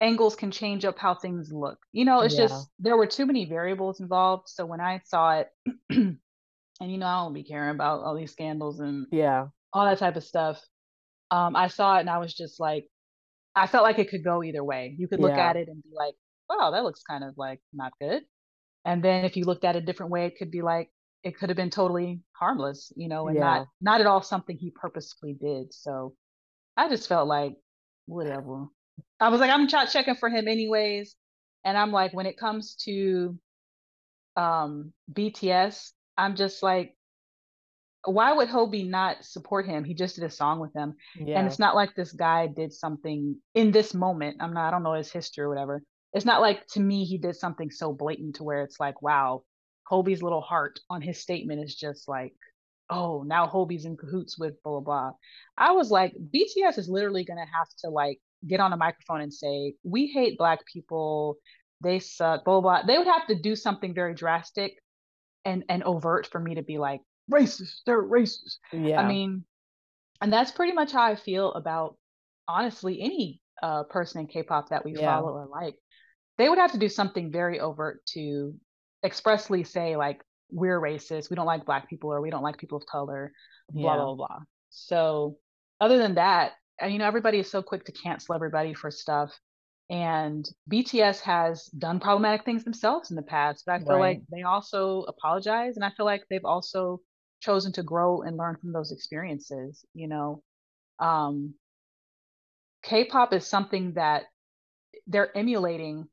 Angles 0.00 0.34
can 0.34 0.50
change 0.50 0.84
up 0.84 0.98
how 0.98 1.14
things 1.14 1.50
look. 1.52 1.78
You 1.92 2.04
know, 2.04 2.20
it's 2.20 2.34
yeah. 2.34 2.46
just 2.46 2.68
there 2.78 2.96
were 2.96 3.06
too 3.06 3.26
many 3.26 3.46
variables 3.46 4.00
involved. 4.00 4.48
So 4.48 4.66
when 4.66 4.80
I 4.80 5.00
saw 5.04 5.40
it, 5.40 5.48
and 5.90 6.18
you 6.80 6.98
know, 6.98 7.06
I 7.06 7.24
don't 7.24 7.34
be 7.34 7.44
caring 7.44 7.74
about 7.74 8.02
all 8.02 8.16
these 8.16 8.32
scandals 8.32 8.80
and 8.80 9.06
yeah, 9.10 9.46
all 9.72 9.86
that 9.86 9.98
type 9.98 10.16
of 10.16 10.24
stuff. 10.24 10.60
Um, 11.30 11.56
I 11.56 11.68
saw 11.68 11.96
it 11.96 12.00
and 12.00 12.10
I 12.10 12.18
was 12.18 12.34
just 12.34 12.60
like, 12.60 12.86
I 13.54 13.66
felt 13.66 13.84
like 13.84 13.98
it 13.98 14.10
could 14.10 14.24
go 14.24 14.42
either 14.42 14.62
way. 14.62 14.94
You 14.98 15.08
could 15.08 15.20
look 15.20 15.32
yeah. 15.32 15.48
at 15.48 15.56
it 15.56 15.68
and 15.68 15.82
be 15.82 15.90
like, 15.94 16.14
wow, 16.48 16.70
that 16.72 16.84
looks 16.84 17.02
kind 17.02 17.24
of 17.24 17.34
like 17.36 17.60
not 17.72 17.92
good. 18.00 18.22
And 18.84 19.02
then 19.02 19.24
if 19.24 19.36
you 19.36 19.44
looked 19.44 19.64
at 19.64 19.76
it 19.76 19.82
a 19.82 19.86
different 19.86 20.12
way, 20.12 20.26
it 20.26 20.36
could 20.38 20.50
be 20.50 20.62
like, 20.62 20.90
it 21.26 21.36
could 21.36 21.50
have 21.50 21.56
been 21.56 21.70
totally 21.70 22.20
harmless, 22.32 22.92
you 22.94 23.08
know, 23.08 23.26
and 23.26 23.36
yeah. 23.36 23.42
not 23.42 23.66
not 23.80 24.00
at 24.00 24.06
all 24.06 24.22
something 24.22 24.56
he 24.56 24.70
purposefully 24.70 25.34
did. 25.34 25.74
So 25.74 26.14
I 26.76 26.88
just 26.88 27.08
felt 27.08 27.26
like 27.26 27.56
whatever. 28.06 28.66
I 29.18 29.28
was 29.28 29.40
like, 29.40 29.50
I'm 29.50 29.66
ch- 29.66 29.92
checking 29.92 30.14
for 30.14 30.28
him 30.28 30.46
anyways, 30.46 31.16
and 31.64 31.76
I'm 31.76 31.90
like, 31.90 32.14
when 32.14 32.26
it 32.26 32.38
comes 32.38 32.76
to 32.84 33.36
um 34.36 34.92
BTS, 35.12 35.90
I'm 36.16 36.36
just 36.36 36.62
like, 36.62 36.94
why 38.04 38.32
would 38.32 38.48
Hobi 38.48 38.88
not 38.88 39.24
support 39.24 39.66
him? 39.66 39.82
He 39.82 39.94
just 39.94 40.14
did 40.14 40.24
a 40.24 40.30
song 40.30 40.60
with 40.60 40.72
them, 40.74 40.94
yeah. 41.18 41.40
and 41.40 41.48
it's 41.48 41.58
not 41.58 41.74
like 41.74 41.96
this 41.96 42.12
guy 42.12 42.46
did 42.46 42.72
something 42.72 43.34
in 43.56 43.72
this 43.72 43.94
moment. 43.94 44.36
I'm 44.38 44.54
not, 44.54 44.68
I 44.68 44.70
don't 44.70 44.84
know 44.84 44.94
his 44.94 45.10
history 45.10 45.42
or 45.42 45.48
whatever. 45.48 45.82
It's 46.12 46.24
not 46.24 46.40
like 46.40 46.64
to 46.68 46.80
me 46.80 47.04
he 47.04 47.18
did 47.18 47.34
something 47.34 47.72
so 47.72 47.92
blatant 47.92 48.36
to 48.36 48.44
where 48.44 48.62
it's 48.62 48.78
like, 48.78 49.02
wow, 49.02 49.42
Hobi's 49.90 50.22
little 50.22 50.40
heart 50.40 50.80
on 50.90 51.00
his 51.00 51.20
statement 51.20 51.62
is 51.62 51.74
just 51.74 52.08
like 52.08 52.34
oh, 52.90 53.24
now 53.26 53.46
Hobie's 53.46 53.84
in 53.84 53.96
cahoots 53.96 54.38
with 54.38 54.62
blah, 54.62 54.80
blah, 54.80 54.80
blah. 54.80 55.10
I 55.58 55.72
was 55.72 55.90
like, 55.90 56.14
BTS 56.34 56.78
is 56.78 56.88
literally 56.88 57.24
going 57.24 57.38
to 57.38 57.52
have 57.58 57.68
to 57.80 57.90
like 57.90 58.20
get 58.46 58.60
on 58.60 58.72
a 58.72 58.76
microphone 58.76 59.20
and 59.20 59.32
say, 59.32 59.74
we 59.82 60.06
hate 60.06 60.38
Black 60.38 60.64
people. 60.66 61.36
They 61.82 61.98
suck, 61.98 62.44
blah, 62.44 62.60
blah, 62.60 62.82
blah. 62.82 62.86
They 62.86 62.98
would 62.98 63.06
have 63.06 63.26
to 63.28 63.40
do 63.40 63.56
something 63.56 63.94
very 63.94 64.14
drastic 64.14 64.74
and, 65.44 65.64
and 65.68 65.82
overt 65.82 66.26
for 66.26 66.38
me 66.38 66.54
to 66.54 66.62
be 66.62 66.78
like, 66.78 67.00
racist, 67.30 67.80
they're 67.86 68.02
racist. 68.02 68.56
Yeah. 68.72 69.00
I 69.00 69.08
mean, 69.08 69.44
and 70.20 70.32
that's 70.32 70.52
pretty 70.52 70.72
much 70.72 70.92
how 70.92 71.02
I 71.02 71.16
feel 71.16 71.52
about 71.52 71.96
honestly 72.48 73.00
any 73.00 73.40
uh, 73.62 73.82
person 73.84 74.22
in 74.22 74.26
K-pop 74.28 74.70
that 74.70 74.84
we 74.84 74.94
yeah. 74.94 75.00
follow 75.00 75.32
or 75.32 75.46
like. 75.46 75.74
They 76.38 76.50
would 76.50 76.58
have 76.58 76.72
to 76.72 76.78
do 76.78 76.90
something 76.90 77.32
very 77.32 77.60
overt 77.60 78.04
to 78.12 78.54
expressly 79.06 79.64
say 79.64 79.96
like 79.96 80.20
we're 80.50 80.80
racist, 80.80 81.30
we 81.30 81.36
don't 81.36 81.46
like 81.46 81.64
black 81.64 81.88
people 81.88 82.12
or 82.12 82.20
we 82.20 82.30
don't 82.30 82.42
like 82.42 82.58
people 82.58 82.78
of 82.78 82.86
color, 82.86 83.32
blah 83.70 83.94
yeah. 83.94 84.02
blah 84.02 84.14
blah. 84.14 84.38
So 84.70 85.38
other 85.80 85.98
than 85.98 86.16
that, 86.16 86.52
and 86.80 86.92
you 86.92 86.98
know 86.98 87.06
everybody 87.06 87.38
is 87.38 87.50
so 87.50 87.62
quick 87.62 87.84
to 87.86 87.92
cancel 87.92 88.34
everybody 88.34 88.74
for 88.74 88.90
stuff. 88.90 89.32
And 89.88 90.48
BTS 90.70 91.20
has 91.20 91.66
done 91.66 92.00
problematic 92.00 92.44
things 92.44 92.64
themselves 92.64 93.10
in 93.10 93.16
the 93.16 93.22
past, 93.22 93.62
but 93.64 93.72
I 93.72 93.78
feel 93.78 93.94
right. 93.94 94.16
like 94.16 94.22
they 94.32 94.42
also 94.42 95.04
apologize, 95.06 95.76
and 95.76 95.84
I 95.84 95.90
feel 95.96 96.06
like 96.06 96.24
they've 96.28 96.44
also 96.44 97.00
chosen 97.40 97.72
to 97.72 97.84
grow 97.84 98.22
and 98.22 98.36
learn 98.36 98.56
from 98.60 98.72
those 98.72 98.90
experiences. 98.90 99.84
You 99.94 100.08
know, 100.08 100.42
um, 100.98 101.54
K-pop 102.82 103.32
is 103.32 103.46
something 103.46 103.92
that 103.94 104.24
they're 105.06 105.36
emulating 105.36 106.08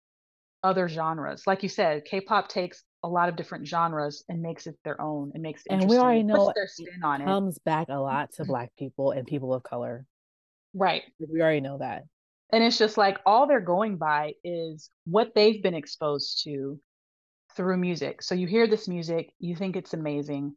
other 0.64 0.88
genres. 0.88 1.46
Like 1.46 1.64
you 1.64 1.70
said, 1.70 2.06
K-pop 2.06 2.48
takes 2.48 2.84
a 3.04 3.08
lot 3.08 3.30
of 3.30 3.36
different 3.36 3.68
genres 3.68 4.24
and 4.30 4.42
makes 4.42 4.66
it 4.66 4.78
their 4.84 5.00
own 5.02 5.32
and 5.34 5.44
makes 5.44 5.64
it 5.66 5.74
and 5.74 5.90
we 5.90 5.98
already 5.98 6.24
know 6.24 6.52
their 6.56 6.68
spin 6.68 7.04
on 7.04 7.22
it. 7.22 7.26
comes 7.26 7.60
back 7.60 7.90
a 7.90 8.00
lot 8.00 8.32
to 8.34 8.46
black 8.46 8.72
people 8.78 9.12
and 9.12 9.28
people 9.28 9.54
of 9.54 9.64
color. 9.64 10.06
Right. 10.74 11.04
We 11.20 11.42
already 11.42 11.60
know 11.60 11.78
that. 11.80 12.04
And 12.52 12.64
it's 12.64 12.78
just 12.78 12.98
like 12.98 13.20
all 13.26 13.48
they're 13.48 13.60
going 13.60 13.98
by 13.98 14.34
is 14.44 14.90
what 15.06 15.34
they've 15.36 15.62
been 15.62 15.74
exposed 15.74 16.44
to 16.46 16.80
through 17.56 17.78
music. 17.78 18.22
So 18.22 18.36
you 18.36 18.48
hear 18.48 18.68
this 18.68 18.88
music 18.88 19.32
you 19.40 19.56
think 19.56 19.76
it's 19.76 19.94
amazing. 19.94 20.56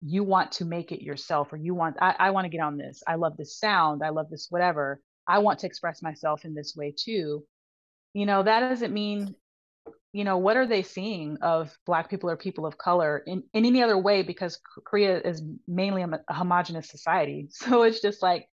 You 0.00 0.24
want 0.24 0.50
to 0.52 0.64
make 0.64 0.92
it 0.92 1.02
yourself 1.02 1.52
or 1.52 1.56
you 1.56 1.74
want 1.74 1.96
i, 2.00 2.14
I 2.18 2.30
want 2.30 2.46
to 2.46 2.48
get 2.48 2.62
on 2.62 2.78
this. 2.78 3.02
I 3.06 3.16
love 3.16 3.36
this 3.36 3.58
sound. 3.58 4.02
I 4.02 4.08
love 4.08 4.30
this 4.30 4.46
whatever. 4.48 5.00
I 5.28 5.38
want 5.38 5.58
to 5.60 5.66
express 5.66 6.02
myself 6.02 6.44
in 6.44 6.54
this 6.54 6.74
way 6.74 6.94
too. 6.96 7.44
You 8.14 8.26
know 8.26 8.42
that 8.42 8.60
doesn't 8.60 8.94
mean 8.94 9.34
you 10.12 10.24
know 10.24 10.38
what 10.38 10.56
are 10.56 10.66
they 10.66 10.82
seeing 10.82 11.38
of 11.40 11.76
black 11.86 12.10
people 12.10 12.30
or 12.30 12.36
people 12.36 12.66
of 12.66 12.76
color 12.76 13.22
in, 13.26 13.42
in 13.54 13.64
any 13.64 13.82
other 13.82 13.98
way? 13.98 14.22
Because 14.22 14.60
korea 14.84 15.20
is 15.20 15.42
mainly 15.66 16.02
a, 16.02 16.08
a 16.28 16.34
homogenous 16.34 16.88
society. 16.88 17.48
So 17.50 17.82
it's 17.82 18.00
just 18.00 18.22
like 18.22 18.48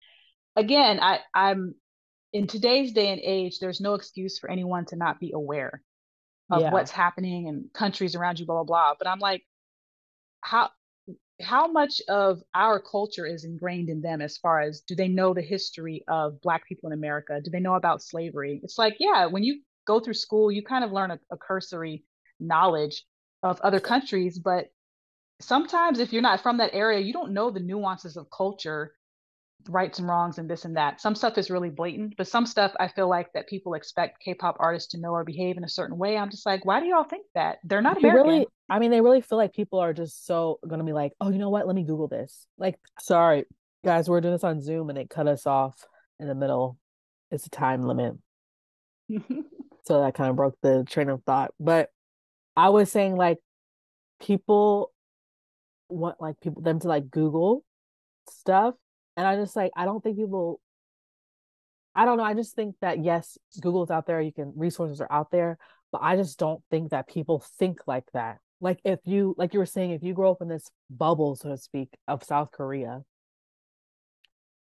again 0.59 0.98
i 1.00 1.20
i'm 1.34 1.74
in 2.32 2.46
today's 2.46 2.92
day 2.92 3.09
and 3.09 3.20
age 3.22 3.59
there's 3.61 3.80
no 3.80 3.94
excuse 3.94 4.38
for 4.38 4.50
anyone 4.50 4.84
to 4.86 4.96
not 4.96 5.20
be 5.20 5.30
aware 5.32 5.82
of 6.50 6.62
yeah. 6.62 6.72
what's 6.72 6.90
happening 6.90 7.46
in 7.46 7.70
countries 7.72 8.14
around 8.14 8.38
you 8.38 8.46
blah 8.46 8.56
blah 8.56 8.64
blah. 8.64 8.94
But 8.98 9.09
i'm 9.09 9.20
like 9.20 9.44
how 10.40 10.70
how 11.40 11.68
much 11.68 12.02
of 12.09 12.42
our 12.54 12.80
culture 12.80 13.24
is 13.24 13.44
ingrained 13.44 13.88
in 13.88 14.00
them 14.02 14.20
as 14.20 14.36
far 14.36 14.61
as 14.61 14.80
do 14.80 14.96
they 14.96 15.06
know 15.06 15.32
the 15.32 15.42
history 15.42 16.04
of 16.09 16.40
black 16.40 16.66
people 16.66 16.88
in 16.88 16.92
america? 16.92 17.40
Do 17.42 17.50
they 17.50 17.61
know 17.61 17.74
about 17.74 18.02
slavery? 18.02 18.61
It's 18.62 18.78
like 18.78 18.96
yeah 18.98 19.26
when 19.26 19.44
you 19.44 19.61
go 19.89 19.99
through 19.99 20.14
school, 20.14 20.53
you 20.53 20.62
kind 20.62 20.84
of 20.84 20.93
learn 20.93 21.11
a, 21.11 21.18
a 21.32 21.36
cursory 21.36 22.05
knowledge 22.39 23.05
of 23.43 23.61
other 23.62 23.80
countries, 23.80 24.39
but 24.39 24.66
sometimes 25.41 25.99
if 25.99 26.12
you're 26.12 26.22
not 26.22 26.43
from 26.43 26.59
that 26.59 26.74
area, 26.74 27.01
you 27.01 27.12
don't 27.12 27.32
know 27.32 27.51
the 27.51 27.61
nuances 27.61 28.16
of 28.16 28.26
culture, 28.30 28.95
rights 29.68 29.99
and 29.99 30.07
wrongs, 30.07 30.39
and 30.39 30.49
this 30.49 30.64
and 30.64 30.76
that. 30.76 31.01
Some 31.01 31.14
stuff 31.14 31.39
is 31.39 31.51
really 31.51 31.70
blatant, 31.70 32.14
but 32.18 32.28
some 32.28 32.45
stuff 32.45 32.72
I 32.78 32.89
feel 32.89 33.09
like 33.09 33.32
that 33.32 33.49
people 33.49 33.74
expect 33.74 34.20
K-pop 34.20 34.57
artists 34.61 34.91
to 34.91 35.01
know 35.01 35.11
or 35.11 35.24
behave 35.24 35.57
in 35.57 35.64
a 35.64 35.68
certain 35.68 35.97
way. 35.97 36.16
I'm 36.18 36.30
just 36.30 36.45
like, 36.45 36.64
why 36.66 36.80
do 36.80 36.86
y'all 36.86 37.05
think 37.05 37.26
that? 37.34 37.59
They're 37.64 37.82
not 37.82 37.99
American. 37.99 38.30
Really, 38.30 38.47
I 38.68 38.78
mean, 38.78 38.91
they 38.91 39.01
really 39.01 39.22
feel 39.22 39.39
like 39.39 39.55
people 39.55 39.78
are 39.78 39.95
just 39.95 40.26
so 40.26 40.59
gonna 40.66 40.84
be 40.84 40.93
like, 40.93 41.12
oh, 41.20 41.30
you 41.30 41.39
know 41.39 41.51
what? 41.51 41.66
Let 41.66 41.76
me 41.76 41.84
Google 41.84 42.09
this. 42.09 42.47
Like, 42.59 42.78
sorry, 43.01 43.45
guys, 43.84 44.09
we're 44.09 44.20
doing 44.20 44.34
this 44.34 44.45
on 44.45 44.61
Zoom 44.61 44.91
and 44.91 44.99
it 44.99 45.09
cut 45.09 45.26
us 45.26 45.47
off 45.47 45.86
in 46.20 46.28
the 46.28 46.34
middle. 46.34 46.76
It's 47.30 47.47
a 47.47 47.51
time 47.51 47.82
limit. 47.82 48.14
so 49.89 50.03
that 50.03 50.14
kind 50.14 50.28
of 50.28 50.36
broke 50.36 50.55
the 50.62 50.84
train 50.84 51.09
of 51.09 51.22
thought 51.24 51.51
but 51.59 51.89
i 52.57 52.68
was 52.68 52.93
saying 52.93 53.16
like 53.16 53.39
people 54.20 54.93
want 55.89 56.20
like 56.20 56.39
people 56.41 56.61
them 56.61 56.78
to 56.78 56.89
like 56.89 57.11
google 57.11 57.64
stuff 58.28 58.74
and 59.16 59.26
i 59.26 59.34
just 59.34 59.57
like 59.57 59.72
i 59.76 59.86
don't 59.86 60.05
think 60.05 60.18
people 60.18 60.61
i 61.95 62.05
don't 62.05 62.18
know 62.18 62.24
i 62.24 62.34
just 62.34 62.55
think 62.55 62.74
that 62.82 63.03
yes 63.03 63.39
google's 63.61 63.91
out 63.91 64.07
there 64.07 64.20
you 64.20 64.32
can 64.32 64.53
resources 64.57 65.01
are 65.01 65.11
out 65.11 65.30
there 65.30 65.57
but 65.91 66.03
i 66.03 66.16
just 66.16 66.39
don't 66.39 66.62
think 66.70 66.91
that 66.91 67.09
people 67.09 67.43
think 67.59 67.80
like 67.86 68.05
that. 68.12 68.39
Like 68.61 68.80
if 68.84 68.99
you 69.05 69.34
like 69.39 69.55
you 69.55 69.61
were 69.61 69.66
saying 69.66 69.93
if 69.93 70.03
you 70.03 70.12
grow 70.12 70.32
up 70.32 70.43
in 70.43 70.49
this 70.49 70.68
bubble 70.91 71.36
so 71.36 71.49
to 71.49 71.57
speak 71.57 71.91
of 72.09 72.24
south 72.24 72.51
korea 72.51 73.03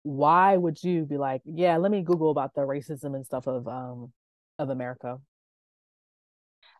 why 0.02 0.56
would 0.56 0.82
you 0.84 1.06
be 1.06 1.16
like 1.16 1.40
yeah 1.46 1.78
let 1.78 1.90
me 1.90 2.02
google 2.02 2.30
about 2.30 2.54
the 2.54 2.60
racism 2.60 3.14
and 3.16 3.24
stuff 3.24 3.46
of 3.46 3.66
um 3.66 4.12
of 4.60 4.70
America. 4.70 5.18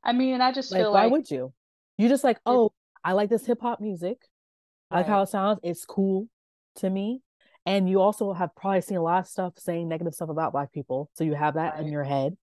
I 0.02 0.12
mean, 0.12 0.40
I 0.40 0.52
just 0.52 0.70
feel 0.70 0.78
like, 0.78 0.84
feel 0.84 0.92
why 0.92 1.02
like... 1.04 1.12
would 1.12 1.30
you? 1.30 1.52
You 1.98 2.08
just 2.08 2.24
like, 2.24 2.38
oh, 2.46 2.72
I 3.04 3.12
like 3.12 3.30
this 3.30 3.46
hip 3.46 3.60
hop 3.60 3.80
music. 3.80 4.18
I 4.90 4.98
like 4.98 5.06
how 5.06 5.22
it 5.22 5.28
sounds. 5.28 5.60
It's 5.62 5.84
cool 5.84 6.28
to 6.76 6.90
me. 6.90 7.20
And 7.66 7.88
you 7.88 8.00
also 8.00 8.32
have 8.32 8.54
probably 8.56 8.80
seen 8.80 8.96
a 8.96 9.02
lot 9.02 9.20
of 9.20 9.26
stuff 9.28 9.54
saying 9.58 9.88
negative 9.88 10.14
stuff 10.14 10.30
about 10.30 10.52
black 10.52 10.72
people. 10.72 11.10
So 11.14 11.24
you 11.24 11.34
have 11.34 11.54
that 11.54 11.74
right. 11.74 11.82
in 11.82 11.92
your 11.92 12.04
head. 12.04 12.36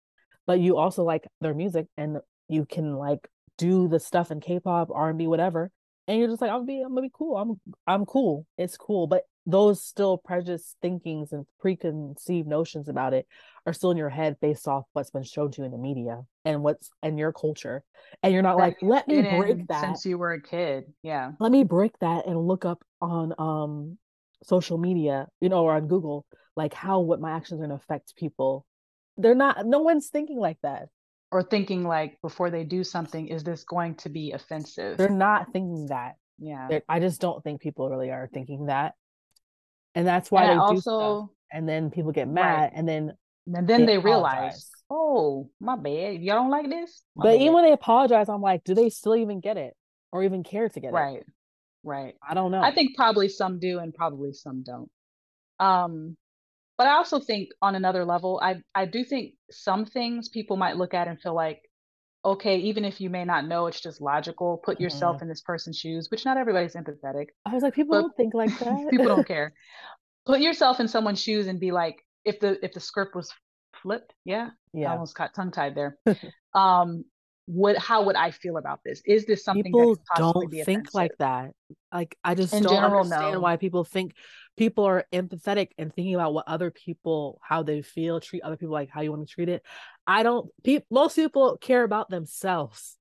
But 0.46 0.60
you 0.60 0.78
also 0.78 1.04
like 1.04 1.28
their 1.42 1.54
music 1.54 1.88
and 1.98 2.20
you 2.48 2.66
can 2.66 2.96
like 2.96 3.28
do 3.58 3.88
the 3.88 4.00
stuff 4.00 4.32
in 4.32 4.40
K-pop, 4.40 4.90
R&B, 4.94 5.28
whatever. 5.28 5.72
And 6.08 6.20
you're 6.20 6.30
just 6.30 6.42
like, 6.42 6.52
I'm 6.52 6.60
gonna 6.60 6.68
be 6.68 6.82
I'm 6.82 6.90
gonna 6.90 7.02
be 7.02 7.12
cool. 7.14 7.36
I'm 7.36 7.60
I'm 7.86 8.06
cool. 8.06 8.46
It's 8.58 8.78
cool. 8.78 9.08
But 9.08 9.24
those 9.48 9.82
still 9.82 10.18
prejudiced 10.18 10.76
thinkings 10.82 11.32
and 11.32 11.46
preconceived 11.60 12.48
notions 12.48 12.90
about 12.90 13.14
it 13.14 13.26
are 13.66 13.72
still 13.72 13.92
in 13.92 13.98
your 13.98 14.10
head 14.10 14.36
based 14.42 14.68
off 14.68 14.84
what's 14.92 15.10
been 15.10 15.24
shown 15.24 15.50
to 15.52 15.62
you 15.62 15.66
in 15.66 15.72
the 15.72 15.78
media 15.78 16.22
and 16.44 16.62
what's 16.62 16.92
in 17.02 17.18
your 17.18 17.32
culture. 17.32 17.82
And 18.22 18.34
you're 18.34 18.44
not 18.44 18.58
that 18.58 18.64
like 18.64 18.78
let 18.82 19.08
me 19.08 19.22
break 19.22 19.66
that. 19.68 19.82
since 19.82 20.06
you 20.06 20.18
were 20.18 20.34
a 20.34 20.42
kid. 20.42 20.84
Yeah. 21.02 21.32
Let 21.40 21.54
me 21.54 21.64
break 21.64 21.98
that 22.00 22.28
and 22.28 22.38
look 22.46 22.66
up 22.66 22.84
on 23.02 23.34
um 23.40 23.98
social 24.44 24.78
media 24.78 25.28
you 25.42 25.50
know 25.50 25.64
or 25.64 25.74
on 25.76 25.88
google 25.88 26.26
like 26.56 26.74
how 26.74 27.00
what 27.00 27.20
my 27.20 27.32
actions 27.32 27.60
are 27.60 27.66
going 27.66 27.70
to 27.70 27.84
affect 27.84 28.16
people. 28.18 28.66
They're 29.16 29.34
not 29.34 29.66
no 29.66 29.80
one's 29.80 30.10
thinking 30.10 30.40
like 30.40 30.58
that. 30.62 30.90
Or 31.32 31.42
thinking 31.42 31.84
like 31.86 32.20
before 32.22 32.50
they 32.50 32.66
do 32.66 32.84
something 32.84 33.30
is 33.30 33.46
this 33.46 33.64
going 33.64 33.96
to 33.96 34.10
be 34.10 34.34
offensive? 34.34 34.98
They're 34.98 35.10
not 35.10 35.54
thinking 35.54 35.88
that. 35.88 36.16
Yeah. 36.38 36.68
They're, 36.70 36.84
i 36.90 37.00
just 37.00 37.22
don't 37.22 37.44
think 37.44 37.62
people 37.62 37.90
really 37.90 38.12
are 38.12 38.30
thinking 38.34 38.66
that 38.66 38.94
and 39.98 40.08
that's 40.08 40.30
why 40.30 40.44
and 40.44 40.52
they 40.52 40.56
also 40.56 41.32
and 41.52 41.68
then 41.68 41.90
people 41.90 42.12
get 42.12 42.28
mad 42.28 42.62
right. 42.62 42.72
and 42.76 42.88
then 42.88 43.14
and 43.48 43.68
then 43.68 43.82
they, 43.82 43.94
they 43.94 43.98
realize 43.98 44.70
oh 44.92 45.50
my 45.60 45.76
bad 45.76 46.22
y'all 46.22 46.36
don't 46.36 46.52
like 46.52 46.70
this 46.70 47.02
my 47.16 47.24
but 47.24 47.32
bad. 47.32 47.42
even 47.42 47.54
when 47.54 47.66
they 47.66 47.72
apologize 47.72 48.30
i'm 48.30 48.42
like 48.42 48.64
do 48.64 48.76
they 48.76 48.90
still 48.90 49.16
even 49.16 49.40
get 49.40 49.58
it 49.58 49.74
or 50.12 50.24
even 50.24 50.44
care 50.44 50.70
to 50.70 50.80
get 50.80 50.94
right. 50.94 51.18
it 51.18 51.26
right 51.84 52.06
right 52.06 52.16
i 52.28 52.34
don't 52.34 52.52
know 52.52 52.62
i 52.62 52.74
think 52.74 52.96
probably 52.96 53.28
some 53.28 53.60
do 53.60 53.80
and 53.80 53.94
probably 53.94 54.32
some 54.32 54.64
don't 54.64 54.90
um 55.60 56.16
but 56.78 56.86
i 56.86 56.92
also 56.92 57.20
think 57.20 57.50
on 57.62 57.74
another 57.74 58.06
level 58.06 58.40
i 58.44 58.56
i 58.76 58.86
do 58.86 59.04
think 59.04 59.34
some 59.50 59.84
things 59.84 60.30
people 60.30 60.58
might 60.58 60.78
look 60.78 60.94
at 60.94 61.08
and 61.08 61.20
feel 61.20 61.34
like 61.34 61.62
okay, 62.28 62.58
even 62.58 62.84
if 62.84 63.00
you 63.00 63.10
may 63.10 63.24
not 63.24 63.48
know, 63.48 63.68
it's 63.68 63.80
just 63.80 64.02
logical. 64.02 64.62
Put 64.64 64.80
yourself 64.80 65.18
mm-hmm. 65.18 65.24
in 65.24 65.30
this 65.30 65.42
person's 65.42 65.78
shoes, 65.78 66.10
which 66.12 66.26
not 66.26 66.38
everybody's 66.38 66.74
empathetic. 66.74 67.28
I 67.46 67.54
was 67.54 67.64
like, 67.64 67.74
people 67.74 68.00
don't 68.00 68.16
think 68.16 68.34
like 68.34 68.58
that. 68.60 68.90
people 68.90 69.08
don't 69.08 69.28
care. 69.28 69.54
Put 70.26 70.42
yourself 70.42 70.80
in 70.82 70.88
someone's 70.88 71.22
shoes 71.22 71.48
and 71.48 71.60
be 71.60 71.72
like, 71.72 72.04
if 72.26 72.40
the 72.42 72.64
if 72.64 72.74
the 72.74 72.82
script 72.82 73.16
was 73.16 73.32
flipped, 73.82 74.14
yeah, 74.26 74.50
yeah, 74.74 74.90
I 74.90 74.94
almost 74.94 75.16
got 75.16 75.34
tongue 75.34 75.52
tied 75.52 75.76
there. 75.76 75.98
um, 76.54 77.06
what 77.48 77.78
how 77.78 78.04
would 78.04 78.18
I 78.18 78.32
feel 78.32 78.58
about 78.58 78.82
this? 78.84 79.02
Is 79.06 79.26
this 79.26 79.44
something 79.44 79.64
people 79.64 79.98
don't 80.18 80.54
think 80.66 80.94
like 80.94 81.18
that? 81.20 81.52
Like 81.94 82.18
I 82.22 82.36
just 82.36 82.54
in 82.54 82.64
don't 82.64 82.74
general, 82.74 83.02
understand 83.02 83.34
no. 83.34 83.40
why 83.40 83.56
people 83.56 83.86
think 83.86 84.14
people 84.58 84.84
are 84.84 85.06
empathetic 85.14 85.70
and 85.78 85.94
thinking 85.94 86.14
about 86.14 86.34
what 86.34 86.46
other 86.48 86.72
people 86.72 87.40
how 87.42 87.64
they 87.64 87.82
feel, 87.82 88.20
treat 88.20 88.44
other 88.44 88.58
people 88.58 88.74
like 88.74 88.90
how 88.90 89.02
you 89.02 89.12
want 89.12 89.26
to 89.26 89.34
treat 89.34 89.48
it. 89.48 89.64
I 90.06 90.24
don't. 90.24 90.50
Pe- 90.66 90.84
most 90.92 91.16
people 91.16 91.58
care 91.58 91.84
about 91.84 92.10
themselves, 92.10 92.98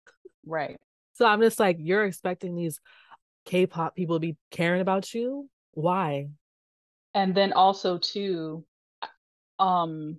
right? 0.47 0.76
So 1.14 1.26
I'm 1.26 1.40
just 1.40 1.59
like, 1.59 1.78
you're 1.80 2.05
expecting 2.05 2.55
these 2.55 2.80
K-pop 3.47 3.97
people 3.97 4.16
to 4.16 4.20
be 4.20 4.36
caring 4.53 4.80
about 4.80 5.12
you. 5.12 5.49
Why? 5.72 6.28
And 7.14 7.34
then 7.34 7.53
also 7.53 7.99
too, 7.99 8.64
um, 9.59 10.18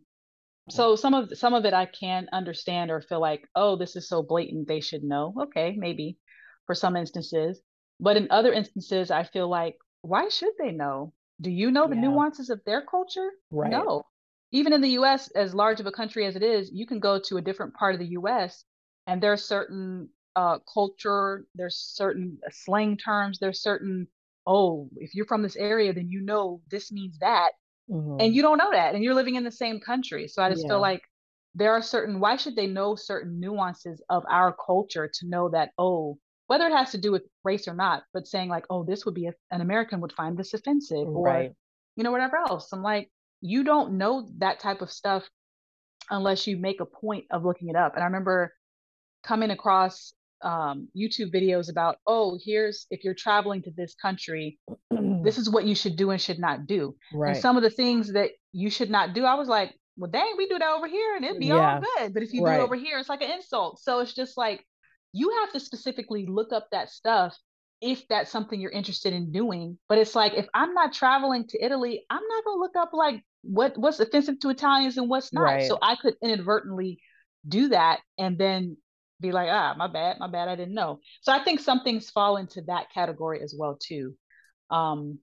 so 0.69 0.95
some 0.95 1.13
of 1.13 1.37
some 1.37 1.53
of 1.53 1.65
it 1.65 1.73
I 1.73 1.85
can 1.85 2.27
understand 2.33 2.91
or 2.91 3.01
feel 3.01 3.21
like, 3.21 3.47
oh, 3.55 3.75
this 3.77 3.95
is 3.95 4.07
so 4.07 4.21
blatant, 4.23 4.67
they 4.67 4.81
should 4.81 5.03
know. 5.03 5.33
Okay, 5.43 5.75
maybe 5.77 6.17
for 6.65 6.75
some 6.75 6.95
instances. 6.95 7.61
But 7.99 8.17
in 8.17 8.27
other 8.31 8.53
instances, 8.53 9.09
I 9.11 9.23
feel 9.23 9.49
like, 9.49 9.77
why 10.01 10.29
should 10.29 10.53
they 10.59 10.71
know? 10.71 11.13
Do 11.41 11.49
you 11.49 11.71
know 11.71 11.87
the 11.87 11.95
Yeah. 11.95 12.01
nuances 12.01 12.49
of 12.49 12.63
their 12.65 12.81
culture? 12.81 13.31
Right. 13.51 13.87
No. 13.87 14.03
Even 14.51 14.73
in 14.73 14.81
the 14.81 14.91
US, 14.91 15.29
as 15.31 15.53
large 15.53 15.79
of 15.79 15.85
a 15.87 15.91
country 15.91 16.25
as 16.25 16.35
it 16.35 16.43
is, 16.43 16.71
you 16.71 16.85
can 16.87 16.99
go 16.99 17.19
to 17.19 17.37
a 17.37 17.41
different 17.41 17.73
part 17.75 17.93
of 17.95 17.99
the 17.99 18.09
US 18.19 18.63
and 19.07 19.21
there's 19.21 19.43
certain 19.43 20.09
uh, 20.35 20.59
culture, 20.71 21.45
there's 21.55 21.75
certain 21.77 22.39
uh, 22.45 22.49
slang 22.51 22.97
terms, 22.97 23.39
there's 23.39 23.61
certain, 23.61 24.07
oh, 24.45 24.89
if 24.97 25.15
you're 25.15 25.25
from 25.25 25.41
this 25.43 25.55
area, 25.55 25.93
then 25.93 26.09
you 26.09 26.21
know 26.21 26.61
this 26.69 26.91
means 26.91 27.17
that. 27.19 27.51
Mhm. 27.89 28.19
And 28.19 28.35
you 28.35 28.41
don't 28.41 28.57
know 28.57 28.71
that. 28.71 28.95
And 28.95 29.03
you're 29.03 29.13
living 29.13 29.35
in 29.35 29.43
the 29.43 29.51
same 29.51 29.79
country. 29.79 30.27
So 30.27 30.41
I 30.43 30.49
just 30.49 30.63
Yeah. 30.63 30.67
feel 30.67 30.81
like 30.81 31.01
there 31.55 31.71
are 31.71 31.81
certain, 31.81 32.19
why 32.19 32.35
should 32.35 32.55
they 32.55 32.67
know 32.67 32.95
certain 32.95 33.39
nuances 33.39 34.01
of 34.09 34.23
our 34.29 34.55
culture 34.65 35.07
to 35.07 35.27
know 35.27 35.49
that, 35.49 35.71
oh, 35.77 36.17
whether 36.47 36.65
it 36.67 36.73
has 36.73 36.91
to 36.91 36.97
do 36.97 37.11
with 37.11 37.23
race 37.43 37.67
or 37.67 37.73
not, 37.73 38.03
but 38.13 38.27
saying 38.27 38.49
like, 38.49 38.65
oh, 38.69 38.83
this 38.83 39.05
would 39.05 39.13
be, 39.15 39.27
a, 39.27 39.33
an 39.51 39.61
American 39.61 40.01
would 40.01 40.13
find 40.13 40.37
this 40.37 40.53
offensive 40.53 41.07
or, 41.13 41.23
Right. 41.23 41.51
you 41.95 42.03
know, 42.03 42.11
whatever 42.11 42.37
else. 42.37 42.71
I'm 42.73 42.83
like, 42.83 43.11
you 43.41 43.63
don't 43.63 43.97
know 43.97 44.29
that 44.37 44.59
type 44.59 44.81
of 44.81 44.91
stuff 44.91 45.29
unless 46.09 46.47
you 46.47 46.57
make 46.57 46.79
a 46.79 46.85
point 46.85 47.25
of 47.31 47.43
looking 47.45 47.69
it 47.69 47.75
up. 47.75 47.93
And 47.95 48.03
I 48.03 48.05
remember 48.07 48.53
coming 49.23 49.51
across 49.51 50.13
um, 50.41 50.87
YouTube 50.95 51.33
videos 51.33 51.69
about, 51.69 51.97
oh, 52.07 52.37
here's 52.43 52.85
if 52.91 53.03
you're 53.03 53.13
traveling 53.13 53.61
to 53.63 53.71
this 53.71 53.95
country, 53.95 54.59
this 54.91 55.37
is 55.37 55.49
what 55.49 55.65
you 55.65 55.75
should 55.75 55.95
do 55.95 56.11
and 56.11 56.21
should 56.21 56.39
not 56.39 56.67
do. 56.67 56.95
right. 57.13 57.29
And 57.29 57.37
some 57.37 57.57
of 57.57 57.63
the 57.63 57.69
things 57.69 58.13
that 58.13 58.31
you 58.51 58.69
should 58.69 58.89
not 58.89 59.13
do, 59.13 59.25
I 59.25 59.35
was 59.35 59.47
like, 59.47 59.73
well, 59.97 60.11
dang, 60.11 60.33
we 60.37 60.47
do 60.47 60.59
that 60.59 60.69
over 60.75 60.87
here 60.87 61.15
and 61.15 61.25
it'd 61.25 61.39
be 61.39 61.47
Yeah. 61.47 61.75
all 61.75 61.81
good. 61.97 62.13
But 62.13 62.23
if 62.23 62.33
you 62.33 62.43
Right. 62.43 62.57
do 62.57 62.61
it 62.61 62.63
over 62.65 62.75
here, 62.75 62.99
it's 62.99 63.09
like 63.09 63.21
an 63.21 63.31
insult. 63.31 63.79
So 63.79 63.99
it's 63.99 64.13
just 64.13 64.37
like 64.37 64.63
you 65.13 65.31
have 65.41 65.51
to 65.53 65.59
specifically 65.59 66.25
look 66.27 66.53
up 66.53 66.67
that 66.71 66.89
stuff 66.89 67.35
if 67.81 68.07
that's 68.07 68.31
something 68.31 68.59
you're 68.59 68.71
interested 68.71 69.13
in 69.13 69.31
doing. 69.31 69.77
But 69.89 69.97
it's 69.97 70.15
like 70.15 70.33
if 70.33 70.47
I'm 70.53 70.73
not 70.73 70.93
traveling 70.93 71.47
to 71.47 71.63
Italy, 71.63 72.05
I'm 72.09 72.21
not 72.27 72.43
gonna 72.45 72.59
look 72.59 72.75
up 72.75 72.89
like 72.93 73.23
what 73.41 73.77
what's 73.77 73.99
offensive 73.99 74.39
to 74.41 74.49
Italians 74.49 74.97
and 74.97 75.09
what's 75.09 75.33
not. 75.33 75.43
Right. 75.43 75.63
So 75.63 75.77
I 75.81 75.95
could 75.95 76.15
inadvertently 76.21 76.99
do 77.47 77.69
that 77.69 78.01
and 78.17 78.37
then 78.37 78.77
be 79.19 79.31
like, 79.31 79.49
ah, 79.51 79.73
my 79.77 79.87
bad, 79.87 80.19
my 80.19 80.27
bad, 80.27 80.47
I 80.47 80.55
didn't 80.55 80.73
know. 80.75 80.99
So 81.21 81.31
I 81.31 81.43
think 81.43 81.59
some 81.59 81.81
things 81.81 82.09
fall 82.09 82.37
into 82.37 82.61
that 82.63 82.91
category 82.93 83.41
as 83.41 83.55
well 83.57 83.77
too. 83.81 84.15
Um, 84.69 85.19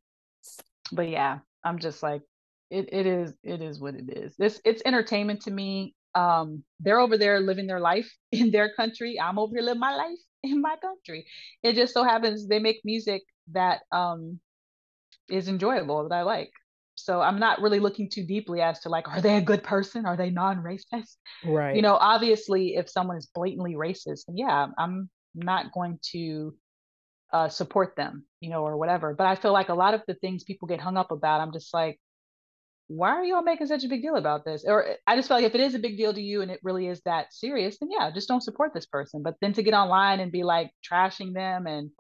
but 0.93 1.09
yeah, 1.09 1.39
I'm 1.65 1.79
just 1.79 2.03
like, 2.03 2.23
it 2.71 2.89
it 2.93 3.07
is 3.07 3.35
it 3.43 3.61
is 3.63 3.81
what 3.81 3.95
it 3.95 4.11
is. 4.17 4.35
This 4.37 4.61
it's 4.65 4.83
entertainment 4.85 5.43
to 5.43 5.51
me. 5.51 5.95
Um, 6.15 6.65
they're 6.81 7.01
over 7.01 7.19
there 7.19 7.41
living 7.41 7.67
their 7.67 7.81
life 7.81 8.11
in 8.33 8.51
their 8.51 8.73
country. 8.75 9.19
I'm 9.21 9.39
over 9.39 9.55
here 9.55 9.65
living 9.65 9.81
my 9.81 9.95
life 9.97 10.19
in 10.43 10.61
my 10.61 10.77
country. 10.77 11.27
It 11.63 11.75
just 11.75 11.95
so 11.95 12.05
happens 12.05 12.47
they 12.49 12.59
make 12.59 12.81
music 12.85 13.23
that 13.53 13.83
um 13.93 14.41
is 15.29 15.49
enjoyable 15.49 16.09
that 16.09 16.15
I 16.15 16.23
like. 16.23 16.53
So 16.97 17.21
I'm 17.21 17.39
not 17.39 17.61
really 17.61 17.81
looking 17.81 18.09
too 18.09 18.25
deeply 18.25 18.61
as 18.61 18.81
to 18.81 18.89
like, 18.89 19.09
are 19.09 19.21
they 19.21 19.37
a 19.37 19.41
good 19.41 19.63
person? 19.63 20.07
Are 20.07 20.17
they 20.17 20.31
non-racist? 20.31 21.17
right. 21.45 21.77
you 21.77 21.83
know 21.83 21.95
obviously 21.95 22.77
if 22.77 22.89
someone 22.89 23.17
is 23.17 23.27
blatantly 23.35 23.75
racist 23.75 24.27
then 24.27 24.37
yeah 24.37 24.67
i'm 24.79 25.09
not 25.35 25.73
going 25.73 25.99
to 26.03 26.55
uh, 27.33 27.49
support 27.49 27.97
them 27.97 28.25
you 28.41 28.49
know 28.49 28.63
or 28.63 28.77
whatever 28.77 29.13
but 29.15 29.27
i 29.27 29.35
feel 29.35 29.53
like 29.53 29.69
a 29.69 29.75
lot 29.75 29.95
of 29.95 30.03
the 30.07 30.15
things 30.15 30.45
people 30.45 30.69
get 30.69 30.81
hung 30.81 30.97
up 30.97 31.11
about 31.11 31.41
i'm 31.41 31.53
just 31.53 31.75
like 31.75 31.99
why 32.87 33.09
are 33.09 33.25
you 33.25 33.35
all 33.35 33.43
making 33.43 33.67
such 33.67 33.83
a 33.83 33.89
big 33.89 34.03
deal 34.03 34.15
about 34.15 34.45
this 34.45 34.65
or 34.65 34.97
i 35.07 35.17
just 35.17 35.27
feel 35.27 35.39
like 35.39 35.47
if 35.47 35.55
it 35.55 35.61
is 35.61 35.75
a 35.75 35.81
big 35.81 35.97
deal 35.97 36.15
to 36.15 36.21
you 36.21 36.43
and 36.43 36.51
it 36.51 36.61
really 36.63 36.87
is 36.87 37.01
that 37.05 37.33
serious 37.33 37.77
then 37.81 37.89
yeah 37.91 38.11
just 38.11 38.29
don't 38.29 38.43
support 38.43 38.73
this 38.73 38.87
person 38.87 39.23
but 39.23 39.35
then 39.41 39.53
to 39.53 39.63
get 39.65 39.75
online 39.75 40.21
and 40.21 40.31
be 40.31 40.45
like 40.45 40.71
trashing 40.89 41.35
them 41.35 41.67
and 41.67 41.91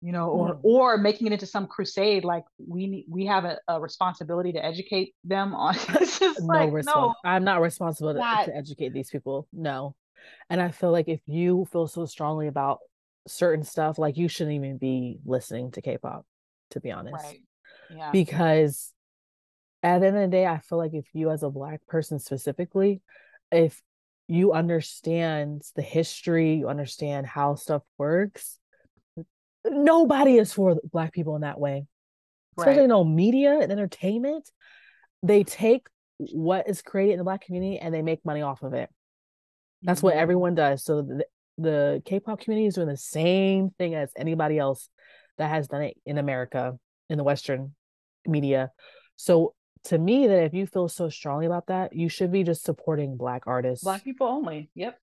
you 0.00 0.12
know 0.12 0.28
or 0.28 0.54
Mhm. 0.54 0.60
or 0.62 0.98
making 0.98 1.26
it 1.26 1.32
into 1.32 1.46
some 1.46 1.66
crusade 1.66 2.24
like 2.24 2.44
we 2.58 3.04
we 3.08 3.26
have 3.26 3.44
a, 3.44 3.58
a 3.68 3.80
responsibility 3.80 4.52
to 4.52 4.64
educate 4.64 5.14
them 5.24 5.54
on 5.54 5.74
no 6.40 6.70
no 6.84 7.14
I'm 7.24 7.44
not 7.44 7.60
responsible 7.60 8.14
to, 8.14 8.38
to 8.44 8.56
educate 8.56 8.92
these 8.92 9.10
people. 9.10 9.48
No. 9.52 9.94
And 10.50 10.60
I 10.60 10.70
feel 10.70 10.90
like 10.92 11.08
if 11.08 11.20
you 11.26 11.66
feel 11.72 11.86
so 11.86 12.06
strongly 12.06 12.48
about 12.48 12.78
certain 13.26 13.64
stuff, 13.64 13.98
like 13.98 14.16
you 14.16 14.28
shouldn't 14.28 14.56
even 14.56 14.78
be 14.78 15.18
listening 15.24 15.70
to 15.72 15.82
K-pop, 15.82 16.26
to 16.70 16.80
be 16.80 16.90
honest. 16.90 17.14
right 17.24 17.40
yeah 17.90 18.10
Because 18.12 18.92
at 19.82 20.00
the 20.00 20.08
end 20.08 20.16
of 20.16 20.22
the 20.22 20.28
day, 20.28 20.46
I 20.46 20.58
feel 20.58 20.78
like 20.78 20.94
if 20.94 21.06
you 21.12 21.30
as 21.30 21.42
a 21.42 21.50
black 21.50 21.86
person 21.86 22.18
specifically, 22.18 23.00
if 23.52 23.80
you 24.26 24.52
understand 24.52 25.62
the 25.76 25.82
history, 25.82 26.54
you 26.56 26.68
understand 26.68 27.26
how 27.26 27.54
stuff 27.54 27.82
works, 27.96 28.57
nobody 29.64 30.36
is 30.38 30.52
for 30.52 30.76
black 30.92 31.12
people 31.12 31.34
in 31.36 31.42
that 31.42 31.58
way 31.60 31.84
especially 32.56 32.76
right 32.78 32.82
you 32.82 32.88
know 32.88 33.04
media 33.04 33.58
and 33.60 33.70
entertainment 33.72 34.50
they 35.22 35.44
take 35.44 35.86
what 36.32 36.68
is 36.68 36.82
created 36.82 37.12
in 37.12 37.18
the 37.18 37.24
black 37.24 37.44
community 37.44 37.78
and 37.78 37.94
they 37.94 38.02
make 38.02 38.24
money 38.24 38.42
off 38.42 38.62
of 38.62 38.72
it 38.74 38.88
that's 39.82 40.02
what 40.02 40.14
Mhm. 40.14 40.18
everyone 40.18 40.54
does 40.54 40.84
so 40.84 41.02
the, 41.02 41.24
the 41.58 42.02
k-pop 42.04 42.40
community 42.40 42.66
is 42.66 42.74
doing 42.74 42.88
the 42.88 42.96
same 42.96 43.70
thing 43.78 43.94
as 43.94 44.10
anybody 44.16 44.58
else 44.58 44.88
that 45.38 45.50
has 45.50 45.68
done 45.68 45.82
it 45.82 45.96
in 46.06 46.18
america 46.18 46.78
in 47.10 47.18
the 47.18 47.24
western 47.24 47.74
media 48.26 48.70
so 49.16 49.54
to 49.84 49.96
me 49.98 50.26
that 50.26 50.42
if 50.44 50.54
you 50.54 50.66
feel 50.66 50.88
so 50.88 51.08
strongly 51.08 51.46
about 51.46 51.66
that 51.68 51.94
you 51.94 52.08
should 52.08 52.32
be 52.32 52.42
just 52.42 52.64
supporting 52.64 53.16
black 53.16 53.42
artists 53.46 53.84
Black 53.84 54.02
people 54.04 54.26
only. 54.26 54.70
Yep. 54.74 54.98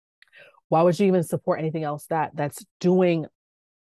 why 0.70 0.82
would 0.82 0.99
you 0.99 1.08
even 1.08 1.24
support 1.24 1.60
anything 1.60 1.84
else 1.84 2.06
that 2.08 2.32
that's 2.36 2.66
doing 2.82 3.26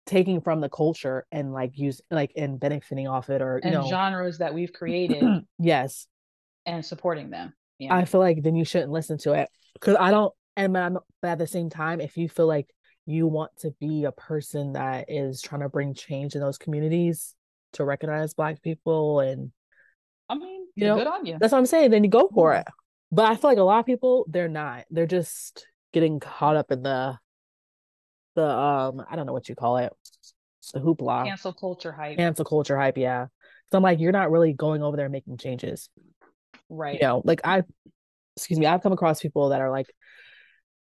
taking 0.09 0.41
from 0.41 0.61
the 0.61 0.69
culture 0.69 1.27
and 1.31 1.53
like 1.53 1.73
use 1.75 2.01
like 2.11 2.33
and 2.37 2.59
benefiting 2.59 3.07
off 3.07 3.31
it 3.31 3.43
or 3.43 3.61
you 3.63 3.71
And 3.71 3.75
know 3.75 3.89
genres 3.89 4.39
that 4.39 4.55
we've 4.55 4.73
created 4.73 5.23
yes 5.59 6.07
and 6.67 6.85
supporting 6.85 7.31
them. 7.31 7.53
Yeah. 7.79 7.95
I 7.95 8.05
feel 8.05 8.21
like 8.21 8.43
then 8.43 8.57
you 8.57 8.65
shouldn't 8.65 8.91
listen 8.91 9.19
to 9.19 9.33
it 9.33 9.49
because 9.75 9.97
I 9.99 10.11
don't. 10.11 10.33
And 10.57 10.73
but, 10.73 10.83
I'm, 10.83 10.99
but 11.23 11.29
at 11.29 11.39
the 11.39 11.47
same 11.47 11.71
time, 11.71 12.01
if 12.01 12.17
you 12.17 12.29
feel 12.29 12.47
like 12.47 12.67
you 13.07 13.27
want 13.27 13.53
to 13.61 13.71
be 13.81 14.05
a 14.05 14.13
person 14.13 14.73
that 14.73 15.07
is 15.09 15.41
trying 15.41 15.61
to 15.61 15.69
bring 15.69 15.95
change 15.95 16.35
in 16.35 16.41
those 16.41 16.59
communities 16.59 17.35
to 17.75 17.85
recognize 17.85 18.35
Black 18.35 18.61
people, 18.63 19.21
and 19.21 19.53
I 20.29 20.35
mean, 20.35 20.67
you 20.75 20.87
know, 20.87 20.97
good 20.97 21.07
on 21.07 21.27
you. 21.27 21.37
that's 21.41 21.53
what 21.53 21.59
I'm 21.59 21.67
saying, 21.67 21.91
then 21.91 22.03
you 22.03 22.11
go 22.11 22.29
for 22.35 22.55
it. 22.55 22.67
But 23.13 23.31
I 23.31 23.37
feel 23.37 23.51
like 23.51 23.59
a 23.59 23.63
lot 23.63 23.79
of 23.79 23.87
people 23.87 24.27
they're 24.29 24.49
not. 24.49 24.85
They're 24.91 25.07
just 25.07 25.67
getting 25.93 26.19
caught 26.19 26.57
up 26.57 26.73
in 26.73 26.83
the 26.83 27.19
the 28.39 28.49
um 28.49 29.03
I 29.11 29.17
don't 29.17 29.27
know 29.27 29.33
what 29.33 29.49
you 29.49 29.55
call 29.55 29.79
it, 29.79 29.93
the 30.73 30.81
hoopla, 30.81 31.25
Cancel 31.27 31.53
culture 31.53 31.93
hype. 31.93 32.17
cancel 32.17 32.45
culture 32.45 32.77
hype. 32.79 32.97
Yeah, 32.99 33.27
so 33.71 33.77
I'm 33.79 33.83
like, 33.83 34.01
you're 34.01 34.13
not 34.13 34.31
really 34.31 34.53
going 34.53 34.83
over 34.83 34.97
there 34.97 35.07
and 35.07 35.13
making 35.13 35.37
changes. 35.39 35.89
right. 36.71 36.95
you 36.95 37.01
know 37.07 37.23
like 37.25 37.41
i 37.45 37.63
excuse 38.37 38.59
me 38.59 38.67
i've 38.67 38.83
come 38.83 38.93
across 38.93 39.21
people 39.21 39.49
that 39.51 39.61
are 39.61 39.71
like 39.71 39.87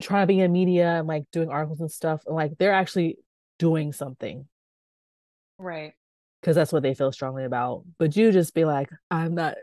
trying 0.01 0.23
to 0.23 0.27
be 0.27 0.39
in 0.41 0.51
media 0.51 0.97
and 0.99 1.07
like 1.07 1.23
doing 1.31 1.49
articles 1.49 1.79
and 1.79 1.91
stuff 1.91 2.21
and 2.25 2.35
like 2.35 2.51
they're 2.57 2.73
actually 2.73 3.17
doing 3.59 3.93
something 3.93 4.45
Right. 5.57 5.93
because 6.41 6.55
that's 6.55 6.71
what 6.73 6.83
they 6.83 6.93
feel 6.93 7.11
strongly 7.11 7.43
about 7.45 7.83
but 7.97 8.15
you 8.15 8.31
just 8.31 8.53
be 8.53 8.65
like 8.65 8.89
i'm 9.11 9.35
not 9.35 9.55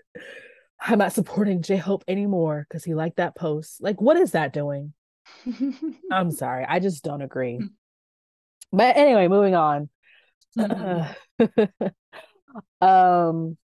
i'm 0.81 0.99
not 0.99 1.13
supporting 1.13 1.63
j-hope 1.63 2.05
anymore 2.07 2.67
because 2.69 2.85
he 2.85 2.95
liked 2.95 3.17
that 3.17 3.35
post 3.37 3.83
like 3.83 4.01
what 4.01 4.17
is 4.17 4.33
that 4.33 4.53
doing 4.53 4.93
i'm 6.13 6.31
sorry 6.31 6.65
i 6.69 6.79
just 6.79 7.05
don't 7.05 7.23
agree 7.23 7.61
but 8.73 8.97
anyway 8.97 9.29
moving 9.29 9.55
on 9.55 9.89
um 12.81 13.57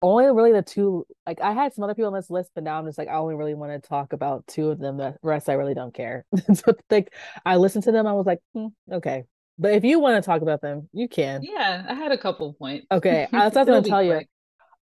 only 0.00 0.26
really 0.26 0.52
the 0.52 0.62
two 0.62 1.06
like 1.26 1.40
I 1.40 1.52
had 1.52 1.74
some 1.74 1.84
other 1.84 1.94
people 1.94 2.08
on 2.08 2.14
this 2.14 2.30
list, 2.30 2.50
but 2.54 2.64
now 2.64 2.78
I'm 2.78 2.86
just 2.86 2.98
like 2.98 3.08
I 3.08 3.14
only 3.14 3.34
really 3.34 3.54
want 3.54 3.82
to 3.82 3.88
talk 3.88 4.12
about 4.12 4.46
two 4.46 4.70
of 4.70 4.78
them. 4.78 4.96
The 4.96 5.16
rest 5.22 5.48
I 5.48 5.54
really 5.54 5.74
don't 5.74 5.94
care. 5.94 6.24
so 6.54 6.74
like 6.90 7.12
I 7.44 7.56
listened 7.56 7.84
to 7.84 7.92
them, 7.92 8.06
I 8.06 8.12
was 8.12 8.26
like, 8.26 8.40
hmm, 8.54 8.68
okay. 8.92 9.24
But 9.58 9.74
if 9.74 9.84
you 9.84 9.98
want 9.98 10.22
to 10.22 10.26
talk 10.26 10.42
about 10.42 10.60
them, 10.60 10.88
you 10.92 11.08
can. 11.08 11.42
yeah, 11.42 11.84
I 11.88 11.94
had 11.94 12.12
a 12.12 12.18
couple 12.18 12.52
points. 12.52 12.86
Okay, 12.92 13.26
I 13.32 13.44
was 13.48 13.54
gonna 13.54 13.82
tell 13.82 14.02
you. 14.02 14.20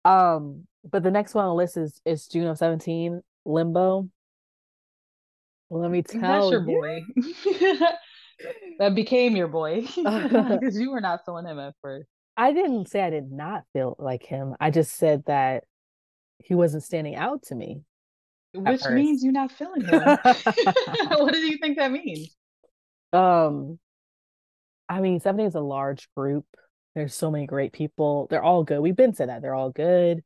Um, 0.04 0.66
but 0.88 1.02
the 1.02 1.10
next 1.10 1.34
one 1.34 1.44
on 1.44 1.50
the 1.50 1.54
list 1.54 1.76
is 1.76 2.00
is 2.04 2.26
Jun 2.26 2.46
of 2.46 2.58
17, 2.58 3.22
Limbo. 3.46 4.08
Let 5.70 5.90
me 5.90 6.00
That's 6.00 6.12
tell 6.12 6.50
your 6.50 6.68
you. 6.68 6.80
boy. 6.80 7.02
that 8.78 8.94
became 8.94 9.34
your 9.36 9.48
boy 9.48 9.80
because 9.96 10.78
you 10.78 10.90
were 10.90 11.00
not 11.00 11.24
feeling 11.24 11.46
him 11.46 11.58
at 11.58 11.74
first. 11.82 12.08
I 12.36 12.52
didn't 12.52 12.88
say 12.88 13.02
I 13.02 13.10
did 13.10 13.32
not 13.32 13.64
feel 13.72 13.96
like 13.98 14.22
him. 14.22 14.54
I 14.60 14.70
just 14.70 14.94
said 14.94 15.24
that 15.26 15.64
he 16.38 16.54
wasn't 16.54 16.82
standing 16.82 17.16
out 17.16 17.42
to 17.44 17.54
me. 17.54 17.80
Which 18.52 18.82
first. 18.82 18.94
means 18.94 19.24
you're 19.24 19.32
not 19.32 19.52
feeling 19.52 19.82
him. 19.82 20.00
what 20.00 21.32
do 21.32 21.38
you 21.40 21.58
think 21.58 21.78
that 21.78 21.90
means? 21.92 22.34
Um, 23.12 23.78
I 24.88 25.00
mean, 25.00 25.20
Seventeen 25.20 25.46
is 25.46 25.54
a 25.54 25.60
large 25.60 26.08
group. 26.14 26.44
There's 26.94 27.14
so 27.14 27.30
many 27.30 27.46
great 27.46 27.72
people. 27.72 28.26
They're 28.30 28.42
all 28.42 28.64
good. 28.64 28.80
We've 28.80 28.96
been 28.96 29.14
said 29.14 29.28
that 29.28 29.42
they're 29.42 29.54
all 29.54 29.70
good, 29.70 30.22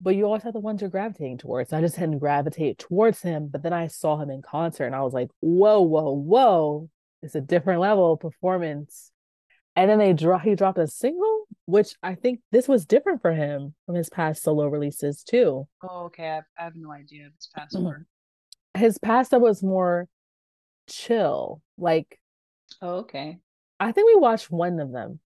but 0.00 0.14
you 0.14 0.24
always 0.24 0.42
have 0.42 0.52
the 0.52 0.60
ones 0.60 0.80
you're 0.80 0.90
gravitating 0.90 1.38
towards. 1.38 1.72
I 1.72 1.80
just 1.80 1.96
hadn't 1.96 2.18
gravitated 2.18 2.78
towards 2.78 3.22
him, 3.22 3.48
but 3.48 3.62
then 3.62 3.72
I 3.72 3.88
saw 3.88 4.16
him 4.20 4.30
in 4.30 4.42
concert, 4.42 4.86
and 4.86 4.94
I 4.94 5.02
was 5.02 5.12
like, 5.12 5.30
whoa, 5.40 5.80
whoa, 5.80 6.12
whoa! 6.12 6.90
It's 7.22 7.34
a 7.34 7.40
different 7.40 7.80
level 7.80 8.12
of 8.12 8.20
performance 8.20 9.10
And 9.76 9.90
then 9.90 9.98
they 9.98 10.12
draw 10.12 10.38
he 10.38 10.54
dropped 10.54 10.78
a 10.78 10.86
single, 10.86 11.46
which 11.66 11.94
I 12.02 12.14
think 12.14 12.40
this 12.52 12.68
was 12.68 12.86
different 12.86 13.22
for 13.22 13.32
him 13.32 13.74
from 13.86 13.94
his 13.94 14.08
past 14.08 14.42
solo 14.42 14.66
releases 14.66 15.22
too. 15.22 15.68
Oh, 15.82 16.06
okay. 16.06 16.28
I, 16.28 16.42
I 16.58 16.64
have 16.64 16.74
no 16.76 16.92
idea 16.92 17.26
of 17.26 17.32
his 17.36 17.48
past 17.54 17.74
mm-hmm. 17.74 17.86
work. 17.86 18.02
His 18.74 18.98
past 18.98 19.30
that 19.32 19.40
was 19.40 19.62
more 19.62 20.08
chill. 20.88 21.62
Like 21.76 22.18
Oh, 22.82 22.96
okay. 22.98 23.38
I 23.80 23.92
think 23.92 24.08
we 24.08 24.16
watched 24.20 24.50
one 24.50 24.80
of 24.80 24.92
them 24.92 25.20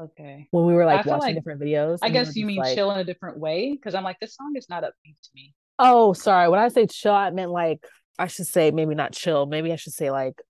Okay. 0.00 0.48
when 0.50 0.64
we 0.66 0.72
were 0.74 0.86
like 0.86 1.04
watching 1.06 1.20
like- 1.20 1.34
different 1.34 1.60
videos. 1.60 1.98
I 2.02 2.06
we 2.08 2.12
guess 2.12 2.34
you 2.34 2.46
mean 2.46 2.58
like, 2.58 2.74
chill 2.74 2.90
in 2.92 2.98
a 2.98 3.04
different 3.04 3.38
way 3.38 3.72
because 3.72 3.94
I'm 3.94 4.04
like, 4.04 4.18
this 4.20 4.34
song 4.34 4.54
is 4.56 4.68
not 4.68 4.82
upbeat 4.84 5.16
to 5.22 5.30
me. 5.34 5.54
Oh, 5.78 6.12
sorry. 6.12 6.48
When 6.48 6.58
I 6.60 6.68
say 6.68 6.86
chill, 6.86 7.12
I 7.12 7.30
meant 7.30 7.50
like 7.50 7.84
I 8.18 8.26
should 8.26 8.46
say 8.46 8.70
maybe 8.70 8.94
not 8.94 9.12
chill. 9.12 9.46
Maybe 9.46 9.72
I 9.72 9.76
should 9.76 9.92
say 9.92 10.10
like 10.10 10.40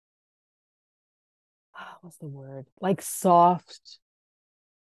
what's 2.02 2.18
the 2.18 2.26
word? 2.28 2.66
Like 2.80 3.02
soft, 3.02 3.98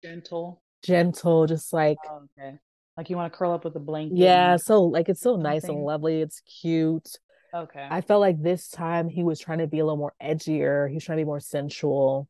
Gentle. 0.04 0.62
gentle, 0.84 1.48
just 1.48 1.74
like 1.74 1.98
Oh, 2.10 2.22
okay. 2.40 2.58
Like 2.98 3.10
you 3.10 3.16
want 3.16 3.32
to 3.32 3.38
curl 3.38 3.52
up 3.54 3.64
with 3.66 3.76
a 3.76 3.80
blanket. 3.80 4.18
yeah, 4.18 4.58
so 4.58 4.84
like 4.84 5.10
it's 5.10 5.22
so 5.22 5.38
nice 5.38 5.64
and 5.64 5.84
lovely. 5.84 6.22
It's 6.22 6.42
cute. 6.42 7.10
Okay. 7.54 7.86
I 7.90 8.02
felt 8.02 8.22
like 8.22 8.42
this 8.42 8.70
time 8.70 9.10
he 9.10 9.24
was 9.24 9.40
trying 9.40 9.58
to 9.60 9.68
be 9.68 9.80
a 9.80 9.86
little 9.86 9.98
more 9.98 10.14
edgier. 10.22 10.90
He's 10.92 11.04
trying 11.04 11.18
to 11.18 11.22
be 11.24 11.26
more 11.28 11.40
sensual. 11.40 12.28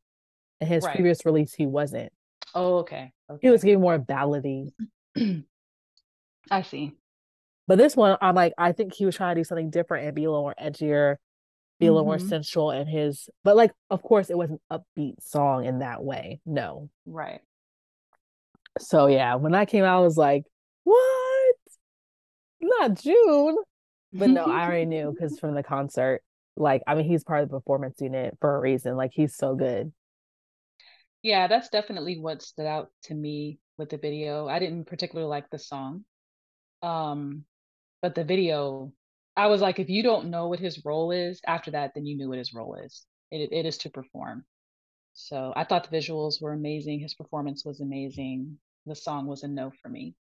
In 0.59 0.67
his 0.67 0.83
Right. 0.85 0.95
previous 0.95 1.25
release, 1.25 1.53
he 1.53 1.65
wasn't. 1.65 2.11
Oh, 2.53 2.79
okay. 2.79 3.11
Okay. 3.29 3.39
He 3.41 3.49
was 3.49 3.63
getting 3.63 3.81
more 3.81 3.97
ballady. 3.99 4.71
I 6.51 6.61
see. 6.63 6.93
But 7.67 7.77
this 7.77 7.95
one, 7.95 8.17
I'm 8.21 8.35
like, 8.35 8.53
I 8.57 8.71
think 8.71 8.93
he 8.93 9.05
was 9.05 9.15
trying 9.15 9.35
to 9.35 9.39
do 9.39 9.45
something 9.45 9.69
different 9.69 10.05
and 10.05 10.15
be 10.15 10.25
a 10.25 10.29
little 10.29 10.43
more 10.43 10.55
edgier, 10.61 11.15
be 11.79 11.87
a 11.87 11.91
little 11.93 12.05
more 12.05 12.17
Mhm. 12.17 12.27
sensual 12.27 12.71
in 12.71 12.87
his. 12.87 13.29
But 13.43 13.55
like, 13.55 13.71
of 13.89 14.01
course, 14.01 14.29
it 14.29 14.37
was 14.37 14.49
an 14.49 14.59
upbeat 14.71 15.21
song 15.21 15.65
in 15.65 15.79
that 15.79 16.03
way. 16.03 16.41
No. 16.45 16.89
Right. 17.05 17.41
So 18.79 19.07
yeah, 19.07 19.35
when 19.35 19.51
that 19.53 19.67
came 19.69 19.83
out, 19.83 19.99
I 19.99 20.01
was 20.01 20.17
like, 20.17 20.43
what? 20.83 21.55
Not 22.59 22.95
Jun. 22.95 23.57
But 24.13 24.29
no, 24.29 24.45
I 24.45 24.65
already 24.65 24.85
knew 24.85 25.11
because 25.11 25.39
from 25.39 25.55
the 25.55 25.63
concert, 25.63 26.21
like, 26.57 26.81
I 26.85 26.95
mean, 26.95 27.05
he's 27.05 27.23
part 27.23 27.43
of 27.43 27.49
the 27.49 27.55
performance 27.57 28.01
unit 28.01 28.37
for 28.41 28.55
a 28.55 28.59
reason. 28.59 28.97
Like, 28.97 29.11
he's 29.13 29.35
so 29.35 29.55
good. 29.55 29.93
Yeah, 31.23 31.47
that's 31.47 31.69
definitely 31.69 32.19
what 32.19 32.41
stood 32.41 32.65
out 32.65 32.89
to 33.03 33.13
me 33.13 33.59
with 33.77 33.89
the 33.89 33.97
video. 33.97 34.47
I 34.47 34.59
didn't 34.59 34.85
particularly 34.85 35.29
like 35.29 35.49
the 35.49 35.59
song. 35.59 36.05
Um, 36.81 37.45
but 38.01 38.15
the 38.15 38.23
video, 38.23 38.93
I 39.37 39.47
was 39.47 39.61
like, 39.61 39.79
if 39.79 39.89
you 39.89 40.03
don't 40.03 40.29
know 40.31 40.47
what 40.47 40.59
his 40.59 40.83
role 40.85 41.11
is 41.11 41.41
after 41.45 41.71
that, 41.71 41.93
then 41.95 42.05
you 42.05 42.17
knew 42.17 42.29
what 42.29 42.39
his 42.39 42.53
role 42.53 42.75
is. 42.75 43.05
It 43.31 43.51
it 43.51 43.65
is 43.65 43.77
to 43.79 43.89
perform. 43.89 44.45
So 45.13 45.53
I 45.55 45.63
thought 45.65 45.89
the 45.89 45.97
visuals 45.97 46.41
were 46.41 46.53
amazing. 46.53 46.99
His 46.99 47.13
performance 47.13 47.65
was 47.65 47.81
amazing. 47.81 48.59
The 48.85 48.95
song 48.95 49.27
was 49.27 49.43
a 49.43 49.47
no 49.47 49.71
for 49.81 49.89
me. 49.89 50.15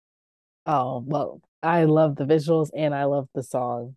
Oh, 0.65 1.03
well, 1.05 1.41
I 1.63 1.85
love 1.85 2.15
the 2.15 2.25
visuals 2.25 2.69
and 2.75 2.93
I 2.93 3.05
love 3.05 3.29
the 3.33 3.43
song. 3.43 3.95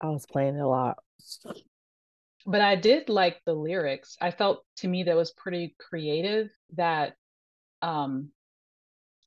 I 0.00 0.08
was 0.08 0.26
playing 0.26 0.56
it 0.56 0.60
a 0.60 0.68
lot. 0.68 0.98
But 2.46 2.60
I 2.60 2.76
did 2.76 3.08
like 3.08 3.40
the 3.46 3.54
lyrics. 3.54 4.16
I 4.20 4.30
felt 4.30 4.64
to 4.78 4.88
me 4.88 5.04
that 5.04 5.16
was 5.16 5.32
pretty 5.32 5.74
creative 5.78 6.50
that 6.74 7.14
um 7.82 8.30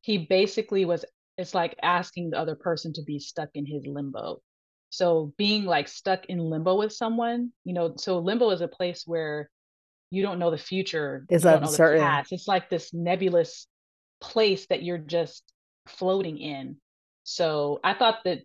he 0.02 0.20
basically 0.20 0.86
was 0.86 1.04
it's 1.38 1.54
like 1.54 1.76
asking 1.82 2.32
the 2.32 2.40
other 2.40 2.56
person 2.56 2.94
to 2.94 3.04
be 3.04 3.20
stuck 3.20 3.50
in 3.54 3.66
his 3.66 3.86
limbo. 3.86 4.42
So 4.90 5.34
being 5.38 5.66
like 5.66 5.88
stuck 5.88 6.26
in 6.28 6.40
limbo 6.40 6.78
with 6.78 6.94
someone, 6.94 7.52
you 7.66 7.74
know, 7.74 7.94
so 7.98 8.20
limbo 8.20 8.50
is 8.52 8.62
a 8.62 8.68
place 8.68 9.04
where 9.06 9.50
you 10.10 10.22
don't 10.22 10.40
know 10.40 10.50
the 10.52 10.58
future, 10.58 11.26
It's 11.30 11.44
you 11.44 11.50
don't 11.52 11.62
know 11.62 11.68
the 11.68 11.72
uncertain. 11.72 12.02
past. 12.02 12.32
It's 12.32 12.48
like 12.48 12.70
this 12.70 12.94
nebulous 12.94 13.68
place 14.22 14.66
that 14.68 14.84
you're 14.84 14.98
just 14.98 15.44
floating 15.88 16.38
in. 16.38 16.78
So 17.24 17.80
I 17.84 17.94
thought 17.94 18.20
that 18.24 18.40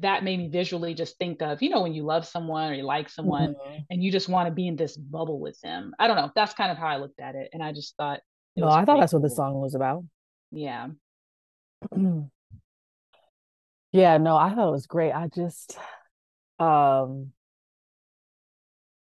that 0.00 0.24
made 0.24 0.38
me 0.38 0.48
visually 0.48 0.94
just 0.94 1.16
think 1.18 1.40
of, 1.42 1.62
you 1.62 1.70
know, 1.70 1.82
when 1.82 1.94
you 1.94 2.02
love 2.02 2.26
someone 2.26 2.70
or 2.70 2.74
you 2.74 2.82
like 2.82 3.08
someone 3.08 3.54
Mhm. 3.54 3.86
and 3.90 4.02
you 4.02 4.10
just 4.10 4.28
want 4.28 4.48
to 4.48 4.54
be 4.54 4.66
in 4.66 4.76
this 4.76 4.96
bubble 4.96 5.38
with 5.38 5.58
them. 5.60 5.94
I 5.98 6.08
don't 6.08 6.16
know. 6.16 6.32
That's 6.34 6.54
kind 6.54 6.72
of 6.72 6.78
how 6.78 6.88
I 6.88 6.96
looked 6.96 7.20
at 7.20 7.36
it. 7.36 7.50
And 7.52 7.62
I 7.62 7.72
just 7.72 7.96
thought 7.96 8.20
No, 8.56 8.68
I 8.68 8.84
thought 8.84 8.98
that's 9.00 9.12
what 9.12 9.22
the 9.22 9.30
song 9.30 9.60
was 9.60 9.74
about. 9.74 10.04
Yeah. 10.50 10.88
Yeah, 13.92 14.18
no, 14.18 14.36
I 14.36 14.52
thought 14.52 14.66
it 14.68 14.72
was 14.72 14.88
great. 14.88 15.12
I 15.12 15.28
just 15.28 15.78
um 16.58 17.32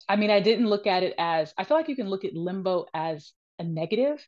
I 0.08 0.16
mean, 0.16 0.30
I 0.30 0.40
didn't 0.40 0.66
look 0.66 0.86
at 0.88 1.04
it 1.04 1.14
as 1.18 1.54
I 1.56 1.64
feel 1.64 1.76
like 1.76 1.88
you 1.88 1.94
can 1.96 2.08
look 2.08 2.24
at 2.24 2.34
limbo 2.34 2.86
as 2.92 3.32
a 3.60 3.64
negative. 3.64 4.26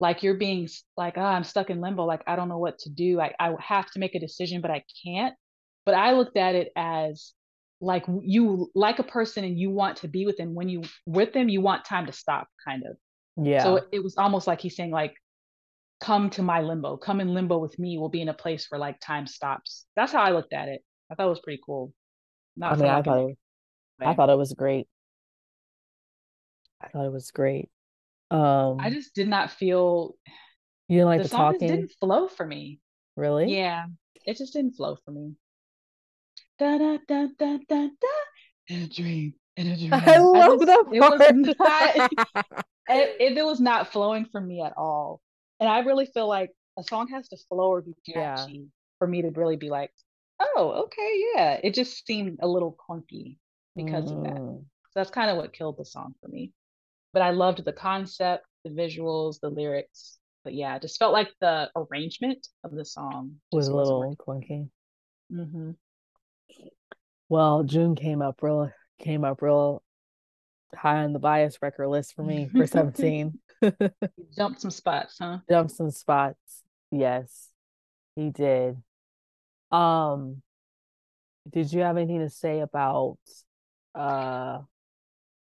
Like 0.00 0.22
you're 0.22 0.34
being 0.38 0.68
like, 0.96 1.18
oh, 1.18 1.20
I'm 1.22 1.44
stuck 1.44 1.68
in 1.70 1.80
limbo. 1.82 2.04
Like 2.06 2.22
I 2.26 2.36
don't 2.36 2.48
know 2.48 2.58
what 2.58 2.78
to 2.80 2.90
do. 2.90 3.20
I, 3.20 3.34
I 3.38 3.54
have 3.60 3.90
to 3.92 3.98
make 3.98 4.14
a 4.14 4.18
decision, 4.20 4.62
but 4.62 4.70
I 4.70 4.82
can't. 5.04 5.34
But 5.84 5.94
I 5.94 6.12
looked 6.12 6.36
at 6.36 6.54
it 6.54 6.70
as 6.76 7.32
like 7.80 8.04
you 8.22 8.70
like 8.74 9.00
a 9.00 9.04
person 9.04 9.44
and 9.44 9.58
you 9.58 9.70
want 9.70 9.98
to 9.98 10.08
be 10.08 10.24
with 10.24 10.36
them. 10.36 10.54
When 10.54 10.68
you 10.68 10.82
with 11.06 11.32
them, 11.32 11.48
you 11.48 11.60
want 11.60 11.84
time 11.84 12.06
to 12.06 12.12
stop, 12.12 12.46
kind 12.64 12.84
of. 12.88 12.96
yeah. 13.44 13.64
So 13.64 13.80
it, 13.90 14.02
was 14.02 14.16
almost 14.16 14.46
like 14.46 14.60
he's 14.60 14.76
saying, 14.76 14.92
like, 14.92 15.14
come 16.00 16.30
to 16.30 16.42
my 16.42 16.60
limbo, 16.60 16.96
come 16.96 17.20
in 17.20 17.34
limbo 17.34 17.58
with 17.58 17.78
me. 17.78 17.98
We'll 17.98 18.08
be 18.08 18.22
in 18.22 18.28
a 18.28 18.34
place 18.34 18.66
where 18.68 18.78
like 18.78 19.00
time 19.00 19.26
stops. 19.26 19.86
That's 19.96 20.12
how 20.12 20.22
I 20.22 20.30
looked 20.30 20.52
at 20.52 20.68
it. 20.68 20.82
I 21.10 21.14
thought 21.14 21.26
it 21.26 21.30
was 21.30 21.40
pretty 21.40 21.60
cool. 21.64 21.92
Not 22.56 22.74
I 22.74 22.76
mean, 22.76 22.90
I 22.90 23.02
thought 23.02 23.30
it, 23.30 23.36
I 24.00 24.14
thought 24.14 24.30
it 24.30 24.38
was 24.38 24.52
great. 24.52 24.86
I 26.80 26.88
thought 26.88 27.06
it 27.06 27.12
was 27.12 27.30
great. 27.30 27.68
Um, 28.30 28.78
I 28.80 28.90
just 28.90 29.14
did 29.14 29.28
not 29.28 29.50
feel 29.50 30.14
you 30.88 30.98
didn't 30.98 31.06
like 31.06 31.18
the 31.18 31.24
the 31.24 31.28
song 31.28 31.52
just 31.52 31.60
talking, 31.60 31.68
didn't 31.68 31.92
flow 32.00 32.28
for 32.28 32.46
me. 32.46 32.80
really? 33.16 33.54
Yeah, 33.54 33.86
it 34.24 34.36
just 34.36 34.52
didn't 34.52 34.74
flow 34.74 34.96
for 35.04 35.10
me. 35.10 35.34
Da 36.58 36.78
da 36.78 36.98
da 37.08 37.26
da 37.38 37.58
da 37.68 37.88
da. 37.88 38.08
In 38.68 38.82
a 38.82 38.86
dream, 38.88 39.34
in 39.56 39.66
a 39.68 39.76
dream. 39.78 39.92
I 39.92 40.18
love 40.18 40.60
just- 40.60 40.66
that 40.66 40.84
It 40.92 41.00
was 41.00 41.56
not. 41.58 42.66
it, 42.88 43.36
it, 43.38 43.44
was 43.44 43.60
not 43.60 43.92
flowing 43.92 44.26
for 44.30 44.40
me 44.40 44.62
at 44.62 44.74
all. 44.76 45.20
And 45.60 45.68
I 45.68 45.80
really 45.80 46.06
feel 46.06 46.28
like 46.28 46.50
a 46.78 46.82
song 46.82 47.08
has 47.08 47.28
to 47.28 47.36
flow 47.48 47.68
or 47.72 47.82
be 47.82 47.94
Yeah. 48.06 48.36
catchy 48.36 48.66
for 48.98 49.06
me 49.06 49.22
to 49.22 49.30
really 49.30 49.56
be 49.56 49.70
like, 49.70 49.90
oh, 50.40 50.84
okay, 50.84 51.22
yeah. 51.34 51.60
It 51.62 51.74
just 51.74 52.06
seemed 52.06 52.38
a 52.42 52.48
little 52.48 52.76
clunky 52.88 53.36
because 53.76 54.10
of 54.10 54.22
that. 54.24 54.34
Mm. 54.34 54.58
So 54.60 54.90
that's 55.00 55.10
kind 55.10 55.30
of 55.30 55.36
what 55.36 55.52
killed 55.52 55.76
the 55.78 55.84
song 55.84 56.14
for 56.20 56.28
me. 56.28 56.52
But 57.12 57.22
I 57.22 57.30
loved 57.30 57.64
the 57.64 57.72
concept, 57.72 58.44
the 58.64 58.70
visuals, 58.70 59.40
the 59.40 59.50
lyrics. 59.50 60.18
But 60.44 60.54
yeah, 60.54 60.74
it 60.76 60.82
just 60.82 60.98
felt 60.98 61.12
like 61.12 61.30
the 61.40 61.70
arrangement 61.76 62.46
of 62.64 62.72
the 62.72 62.84
song 62.84 63.36
was 63.52 63.68
a 63.68 63.74
little 63.76 64.16
clunky. 64.16 64.68
hmm 65.30 65.70
Well, 67.28 67.62
Jun 67.64 67.94
came 67.94 68.20
up 68.22 68.42
real 68.42 68.70
came 69.00 69.24
up 69.24 69.40
real 69.42 69.82
high 70.74 71.02
on 71.04 71.12
the 71.12 71.18
bias 71.18 71.58
record 71.62 71.88
list 71.88 72.14
for 72.14 72.22
me 72.22 72.48
for 72.48 72.66
17. 72.66 73.38
Jumped 74.36 74.60
some 74.60 74.70
spots, 74.70 75.16
huh? 75.20 75.38
Jumped 75.50 75.72
some 75.72 75.90
spots. 75.90 76.62
Yes, 76.90 77.48
he 78.16 78.30
did. 78.30 78.76
Um, 79.70 80.42
did 81.50 81.72
you 81.72 81.80
have 81.80 81.96
anything 81.96 82.20
to 82.20 82.28
say 82.30 82.60
about 82.60 83.16
uh 83.94 84.58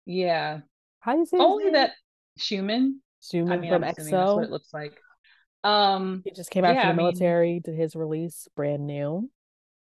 Yeah. 0.06 0.60
how 1.00 1.12
do 1.14 1.18
you 1.20 1.26
say 1.26 1.38
Only 1.38 1.70
that 1.70 1.92
Xiumin. 2.38 2.92
I 2.94 3.36
Xiumin 3.36 3.60
mean, 3.60 3.70
from 3.70 3.84
I'm 3.84 3.94
that's 3.94 4.10
what 4.10 4.44
it 4.44 4.50
looks 4.50 4.72
like. 4.72 4.96
Um, 5.62 6.22
He 6.24 6.30
just 6.30 6.50
came 6.50 6.64
out 6.64 6.74
yeah, 6.74 6.82
from 6.82 6.88
I 6.90 6.92
the 6.92 6.96
mean- 6.96 7.06
military, 7.06 7.60
did 7.60 7.74
his 7.74 7.94
release, 7.94 8.48
brand 8.56 8.86
new. 8.86 9.28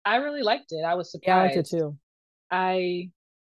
I 0.05 0.17
really 0.17 0.43
liked 0.43 0.73
it. 0.73 0.85
I 0.85 0.95
was 0.95 1.11
surprised. 1.11 1.29
Yeah, 1.29 1.37
I 1.37 1.43
liked 1.43 1.57
it 1.57 1.69
too. 1.69 1.97
I 2.51 3.11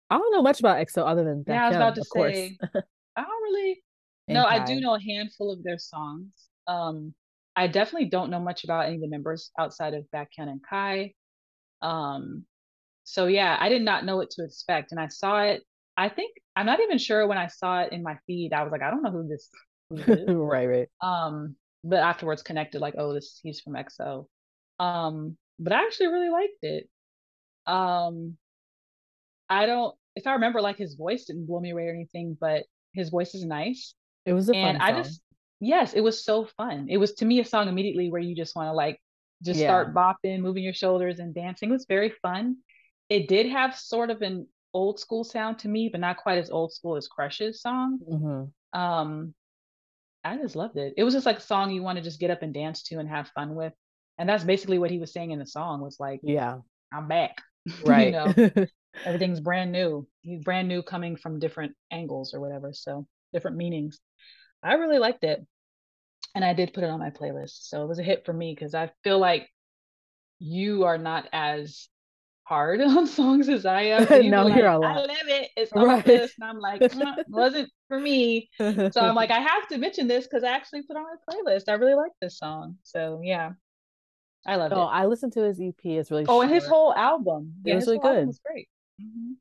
I 0.10 0.18
don't 0.18 0.32
know 0.32 0.42
much 0.42 0.60
about 0.60 0.78
EXO 0.78 1.06
other 1.08 1.24
than 1.24 1.44
yeah, 1.48 1.66
I 1.66 1.68
was 1.68 1.76
about 1.76 1.96
to 1.96 2.04
say 2.04 2.58
I 3.16 3.22
don't 3.22 3.44
really 3.44 3.82
No, 4.28 4.46
I 4.46 4.64
do 4.64 4.80
know 4.80 4.96
a 4.96 5.02
handful 5.02 5.52
of 5.52 5.64
their 5.64 5.78
songs. 5.78 6.32
Um, 6.68 7.14
I 7.56 7.68
definitely 7.68 8.10
don't 8.10 8.30
know 8.30 8.40
much 8.40 8.64
about 8.64 8.86
any 8.86 8.96
of 8.96 9.02
the 9.02 9.08
members 9.08 9.52
outside 9.60 9.94
of 9.94 10.06
Baekhyun 10.14 10.50
and 10.50 10.62
Kai. 10.68 11.14
Um, 11.82 12.46
so 13.04 13.28
yeah, 13.28 13.58
I 13.60 13.70
did 13.70 13.82
not 13.82 14.06
know 14.06 14.18
what 14.18 14.30
to 14.32 14.44
expect, 14.44 14.92
and 14.92 15.00
I 15.00 15.08
saw 15.08 15.42
it. 15.44 15.64
I 15.98 16.10
think 16.10 16.36
I'm 16.56 16.66
not 16.66 16.80
even 16.80 16.98
sure 16.98 17.28
when 17.28 17.38
I 17.38 17.48
saw 17.48 17.82
it 17.82 17.92
in 17.92 18.04
my 18.04 18.18
feed. 18.26 18.54
I 18.54 18.64
was 18.64 18.72
like, 18.72 18.82
I 18.82 18.90
don't 18.90 19.04
know 19.04 19.12
who 19.12 19.28
this 19.28 19.50
who 19.90 20.36
right, 20.44 20.68
right. 20.68 20.88
um, 21.02 21.56
but 21.84 22.00
afterwards 22.00 22.44
connected 22.44 22.82
like, 22.82 22.96
oh, 22.98 23.14
this 23.14 23.40
he's 23.44 23.60
from 23.62 23.74
EXO. 23.74 24.26
Um, 24.80 25.38
but 25.60 25.74
I 25.74 25.84
actually 25.84 26.08
really 26.08 26.30
liked 26.30 26.64
it. 26.64 26.90
Um, 27.66 28.38
I 29.50 29.66
don't, 29.66 29.96
if 30.16 30.26
I 30.28 30.34
remember, 30.34 30.62
like 30.62 30.78
his 30.78 30.96
voice 30.96 31.26
didn't 31.26 31.46
blow 31.46 31.60
me 31.60 31.72
away 31.72 31.88
or 31.88 31.94
anything, 31.94 32.38
but 32.40 32.64
his 32.94 33.10
voice 33.10 33.36
is 33.36 33.46
nice 33.46 33.94
It 34.26 34.34
was 34.34 34.50
a 34.50 34.54
fun 34.54 34.76
and 34.76 34.78
I 34.80 34.92
song. 34.94 35.04
just 35.04 35.22
yes, 35.60 35.94
it 35.94 36.02
was 36.02 36.24
so 36.24 36.46
fun. 36.58 36.88
It 36.90 36.98
was 36.98 37.14
to 37.16 37.26
me 37.26 37.40
a 37.40 37.46
song 37.46 37.68
immediately 37.68 38.10
where 38.10 38.22
you 38.22 38.36
just 38.36 38.56
want 38.56 38.68
to 38.68 38.74
like 38.74 39.00
just 39.44 39.60
Yeah. 39.60 39.68
start 39.68 39.94
bopping, 39.96 40.40
moving 40.40 40.64
your 40.64 40.74
shoulders 40.74 41.20
and 41.20 41.34
dancing. 41.34 41.70
It 41.70 41.74
was 41.74 41.86
very 41.88 42.10
fun. 42.22 42.58
It 43.10 43.28
did 43.28 43.48
have 43.48 43.76
sort 43.76 44.10
of 44.10 44.22
an 44.22 44.48
old 44.74 45.00
school 45.00 45.24
sound 45.24 45.60
to 45.60 45.68
me, 45.68 45.90
but 45.90 46.00
not 46.02 46.18
quite 46.18 46.38
as 46.38 46.50
old 46.52 46.74
school 46.74 46.96
as 46.96 47.08
Crush's 47.08 47.62
song. 47.62 48.00
Mm-hmm. 48.08 48.80
Um, 48.80 49.34
I 50.24 50.38
just 50.38 50.56
loved 50.56 50.78
it. 50.78 50.94
It 50.98 51.04
was 51.04 51.14
just 51.14 51.26
like 51.26 51.38
a 51.38 51.42
song 51.42 51.72
you 51.72 51.82
want 51.82 51.98
to 51.98 52.04
just 52.04 52.20
get 52.20 52.30
up 52.30 52.42
and 52.44 52.54
dance 52.54 52.84
to 52.84 53.00
and 53.00 53.10
have 53.10 53.30
fun 53.30 53.56
with. 53.56 53.74
And 54.20 54.30
that's 54.30 54.44
basically 54.44 54.78
what 54.80 54.92
he 54.92 55.00
was 55.00 55.12
saying 55.14 55.32
in 55.32 55.40
the 55.40 55.46
song 55.48 55.82
was 55.82 56.00
like, 56.00 56.20
Yeah. 56.24 56.58
I'm 56.94 57.08
back. 57.08 57.42
Right. 57.84 58.08
you 58.08 58.12
know, 58.12 58.34
everything's 59.06 59.40
brand 59.40 59.72
new. 59.72 60.08
He's 60.22 60.44
brand 60.44 60.68
new 60.68 60.84
coming 60.84 61.16
from 61.16 61.40
different 61.40 61.76
angles 61.92 62.34
or 62.34 62.42
whatever. 62.42 62.74
So 62.74 63.08
different 63.34 63.58
meanings. 63.58 64.00
I 64.62 64.74
really 64.76 65.00
liked 65.00 65.24
it. 65.24 65.46
And 66.36 66.46
I 66.46 66.54
did 66.54 66.74
put 66.74 66.84
it 66.84 66.90
on 66.90 67.00
my 67.00 67.10
playlist. 67.10 67.68
So 67.70 67.84
it 67.84 67.88
was 67.88 68.00
a 68.00 68.04
hit 68.04 68.26
for 68.26 68.34
me 68.34 68.54
because 68.54 68.76
I 68.76 68.92
feel 69.04 69.20
like 69.20 69.50
you 70.40 70.84
are 70.84 70.98
not 70.98 71.28
as 71.34 71.88
hard 72.44 72.82
on 72.82 73.08
songs 73.08 73.50
as 73.50 73.66
I 73.66 73.84
am. 73.84 74.08
So 74.08 74.16
you 74.20 74.32
No, 74.32 74.44
were 74.44 74.50
you're 74.50 74.68
a 74.68 74.78
lot. 74.80 74.96
I 74.96 75.00
love 75.02 75.28
it. 75.28 75.50
It's 75.58 75.72
on 75.74 75.88
Right. 75.88 76.06
list. 76.06 76.36
And 76.40 76.50
I'm 76.50 76.60
like, 76.60 76.82
"Mm, 76.94 77.16
wasn't 77.30 77.70
for 77.88 78.00
me. 78.00 78.50
So 78.92 79.02
I'm 79.02 79.16
like, 79.16 79.32
I 79.32 79.40
have 79.40 79.68
to 79.70 79.78
mention 79.78 80.08
this 80.08 80.26
because 80.28 80.44
I 80.44 80.50
actually 80.50 80.84
put 80.84 80.98
on 80.98 81.04
my 81.04 81.16
playlist. 81.30 81.70
I 81.70 81.74
really 81.74 81.96
like 81.96 82.12
this 82.22 82.38
song. 82.38 82.78
So 82.84 83.22
yeah, 83.24 83.52
I 84.50 84.56
loved 84.56 84.74
No, 84.74 84.82
it. 84.84 84.86
I 84.92 85.06
listened 85.06 85.34
to 85.34 85.44
his 85.44 85.60
EP. 85.62 85.76
It's 85.84 86.10
really 86.12 86.26
Oh, 86.28 86.42
and 86.42 86.52
his 86.52 86.66
whole 86.66 86.94
album. 86.94 87.54
It 87.66 87.76
was 87.76 87.84
his 87.84 87.88
really 87.88 88.00
whole 88.00 88.08
album 88.10 88.22
good. 88.24 88.28
was 88.28 88.40
great. 88.46 88.70
Mhm. 89.02 89.34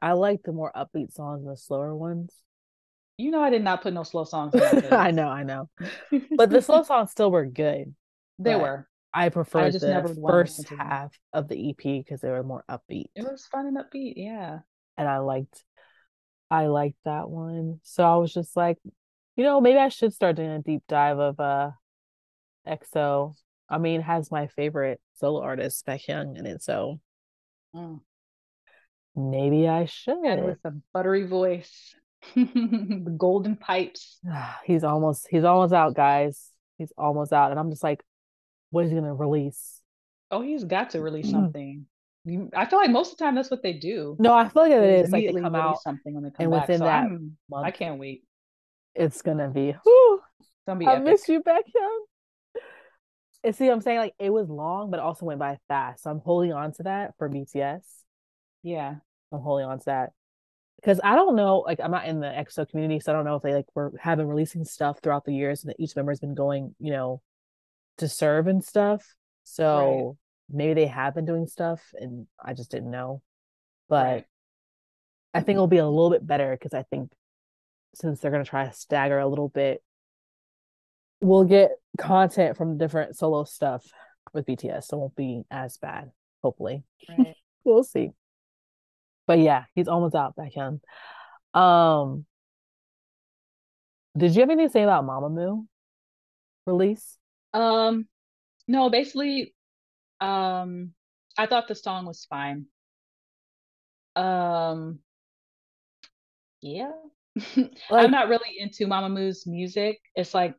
I 0.00 0.12
like 0.12 0.42
the 0.42 0.52
more 0.52 0.70
upbeat 0.76 1.12
songs 1.12 1.42
and 1.42 1.50
the 1.52 1.56
slower 1.56 1.94
ones. 1.94 2.34
You 3.18 3.30
know, 3.30 3.40
I 3.42 3.50
did 3.50 3.62
not 3.62 3.82
put 3.82 3.92
no 3.94 4.02
slow 4.02 4.24
songs 4.24 4.54
on 4.54 4.60
my 4.60 4.66
playlist. 4.68 4.92
I 4.92 5.10
know, 5.12 5.28
I 5.28 5.42
know. 5.44 5.68
But 6.36 6.50
the 6.50 6.60
slow 6.60 6.82
songs 6.90 7.10
still 7.12 7.30
were 7.30 7.46
good. 7.46 7.94
they 8.38 8.56
were. 8.56 8.86
I 9.14 9.28
preferred 9.28 9.72
just 9.72 9.84
the 9.84 9.92
never 9.92 10.08
first 10.08 10.58
listen 10.58 10.64
to 10.64 10.76
them. 10.76 10.86
half 10.86 11.18
of 11.32 11.46
the 11.48 11.70
EP 11.70 11.76
because 12.04 12.20
they 12.20 12.30
were 12.30 12.42
more 12.42 12.64
upbeat. 12.70 13.06
It 13.14 13.22
was 13.24 13.46
fun 13.46 13.66
and 13.66 13.76
upbeat. 13.76 14.14
Yeah. 14.16 14.60
and 14.96 15.08
I 15.08 15.18
liked 15.18 15.64
I 16.50 16.66
liked 16.66 16.98
that 17.04 17.28
one. 17.30 17.80
So 17.82 18.04
I 18.04 18.16
was 18.16 18.32
just 18.32 18.56
like, 18.56 18.78
you 19.36 19.44
know, 19.44 19.60
maybe 19.60 19.78
I 19.78 19.88
should 19.88 20.12
start 20.14 20.36
doing 20.36 20.50
a 20.50 20.58
deep 20.60 20.82
dive 20.88 21.18
of 21.18 21.38
uh 21.40 21.70
EXO. 22.66 23.34
I 23.72 23.78
mean, 23.78 24.02
has 24.02 24.30
my 24.30 24.46
favorite 24.48 25.00
solo 25.14 25.40
artist, 25.42 25.86
Baekhyun, 25.86 26.38
in 26.38 26.46
it, 26.46 26.62
so 26.62 27.00
Mm. 27.74 28.00
maybe 29.16 29.66
I 29.66 29.80
And 29.80 29.88
should. 29.90 30.44
with 30.44 30.58
a 30.64 30.72
buttery 30.92 31.26
voice, 31.26 31.94
the 32.34 33.14
golden 33.16 33.56
pipes. 33.56 34.20
He's 34.64 34.84
almost 34.84 35.26
he's 35.30 35.44
almost 35.44 35.72
out, 35.72 35.94
guys. 35.94 36.50
He's 36.78 36.92
almost 36.98 37.32
out. 37.32 37.50
And 37.50 37.58
I'm 37.58 37.70
just 37.70 37.82
like, 37.82 38.02
what 38.70 38.84
is 38.84 38.90
he 38.90 38.96
gonna 38.96 39.14
release? 39.14 39.80
Oh, 40.30 40.42
he's 40.42 40.64
got 40.64 40.90
to 40.90 41.00
release 41.00 41.30
something. 41.30 41.86
I 42.54 42.66
feel 42.66 42.78
like 42.78 42.90
most 42.90 43.12
of 43.12 43.18
the 43.18 43.24
time 43.24 43.34
that's 43.34 43.50
what 43.50 43.62
they 43.62 43.72
do. 43.72 44.16
No, 44.18 44.32
I 44.34 44.48
feel 44.48 44.62
like 44.62 44.72
it 44.72 44.82
is 44.82 45.10
like 45.10 45.26
they 45.26 45.32
come 45.32 45.54
out 45.56 45.82
something 45.82 46.14
when 46.14 46.24
they 46.24 46.30
come 46.30 46.44
and 46.44 46.50
back. 46.52 46.68
within 46.68 46.78
So 46.78 46.84
that 46.84 47.04
I'm, 47.04 47.36
I 47.54 47.70
can't 47.70 47.98
wait. 47.98 48.22
it's 48.94 49.22
gonna 49.22 49.48
be 49.48 49.74
whew, 49.82 50.20
It's 50.40 50.48
gonna 50.66 50.78
be 50.78 50.86
I 50.86 50.94
epic. 50.96 51.04
miss 51.06 51.28
you, 51.28 51.42
Baekhyun. 51.42 51.98
And 53.44 53.54
see, 53.56 53.68
I'm 53.68 53.80
saying 53.80 53.98
like 53.98 54.14
it 54.18 54.30
was 54.30 54.48
long, 54.48 54.90
but 54.90 55.00
also 55.00 55.26
went 55.26 55.40
by 55.40 55.58
fast. 55.68 56.04
So 56.04 56.10
I'm 56.10 56.20
holding 56.20 56.52
on 56.52 56.72
to 56.74 56.84
that 56.84 57.14
for 57.18 57.28
BTS. 57.28 57.82
Yeah. 58.62 58.96
I'm 59.32 59.40
holding 59.40 59.66
on 59.66 59.78
to 59.78 59.84
that 59.86 60.12
because 60.76 61.00
I 61.02 61.14
don't 61.14 61.36
know. 61.36 61.60
Like, 61.60 61.80
I'm 61.80 61.90
not 61.90 62.06
in 62.06 62.20
the 62.20 62.26
EXO 62.26 62.68
community, 62.68 63.00
so 63.00 63.12
I 63.12 63.14
don't 63.16 63.24
know 63.24 63.36
if 63.36 63.42
they 63.42 63.54
like 63.54 63.66
were 63.74 63.92
have 64.00 64.18
been 64.18 64.26
releasing 64.26 64.64
stuff 64.64 64.98
throughout 65.02 65.24
the 65.24 65.34
years, 65.34 65.62
and 65.62 65.70
that 65.70 65.80
each 65.80 65.96
member 65.96 66.12
has 66.12 66.20
been 66.20 66.34
going, 66.34 66.74
you 66.78 66.90
know, 66.92 67.22
to 67.98 68.08
serve 68.08 68.46
and 68.46 68.62
stuff. 68.62 69.14
So 69.44 70.16
maybe 70.50 70.74
they 70.74 70.86
have 70.86 71.14
been 71.14 71.24
doing 71.24 71.46
stuff, 71.46 71.80
and 71.94 72.26
I 72.44 72.54
just 72.54 72.70
didn't 72.70 72.90
know. 72.90 73.22
But 73.88 74.06
Right. 74.06 74.24
I 75.34 75.40
think 75.40 75.56
it'll 75.56 75.66
be 75.66 75.78
a 75.78 75.88
little 75.88 76.10
bit 76.10 76.26
better 76.26 76.52
because 76.52 76.74
I 76.74 76.82
think 76.82 77.10
since 77.94 78.20
they're 78.20 78.30
gonna 78.30 78.44
try 78.44 78.66
to 78.66 78.72
stagger 78.72 79.18
a 79.18 79.26
little 79.26 79.48
bit, 79.48 79.82
we'll 81.22 81.44
get 81.44 81.70
content 81.98 82.56
from 82.56 82.78
different 82.78 83.16
solo 83.16 83.44
stuff 83.44 83.86
with 84.34 84.46
BTS, 84.46 84.84
so 84.84 84.96
it 84.96 85.00
won't 85.00 85.16
be 85.16 85.42
as 85.50 85.78
bad. 85.78 86.10
Hopefully 86.42 86.82
Right. 87.08 87.36
we'll 87.64 87.84
see. 87.84 88.10
But 89.26 89.38
yeah, 89.38 89.64
he's 89.74 89.88
almost 89.88 90.14
out 90.14 90.34
Baekhyun. 90.36 90.80
Um, 91.54 92.26
did 94.16 94.34
you 94.34 94.40
have 94.40 94.50
anything 94.50 94.68
to 94.68 94.72
say 94.72 94.82
about 94.82 95.06
Mamamoo 95.06 95.66
release? 96.66 97.18
Um, 97.54 98.06
no, 98.66 98.90
basically, 98.90 99.54
um, 100.20 100.92
I 101.38 101.46
thought 101.46 101.68
the 101.68 101.74
song 101.74 102.06
was 102.06 102.26
fine. 102.28 102.66
Um, 104.16 104.98
yeah. 106.60 106.92
I'm 107.90 108.10
not 108.10 108.28
really 108.28 108.58
into 108.58 108.86
Mamamoo's 108.86 109.46
music. 109.46 110.00
It's 110.14 110.34
like 110.34 110.54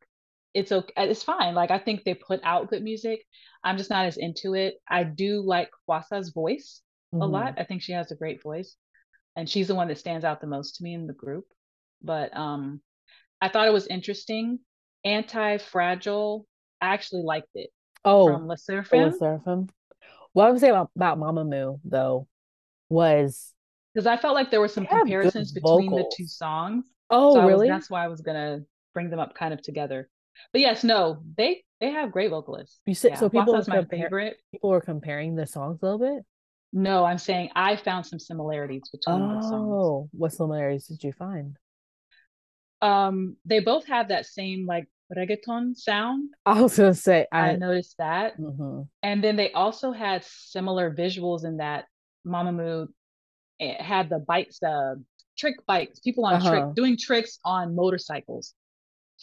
it's 0.54 0.72
okay, 0.72 0.94
it's 0.98 1.24
fine. 1.24 1.56
Like 1.56 1.72
I 1.72 1.80
think 1.80 2.04
they 2.04 2.14
put 2.14 2.40
out 2.44 2.70
good 2.70 2.84
music. 2.84 3.26
I'm 3.64 3.78
just 3.78 3.90
not 3.90 4.06
as 4.06 4.18
into 4.18 4.54
it. 4.54 4.76
I 4.90 5.04
do 5.04 5.42
like 5.42 5.70
Hwasa's 5.88 6.30
voice 6.30 6.82
a 7.14 7.18
mhm. 7.18 7.32
lot. 7.32 7.56
I 7.58 7.64
think 7.64 7.82
she 7.82 7.94
has 7.94 8.12
a 8.12 8.16
great 8.16 8.42
voice, 8.42 8.76
and 9.36 9.50
she's 9.50 9.68
the 9.68 9.76
one 9.76 9.88
that 9.88 9.98
stands 9.98 10.26
out 10.26 10.42
the 10.42 10.48
most 10.48 10.78
to 10.78 10.84
me 10.84 10.94
in 10.94 11.08
the 11.08 11.14
group. 11.14 11.46
But 12.02 12.36
um, 12.36 12.82
I 13.42 13.50
thought 13.50 13.68
it 13.68 13.74
was 13.74 13.88
interesting. 13.88 14.60
Anti-Fragile, 15.06 16.46
I 16.82 16.94
actually 16.94 17.24
liked 17.24 17.50
it 17.56 17.70
Oh, 18.06 18.28
from 18.28 18.50
oh, 18.50 18.56
Sserafim 18.56 19.12
with 19.12 19.20
Sserafim. 19.20 19.70
What 20.34 20.48
I 20.48 20.52
would 20.52 20.60
say 20.60 20.70
about, 20.70 20.90
about 20.96 21.20
Mamamoo 21.20 21.80
though 21.84 22.28
was 22.90 23.52
because 23.94 24.08
I 24.08 24.18
felt 24.18 24.34
like 24.34 24.52
there 24.52 24.60
were 24.60 24.68
some 24.68 24.84
they 24.84 24.90
have 24.90 25.06
good 25.06 25.12
comparisons 25.12 25.52
between 25.52 25.92
the 25.92 26.12
two 26.16 26.28
songs. 26.28 26.86
Oh, 27.10 27.36
so 27.36 27.42
I 27.42 27.46
was, 27.46 27.54
really? 27.54 27.68
that's 27.68 27.90
why 27.90 28.04
I 28.04 28.08
was 28.08 28.22
gonna 28.22 28.62
bring 28.94 29.10
them 29.10 29.20
up 29.20 29.36
kind 29.36 29.54
of 29.54 29.62
together. 29.62 30.10
But 30.52 30.62
yes, 30.62 30.84
no, 30.84 31.24
they 31.38 31.64
they 31.80 31.92
have 31.92 32.12
great 32.12 32.30
vocalists. 32.30 32.80
You 32.86 32.94
said 32.96 33.12
Yeah, 33.12 33.20
so 33.20 33.30
people 33.30 33.54
were 33.54 33.60
Hwasa's 33.60 33.68
my 33.68 33.84
favorite. 33.86 34.38
people 34.52 34.70
were 34.70 34.82
comparing 34.82 35.36
the 35.36 35.46
songs 35.48 35.80
a 35.82 35.86
little 35.86 36.00
bit. 36.00 36.24
No, 36.72 37.06
I'm 37.06 37.18
saying 37.20 37.50
I 37.56 37.76
found 37.76 38.06
some 38.06 38.20
similarities 38.20 38.90
between 38.92 39.28
the 39.28 39.42
songs. 39.42 39.70
Oh, 39.72 40.10
what 40.12 40.34
similarities 40.34 40.88
did 40.88 41.04
you 41.04 41.14
find? 41.14 41.58
Um, 42.82 43.38
they 43.46 43.60
both 43.60 43.86
have 43.88 44.10
that 44.10 44.26
same 44.26 44.66
like 44.66 44.88
reggaeton 45.16 45.76
sound. 45.78 46.30
I 46.46 46.62
was 46.62 46.78
gonna 46.78 46.94
say 46.94 47.28
I 47.32 47.52
I 47.52 47.56
noticed 47.56 47.98
that. 47.98 48.38
mhm. 48.38 48.88
And 49.02 49.24
then 49.24 49.36
they 49.36 49.52
also 49.52 49.92
had 49.92 50.24
similar 50.24 50.94
visuals 50.94 51.46
in 51.46 51.58
that 51.58 51.86
Mamamoo 52.26 52.88
eh, 53.60 53.82
had 53.82 54.10
the 54.10 54.20
bikes, 54.20 54.60
the 54.60 55.04
trick 55.38 55.56
bikes, 55.68 56.00
people 56.00 56.26
on 56.26 56.36
Uh-huh. 56.36 56.50
trick 56.50 56.76
doing 56.76 56.98
tricks 56.98 57.40
on 57.46 57.76
motorcycles. 57.76 58.54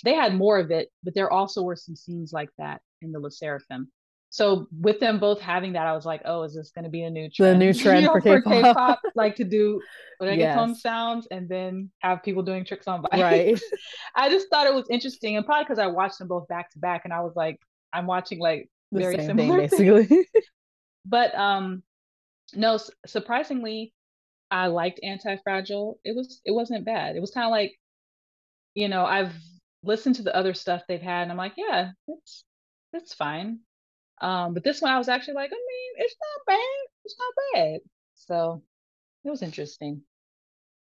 They 0.04 0.14
had 0.14 0.34
more 0.34 0.58
of 0.58 0.70
it, 0.70 0.88
but 1.02 1.14
there 1.14 1.30
also 1.30 1.62
were 1.62 1.76
some 1.76 1.96
scenes 1.96 2.32
like 2.32 2.50
that 2.58 2.80
in 3.02 3.12
the 3.12 3.20
Le 3.20 3.30
Sserafim. 3.30 3.86
So 4.32 4.68
with 4.80 5.00
them 5.00 5.18
both 5.18 5.40
having 5.40 5.72
that, 5.72 5.86
I 5.86 5.92
was 5.92 6.06
like, 6.06 6.22
oh, 6.24 6.44
is 6.44 6.54
this 6.54 6.70
going 6.70 6.84
to 6.84 6.90
be 6.90 7.02
a 7.02 7.10
new 7.10 7.28
trend? 7.30 7.32
The 7.38 7.58
trend? 7.58 7.58
new 7.58 7.66
You 7.68 7.74
trend 7.74 8.04
know, 8.06 8.12
for 8.20 8.40
K-pop. 8.40 8.52
K-pop, 8.62 9.00
like 9.16 9.34
to 9.36 9.44
do 9.44 9.80
reggaeton 10.22 10.38
Yes. 10.68 10.82
sounds 10.82 11.26
and 11.30 11.48
then 11.48 11.90
have 12.00 12.22
people 12.22 12.42
doing 12.42 12.64
tricks 12.64 12.86
on 12.86 13.02
bikes. 13.02 13.18
Right. 13.18 13.60
I 14.14 14.28
just 14.30 14.48
thought 14.48 14.66
it 14.66 14.74
was 14.74 14.86
interesting, 14.88 15.36
and 15.36 15.44
probably 15.44 15.64
because 15.64 15.78
I 15.80 15.88
watched 15.88 16.18
them 16.18 16.28
both 16.28 16.46
back 16.48 16.70
to 16.72 16.78
back, 16.78 17.02
and 17.04 17.12
I 17.12 17.20
was 17.22 17.34
like, 17.34 17.58
I'm 17.92 18.06
watching 18.06 18.38
like 18.38 18.70
The 18.92 19.00
very 19.00 19.16
thing 19.16 19.26
similar 19.26 19.58
things. 19.68 19.72
basically. 19.72 20.28
But 21.06 21.34
um, 21.34 21.82
no, 22.54 22.78
surprisingly, 23.06 23.92
I 24.50 24.68
liked 24.68 25.00
Anti-Fragile. 25.02 25.98
It 26.04 26.14
was 26.14 26.40
it 26.44 26.52
wasn't 26.52 26.84
bad. 26.84 27.16
It 27.16 27.20
was 27.20 27.30
kind 27.32 27.46
of 27.46 27.50
like, 27.50 27.72
you 28.74 28.88
know, 28.88 29.04
I've 29.04 29.32
listened 29.82 30.16
to 30.16 30.22
the 30.22 30.34
other 30.36 30.54
stuff 30.54 30.82
they've 30.88 31.00
had, 31.00 31.22
and 31.22 31.30
I'm 31.30 31.38
like, 31.38 31.54
yeah, 31.56 31.90
it's 32.08 32.44
it's 32.92 33.14
fine. 33.14 33.60
Um, 34.20 34.52
but 34.54 34.64
this 34.64 34.82
one 34.82 34.92
I 34.92 34.98
was 34.98 35.08
actually 35.08 35.34
like, 35.34 35.50
I 35.50 35.56
mean, 35.56 35.92
it's 36.04 36.16
not 36.20 36.54
bad. 36.54 36.88
It's 37.04 37.16
not 37.18 37.34
bad. 37.54 37.80
So 38.16 38.62
it 39.24 39.30
was 39.30 39.42
interesting. 39.42 40.02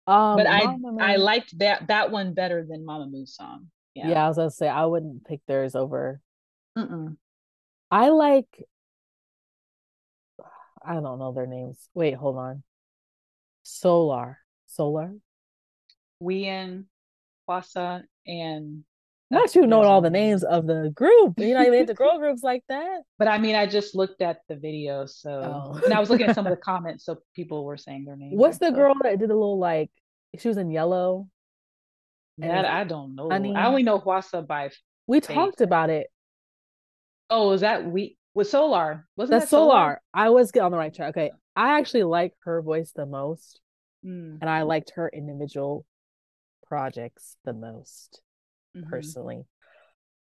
Um, 0.07 0.37
But 0.37 0.47
I 0.49 0.77
Mama 0.77 1.03
I 1.03 1.17
liked 1.17 1.57
that 1.59 1.87
that 1.89 2.11
one 2.11 2.35
better 2.35 2.65
than 2.69 2.85
Mamamoo's 2.85 3.37
song. 3.37 3.69
yeah. 3.95 4.09
Yeah. 4.09 4.25
I 4.25 4.29
was 4.29 4.37
gonna 4.37 4.51
say 4.51 4.69
I 4.69 4.87
wouldn't 4.87 5.25
pick 5.25 5.41
theirs 5.47 5.75
over. 5.77 6.21
Mm-mm. 6.77 7.17
I 7.91 8.09
like. 8.09 8.49
I 10.85 10.95
don't 10.95 11.21
know 11.21 11.33
their 11.33 11.47
names. 11.47 11.79
Wait, 11.95 12.15
hold 12.15 12.37
on. 12.39 12.65
Solar, 13.63 14.39
Solar. 14.67 15.15
Wheein, 16.21 16.87
Hwasa, 17.61 18.03
and 18.27 18.85
Not 19.31 19.55
you 19.55 19.67
knowing 19.67 19.87
all 19.87 20.01
the 20.01 20.09
the 20.09 20.13
names. 20.13 20.45
of 20.45 20.67
the 20.67 20.91
group. 20.95 21.35
You're 21.39 21.57
not 21.59 21.67
even 21.67 21.81
into 21.81 21.95
girl 21.95 22.19
groups 22.19 22.43
like 22.43 22.65
that. 22.69 23.03
But 23.19 23.29
I 23.29 23.39
mean, 23.39 23.55
I 23.57 23.67
just 23.67 23.95
looked 23.95 24.21
at 24.23 24.39
the 24.49 24.57
video, 24.57 25.07
so 25.07 25.31
Oh. 25.75 25.81
and 25.85 25.93
I 25.95 26.01
was 26.01 26.11
looking 26.11 26.27
at 26.27 26.35
some 26.35 26.47
of 26.47 26.51
the 26.51 26.57
comments, 26.63 27.05
so 27.05 27.19
people 27.35 27.65
were 27.65 27.77
saying 27.77 28.05
their 28.05 28.17
names. 28.17 28.35
What's 28.37 28.59
the 28.59 28.67
stuff. 28.67 28.77
girl 28.77 28.95
that 29.03 29.19
did 29.19 29.31
a 29.31 29.35
little 29.35 29.59
like? 29.59 29.91
She 30.39 30.49
was 30.49 30.57
in 30.57 30.71
yellow. 30.71 31.29
That 32.39 32.65
I 32.65 32.85
don't 32.85 33.15
know. 33.15 33.29
honey? 33.31 33.55
I 33.55 33.67
only 33.67 33.83
know 33.83 33.99
Hwasa 34.01 34.47
by. 34.47 34.71
We 35.07 35.21
Face. 35.21 35.35
talked 35.35 35.61
about 35.61 35.91
it. 35.91 36.07
Oh, 37.31 37.53
is 37.53 37.61
that 37.61 37.85
we 37.85 38.17
with 38.35 38.49
Solar? 38.49 39.07
Wasn't 39.17 39.31
That's 39.33 39.45
that 39.47 39.51
Solar? 39.51 39.71
Solar. 39.73 40.01
I 40.15 40.31
was 40.31 40.51
get 40.53 40.63
on 40.63 40.71
the 40.73 40.79
right 40.79 40.93
track. 40.95 41.11
Okay, 41.11 41.31
I 41.55 41.79
actually 41.79 42.05
like 42.05 42.33
her 42.45 42.63
voice 42.63 42.93
the 42.93 43.07
most. 43.07 43.61
Mm. 44.05 44.39
and 44.41 44.51
I 44.51 44.63
liked 44.63 44.91
her 44.97 45.09
individual 45.09 45.85
projects 46.73 47.37
the 47.45 47.53
most 47.53 48.23
Mhm. 48.75 48.89
personally. 48.89 49.45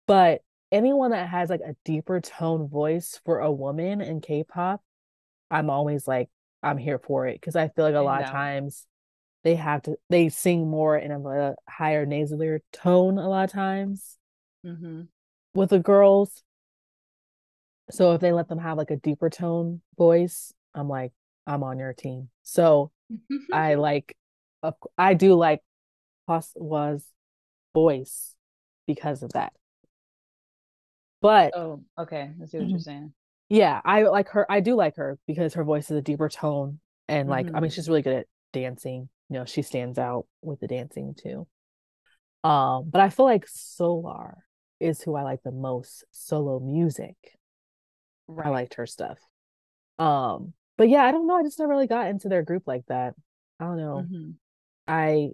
But 0.05 0.43
anyone 0.71 1.09
that 1.09 1.27
has 1.29 1.49
like 1.49 1.61
a 1.61 1.75
deeper 1.83 2.21
tone 2.21 2.67
voice 2.67 3.19
for 3.25 3.39
a 3.39 3.51
woman 3.51 4.01
in 4.01 4.21
K-pop, 4.21 4.83
I'm 5.49 5.71
always 5.71 6.07
like 6.07 6.29
I'm 6.61 6.77
here 6.77 6.99
for 6.99 7.25
it 7.25 7.41
because 7.41 7.55
I 7.55 7.69
feel 7.69 7.85
like 7.85 7.95
a 7.95 8.01
lot 8.01 8.21
of 8.21 8.29
times 8.29 8.85
they 9.43 9.55
have 9.55 9.81
to 9.83 9.95
they 10.11 10.29
sing 10.29 10.69
more 10.69 10.95
in 10.95 11.11
a, 11.11 11.55
higher 11.67 12.05
nasally 12.05 12.59
tone 12.71 13.17
a 13.17 13.27
lot 13.27 13.45
of 13.45 13.51
times 13.51 14.19
Mhm. 14.63 15.07
with 15.55 15.71
the 15.71 15.79
girls. 15.79 16.43
So 17.89 18.13
if 18.13 18.21
they 18.21 18.31
let 18.31 18.47
them 18.47 18.59
have 18.59 18.77
like 18.77 18.91
a 18.91 18.97
deeper 18.97 19.31
tone 19.31 19.81
voice, 19.97 20.53
I'm 20.75 20.87
like 20.87 21.13
I'm 21.47 21.63
on 21.63 21.79
your 21.79 21.93
team. 21.93 22.29
So 22.43 22.91
I 23.51 23.73
like 23.73 24.15
I 24.97 25.13
do 25.13 25.33
like 25.33 25.61
Hwasa's 26.27 27.05
voice 27.73 28.35
because 28.85 29.23
of 29.23 29.33
that. 29.33 29.53
But 31.21 31.55
oh, 31.55 31.83
okay. 31.97 32.31
I 32.41 32.45
see 32.45 32.57
what 32.57 32.65
Mm-hmm. 32.65 32.69
you're 32.71 32.79
saying. 32.79 33.13
yeah, 33.49 33.81
I 33.83 34.03
like 34.03 34.29
her. 34.29 34.49
I 34.51 34.59
do 34.59 34.75
like 34.75 34.97
her 34.97 35.17
because 35.27 35.55
her 35.55 35.63
voice 35.63 35.89
is 35.89 35.97
a 35.97 36.01
deeper 36.01 36.29
tone 36.29 36.79
and 37.07 37.27
like 37.29 37.47
I 37.53 37.59
mean 37.59 37.71
Mhm. 37.71 37.73
she's 37.73 37.89
really 37.89 38.01
good 38.01 38.15
at 38.15 38.27
dancing. 38.53 39.09
You 39.29 39.39
know, 39.39 39.45
she 39.45 39.61
stands 39.61 39.97
out 39.97 40.27
with 40.41 40.59
the 40.59 40.67
dancing 40.67 41.15
too. 41.15 41.47
Um, 42.43 42.89
but 42.89 43.01
I 43.01 43.09
feel 43.09 43.25
like 43.25 43.47
Solar 43.47 44.37
is 44.79 45.01
who 45.01 45.15
I 45.15 45.23
like 45.23 45.41
the 45.43 45.51
most 45.51 46.05
solo 46.11 46.59
music. 46.59 47.15
I 48.37 48.49
liked 48.49 48.75
her 48.75 48.85
stuff. 48.85 49.17
Um, 49.97 50.53
but 50.77 50.87
yeah, 50.89 51.03
I 51.03 51.11
don't 51.11 51.25
know. 51.27 51.35
I 51.35 51.43
just 51.43 51.57
never 51.59 51.71
really 51.71 51.87
got 51.87 52.07
into 52.07 52.29
their 52.29 52.43
group 52.43 52.63
like 52.67 52.85
that. 52.87 53.15
I 53.59 53.65
don't 53.65 53.77
know. 53.77 54.07
Mhm. 54.11 54.33
I 54.87 55.31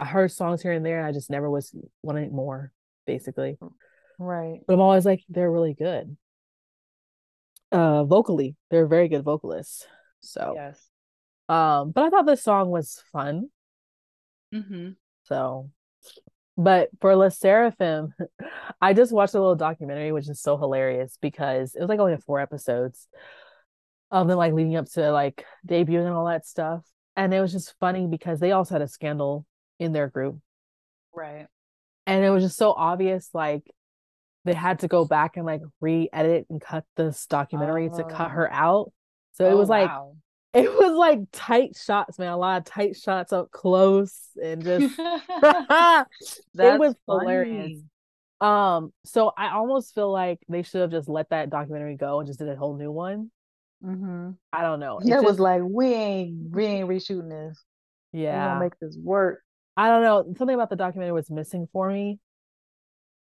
I 0.00 0.06
heard 0.06 0.32
songs 0.32 0.62
here 0.62 0.72
and 0.72 0.84
there 0.84 0.98
and 0.98 1.06
I 1.06 1.12
just 1.12 1.30
never 1.30 1.50
was 1.50 1.74
wanting 2.02 2.32
more, 2.32 2.72
basically. 3.06 3.58
Right. 4.18 4.60
But 4.66 4.74
I'm 4.74 4.80
always 4.80 5.04
like, 5.04 5.22
they're 5.28 5.50
really 5.50 5.74
good. 5.74 6.16
Uh 7.70 8.04
vocally, 8.04 8.56
they're 8.70 8.86
very 8.86 9.08
good 9.08 9.22
vocalists. 9.22 9.86
So 10.20 10.54
Yes. 10.56 10.88
um, 11.48 11.92
but 11.92 12.04
I 12.04 12.10
thought 12.10 12.26
this 12.26 12.42
song 12.42 12.70
was 12.70 13.02
fun. 13.12 13.50
Mhm. 14.52 14.96
So 15.24 15.70
but 16.56 16.90
for 17.00 17.14
Le 17.16 17.28
Sserafim, 17.28 18.12
I 18.80 18.92
just 18.92 19.12
watched 19.12 19.34
a 19.34 19.38
little 19.40 19.54
documentary, 19.54 20.12
which 20.12 20.28
is 20.28 20.40
so 20.42 20.56
hilarious 20.58 21.16
because 21.20 21.74
it 21.74 21.80
was 21.80 21.88
like 21.88 22.00
only 22.00 22.16
four 22.18 22.40
episodes 22.40 23.06
of 24.10 24.26
them 24.28 24.36
like 24.36 24.52
leading 24.52 24.76
up 24.76 24.86
to 24.92 25.12
like 25.12 25.44
debuting 25.66 26.06
and 26.06 26.14
all 26.14 26.26
that 26.26 26.44
stuff. 26.46 26.82
And 27.16 27.32
it 27.32 27.40
was 27.40 27.52
just 27.52 27.74
funny 27.78 28.06
because 28.06 28.40
they 28.40 28.52
also 28.52 28.74
had 28.74 28.82
a 28.82 28.88
scandal 28.88 29.46
in 29.80 29.92
their 29.92 30.06
group. 30.08 30.38
Right. 31.12 31.48
And 32.06 32.24
it 32.24 32.30
was 32.30 32.44
just 32.44 32.56
so 32.56 32.72
obvious, 32.72 33.28
like 33.34 33.64
they 34.44 34.54
had 34.54 34.78
to 34.80 34.88
go 34.88 35.04
back 35.04 35.36
and 35.36 35.44
like 35.44 35.60
re-edit 35.80 36.46
and 36.48 36.60
cut 36.60 36.84
this 36.96 37.26
documentary 37.26 37.88
to 37.90 38.04
cut 38.04 38.26
Oh. 38.26 38.34
her 38.34 38.52
out. 38.52 38.92
So 39.32 39.46
it 39.46 39.52
Oh, 39.52 39.56
was 39.56 39.68
like 39.68 39.88
wow. 39.88 40.14
it 40.54 40.70
was 40.72 40.92
like 40.96 41.20
tight 41.32 41.76
shots, 41.76 42.18
man. 42.18 42.28
A 42.32 42.36
lot 42.36 42.58
of 42.58 42.64
tight 42.64 42.96
shots 42.96 43.32
up 43.32 43.50
close 43.50 44.28
and 44.42 44.62
just 44.62 44.94
it 44.98 46.78
was 46.78 46.94
hilarious. 47.06 47.80
Um, 48.40 48.92
so 49.04 49.32
I 49.36 49.50
almost 49.50 49.94
feel 49.94 50.10
like 50.10 50.38
they 50.48 50.62
should 50.62 50.80
have 50.80 50.90
just 50.90 51.08
let 51.08 51.28
that 51.30 51.50
documentary 51.50 51.96
go 51.96 52.20
and 52.20 52.26
just 52.26 52.38
did 52.38 52.48
a 52.48 52.56
whole 52.56 52.76
new 52.76 52.90
one. 52.90 53.30
Mm-hmm. 53.84 54.30
I 54.52 54.62
don't 54.62 54.80
know. 54.80 54.98
It 54.98 55.08
It 55.10 55.22
was 55.22 55.38
like 55.38 55.62
we 55.62 55.92
ain't 55.92 56.50
we 56.50 56.64
ain't 56.64 56.88
reshooting 56.88 57.28
this. 57.28 57.62
We 58.12 58.22
yeah. 58.24 58.48
gonna 58.48 58.60
make 58.60 58.78
this 58.80 58.96
work. 58.96 59.42
I 59.80 59.88
don't 59.88 60.02
know. 60.02 60.34
Something 60.36 60.54
about 60.54 60.68
the 60.68 60.76
documentary 60.76 61.14
was 61.14 61.30
missing 61.30 61.66
for 61.72 61.90
me. 61.90 62.18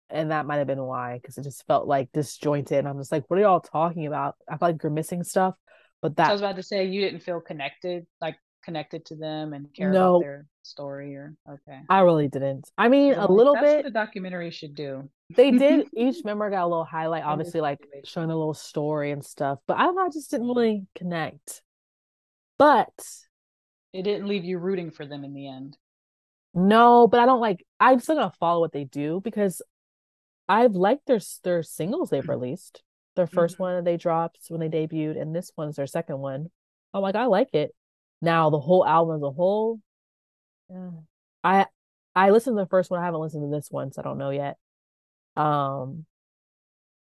And 0.10 0.32
that 0.32 0.46
might 0.46 0.58
have 0.58 0.68
been 0.68 0.84
why, 0.84 1.18
because 1.22 1.38
it 1.38 1.44
just 1.44 1.66
felt 1.68 1.88
like 1.88 2.12
disjointed. 2.12 2.80
And 2.80 2.88
I'm 2.88 2.98
just 2.98 3.14
like, 3.14 3.24
what 3.30 3.40
are 3.40 3.44
y'all 3.44 3.62
talking 3.62 4.08
about? 4.08 4.36
I 4.46 4.58
feel 4.58 4.70
like 4.70 4.84
you're 4.84 4.92
missing 4.92 5.24
stuff. 5.24 5.56
But 6.02 6.18
So 6.18 6.24
I 6.24 6.32
was 6.34 6.42
about 6.42 6.58
to 6.58 6.64
say 6.64 6.86
you 6.86 7.00
didn't 7.00 7.22
feel 7.22 7.40
connected, 7.40 8.06
like 8.20 8.36
connected 8.62 9.06
to 9.06 9.16
them 9.16 9.54
and 9.54 9.74
care 9.74 9.90
no, 9.90 10.16
about 10.16 10.22
their 10.22 10.48
story 10.64 11.16
or 11.16 11.34
okay. 11.50 11.80
I 11.90 12.00
really 12.02 12.28
didn't. 12.28 12.70
I 12.78 12.90
mean, 12.90 13.14
a 13.14 13.32
little 13.32 13.54
that's 13.54 13.66
what 13.66 13.84
bit. 13.84 13.86
a 13.86 13.92
documentary 13.92 14.52
should 14.52 14.76
do. 14.76 15.10
They 15.34 15.52
did 15.52 15.88
each 15.96 16.26
member 16.26 16.50
got 16.50 16.66
a 16.66 16.68
little 16.68 16.84
highlight, 16.84 17.24
obviously, 17.24 17.62
like 17.62 17.80
showing 18.04 18.32
a 18.32 18.38
little 18.38 18.54
story 18.54 19.12
and 19.12 19.24
stuff. 19.24 19.60
But 19.66 19.78
I 19.78 19.84
don't 19.84 19.96
know, 19.96 20.06
I 20.06 20.10
just 20.10 20.30
didn't 20.30 20.48
mm-hmm. 20.48 20.60
really 20.60 20.88
connect. 20.94 21.62
But 22.58 22.92
It 23.94 24.02
didn't 24.02 24.28
leave 24.28 24.44
you 24.44 24.58
rooting 24.58 24.92
for 24.92 25.06
them 25.06 25.24
in 25.24 25.34
the 25.34 25.48
end. 25.48 25.78
No, 26.54 27.08
but 27.08 27.20
I 27.20 27.26
don't 27.26 27.42
like 27.42 27.66
I'm 27.80 28.00
still 28.00 28.16
gonna 28.16 28.34
follow 28.40 28.60
what 28.62 28.72
they 28.72 28.84
do 28.86 29.22
because 29.24 29.62
I've 30.48 30.74
liked 30.76 31.06
their 31.08 31.20
their 31.44 31.64
singles 31.64 32.10
they've 32.10 32.28
released. 32.28 32.84
Their 33.16 33.28
1st 33.28 33.58
Mhm. 33.58 33.60
one 33.60 33.76
that 33.76 33.86
they 33.86 33.98
dropped 33.98 34.40
when 34.50 34.60
they 34.62 34.70
debuted, 34.70 35.20
and 35.22 35.36
this 35.36 35.52
one's 35.58 35.76
their 35.76 35.88
second 35.88 36.20
one. 36.20 36.52
I'm 36.94 37.02
like, 37.02 37.16
I 37.16 37.26
like 37.26 37.54
it. 37.54 37.76
Now 38.22 38.50
the 38.50 38.60
whole 38.60 38.86
album 38.86 39.18
as 39.18 39.24
a 39.24 39.32
whole, 39.32 39.80
yeah. 40.70 40.92
I 41.44 41.66
I 42.16 42.32
listened 42.32 42.58
to 42.58 42.64
the 42.64 42.70
first 42.70 42.90
one. 42.92 43.00
I 43.00 43.06
haven't 43.06 43.22
listened 43.22 43.44
to 43.44 43.56
this 43.56 43.70
one, 43.72 43.92
so 43.92 44.02
I 44.02 44.04
don't 44.04 44.18
know 44.18 44.32
yet. 44.32 44.58
Um, 45.36 46.06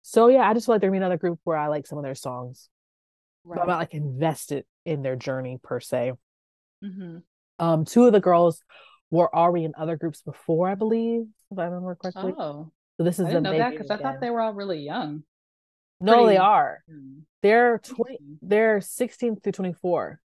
so 0.01 0.27
yeah, 0.27 0.47
I 0.49 0.53
just 0.53 0.65
feel 0.65 0.75
like 0.75 0.81
there'd 0.81 0.91
be 0.91 0.97
another 0.97 1.17
group 1.17 1.39
where 1.43 1.57
I 1.57 1.67
like 1.67 1.87
some 1.87 1.97
of 1.97 2.03
their 2.03 2.15
songs, 2.15 2.69
but 3.45 3.59
I'm 3.59 3.67
not 3.67 3.79
like 3.79 3.93
invested 3.93 4.65
in 4.85 5.01
their 5.01 5.15
journey 5.15 5.59
per 5.61 5.79
se. 5.79 6.13
hmm 6.81 7.17
Um, 7.59 7.85
two 7.85 8.05
of 8.05 8.13
the 8.13 8.19
girls 8.19 8.61
were 9.13 9.33
already 9.33 9.63
in 9.63 9.73
other 9.77 9.95
groups 9.95 10.21
before, 10.21 10.67
I 10.67 10.75
believe, 10.75 11.27
if 11.51 11.59
I 11.59 11.65
remember 11.65 11.95
correctly. 11.95 12.33
Oh, 12.37 12.71
So 12.97 13.03
this 13.03 13.19
I 13.19 13.23
is 13.23 13.27
didn't 13.27 13.43
know 13.43 13.53
that 13.53 13.71
because 13.71 13.91
I 13.91 13.97
thought 13.97 14.19
they 14.19 14.31
were 14.31 14.41
all 14.41 14.53
really 14.53 14.79
young. 14.79 15.23
No, 16.01 16.25
they 16.25 16.37
are. 16.37 16.83
They're 17.43 17.77
20, 17.77 18.19
they're 18.41 18.81
16 18.81 19.35
through 19.37 19.51
24. 19.51 20.19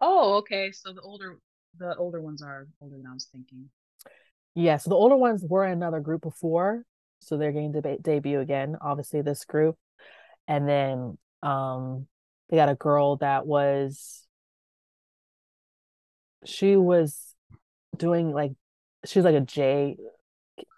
Oh, 0.00 0.34
okay. 0.38 0.72
So 0.72 0.92
the 0.92 1.02
older 1.02 1.38
the 1.78 1.94
older 1.96 2.20
ones 2.22 2.42
are 2.42 2.66
older 2.80 2.96
than 2.96 3.06
I 3.06 3.12
was 3.12 3.26
thinking. 3.30 3.68
Yeah, 4.54 4.78
so 4.78 4.88
the 4.88 4.96
older 4.96 5.16
ones 5.16 5.44
were 5.46 5.66
in 5.66 5.72
another 5.72 6.00
group 6.00 6.22
before, 6.22 6.82
so 7.18 7.36
they're 7.36 7.52
getting 7.52 7.74
to 7.74 7.82
deba- 7.82 8.02
debut 8.02 8.40
again, 8.40 8.76
obviously 8.80 9.20
this 9.20 9.44
group. 9.44 9.76
And 10.48 10.66
then 10.68 11.18
um 11.42 12.06
they 12.48 12.56
got 12.56 12.68
a 12.70 12.74
girl 12.74 13.16
that 13.16 13.46
was 13.46 14.26
she 16.44 16.76
was 16.76 17.35
doing 17.98 18.32
like 18.32 18.52
she's 19.04 19.24
like 19.24 19.34
a 19.34 19.40
J 19.40 19.96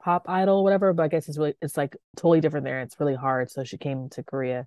pop 0.03 0.25
idol, 0.29 0.65
whatever, 0.65 0.93
but 0.93 1.03
I 1.05 1.09
guess 1.09 1.29
it's 1.29 1.39
really 1.39 1.55
it's 1.61 1.77
like 1.77 1.97
totally 2.17 2.41
different 2.41 2.65
there. 2.65 2.81
It's 2.81 2.99
really 2.99 3.15
hard. 3.15 3.51
So 3.51 3.65
she 3.65 3.79
came 3.79 4.09
to 4.11 4.23
Korea 4.23 4.67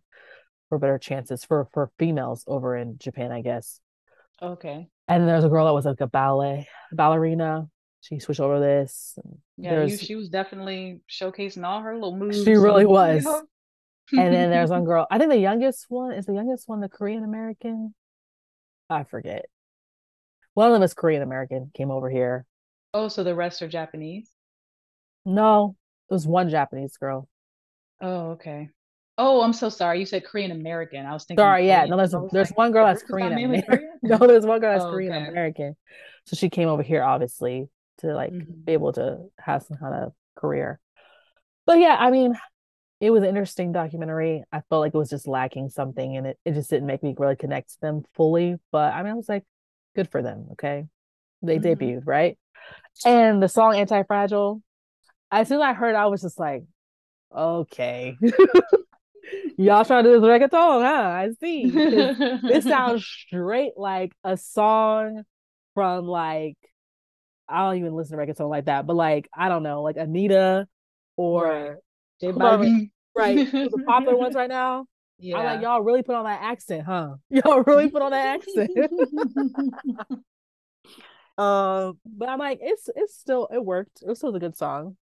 for 0.70 0.78
better 0.80 0.98
chances 0.98 1.44
for 1.44 1.68
for 1.74 1.92
females 2.00 2.44
over 2.48 2.76
in 2.76 2.98
Japan, 2.98 3.32
I 3.32 3.42
guess. 3.42 3.80
Okay. 4.42 4.88
And 5.08 5.28
there's 5.28 5.44
a 5.44 5.50
girl 5.50 5.66
that 5.66 5.74
was 5.74 5.86
like 5.86 6.02
a 6.02 6.08
ballet 6.08 6.68
ballerina. 6.92 7.68
She 8.02 8.20
switched 8.20 8.40
over 8.40 8.60
this. 8.60 9.18
Yeah, 9.58 9.84
you 9.84 9.96
she 9.96 10.16
was 10.16 10.30
definitely 10.30 11.02
showcasing 11.10 11.64
all 11.64 11.82
her 11.82 11.94
little 11.94 12.18
moves. 12.18 12.44
she 12.44 12.54
really 12.54 12.86
was. 12.86 13.26
And 14.14 14.34
then 14.34 14.50
there's 14.50 14.70
one 14.72 14.86
girl. 14.86 15.06
I 15.12 15.20
think 15.20 15.30
the 15.30 15.38
youngest 15.38 15.86
one 15.90 16.14
is 16.14 16.26
the 16.26 16.34
youngest 16.34 16.68
one, 16.68 16.80
the 16.80 16.90
Korean 16.90 17.24
American. 17.24 17.94
I 18.90 19.04
forget. 19.04 19.46
One 20.54 20.68
of 20.68 20.74
them 20.74 20.84
is 20.84 20.94
Korean 20.94 21.22
American, 21.22 21.72
came 21.74 21.92
over 21.92 22.10
here. 22.10 22.46
Oh, 22.94 23.10
so 23.10 23.26
the 23.26 23.36
rest 23.36 23.62
are 23.62 23.68
Japanese? 23.68 24.32
No, 25.26 25.76
it 26.10 26.14
was 26.14 26.28
one 26.28 26.50
Japanese 26.50 26.96
girl. 26.98 27.28
Oh, 28.02 28.32
okay. 28.32 28.70
Oh, 29.18 29.42
I'm 29.42 29.54
so 29.54 29.70
sorry. 29.70 30.00
You 30.00 30.06
said 30.06 30.26
Korean 30.26 30.52
American. 30.52 31.06
I 31.06 31.14
was 31.14 31.26
thinking 31.26 31.48
Sorry, 31.48 31.68
yeah. 31.68 31.86
No, 31.86 31.98
there's 31.98 32.14
there's 32.32 32.50
like, 32.50 32.58
one 32.58 32.72
girl 32.72 32.86
that's 32.86 33.02
group 33.02 33.10
is 33.10 33.20
not 33.20 33.32
Korean 33.32 33.34
American. 33.34 34.00
No, 34.04 34.18
there's 34.18 34.46
one 34.46 34.60
girl 34.60 34.74
that's 34.74 34.84
Oh, 34.84 34.90
Korean 34.90 35.14
okay. 35.14 35.16
American. 35.16 35.76
So 36.26 36.36
she 36.36 36.50
came 36.50 36.68
over 36.68 36.84
here, 36.84 37.04
obviously, 37.04 37.70
to 38.00 38.14
like 38.14 38.34
Mhm. 38.34 38.66
be 38.66 38.74
able 38.74 38.94
to 38.94 39.30
have 39.40 39.64
some 39.64 39.78
kind 39.78 39.94
of 39.94 40.14
career. 40.36 40.80
But 41.66 41.80
yeah, 41.80 41.98
I 42.00 42.12
mean, 42.12 42.36
it 43.02 43.12
was 43.12 43.24
an 43.24 43.30
interesting 43.30 43.72
documentary. 43.74 44.44
I 44.52 44.62
felt 44.70 44.82
like 44.82 44.94
it 44.96 44.98
was 44.98 45.10
just 45.10 45.28
lacking 45.28 45.70
something 45.70 46.18
and 46.18 46.28
it, 46.28 46.40
it 46.46 46.54
just 46.54 46.70
didn't 46.70 46.88
make 46.88 47.04
me 47.04 47.16
really 47.18 47.36
connect 47.38 47.72
to 47.74 47.82
them 47.82 48.04
fully. 48.16 48.58
But 48.72 48.94
I 48.94 49.04
mean, 49.04 49.14
I 49.14 49.16
was 49.16 49.30
like, 49.30 49.46
good 49.96 50.10
for 50.10 50.22
them, 50.22 50.48
okay? 50.54 50.86
They 51.42 51.60
Mhm. 51.60 51.64
debuted, 51.78 52.02
right? 52.06 52.38
And 53.06 53.42
the 53.42 53.50
song 53.50 53.76
Anti 53.76 54.04
Fragile, 54.04 54.62
as 55.32 55.48
soon 55.48 55.58
as 55.60 55.64
I 55.64 55.74
heard 55.74 55.92
it, 55.92 55.98
I 55.98 56.08
was 56.08 56.22
just 56.22 56.40
like, 56.40 56.64
okay. 57.36 58.18
Y'all 59.58 59.86
trying 59.86 60.04
to 60.04 60.12
do 60.12 60.20
this 60.20 60.28
reggaeton, 60.28 60.84
huh? 60.84 61.10
I 61.10 61.30
see 61.40 61.72
this 62.48 62.66
sounds 62.68 63.06
straight 63.06 63.74
like 63.78 64.14
a 64.24 64.36
song 64.38 65.24
from 65.74 66.06
like 66.08 66.58
I 67.48 67.66
don't 67.66 67.78
even 67.78 67.94
listen 67.96 68.18
to 68.18 68.26
reggaeton 68.26 68.50
like 68.50 68.66
that, 68.66 68.88
but 68.88 68.96
like 68.96 69.30
I 69.36 69.50
don't 69.50 69.64
know, 69.64 69.82
like 69.84 69.98
Anitta 69.98 70.66
or 71.18 71.46
Right. 71.46 71.76
J 72.22 72.32
Balvin. 72.32 72.92
right, 73.16 73.38
the 73.64 73.80
popular 73.80 74.18
ones 74.18 74.36
right 74.36 74.50
now. 74.50 74.86
I'm 75.24 75.46
like, 75.46 75.62
y'all 75.62 75.82
really 75.82 76.04
put 76.04 76.16
on 76.16 76.26
that 76.26 76.42
accent, 76.42 76.84
huh? 76.86 77.16
Y'all 77.30 77.64
really 77.64 77.90
put 77.90 78.02
on 78.02 78.12
that 78.12 78.40
accent. 78.40 78.72
Um, 81.38 81.98
but 82.06 82.30
I'm 82.30 82.38
like, 82.40 82.60
it's 82.62 82.90
it's 82.96 83.18
still 83.18 83.48
it 83.52 83.64
worked. 83.64 84.04
It 84.04 84.08
was 84.08 84.20
still 84.20 84.36
a 84.36 84.40
good 84.40 84.56
song. 84.56 84.98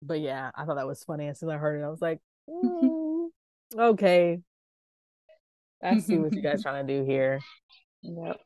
But 0.00 0.20
yeah, 0.20 0.50
I 0.54 0.64
thought 0.64 0.76
that 0.76 0.86
was 0.86 1.04
funny. 1.04 1.28
As 1.28 1.40
soon 1.40 1.50
as 1.50 1.56
I 1.56 1.58
heard 1.58 1.80
it, 1.80 1.84
I 1.84 1.88
was 1.88 2.00
like, 2.00 2.20
mm, 2.48 3.28
okay. 3.76 4.40
I 5.82 5.98
see 5.98 6.16
what 6.16 6.32
you 6.32 6.40
guys 6.40 6.62
trying 6.62 6.86
to 6.86 7.00
do 7.00 7.04
here. 7.04 7.40
Yep. 8.02 8.40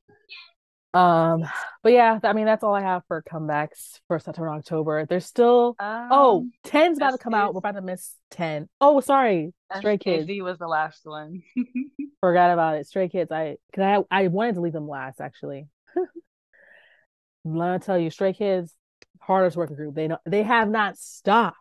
Um, 0.95 1.45
but 1.83 1.93
yeah, 1.93 2.19
I 2.23 2.33
mean 2.33 2.45
that's 2.45 2.63
all 2.63 2.75
I 2.75 2.83
have 2.83 3.03
for 3.09 3.23
comebacks 3.23 4.01
for 4.09 4.19
September 4.19 4.49
and 4.49 4.59
October. 4.59 5.07
There's 5.07 5.25
still 5.27 5.75
Um, 5.79 6.09
oh 6.11 6.47
10's 6.65 6.99
about 6.99 7.13
to 7.13 7.19
come 7.19 7.35
out. 7.35 7.55
We're 7.55 7.59
about 7.59 7.77
to 7.77 7.83
miss 7.83 8.15
10. 8.31 8.69
Oh, 8.81 9.01
sorry. 9.01 9.55
Stray 9.79 9.97
Kids. 9.99 10.27
SKZ 10.27 10.43
was 10.43 10.59
the 10.59 10.69
last 10.69 11.01
one. 11.05 11.43
Forgot 12.21 12.53
about 12.53 12.77
it. 12.77 12.87
Stray 12.87 13.09
Kids. 13.09 13.33
I 13.33 13.57
cause 13.75 14.05
I 14.11 14.25
I 14.25 14.29
wanted 14.29 14.57
to 14.57 14.61
leave 14.61 14.75
them 14.75 14.89
last 14.89 15.21
actually. 15.21 15.67
Let 17.45 17.73
me 17.73 17.79
tell 17.79 17.99
you, 17.99 18.11
Stray 18.11 18.33
Kids, 18.35 18.75
hardest 19.21 19.57
working 19.57 19.77
group. 19.77 19.95
They 19.95 20.09
know 20.09 20.19
they 20.27 20.43
have 20.43 20.69
not 20.69 20.99
stopped. 20.99 21.57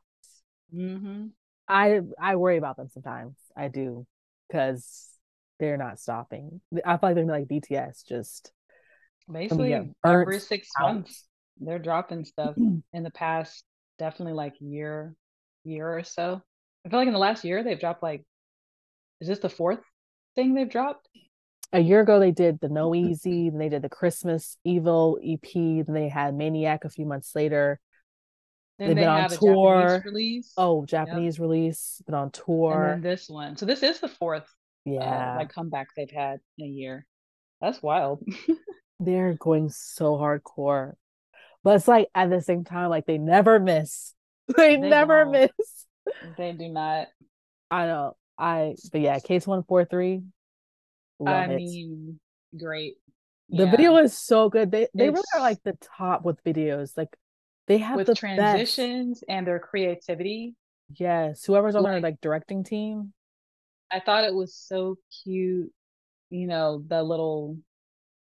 hmm 0.72 1.28
I 1.68 2.02
I 2.20 2.36
worry 2.36 2.58
about 2.58 2.76
them 2.76 2.90
sometimes. 2.90 3.36
I 3.56 3.70
do 3.70 4.06
because 4.48 5.08
they're 5.60 5.78
not 5.78 5.99
stopping. 5.99 6.60
I 6.86 6.98
feel 6.98 7.10
like 7.10 7.16
they're 7.16 7.26
like 7.26 7.48
BTS, 7.48 8.03
just 8.03 8.52
Basically, 9.32 9.74
every 10.06 10.40
six 10.40 10.70
out. 10.80 10.94
months, 10.94 11.26
they're 11.60 11.80
dropping 11.80 12.26
stuff 12.26 12.56
in 12.94 13.03
the 13.03 13.12
past, 13.12 13.64
definitely 13.99 14.34
like 14.34 14.53
year, 14.60 15.16
year 15.64 15.98
or 15.98 16.03
so. 16.03 16.41
I 16.86 16.90
feel 16.90 16.99
like 16.99 17.08
in 17.08 17.14
the 17.14 17.20
last 17.20 17.44
year, 17.44 17.64
they've 17.64 17.80
dropped 17.80 18.03
like, 18.03 18.24
is 19.20 19.28
this 19.28 19.40
the 19.40 19.49
fourth 19.49 19.80
thing 20.36 20.53
they've 20.53 20.70
dropped? 20.70 21.08
a 21.74 21.80
year 21.80 22.02
ago 22.02 22.20
they 22.20 22.32
did 22.32 22.60
the 22.60 22.68
NOEASY, 22.68 23.49
then 23.49 23.58
they 23.58 23.70
did 23.70 23.82
the 23.82 23.90
Christmas 23.90 24.58
Evil 24.64 25.20
EP, 25.26 25.52
then 25.53 25.94
they 25.94 26.10
had 26.10 26.36
Maniac 26.36 26.86
a 26.86 26.90
few 26.90 27.06
months 27.06 27.34
later. 27.36 27.80
Then 28.78 28.90
They've 28.90 28.95
they 28.95 29.02
been 29.02 29.10
on 29.10 29.22
have 29.22 29.32
a 29.34 29.38
tour. 29.38 29.82
Japanese 29.82 30.06
release. 30.06 30.53
Oh, 30.58 30.86
Japanese 30.86 31.40
release, 31.40 32.02
been 32.06 32.16
on 32.16 32.24
and 32.24 32.34
tour. 32.34 32.88
then 32.94 33.02
this 33.02 33.30
one. 33.30 33.56
So 33.58 33.66
this 33.66 33.84
is 33.84 33.99
the 33.99 34.08
fourth 34.08 34.44
uh, 34.44 34.91
yeah, 34.91 35.36
like 35.38 35.53
comeback 35.53 35.88
they've 35.95 36.12
had 36.12 36.40
in 36.58 36.66
a 36.66 36.70
year. 36.70 37.06
That's 37.62 37.82
wild. 37.82 38.24
they're 39.06 39.34
going 39.34 39.69
so 39.69 40.14
hardcore. 40.15 40.94
But 41.64 41.76
it's 41.76 41.88
like 41.88 42.07
at 42.15 42.30
the 42.30 42.41
same 42.41 42.64
time, 42.64 42.90
like 42.90 43.06
they 43.06 43.18
never 43.18 43.60
miss. 43.60 44.14
They, 44.57 44.76
They 44.76 44.90
never 44.90 45.23
don't. 45.23 45.32
miss. 45.34 45.86
they 46.38 46.52
do 46.53 46.68
not. 46.69 47.07
I 47.69 47.86
know. 47.86 48.15
I 48.38 48.76
but 48.91 49.02
yeah, 49.02 49.19
case 49.19 49.45
one 49.48 49.64
four 49.64 49.86
three. 49.86 50.23
I 51.26 51.44
it. 51.45 51.56
mean, 51.56 52.19
great. 52.57 52.95
the 53.49 53.65
Yeah. 53.65 53.72
video 53.72 53.98
is 53.98 54.18
so 54.18 54.49
good. 54.49 54.72
They 54.72 54.88
they 54.94 55.10
really 55.10 55.23
are 55.36 55.40
like 55.41 55.61
the 55.64 55.78
top 55.98 56.26
with 56.26 56.44
videos. 56.44 56.98
Like 56.98 57.15
they 57.68 57.78
have 57.78 57.95
with 57.98 58.07
the 58.07 58.14
best. 58.14 58.19
transitions 58.19 59.23
and 59.30 59.45
their 59.48 59.60
creativity. 59.60 60.56
Yes, 60.98 61.45
whoever's 61.45 61.76
on 61.76 61.84
their 61.84 61.94
Like- 61.94 62.03
like 62.03 62.22
directing 62.22 62.64
team. 62.64 63.14
I 63.91 63.99
thought 63.99 64.23
it 64.26 64.34
was 64.34 64.56
so 64.56 64.98
cute. 65.23 65.72
You 66.30 66.48
know, 66.48 66.84
the 66.88 67.03
little 67.03 67.57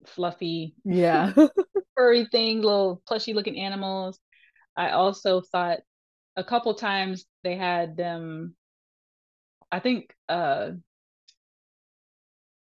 fluffy 0.08 0.74
Yeah. 0.84 1.32
furry 1.96 2.26
thing, 2.26 2.62
little 2.62 3.02
plushy 3.06 3.32
looking 3.32 3.58
animals. 3.58 4.18
I 4.76 4.90
also 4.90 5.40
thought 5.40 5.80
a 6.36 6.44
couple 6.44 6.74
times 6.74 7.24
they 7.42 7.56
had 7.56 7.96
them. 7.96 8.54
I 9.70 9.80
think 9.80 10.14
uh 10.28 10.72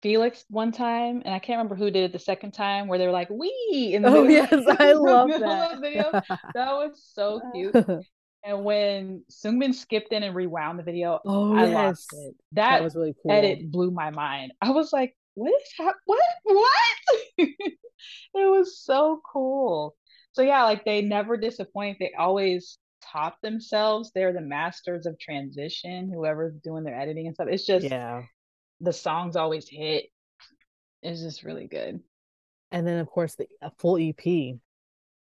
Felix 0.02 0.44
one 0.50 0.70
time, 0.70 1.22
and 1.24 1.34
I 1.34 1.38
can't 1.38 1.56
remember 1.56 1.76
who 1.76 1.90
did 1.90 2.04
it 2.04 2.12
the 2.12 2.18
second 2.18 2.52
time, 2.52 2.88
where 2.88 2.98
they 2.98 3.06
were 3.06 3.12
like 3.12 3.30
"wee" 3.30 3.92
in 3.94 4.02
the 4.02 4.10
oh 4.10 4.22
middle, 4.22 4.28
yes, 4.28 4.50
I 4.78 4.92
love 4.92 5.30
the 5.30 5.78
video. 5.80 6.12
that. 6.12 6.24
That 6.54 6.72
was 6.72 7.02
so 7.14 7.40
cute. 7.54 7.76
And 8.44 8.64
when 8.64 9.24
Seungmin 9.30 9.74
skipped 9.74 10.12
in 10.12 10.22
and 10.22 10.34
rewound 10.36 10.78
the 10.78 10.82
video, 10.82 11.20
oh 11.24 11.56
I 11.56 11.64
yes. 11.64 12.08
lost 12.10 12.12
it. 12.12 12.34
That 12.52 12.78
That, 12.78 12.82
was 12.82 12.94
really 12.96 13.14
cool. 13.22 13.32
edit 13.32 13.70
blew 13.72 13.90
my 13.90 14.10
mind. 14.10 14.52
I 14.60 14.70
was 14.70 14.92
like, 14.92 15.16
"What 15.34 15.52
What? 16.04 16.20
What?" 16.44 16.70
it 17.38 17.76
was 18.34 18.78
so 18.78 19.20
cool. 19.32 19.96
So 20.32 20.42
yeah, 20.42 20.64
like 20.64 20.84
they 20.84 21.02
never 21.02 21.36
disappoint. 21.36 21.98
They 22.00 22.12
always 22.18 22.78
top 23.02 23.40
themselves. 23.42 24.10
They're 24.14 24.32
the 24.32 24.40
masters 24.40 25.06
of 25.06 25.18
transition. 25.18 26.10
Whoever's 26.12 26.54
doing 26.62 26.84
their 26.84 26.98
editing 26.98 27.26
and 27.26 27.34
stuff. 27.34 27.48
It's 27.50 27.66
just 27.66 27.86
Yeah. 27.86 28.22
the 28.80 28.92
songs 28.92 29.36
always 29.36 29.68
hit. 29.68 30.06
It's 31.02 31.20
just 31.20 31.42
really 31.42 31.66
good. 31.66 32.00
And 32.72 32.86
then 32.86 32.98
of 32.98 33.06
course 33.08 33.34
the 33.34 33.46
a 33.60 33.70
full 33.78 33.98
EP. 33.98 34.56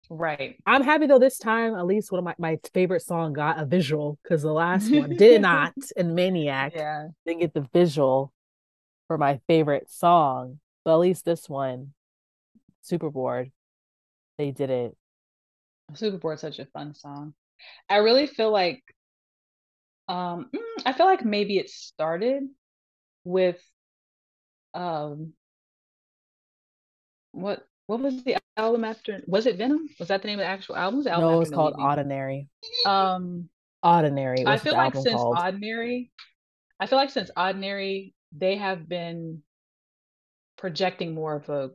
Right. 0.10 0.58
I'm 0.66 0.84
happy 0.84 1.08
though 1.08 1.18
this 1.20 1.38
time 1.38 1.76
at 1.76 1.86
least 1.86 2.12
one 2.12 2.20
of 2.20 2.26
my, 2.26 2.36
my 2.38 2.60
favorite 2.74 3.02
song 3.02 3.34
got 3.34 3.60
a 3.60 3.66
visual 3.66 4.20
because 4.22 4.42
the 4.42 4.52
last 4.52 4.92
one 4.92 5.10
did 5.18 5.42
not 5.42 5.74
in 5.96 6.14
Maniac 6.14 6.74
Yeah. 6.76 7.08
didn't 7.26 7.40
get 7.42 7.54
the 7.54 7.68
visual 7.74 8.33
for 9.14 9.20
my 9.20 9.40
favorite 9.46 9.92
song. 9.92 10.58
But 10.84 10.94
at 10.94 11.00
least 11.02 11.24
this 11.24 11.48
one, 11.48 11.94
Superboard, 12.84 13.52
they 14.40 14.50
did 14.50 14.72
it. 14.72 14.98
Superboard's 15.92 16.42
such 16.42 16.58
a 16.58 16.66
fun 16.66 16.96
song. 16.96 17.36
I 17.88 17.98
really 17.98 18.26
feel 18.26 18.52
like 18.52 18.82
um 20.08 20.50
mm, 20.52 20.84
I 20.84 20.94
feel 20.94 21.06
like 21.06 21.24
maybe 21.24 21.60
it 21.60 21.70
started 21.70 22.44
with 23.24 23.62
um 24.74 25.34
what 27.34 27.68
what 27.86 28.00
was 28.00 28.24
the 28.24 28.38
album 28.58 28.84
after 28.84 29.22
was 29.28 29.46
it 29.46 29.58
Venom? 29.58 29.88
Was 30.00 30.08
that 30.08 30.24
the 30.24 30.28
name 30.28 30.40
of 30.40 30.44
the 30.44 30.50
actual 30.50 30.76
album? 30.76 30.98
Was 30.98 31.06
the 31.06 31.12
album 31.12 31.30
No, 31.30 31.42
it's 31.42 31.52
No 31.52 31.58
called 31.58 31.76
Leaving? 31.78 31.86
Oddinary. 31.86 32.48
Um 32.88 33.50
Oddinary 33.86 34.48
I 34.48 34.54
was 34.54 34.62
feel 34.64 34.74
like 34.74 34.96
since 34.96 35.12
called. 35.12 35.38
Oddinary 35.38 36.10
I 36.80 36.88
feel 36.88 36.98
like 36.98 37.12
since 37.12 37.30
Oddinary 37.38 38.14
they 38.36 38.58
have 38.58 38.88
been 38.88 39.44
projecting 40.58 41.14
more 41.14 41.36
of 41.36 41.50
a 41.50 41.72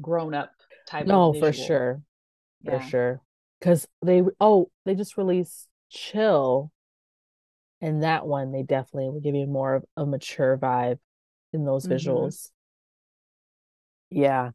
grown 0.00 0.34
up 0.34 0.50
type 0.86 1.06
No, 1.06 1.32
for 1.32 1.52
sure. 1.52 2.02
For 2.64 2.80
sure. 2.80 3.20
Because 3.58 3.86
they 4.02 4.22
oh, 4.40 4.70
they 4.84 4.94
just 4.94 5.16
released 5.16 5.68
Chill. 5.90 6.70
And 7.80 8.02
that 8.02 8.26
one 8.26 8.52
they 8.52 8.62
definitely 8.62 9.10
will 9.10 9.20
give 9.20 9.34
you 9.34 9.46
more 9.46 9.76
of 9.76 9.84
a 9.96 10.04
mature 10.06 10.56
vibe 10.58 10.98
in 11.52 11.64
those 11.64 11.86
Mhm. 11.86 11.92
visuals. 11.92 12.50
Yeah. 14.10 14.50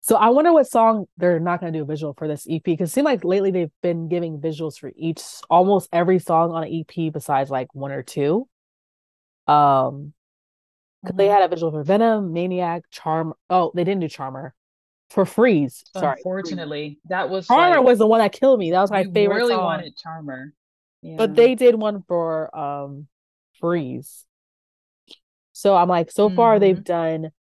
So 0.00 0.16
I 0.16 0.28
wonder 0.30 0.52
what 0.52 0.66
song 0.68 1.06
they're 1.16 1.40
not 1.40 1.60
gonna 1.60 1.72
do 1.72 1.82
a 1.82 1.86
visual 1.86 2.14
for 2.14 2.28
this 2.28 2.46
EP 2.46 2.62
because 2.62 2.90
it 2.90 2.92
seems 2.92 3.04
like 3.04 3.24
lately 3.24 3.50
they've 3.50 3.72
been 3.82 4.08
giving 4.08 4.40
visuals 4.40 4.78
for 4.78 4.92
each 4.96 5.22
almost 5.50 5.88
every 5.92 6.18
song 6.18 6.52
on 6.52 6.64
an 6.64 6.70
EP 6.72 7.10
besides 7.10 7.50
like 7.50 7.74
one 7.74 7.90
or 7.90 8.02
two. 8.02 8.48
Um 9.46 10.12
'cause 11.08 11.16
they 11.16 11.26
had 11.26 11.42
a 11.42 11.48
visual 11.48 11.72
for 11.72 11.82
Venom, 11.82 12.32
Maniac, 12.32 12.84
Charm. 12.90 13.34
Oh, 13.50 13.72
they 13.74 13.84
didn't 13.84 14.00
do 14.00 14.08
Charmer. 14.08 14.54
For 15.10 15.24
Freeze. 15.24 15.84
Sorry. 15.96 16.16
Unfortunately, 16.18 16.98
that 17.06 17.30
was 17.30 17.46
Charmer 17.46 17.76
like, 17.76 17.86
was 17.86 17.98
the 17.98 18.06
one 18.06 18.20
that 18.20 18.32
killed 18.32 18.58
me. 18.60 18.70
That 18.72 18.80
was 18.82 18.90
my 18.90 19.04
favorite 19.04 19.36
really 19.36 19.54
song. 19.54 19.64
wanted 19.64 19.96
Charmer. 19.96 20.52
Yeah. 21.00 21.16
But 21.16 21.34
they 21.34 21.54
did 21.54 21.74
one 21.76 22.02
for 22.06 22.54
um 22.56 23.08
Freeze. 23.58 24.26
So 25.52 25.74
I'm 25.76 25.88
like, 25.88 26.10
so 26.10 26.28
far 26.30 26.58
they've 26.58 26.76
Mhm. 26.76 26.84
done 26.84 27.32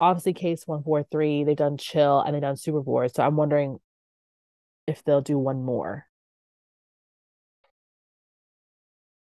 obviously 0.00 0.32
Case 0.32 0.66
143, 0.66 1.44
they've 1.44 1.56
done 1.56 1.76
Chill, 1.76 2.20
and 2.22 2.34
they've 2.34 2.40
done 2.40 2.54
Superboard. 2.56 3.14
So 3.14 3.22
I'm 3.22 3.36
wondering 3.36 3.80
if 4.86 5.04
they'll 5.04 5.20
do 5.20 5.38
one 5.38 5.62
more. 5.62 6.06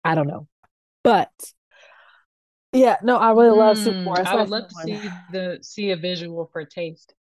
I 0.03 0.15
don't 0.15 0.27
know. 0.27 0.47
But 1.03 1.31
yeah, 2.73 2.97
no, 3.03 3.17
I 3.17 3.31
really 3.31 3.51
love 3.51 3.77
Mm, 3.77 3.77
Superboard. 3.77 4.21
It's 4.21 4.31
I 4.31 4.35
would 4.35 4.49
love 4.49 4.67
to 4.69 4.75
see 4.75 5.15
the 5.29 5.59
see 5.61 5.91
a 5.91 5.95
visual 5.95 6.49
for 6.51 6.65
Taste. 6.65 7.13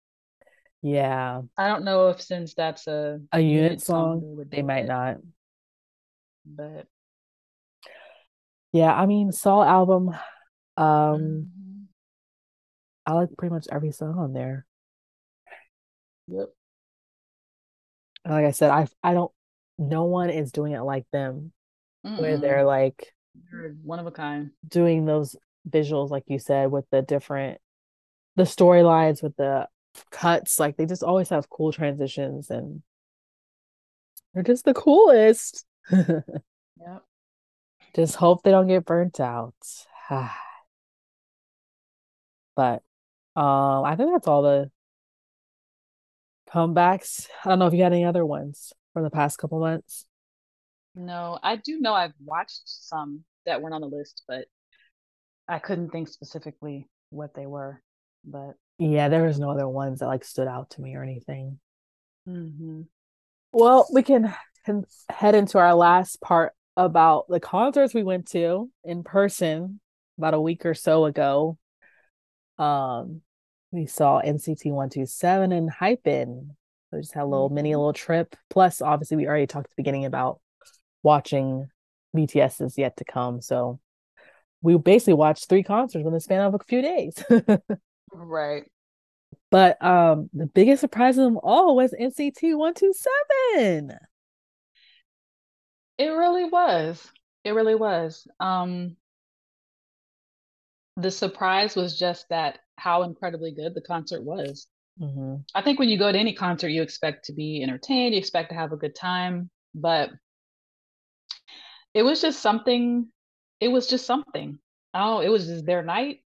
Yeah, 0.82 1.41
I 1.57 1.68
don't 1.68 1.84
know 1.86 2.10
if 2.10 2.22
since 2.22 2.53
that's 2.53 2.88
a 2.88 3.22
a 3.34 3.40
unit 3.40 3.80
unit 3.80 3.82
song, 3.82 4.26
song, 4.26 4.45
they 4.49 4.61
they 4.61 4.61
might 4.61 4.86
it, 4.86 4.88
not. 4.88 5.18
but 6.45 6.88
Yeah, 8.72 8.94
I 8.94 9.06
mean, 9.06 9.32
Saul 9.32 9.64
album. 9.64 10.11
Um, 10.78 11.48
Mhm. 11.48 11.88
I 13.06 13.14
like 13.14 13.38
pretty 13.38 13.53
much 13.53 13.68
every 13.72 13.91
song 13.91 14.18
on 14.18 14.34
there. 14.34 14.65
Yep. 16.28 16.53
And 18.26 18.34
Like 18.34 18.45
I 18.45 18.52
said, 18.52 18.69
I 18.72 18.88
I 19.03 19.14
don't. 19.14 19.32
No 19.78 20.06
one 20.06 20.30
is 20.30 20.52
doing 20.52 20.73
it 20.73 20.82
like 20.82 21.06
them, 21.11 21.52
where 22.15 22.38
Mm-mm. 22.38 22.40
they're 22.40 22.65
like 22.65 23.14
One 23.84 23.99
of 23.99 24.08
a 24.08 24.12
kind. 24.12 24.52
doing 24.68 25.06
those 25.06 25.36
visuals, 25.70 26.10
like 26.10 26.24
you 26.28 26.40
said, 26.40 26.72
with 26.72 26.86
the 26.91 27.02
different 27.02 27.60
the 28.36 28.44
storylines 28.44 29.22
with 29.22 29.36
the 29.36 29.68
cuts. 30.10 30.60
Like 30.60 30.78
they 30.78 30.86
just 30.86 31.03
always 31.03 31.30
have 31.30 31.49
cool 31.49 31.72
transitions, 31.72 32.49
and 32.49 32.82
they're 34.34 34.44
just 34.44 34.66
the 34.66 34.74
coolest. 34.74 35.66
Yep. 36.80 37.03
Just 37.95 38.16
hope 38.16 38.41
they 38.44 38.52
don't 38.52 38.68
get 38.68 38.86
burnt 38.86 39.20
out. 39.20 39.53
But 42.56 42.84
um, 43.36 43.86
I 43.86 43.95
think 43.95 44.12
that's 44.12 44.28
all 44.28 44.41
the 44.41 44.70
comebacks. 46.53 47.28
I 47.45 47.49
don't 47.49 47.60
know 47.60 47.68
if 47.68 47.74
you 47.74 47.84
had 47.84 47.94
any 47.94 48.03
other 48.03 48.26
ones 48.26 48.74
from 48.94 49.03
the 49.03 49.10
past 49.10 49.38
couple 49.38 49.60
months. 49.60 50.06
No, 50.96 51.40
I 51.42 51.56
do 51.56 51.80
know 51.80 51.94
I've 51.94 52.14
watched 52.24 52.62
some 52.66 53.24
that 53.46 53.62
weren't 53.62 53.76
on 53.76 53.82
the 53.82 53.88
list, 53.88 54.24
but 54.28 54.46
I 55.48 55.60
couldn't 55.60 55.90
think 55.90 56.08
specifically 56.08 56.88
what 57.10 57.34
they 57.34 57.46
were. 57.46 57.82
But 58.26 58.56
yeah, 58.78 59.10
there 59.10 59.24
was 59.24 59.40
no 59.40 59.52
other 59.52 59.68
ones 59.68 60.00
that 60.00 60.08
like 60.08 60.24
stood 60.24 60.48
out 60.48 60.72
to 60.72 60.82
me 60.82 60.96
or 60.96 61.04
anything. 61.04 61.60
Mm-hmm. 62.28 62.82
Well, 63.54 63.88
we 63.92 64.04
can 64.04 64.34
head 65.10 65.36
into 65.36 65.58
our 65.58 65.74
last 65.76 66.22
part 66.22 66.54
about 66.78 67.28
the 67.28 67.40
concerts 67.40 67.94
we 67.94 68.04
went 68.04 68.28
to 68.30 68.70
in 68.84 69.04
person 69.04 69.80
about 70.18 70.34
a 70.34 70.42
week 70.42 70.66
or 70.66 70.74
so 70.74 71.06
ago. 71.06 71.58
Um, 72.58 73.22
we 73.72 73.88
saw 73.88 74.22
NCT 74.22 74.66
127 74.66 75.52
and 75.52 75.70
Enhypen. 75.70 76.50
We 76.92 77.00
just 77.00 77.14
had 77.14 77.24
a 77.24 77.26
little 77.26 77.48
mm-hmm. 77.48 77.56
mini 77.56 77.76
little 77.76 77.94
trip. 77.94 78.36
Plus, 78.50 78.82
obviously, 78.82 79.18
we 79.18 79.28
already 79.28 79.48
talked 79.48 79.66
at 79.66 79.70
the 79.72 79.82
beginning 79.82 80.06
about 80.06 80.40
watching 81.03 81.69
BTS 82.15 82.65
is 82.65 82.78
yet 82.78 82.98
to 82.98 83.06
come. 83.06 83.41
So 83.41 83.80
we 84.61 84.78
basically 84.78 85.15
watched 85.15 85.49
three 85.49 85.64
concerts 85.64 86.06
in 86.06 86.14
the 86.14 86.19
span 86.19 86.41
of 86.41 86.53
a 86.53 86.60
few 86.60 86.82
days. 86.82 87.23
right. 88.14 88.64
But 89.49 89.84
um 89.84 90.30
the 90.34 90.45
biggest 90.45 90.82
surprise 90.82 91.18
of 91.18 91.26
them 91.26 91.40
all 91.41 91.76
was 91.76 91.94
NCT 91.94 92.56
127. 92.56 93.98
It 95.98 96.07
really 96.07 96.45
was. 96.45 97.10
It 97.44 97.52
really 97.52 97.76
was. 97.76 98.28
Um 98.40 98.95
the 100.98 101.11
surprise 101.11 101.76
was 101.76 101.98
just 101.98 102.28
that 102.30 102.60
how 102.78 103.03
incredibly 103.03 103.52
good 103.52 103.73
the 103.73 103.82
concert 103.82 104.23
was. 104.23 104.68
Mm-hmm. 104.99 105.38
I 105.56 105.61
think 105.61 105.80
when 105.80 105.90
you 105.90 105.98
go 105.98 106.11
to 106.11 106.18
any 106.18 106.34
concert, 106.34 106.69
you 106.69 106.82
expect 106.82 107.26
to 107.26 107.34
be 107.34 107.64
entertained, 107.64 108.14
you 108.14 108.19
expect 108.19 108.49
to 108.49 108.56
have 108.56 108.72
a 108.72 108.78
good 108.78 108.95
time, 108.95 109.49
but 109.73 110.10
it 111.94 112.04
was 112.04 112.22
just 112.22 112.42
something. 112.42 113.08
It 113.60 113.70
was 113.70 113.88
just 113.88 114.06
something. 114.06 114.60
Oh, 114.94 115.20
it 115.20 115.30
was 115.30 115.46
just 115.48 115.66
their 115.66 115.84
night. 115.84 116.20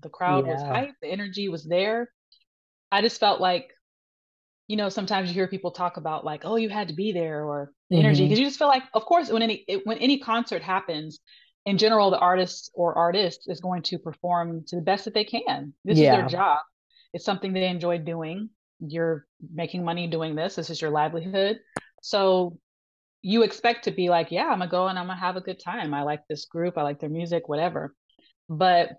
The 0.00 0.08
crowd 0.08 0.46
yeah. 0.46 0.54
was 0.54 0.62
hype. 0.62 0.94
The 1.00 1.08
energy 1.08 1.48
was 1.48 1.64
there. 1.64 2.10
I 2.90 3.00
just 3.00 3.18
felt 3.18 3.40
like, 3.40 3.70
you 4.68 4.76
know, 4.76 4.88
sometimes 4.88 5.28
you 5.28 5.34
hear 5.34 5.48
people 5.48 5.70
talk 5.70 5.96
about 5.96 6.24
like, 6.24 6.42
oh, 6.44 6.56
you 6.56 6.68
had 6.68 6.88
to 6.88 6.94
be 6.94 7.12
there 7.12 7.44
or 7.44 7.72
the 7.90 7.96
mm-hmm. 7.96 8.06
energy 8.06 8.24
because 8.24 8.38
you 8.38 8.46
just 8.46 8.58
feel 8.58 8.68
like, 8.68 8.82
of 8.92 9.04
course, 9.04 9.30
when 9.30 9.42
any 9.42 9.64
when 9.84 9.98
any 9.98 10.18
concert 10.18 10.62
happens, 10.62 11.20
in 11.66 11.78
general, 11.78 12.10
the 12.10 12.18
artist 12.18 12.70
or 12.74 12.96
artist 12.96 13.44
is 13.46 13.60
going 13.60 13.82
to 13.82 13.98
perform 13.98 14.64
to 14.68 14.76
the 14.76 14.82
best 14.82 15.06
that 15.06 15.14
they 15.14 15.24
can. 15.24 15.72
This 15.84 15.98
yeah. 15.98 16.12
is 16.12 16.20
their 16.20 16.28
job. 16.28 16.58
It's 17.12 17.24
something 17.24 17.52
they 17.52 17.68
enjoy 17.68 17.98
doing. 17.98 18.50
You're 18.80 19.26
making 19.52 19.84
money 19.84 20.06
doing 20.06 20.34
this. 20.34 20.56
This 20.56 20.68
is 20.68 20.80
your 20.80 20.90
livelihood. 20.90 21.60
So 22.02 22.58
you 23.26 23.42
expect 23.42 23.84
to 23.84 23.90
be 23.90 24.10
like, 24.10 24.30
yeah, 24.30 24.48
I'm 24.48 24.58
gonna 24.58 24.70
go 24.70 24.86
and 24.88 24.98
I'm 24.98 25.06
gonna 25.06 25.18
have 25.18 25.36
a 25.36 25.40
good 25.40 25.58
time. 25.58 25.94
I 25.94 26.02
like 26.02 26.20
this 26.28 26.44
group. 26.44 26.76
I 26.76 26.82
like 26.82 27.00
their 27.00 27.08
music, 27.08 27.48
whatever. 27.48 27.94
But 28.50 28.90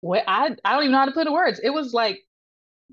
what 0.00 0.24
I 0.26 0.56
I 0.64 0.72
don't 0.72 0.84
even 0.84 0.92
know 0.92 0.98
how 0.98 1.04
to 1.04 1.12
put 1.12 1.26
it 1.26 1.32
words. 1.32 1.60
It 1.62 1.68
was 1.68 1.92
like 1.92 2.20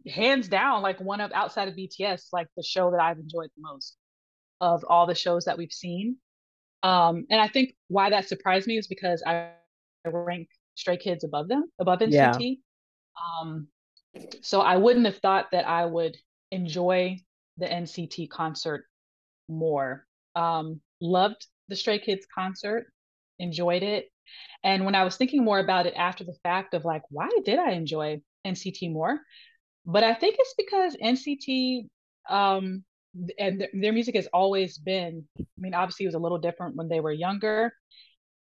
hands 0.05 0.49
down 0.49 0.81
like 0.81 0.99
one 0.99 1.21
of 1.21 1.31
outside 1.31 1.69
of 1.69 1.75
BTS 1.75 2.27
like 2.33 2.47
the 2.57 2.63
show 2.63 2.91
that 2.91 2.99
I've 2.99 3.17
enjoyed 3.17 3.49
the 3.55 3.61
most 3.61 3.95
of 4.59 4.83
all 4.89 5.07
the 5.07 5.15
shows 5.15 5.45
that 5.45 5.57
we've 5.57 5.71
seen. 5.71 6.17
Um, 6.83 7.25
and 7.29 7.39
I 7.39 7.47
think 7.47 7.73
why 7.87 8.09
that 8.09 8.27
surprised 8.27 8.67
me 8.67 8.77
is 8.77 8.87
because 8.87 9.23
I 9.25 9.51
rank 10.05 10.49
Stray 10.75 10.97
Kids 10.97 11.23
above 11.23 11.47
them, 11.47 11.71
above 11.79 11.99
NCT. 11.99 12.11
Yeah. 12.11 12.55
Um, 13.39 13.67
so 14.41 14.59
I 14.59 14.75
wouldn't 14.75 15.05
have 15.05 15.17
thought 15.19 15.47
that 15.53 15.65
I 15.65 15.85
would 15.85 16.17
enjoy 16.51 17.19
the 17.57 17.67
NCT 17.67 18.29
concert 18.29 18.85
more. 19.47 20.04
Um, 20.35 20.81
loved 21.01 21.45
the 21.67 21.75
Stray 21.75 21.99
Kids 21.99 22.25
concert, 22.33 22.87
enjoyed 23.39 23.83
it. 23.83 24.09
And 24.63 24.85
when 24.85 24.95
I 24.95 25.03
was 25.03 25.17
thinking 25.17 25.43
more 25.43 25.59
about 25.59 25.85
it 25.85 25.93
after 25.95 26.23
the 26.23 26.35
fact 26.43 26.73
of 26.73 26.85
like, 26.85 27.03
why 27.09 27.29
did 27.43 27.59
I 27.59 27.71
enjoy 27.71 28.21
NCT 28.45 28.91
more? 28.91 29.19
But 29.85 30.03
I 30.03 30.13
think 30.13 30.35
it's 30.39 30.55
because 30.57 30.95
NCT 30.95 31.87
um, 32.29 32.83
and 33.37 33.59
th- 33.59 33.71
their 33.73 33.93
music 33.93 34.15
has 34.15 34.27
always 34.33 34.77
been 34.77 35.23
i 35.39 35.43
mean 35.57 35.73
obviously 35.73 36.05
it 36.05 36.07
was 36.07 36.15
a 36.15 36.19
little 36.19 36.37
different 36.37 36.75
when 36.75 36.89
they 36.89 36.99
were 36.99 37.11
younger 37.11 37.73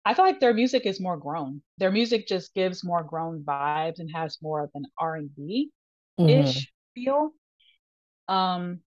i 0.05 0.15
feel 0.15 0.25
like 0.25 0.41
their 0.41 0.55
music 0.55 0.87
is 0.87 1.01
more 1.01 1.17
grown 1.17 1.61
their 1.79 1.91
music 1.91 2.27
just 2.27 2.55
gives 2.55 2.85
more 2.85 3.03
grown 3.03 3.43
vibes 3.43 3.99
and 3.99 4.11
has 4.13 4.39
more 4.43 4.65
of 4.65 4.71
an 4.75 4.85
r&b 4.99 5.71
ish 6.19 6.27
mm-hmm. 6.27 6.61
feel 6.95 7.31
um 8.29 8.81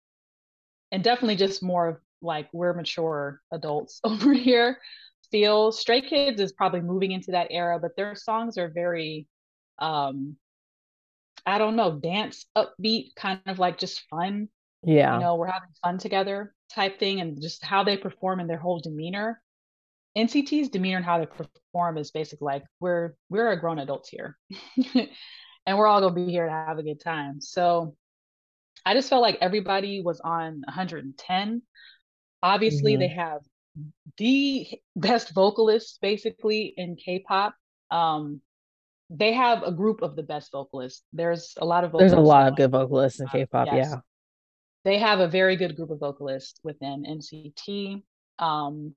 and 0.91 1.03
definitely 1.03 1.35
just 1.35 1.61
more 1.61 2.01
like 2.25 2.49
we're 2.53 2.73
mature 2.73 3.41
adults 3.51 3.99
over 4.03 4.33
here 4.33 4.77
feel. 5.31 5.71
Stray 5.71 6.01
kids 6.01 6.39
is 6.39 6.53
probably 6.53 6.81
moving 6.81 7.11
into 7.11 7.31
that 7.31 7.47
era 7.49 7.79
but 7.79 7.95
their 7.95 8.15
songs 8.15 8.57
are 8.57 8.69
very 8.69 9.27
um 9.79 10.37
i 11.45 11.57
don't 11.57 11.75
know 11.75 11.99
dance 11.99 12.45
upbeat 12.55 13.13
kind 13.17 13.41
of 13.45 13.59
like 13.59 13.77
just 13.77 14.03
fun 14.09 14.47
yeah. 14.83 15.15
you 15.15 15.19
know 15.19 15.35
we're 15.35 15.47
having 15.47 15.67
fun 15.83 15.97
together 15.97 16.55
type 16.69 16.99
thing 16.99 17.21
and 17.21 17.41
just 17.41 17.63
how 17.63 17.83
they 17.83 17.97
perform 17.97 18.39
and 18.39 18.49
their 18.49 18.57
whole 18.57 18.79
demeanor. 18.79 19.41
Nct's 20.17 20.69
demeanor 20.69 20.97
and 20.97 21.05
how 21.05 21.19
they 21.19 21.25
perform 21.25 21.97
is 21.97 22.11
basically 22.11 22.45
like 22.45 22.63
we're 22.79 23.15
we're 23.29 23.51
a 23.51 23.59
grown 23.59 23.79
adults 23.79 24.09
here 24.09 24.37
and 25.65 25.77
we're 25.77 25.87
all 25.87 25.99
going 25.99 26.15
to 26.15 26.25
be 26.25 26.31
here 26.31 26.45
to 26.45 26.51
have 26.51 26.77
a 26.77 26.83
good 26.83 27.01
time. 27.01 27.41
So 27.41 27.95
i 28.85 28.93
just 28.93 29.09
felt 29.09 29.21
like 29.21 29.37
everybody 29.41 30.01
was 30.01 30.21
on 30.21 30.61
110 30.65 31.61
obviously 32.45 32.93
mm-hmm. 32.93 33.01
they 33.01 33.07
have 33.07 33.41
the 34.17 34.67
best 34.95 35.33
vocalists 35.33 35.97
basically 36.01 36.73
in 36.77 36.95
k-pop 36.95 37.53
um 37.91 38.39
they 39.09 39.33
have 39.33 39.63
a 39.63 39.71
group 39.71 40.01
of 40.01 40.15
the 40.15 40.23
best 40.23 40.51
vocalists 40.51 41.03
there's 41.13 41.53
a 41.57 41.65
lot 41.65 41.83
of 41.83 41.91
there's 41.97 42.13
a 42.13 42.19
lot 42.19 42.47
of 42.47 42.55
good 42.55 42.71
vocalists 42.71 43.19
in 43.19 43.27
k-pop 43.27 43.67
yes. 43.71 43.87
yeah 43.91 43.99
they 44.85 44.99
have 44.99 45.19
a 45.19 45.27
very 45.27 45.55
good 45.55 45.75
group 45.75 45.89
of 45.89 45.99
vocalists 45.99 46.59
within 46.63 47.03
NCT. 47.03 48.03
Um, 48.37 48.95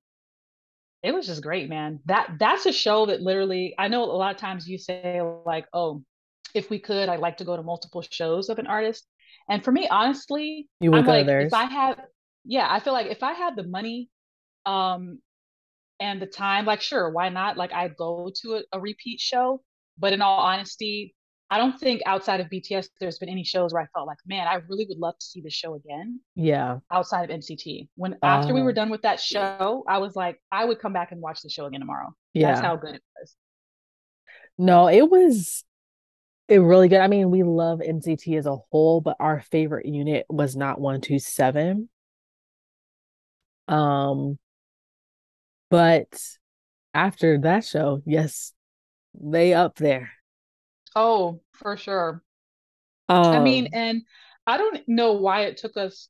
it 1.02 1.12
was 1.12 1.26
just 1.26 1.42
great, 1.42 1.68
man. 1.70 2.00
That 2.04 2.34
that's 2.38 2.66
a 2.66 2.72
show 2.72 3.06
that 3.06 3.22
literally 3.22 3.74
I 3.78 3.88
know 3.88 4.04
a 4.04 4.12
lot 4.12 4.34
of 4.34 4.40
times 4.40 4.68
you 4.68 4.76
say 4.78 5.22
like, 5.46 5.66
oh, 5.72 6.02
if 6.54 6.68
we 6.68 6.78
could, 6.78 7.08
I'd 7.08 7.20
like 7.20 7.38
to 7.38 7.44
go 7.44 7.56
to 7.56 7.62
multiple 7.62 8.04
shows 8.08 8.50
of 8.50 8.58
an 8.58 8.66
artist. 8.66 9.06
And 9.48 9.64
for 9.64 9.72
me, 9.72 9.88
honestly, 9.88 10.68
you 10.80 10.90
would 10.90 11.00
I'm 11.00 11.06
go 11.06 11.12
like, 11.12 11.46
if 11.46 11.54
I 11.54 11.64
have, 11.64 12.00
yeah, 12.48 12.66
I 12.68 12.80
feel 12.80 12.92
like 12.92 13.06
if 13.06 13.22
I 13.22 13.34
had 13.34 13.54
the 13.54 13.62
money, 13.62 14.10
um, 14.66 15.20
and 16.00 16.20
the 16.20 16.26
time, 16.26 16.64
like, 16.64 16.80
sure, 16.80 17.10
why 17.10 17.28
not? 17.28 17.56
Like, 17.56 17.72
I'd 17.72 17.96
go 17.96 18.30
to 18.42 18.56
a, 18.56 18.62
a 18.72 18.80
repeat 18.80 19.20
show. 19.20 19.62
But 19.98 20.12
in 20.12 20.22
all 20.22 20.38
honesty, 20.38 21.14
I 21.50 21.58
don't 21.58 21.78
think 21.78 22.02
outside 22.06 22.40
of 22.40 22.48
BTS 22.48 22.88
there's 23.00 23.18
been 23.18 23.28
any 23.28 23.42
shows 23.42 23.72
where 23.72 23.82
I 23.82 23.86
felt 23.94 24.06
like, 24.06 24.18
man, 24.26 24.46
I 24.46 24.60
really 24.68 24.86
would 24.88 24.98
love 24.98 25.18
to 25.18 25.26
see 25.26 25.40
the 25.40 25.50
show 25.50 25.74
again. 25.74 26.20
Yeah. 26.36 26.78
Outside 26.90 27.28
of 27.28 27.36
NCT. 27.36 27.88
When 27.96 28.16
after 28.22 28.54
we 28.54 28.62
were 28.62 28.70
oh. 28.70 28.74
done 28.74 28.90
with 28.90 29.02
that 29.02 29.18
show, 29.18 29.84
I 29.88 29.98
was 29.98 30.14
like, 30.14 30.40
I 30.52 30.64
would 30.64 30.78
come 30.78 30.92
back 30.92 31.10
and 31.10 31.20
watch 31.20 31.42
the 31.42 31.48
show 31.48 31.66
again 31.66 31.80
tomorrow. 31.80 32.14
Yeah. 32.32 32.52
That's 32.52 32.60
how 32.60 32.76
good 32.76 32.94
it 32.94 33.02
was. 33.18 33.34
No, 34.56 34.88
it 34.88 35.08
was 35.08 35.64
it 36.48 36.58
really 36.58 36.88
good. 36.88 37.00
I 37.00 37.08
mean, 37.08 37.30
we 37.30 37.42
love 37.42 37.80
NCT 37.80 38.38
as 38.38 38.46
a 38.46 38.56
whole, 38.70 39.00
but 39.00 39.16
our 39.18 39.40
favorite 39.40 39.86
unit 39.86 40.26
was 40.28 40.54
not 40.54 40.80
127. 40.80 41.88
Um 43.68 44.38
but 45.70 46.08
after 46.94 47.38
that 47.40 47.64
show, 47.64 48.02
yes, 48.06 48.52
they 49.14 49.54
up 49.54 49.76
there. 49.76 50.10
Oh, 50.96 51.40
for 51.52 51.76
sure. 51.76 52.22
Um, 53.08 53.26
I 53.26 53.40
mean, 53.40 53.66
um, 53.66 53.70
and 53.72 54.02
I 54.46 54.56
don't 54.56 54.80
know 54.88 55.12
why 55.12 55.42
it 55.42 55.58
took 55.58 55.76
us. 55.76 56.08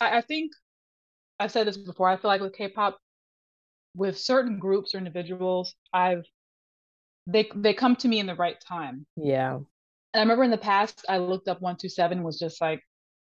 I, 0.00 0.18
I 0.18 0.20
think 0.20 0.52
I've 1.38 1.52
said 1.52 1.66
this 1.66 1.76
before. 1.76 2.08
I 2.08 2.16
feel 2.16 2.28
like 2.28 2.40
with 2.40 2.56
K-pop, 2.56 2.98
with 3.94 4.18
certain 4.18 4.58
groups 4.58 4.94
or 4.94 4.98
individuals, 4.98 5.74
I've 5.92 6.24
they 7.26 7.50
they 7.54 7.74
come 7.74 7.96
to 7.96 8.08
me 8.08 8.20
in 8.20 8.26
the 8.26 8.34
right 8.34 8.58
time. 8.60 9.06
Yeah. 9.16 9.56
And 9.56 9.66
I 10.14 10.20
remember 10.20 10.44
in 10.44 10.50
the 10.50 10.58
past, 10.58 11.04
I 11.08 11.18
looked 11.18 11.48
up 11.48 11.60
one 11.60 11.76
two 11.76 11.88
seven 11.88 12.22
was 12.22 12.38
just 12.38 12.60
like, 12.60 12.82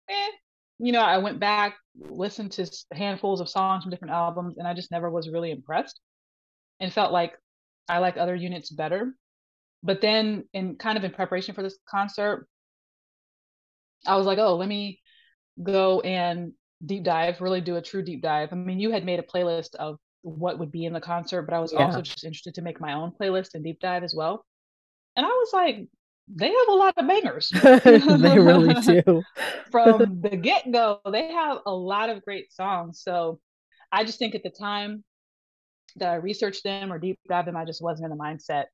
eh. 0.09 0.31
You 0.78 0.93
know, 0.93 1.01
I 1.01 1.19
went 1.19 1.40
back, 1.40 1.77
listened 1.98 2.53
to 2.53 2.70
handfuls 2.93 3.40
of 3.40 3.48
songs 3.48 3.82
from 3.82 3.90
different 3.90 4.15
albums, 4.15 4.59
and 4.59 4.69
I 4.69 4.74
just 4.74 4.90
never 4.90 5.11
was 5.11 5.31
really 5.31 5.51
impressed, 5.51 6.01
and 6.81 6.93
felt 6.93 7.12
like 7.12 7.35
I 7.89 7.98
like 7.98 8.16
other 8.16 8.35
units 8.35 8.70
better. 8.70 9.15
But 9.82 10.01
then 10.01 10.44
in 10.53 10.77
kind 10.77 10.98
of 10.98 11.05
in 11.05 11.12
preparation 11.12 11.55
for 11.55 11.62
this 11.62 11.78
concert 11.89 12.47
i 14.07 14.16
was 14.16 14.27
like 14.27 14.39
oh 14.39 14.57
let 14.57 14.69
me 14.69 15.01
go 15.62 16.01
and 16.01 16.53
deep 16.85 17.05
dive 17.05 17.40
really 17.40 17.61
do 17.61 17.77
a 17.77 17.82
true 17.82 18.03
deep 18.03 18.23
dive. 18.23 18.53
I 18.53 18.57
mean 18.57 18.78
you 18.78 18.90
had 18.90 19.05
made 19.05 19.19
a 19.19 19.23
playlist 19.23 19.74
of 19.77 19.97
what 20.23 20.59
would 20.59 20.70
be 20.70 20.85
in 20.85 20.93
the 20.93 21.01
concert 21.01 21.43
but 21.43 21.55
i 21.55 21.61
was 21.61 21.73
yeah. 21.73 21.86
also 21.86 22.03
just 22.03 22.24
interested 22.24 22.55
to 22.55 22.62
make 22.62 22.81
my 22.81 22.93
own 22.93 23.12
playlist 23.19 23.55
and 23.55 23.65
deep 23.65 23.81
dive 23.81 24.03
as 24.03 24.15
well. 24.15 24.44
And 25.16 25.24
i 25.24 25.28
was 25.28 25.51
like 25.53 25.89
they 26.28 26.48
have 26.48 26.69
a 26.69 26.74
lot 26.74 26.94
of 26.97 27.07
bangers. 27.07 27.48
they 27.62 28.39
really 28.39 28.74
do. 29.05 29.23
From 29.70 30.20
the 30.23 30.36
get 30.36 30.70
go, 30.73 31.01
they 31.11 31.32
have 31.32 31.59
a 31.66 31.73
lot 31.73 32.11
of 32.11 32.24
great 32.24 32.53
songs. 32.53 33.01
So 33.03 33.40
I 33.93 34.05
just 34.05 34.19
think 34.19 34.35
at 34.35 34.43
the 34.43 34.51
time 34.51 35.05
that 35.97 36.11
I 36.11 36.16
researched 36.16 36.65
them 36.65 36.93
or 36.93 36.98
deep 36.98 37.19
dive 37.28 37.47
them, 37.47 37.57
I 37.57 37.65
just 37.65 37.82
wasn't 37.82 38.11
in 38.11 38.16
the 38.16 38.23
mindset 38.23 38.65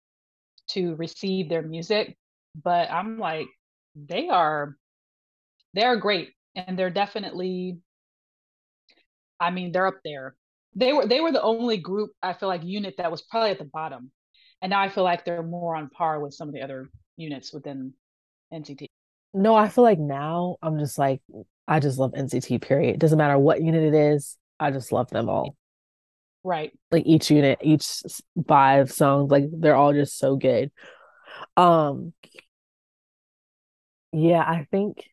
to 0.70 0.94
receive 0.96 1.48
their 1.48 1.62
music. 1.62 2.16
But 2.62 2.90
I'm 2.90 3.18
like, 3.18 3.46
they 3.94 4.28
are 4.28 4.76
they 5.74 5.82
are 5.82 5.96
great. 5.96 6.30
And 6.54 6.78
they're 6.78 6.90
definitely 6.90 7.78
I 9.40 9.50
mean, 9.50 9.72
they're 9.72 9.86
up 9.86 9.98
there. 10.04 10.36
They 10.74 10.92
were 10.92 11.06
they 11.06 11.20
were 11.20 11.32
the 11.32 11.42
only 11.42 11.76
group 11.76 12.12
I 12.22 12.32
feel 12.32 12.48
like 12.48 12.64
unit 12.64 12.94
that 12.96 13.10
was 13.10 13.22
probably 13.22 13.50
at 13.50 13.58
the 13.58 13.64
bottom. 13.64 14.10
And 14.62 14.70
now 14.70 14.80
I 14.80 14.88
feel 14.88 15.04
like 15.04 15.24
they're 15.24 15.42
more 15.42 15.74
on 15.74 15.90
par 15.90 16.20
with 16.20 16.32
some 16.32 16.48
of 16.48 16.54
the 16.54 16.62
other 16.62 16.88
units 17.16 17.52
within 17.52 17.94
NCT. 18.52 18.86
No, 19.34 19.54
I 19.54 19.68
feel 19.68 19.84
like 19.84 19.98
now 19.98 20.56
I'm 20.62 20.78
just 20.78 20.98
like 20.98 21.22
I 21.66 21.80
just 21.80 21.98
love 21.98 22.12
NCT 22.12 22.60
period. 22.60 22.98
Doesn't 22.98 23.18
matter 23.18 23.38
what 23.38 23.62
unit 23.62 23.82
it 23.82 23.94
is, 23.94 24.36
I 24.60 24.70
just 24.70 24.92
love 24.92 25.10
them 25.10 25.28
all. 25.28 25.56
Right. 26.44 26.72
Like 26.90 27.06
each 27.06 27.30
unit, 27.30 27.58
each 27.62 28.02
five 28.46 28.90
songs, 28.92 29.30
like 29.30 29.44
they're 29.52 29.76
all 29.76 29.92
just 29.92 30.18
so 30.18 30.36
good. 30.36 30.70
Um 31.56 32.12
yeah, 34.12 34.40
I 34.40 34.66
think 34.70 35.08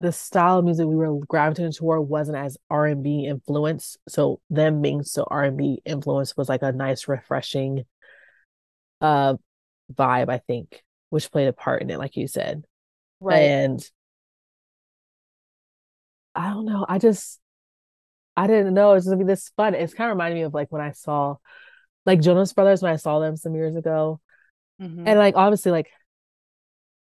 the 0.00 0.10
style 0.10 0.58
of 0.58 0.64
music 0.64 0.86
we 0.86 0.96
were 0.96 1.20
gravitating 1.26 1.72
toward 1.72 2.08
wasn't 2.08 2.36
as 2.36 2.58
R 2.68 2.86
and 2.86 3.04
B 3.04 3.26
influenced. 3.26 3.98
So 4.08 4.40
them 4.50 4.82
being 4.82 5.04
so 5.04 5.24
R 5.30 5.44
and 5.44 5.56
B 5.56 5.80
influence 5.84 6.36
was 6.36 6.48
like 6.48 6.62
a 6.62 6.72
nice, 6.72 7.06
refreshing 7.06 7.84
uh 9.02 9.34
vibe, 9.92 10.30
I 10.30 10.38
think, 10.38 10.82
which 11.10 11.30
played 11.30 11.48
a 11.48 11.52
part 11.52 11.82
in 11.82 11.90
it, 11.90 11.98
like 11.98 12.16
you 12.16 12.26
said. 12.26 12.64
Right. 13.20 13.42
And 13.42 13.90
I 16.34 16.50
don't 16.50 16.64
know. 16.64 16.86
I 16.88 16.98
just 16.98 17.38
I 18.36 18.46
didn't 18.46 18.74
know 18.74 18.94
it's 18.94 19.06
gonna 19.06 19.18
be 19.18 19.24
this 19.24 19.50
fun. 19.56 19.74
It's 19.74 19.94
kind 19.94 20.10
of 20.10 20.16
reminding 20.16 20.38
me 20.38 20.44
of 20.44 20.54
like 20.54 20.72
when 20.72 20.82
I 20.82 20.92
saw 20.92 21.36
like 22.06 22.20
Jonas 22.20 22.52
Brothers 22.52 22.82
when 22.82 22.92
I 22.92 22.96
saw 22.96 23.20
them 23.20 23.36
some 23.36 23.54
years 23.54 23.76
ago. 23.76 24.20
Mm-hmm. 24.80 25.06
And 25.06 25.18
like 25.18 25.36
obviously 25.36 25.72
like 25.72 25.90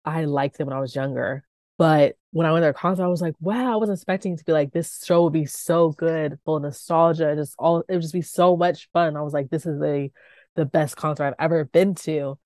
I 0.04 0.24
liked 0.24 0.58
them 0.58 0.68
when 0.68 0.76
I 0.76 0.80
was 0.80 0.94
younger. 0.94 1.44
But 1.76 2.16
when 2.32 2.46
I 2.46 2.52
went 2.52 2.62
to 2.62 2.66
their 2.66 2.72
concert, 2.74 3.04
I 3.04 3.08
was 3.08 3.22
like, 3.22 3.34
wow, 3.40 3.72
I 3.72 3.76
wasn't 3.76 3.96
expecting 3.96 4.36
to 4.36 4.44
be 4.44 4.52
like 4.52 4.70
this 4.70 5.02
show 5.02 5.24
would 5.24 5.32
be 5.32 5.46
so 5.46 5.90
good, 5.92 6.38
full 6.44 6.56
of 6.56 6.62
nostalgia, 6.62 7.34
just 7.36 7.54
all 7.58 7.80
it 7.80 7.94
would 7.94 8.02
just 8.02 8.12
be 8.12 8.22
so 8.22 8.56
much 8.56 8.88
fun. 8.92 9.16
I 9.16 9.22
was 9.22 9.32
like, 9.32 9.48
this 9.48 9.64
is 9.64 9.78
the 9.78 10.10
the 10.56 10.64
best 10.64 10.96
concert 10.96 11.24
I've 11.24 11.34
ever 11.38 11.64
been 11.64 11.94
to. 11.96 12.38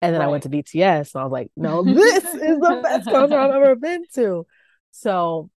And 0.00 0.14
then 0.14 0.20
right. 0.20 0.26
I 0.26 0.30
went 0.30 0.42
to 0.44 0.48
BTS 0.48 1.14
and 1.14 1.20
I 1.20 1.24
was 1.24 1.32
like, 1.32 1.50
no, 1.56 1.82
this 1.84 2.24
is 2.24 2.58
the 2.58 2.80
best 2.82 3.08
concert 3.08 3.38
I've 3.38 3.50
ever 3.54 3.76
been 3.76 4.04
to. 4.14 4.46
So, 4.90 5.50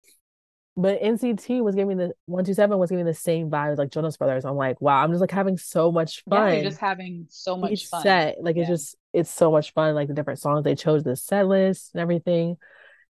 but 0.76 1.00
NCT 1.00 1.62
was 1.62 1.74
giving 1.74 1.96
the 1.96 2.12
127 2.26 2.78
was 2.78 2.90
giving 2.90 3.06
the 3.06 3.14
same 3.14 3.50
vibes 3.50 3.78
like 3.78 3.90
Jonas 3.90 4.16
Brothers. 4.16 4.44
I'm 4.44 4.56
like, 4.56 4.80
wow, 4.80 5.02
I'm 5.02 5.10
just 5.10 5.22
like 5.22 5.30
having 5.30 5.56
so 5.56 5.90
much 5.90 6.22
fun. 6.28 6.54
Yeah, 6.54 6.62
just 6.62 6.78
having 6.78 7.26
so 7.30 7.56
much 7.56 7.72
Each 7.72 7.86
fun. 7.86 8.02
Set, 8.02 8.36
like 8.42 8.56
yeah. 8.56 8.62
it's 8.62 8.70
just 8.70 8.96
it's 9.12 9.30
so 9.30 9.50
much 9.50 9.72
fun. 9.72 9.94
Like 9.94 10.08
the 10.08 10.14
different 10.14 10.40
songs 10.40 10.64
they 10.64 10.74
chose, 10.74 11.02
the 11.02 11.16
set 11.16 11.46
list 11.46 11.92
and 11.94 12.02
everything. 12.02 12.56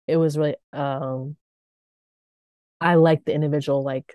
It 0.06 0.16
was 0.16 0.38
really 0.38 0.54
um 0.72 1.36
I 2.80 2.94
like 2.94 3.24
the 3.24 3.34
individual 3.34 3.82
like 3.82 4.14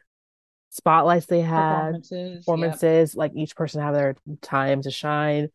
spotlights 0.72 1.26
they 1.26 1.42
had, 1.42 1.82
performances, 1.82 2.38
performances 2.38 3.14
yep. 3.14 3.18
like 3.18 3.32
each 3.36 3.56
person 3.56 3.82
have 3.82 3.94
their 3.94 4.16
time 4.42 4.82
to 4.82 4.90
shine. 4.90 5.50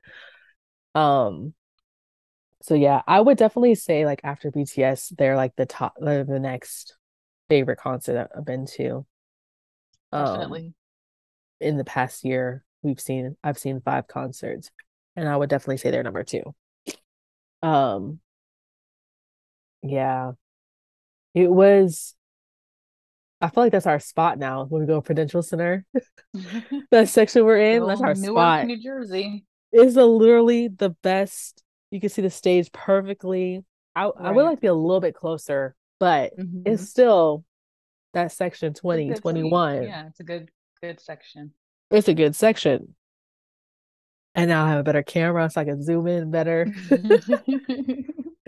Um, 0.94 1.55
so 2.62 2.74
yeah, 2.74 3.02
I 3.06 3.20
would 3.20 3.38
definitely 3.38 3.74
say 3.74 4.05
like 4.05 4.20
after 4.24 4.51
BTS, 4.51 5.16
they're 5.16 5.36
like 5.36 5.56
the 5.56 5.66
top, 5.66 5.94
the, 5.98 6.24
next 6.40 6.97
favorite 7.48 7.78
concert 7.78 8.30
I've 8.36 8.44
been 8.44 8.66
to. 8.76 9.06
Definitely. 10.12 10.66
Um, 10.66 10.74
in 11.60 11.76
the 11.78 11.84
past 11.84 12.24
year, 12.24 12.64
we've 12.82 13.01
seen 13.01 13.36
I've 13.43 13.59
seen 13.59 13.80
five 13.80 14.06
concerts, 14.09 14.70
and 15.16 15.28
I 15.28 15.36
would 15.36 15.48
definitely 15.48 15.78
say 15.78 15.90
they're 15.90 16.02
number 16.02 16.24
two. 16.24 16.55
Um, 17.62 18.20
yeah, 19.82 20.32
it 21.34 21.51
was 21.51 22.14
I 23.40 23.50
feel 23.50 23.64
like 23.64 23.72
that's 23.72 23.86
our 23.86 24.00
spot 24.00 24.38
now 24.38 24.64
when 24.64 24.80
we 24.80 24.86
go 24.86 24.96
to 24.96 25.02
Prudential 25.02 25.42
Center. 25.42 25.84
that 26.90 27.08
section 27.08 27.44
we're 27.44 27.58
in, 27.58 27.82
oh, 27.82 27.86
that's 27.86 28.00
our 28.00 28.14
Newark, 28.14 28.36
spot. 28.36 28.66
New 28.66 28.82
Jersey. 28.82 29.44
It's 29.72 29.96
a, 29.96 30.04
literally 30.04 30.68
the 30.68 30.90
best. 30.90 31.62
You 31.90 32.00
can 32.00 32.08
see 32.08 32.22
the 32.22 32.30
stage 32.30 32.72
perfectly. 32.72 33.64
I, 33.94 34.04
right. 34.04 34.12
I 34.18 34.30
would 34.32 34.42
like 34.42 34.56
to 34.56 34.60
be 34.60 34.66
a 34.68 34.74
little 34.74 35.00
bit 35.00 35.14
closer, 35.14 35.74
but 36.00 36.36
mm-hmm. 36.36 36.62
it's 36.64 36.88
still 36.88 37.44
that 38.14 38.32
section 38.32 38.72
20, 38.72 39.14
21. 39.14 39.82
Yeah, 39.82 40.06
it's 40.06 40.20
a 40.20 40.24
good 40.24 40.48
good 40.80 41.00
section. 41.00 41.52
It's 41.90 42.08
a 42.08 42.14
good 42.14 42.34
section. 42.34 42.94
And 44.34 44.50
now 44.50 44.64
I 44.64 44.70
have 44.70 44.80
a 44.80 44.82
better 44.82 45.02
camera 45.02 45.48
so 45.48 45.60
I 45.60 45.64
can 45.64 45.82
zoom 45.82 46.06
in 46.06 46.30
better. 46.30 46.66
Even 46.90 48.04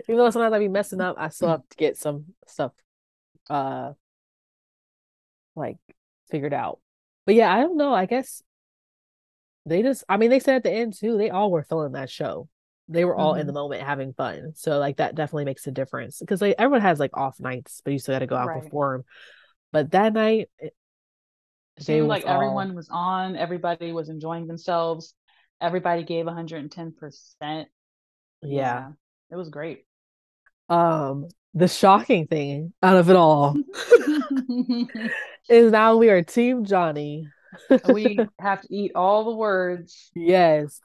though 0.07 0.29
sometimes 0.29 0.53
I 0.53 0.59
be 0.59 0.67
messing 0.67 1.01
up, 1.01 1.15
I 1.19 1.29
still 1.29 1.49
have 1.49 1.67
to 1.69 1.77
get 1.77 1.97
some 1.97 2.25
stuff 2.47 2.71
uh 3.49 3.93
like 5.55 5.77
figured 6.29 6.53
out. 6.53 6.79
But 7.25 7.35
yeah, 7.35 7.53
I 7.53 7.61
don't 7.61 7.77
know. 7.77 7.93
I 7.93 8.05
guess 8.05 8.41
they 9.65 9.83
just 9.83 10.03
I 10.09 10.17
mean 10.17 10.29
they 10.29 10.39
said 10.39 10.55
at 10.55 10.63
the 10.63 10.71
end 10.71 10.93
too, 10.93 11.17
they 11.17 11.29
all 11.29 11.51
were 11.51 11.63
feeling 11.63 11.93
that 11.93 12.09
show. 12.09 12.47
They 12.87 13.05
were 13.05 13.15
all 13.15 13.33
mm-hmm. 13.33 13.41
in 13.41 13.47
the 13.47 13.53
moment 13.53 13.83
having 13.83 14.13
fun. 14.13 14.53
So 14.55 14.79
like 14.79 14.97
that 14.97 15.15
definitely 15.15 15.45
makes 15.45 15.67
a 15.67 15.71
difference. 15.71 16.19
Because 16.19 16.41
like 16.41 16.55
everyone 16.57 16.81
has 16.81 16.99
like 16.99 17.15
off 17.15 17.39
nights, 17.39 17.81
but 17.83 17.93
you 17.93 17.99
still 17.99 18.15
gotta 18.15 18.25
go 18.25 18.35
out 18.35 18.47
right. 18.47 18.63
perform. 18.63 19.03
But 19.71 19.91
that 19.91 20.13
night 20.13 20.49
it, 20.57 20.73
it 21.77 21.83
seemed 21.83 22.07
like 22.07 22.25
all... 22.25 22.33
everyone 22.33 22.73
was 22.73 22.89
on, 22.89 23.35
everybody 23.35 23.91
was 23.91 24.09
enjoying 24.09 24.47
themselves, 24.47 25.13
everybody 25.61 26.03
gave 26.03 26.25
110%. 26.25 26.93
Yeah. 27.41 27.65
yeah. 28.41 28.87
It 29.31 29.35
was 29.35 29.49
great. 29.49 29.85
Um 30.67 31.27
the 31.53 31.67
shocking 31.67 32.27
thing 32.27 32.73
out 32.81 32.97
of 32.97 33.09
it 33.09 33.15
all 33.15 33.55
is 35.49 35.71
now 35.71 35.97
we 35.97 36.09
are 36.09 36.21
Team 36.21 36.65
Johnny. 36.65 37.27
we 37.87 38.19
have 38.39 38.61
to 38.61 38.67
eat 38.73 38.91
all 38.95 39.25
the 39.25 39.35
words. 39.35 40.11
Yes. 40.15 40.79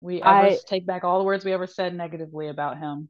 We 0.00 0.22
I, 0.22 0.58
take 0.66 0.86
back 0.86 1.04
all 1.04 1.18
the 1.18 1.24
words 1.24 1.44
we 1.44 1.52
ever 1.52 1.66
said 1.66 1.94
negatively 1.94 2.48
about 2.48 2.78
him. 2.78 3.08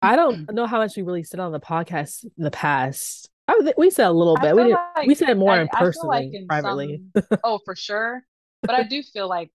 I 0.00 0.16
don't 0.16 0.52
know 0.52 0.66
how 0.66 0.78
much 0.78 0.96
we 0.96 1.02
really 1.02 1.24
said 1.24 1.40
on 1.40 1.52
the 1.52 1.60
podcast 1.60 2.24
in 2.24 2.44
the 2.44 2.50
past. 2.50 3.28
I, 3.48 3.72
we 3.76 3.90
said 3.90 4.06
a 4.06 4.12
little 4.12 4.36
bit. 4.36 4.54
We 4.54 4.72
like, 4.72 5.06
we 5.06 5.14
said 5.14 5.36
more 5.36 5.52
I, 5.52 5.62
in 5.62 5.68
personally, 5.68 6.30
like 6.32 6.48
privately. 6.48 7.02
Some, 7.16 7.38
oh, 7.44 7.60
for 7.64 7.76
sure. 7.76 8.22
But 8.62 8.74
I 8.74 8.82
do 8.82 9.02
feel 9.02 9.28
like 9.28 9.50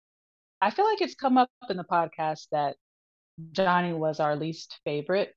I 0.61 0.71
feel 0.71 0.85
like 0.85 1.01
it's 1.01 1.15
come 1.15 1.37
up 1.37 1.49
in 1.69 1.77
the 1.77 1.83
podcast 1.83 2.47
that 2.51 2.75
Johnny 3.51 3.93
was 3.93 4.19
our 4.19 4.35
least 4.35 4.79
favorite 4.85 5.33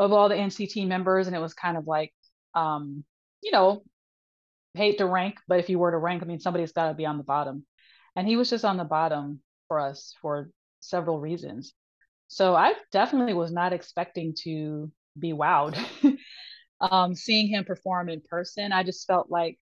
of 0.00 0.12
all 0.12 0.28
the 0.30 0.34
NCT 0.34 0.88
members, 0.88 1.26
and 1.26 1.36
it 1.36 1.40
was 1.40 1.54
kind 1.54 1.76
of 1.76 1.86
like, 1.86 2.12
um, 2.54 3.04
you 3.42 3.52
know, 3.52 3.82
hate 4.74 4.98
to 4.98 5.06
rank, 5.06 5.36
but 5.46 5.60
if 5.60 5.68
you 5.68 5.78
were 5.78 5.90
to 5.90 5.98
rank, 5.98 6.22
I 6.22 6.26
mean, 6.26 6.40
somebody's 6.40 6.72
got 6.72 6.88
to 6.88 6.94
be 6.94 7.06
on 7.06 7.18
the 7.18 7.22
bottom, 7.22 7.66
and 8.16 8.26
he 8.26 8.36
was 8.36 8.48
just 8.50 8.64
on 8.64 8.78
the 8.78 8.84
bottom 8.84 9.40
for 9.68 9.78
us 9.78 10.14
for 10.22 10.50
several 10.80 11.20
reasons. 11.20 11.74
So 12.28 12.56
I 12.56 12.74
definitely 12.92 13.34
was 13.34 13.52
not 13.52 13.72
expecting 13.74 14.34
to 14.44 14.90
be 15.18 15.32
wowed. 15.32 15.78
um, 16.80 17.14
seeing 17.14 17.48
him 17.48 17.64
perform 17.64 18.08
in 18.08 18.22
person, 18.22 18.72
I 18.72 18.82
just 18.84 19.06
felt 19.06 19.30
like, 19.30 19.58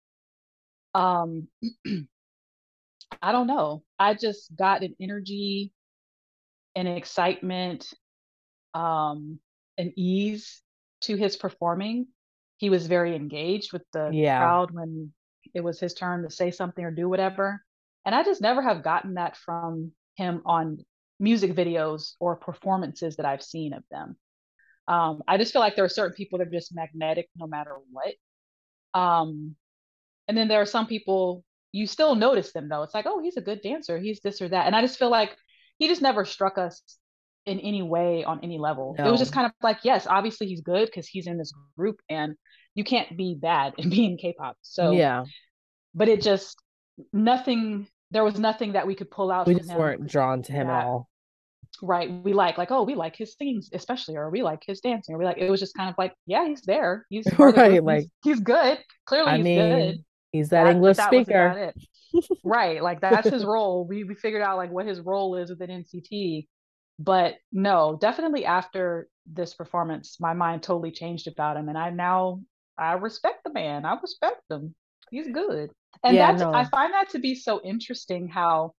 um, 0.96 1.48
I 3.22 3.32
don't 3.32 3.48
know, 3.48 3.84
I 4.00 4.16
just 4.16 4.56
got 4.56 4.82
an 4.82 4.96
energy 5.00 5.72
and 6.76 6.88
excitement 6.88 7.94
um 8.74 9.40
an 9.78 9.94
ease 9.96 10.62
to 11.02 11.16
his 11.16 11.36
performing. 11.36 12.08
He 12.58 12.70
was 12.70 12.88
very 12.88 13.16
engaged 13.16 13.74
with 13.74 13.84
the 13.92 14.10
yeah. 14.14 14.40
crowd 14.40 14.72
when 14.72 15.12
it 15.54 15.62
was 15.64 15.80
his 15.80 15.94
turn 15.94 16.24
to 16.24 16.30
say 16.30 16.52
something 16.52 16.84
or 16.84 16.92
do 16.92 17.10
whatever. 17.10 17.64
And 18.06 18.14
I 18.16 18.24
just 18.24 18.42
never 18.42 18.62
have 18.62 18.84
gotten 18.84 19.16
that 19.16 19.38
from 19.38 19.92
him 20.16 20.42
on 20.46 20.80
music 21.20 21.54
videos 21.54 22.14
or 22.20 22.36
performances 22.36 23.16
that 23.18 23.26
I've 23.26 23.44
seen 23.44 23.74
of 23.74 23.84
them. 23.92 24.16
Um, 24.88 25.24
I 25.28 25.38
just 25.38 25.54
feel 25.54 25.62
like 25.62 25.76
there 25.76 25.86
are 25.86 25.90
certain 25.90 26.16
people 26.16 26.40
that 26.40 26.48
are 26.48 26.52
just 26.52 26.76
magnetic 26.76 27.30
no 27.36 27.48
matter 27.48 27.76
what. 27.92 29.00
Um, 29.00 29.56
and 30.28 30.38
then 30.38 30.48
there 30.48 30.62
are 30.62 30.66
some 30.66 30.88
people 30.88 31.44
you 31.72 31.88
still 31.88 32.16
notice 32.16 32.52
them 32.52 32.70
though. 32.70 32.84
It's 32.84 32.94
like, 32.94 33.06
oh, 33.08 33.22
he's 33.22 33.38
a 33.38 33.42
good 33.42 33.62
dancer. 33.62 33.98
He's 33.98 34.20
this 34.22 34.42
or 34.42 34.50
that. 34.50 34.68
And 34.68 34.76
I 34.76 34.82
just 34.82 35.00
feel 35.00 35.10
like 35.10 35.36
he 35.80 35.88
just 35.88 36.02
never 36.02 36.26
struck 36.26 36.58
us 36.58 36.82
in 37.46 37.60
any 37.60 37.82
way 37.82 38.24
on 38.24 38.40
any 38.44 38.58
level. 38.58 38.96
No. 38.98 39.08
It 39.08 39.12
was 39.12 39.20
just 39.20 39.34
kind 39.34 39.46
of 39.46 39.52
like, 39.62 39.80
yes, 39.84 40.08
obviously 40.08 40.48
he's 40.48 40.62
good 40.62 40.86
because 40.86 41.08
he's 41.08 41.28
in 41.28 41.38
this 41.38 41.54
group 41.78 42.00
and 42.10 42.36
you 42.76 42.84
can't 42.84 43.18
be 43.18 43.36
bad 43.40 43.74
and 43.78 43.92
be 43.92 44.06
in 44.06 44.18
K-pop. 44.18 44.58
So 44.62 44.92
yeah, 44.92 45.26
but 45.94 46.08
it 46.08 46.22
just 46.22 46.58
nothing. 47.12 47.88
There 48.12 48.24
was 48.24 48.40
nothing 48.40 48.74
that 48.74 48.86
we 48.86 48.96
could 48.96 49.10
pull 49.10 49.32
out. 49.32 49.48
We 49.48 49.56
just 49.56 49.72
him 49.72 49.78
weren't 49.78 50.08
drawn 50.08 50.44
to 50.44 50.52
him 50.52 50.68
that, 50.68 50.82
at 50.82 50.86
all. 50.86 51.10
right 51.82 52.10
we 52.24 52.34
like 52.34 52.58
like 52.60 52.70
oh 52.70 52.84
we 52.84 52.94
like 52.94 53.16
his 53.16 53.34
scenes 53.34 53.70
especially 53.74 54.16
or 54.16 54.30
we 54.30 54.44
like 54.44 54.62
his 54.66 54.80
dancing 54.80 55.16
or 55.16 55.18
we 55.18 55.26
like 55.26 55.40
it 55.40 55.50
was 55.50 55.60
just 55.60 55.76
kind 55.76 55.90
of 55.90 55.96
like 55.98 56.14
yeah 56.28 56.48
he's 56.48 56.62
there 56.62 57.06
he's 57.10 57.26
right 57.40 57.84
like 57.84 58.06
he's, 58.22 58.36
he's, 58.36 58.40
good 58.40 58.78
clearly 59.06 59.32
I 59.32 59.38
he's 59.38 59.44
mean, 59.44 59.58
good 59.58 60.04
he's 60.32 60.50
that, 60.50 60.66
that 60.66 60.72
english 60.72 60.98
that 60.98 61.08
speaker 61.08 61.74
right 62.44 62.84
like 62.84 63.02
that's 63.02 63.28
his 63.28 63.44
role 63.44 63.88
we, 63.88 64.04
we 64.04 64.14
figured 64.14 64.44
out 64.44 64.58
like 64.58 64.72
what 64.72 64.86
his 64.86 65.00
role 65.02 65.36
is 65.36 65.50
within 65.50 65.84
nct 65.84 66.46
but 67.00 67.36
no 67.52 67.98
definitely 68.00 68.46
after 68.46 69.08
this 69.32 69.54
performance 69.54 70.18
my 70.20 70.34
mind 70.34 70.62
totally 70.62 70.92
changed 70.92 71.28
about 71.28 71.58
him 71.58 71.70
and 71.70 71.78
i 71.78 71.90
now 71.90 72.40
i 72.78 72.94
respect 72.94 73.44
the 73.44 73.54
man 73.54 73.86
i 73.86 73.98
respect 74.00 74.42
him 74.50 74.76
he's 75.12 75.28
good 75.28 75.72
and 76.04 76.16
yeah, 76.16 76.32
that's 76.32 76.42
no. 76.42 76.54
i 76.54 76.66
find 76.66 76.94
that 76.94 77.10
to 77.10 77.20
be 77.20 77.36
so 77.36 77.62
interesting 77.64 78.28
how 78.28 78.74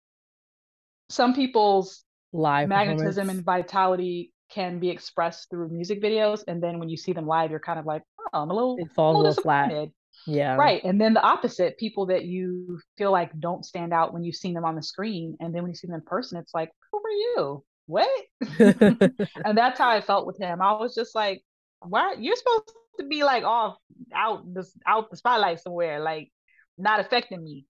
some 1.08 1.34
people's 1.34 2.04
live 2.32 2.68
magnetism 2.68 3.30
and 3.30 3.44
vitality 3.44 4.32
can 4.50 4.78
be 4.78 4.90
expressed 4.90 5.48
through 5.50 5.68
music 5.68 6.02
videos 6.02 6.44
and 6.46 6.62
then 6.62 6.78
when 6.78 6.88
you 6.88 6.96
see 6.96 7.12
them 7.12 7.26
live 7.26 7.50
you're 7.50 7.60
kind 7.60 7.78
of 7.78 7.86
like 7.86 8.02
oh 8.20 8.42
i'm 8.42 8.50
a 8.50 8.54
little, 8.54 8.76
it 8.78 8.90
falls 8.94 9.16
a 9.16 9.18
little, 9.18 9.42
flat. 9.42 9.88
yeah. 10.26 10.54
Right 10.54 10.82
and 10.84 11.00
then 11.00 11.14
the 11.14 11.22
opposite 11.22 11.78
people 11.78 12.06
that 12.06 12.24
you 12.24 12.78
feel 12.96 13.10
like 13.10 13.38
don't 13.40 13.64
stand 13.64 13.92
out 13.92 14.12
when 14.12 14.22
you've 14.22 14.36
seen 14.36 14.54
them 14.54 14.64
on 14.64 14.76
the 14.76 14.82
screen 14.82 15.36
and 15.40 15.54
then 15.54 15.62
when 15.62 15.70
you 15.70 15.76
see 15.76 15.86
them 15.86 15.96
in 15.96 16.02
person 16.02 16.38
it's 16.38 16.54
like 16.54 16.70
who 16.92 16.98
are 16.98 17.10
you 17.10 17.64
what 17.86 18.08
and 18.58 19.56
that's 19.56 19.78
how 19.78 19.88
i 19.88 20.00
felt 20.00 20.26
with 20.26 20.38
him 20.38 20.60
i 20.62 20.72
was 20.72 20.94
just 20.94 21.14
like 21.14 21.42
why 21.80 22.14
you're 22.18 22.36
supposed 22.36 22.72
to 22.98 23.06
be 23.06 23.24
like 23.24 23.44
off 23.44 23.76
out 24.14 24.42
this 24.54 24.72
out 24.86 25.10
the 25.10 25.16
spotlight 25.16 25.60
somewhere 25.60 26.00
like 26.00 26.30
not 26.78 27.00
affecting 27.00 27.42
me 27.42 27.66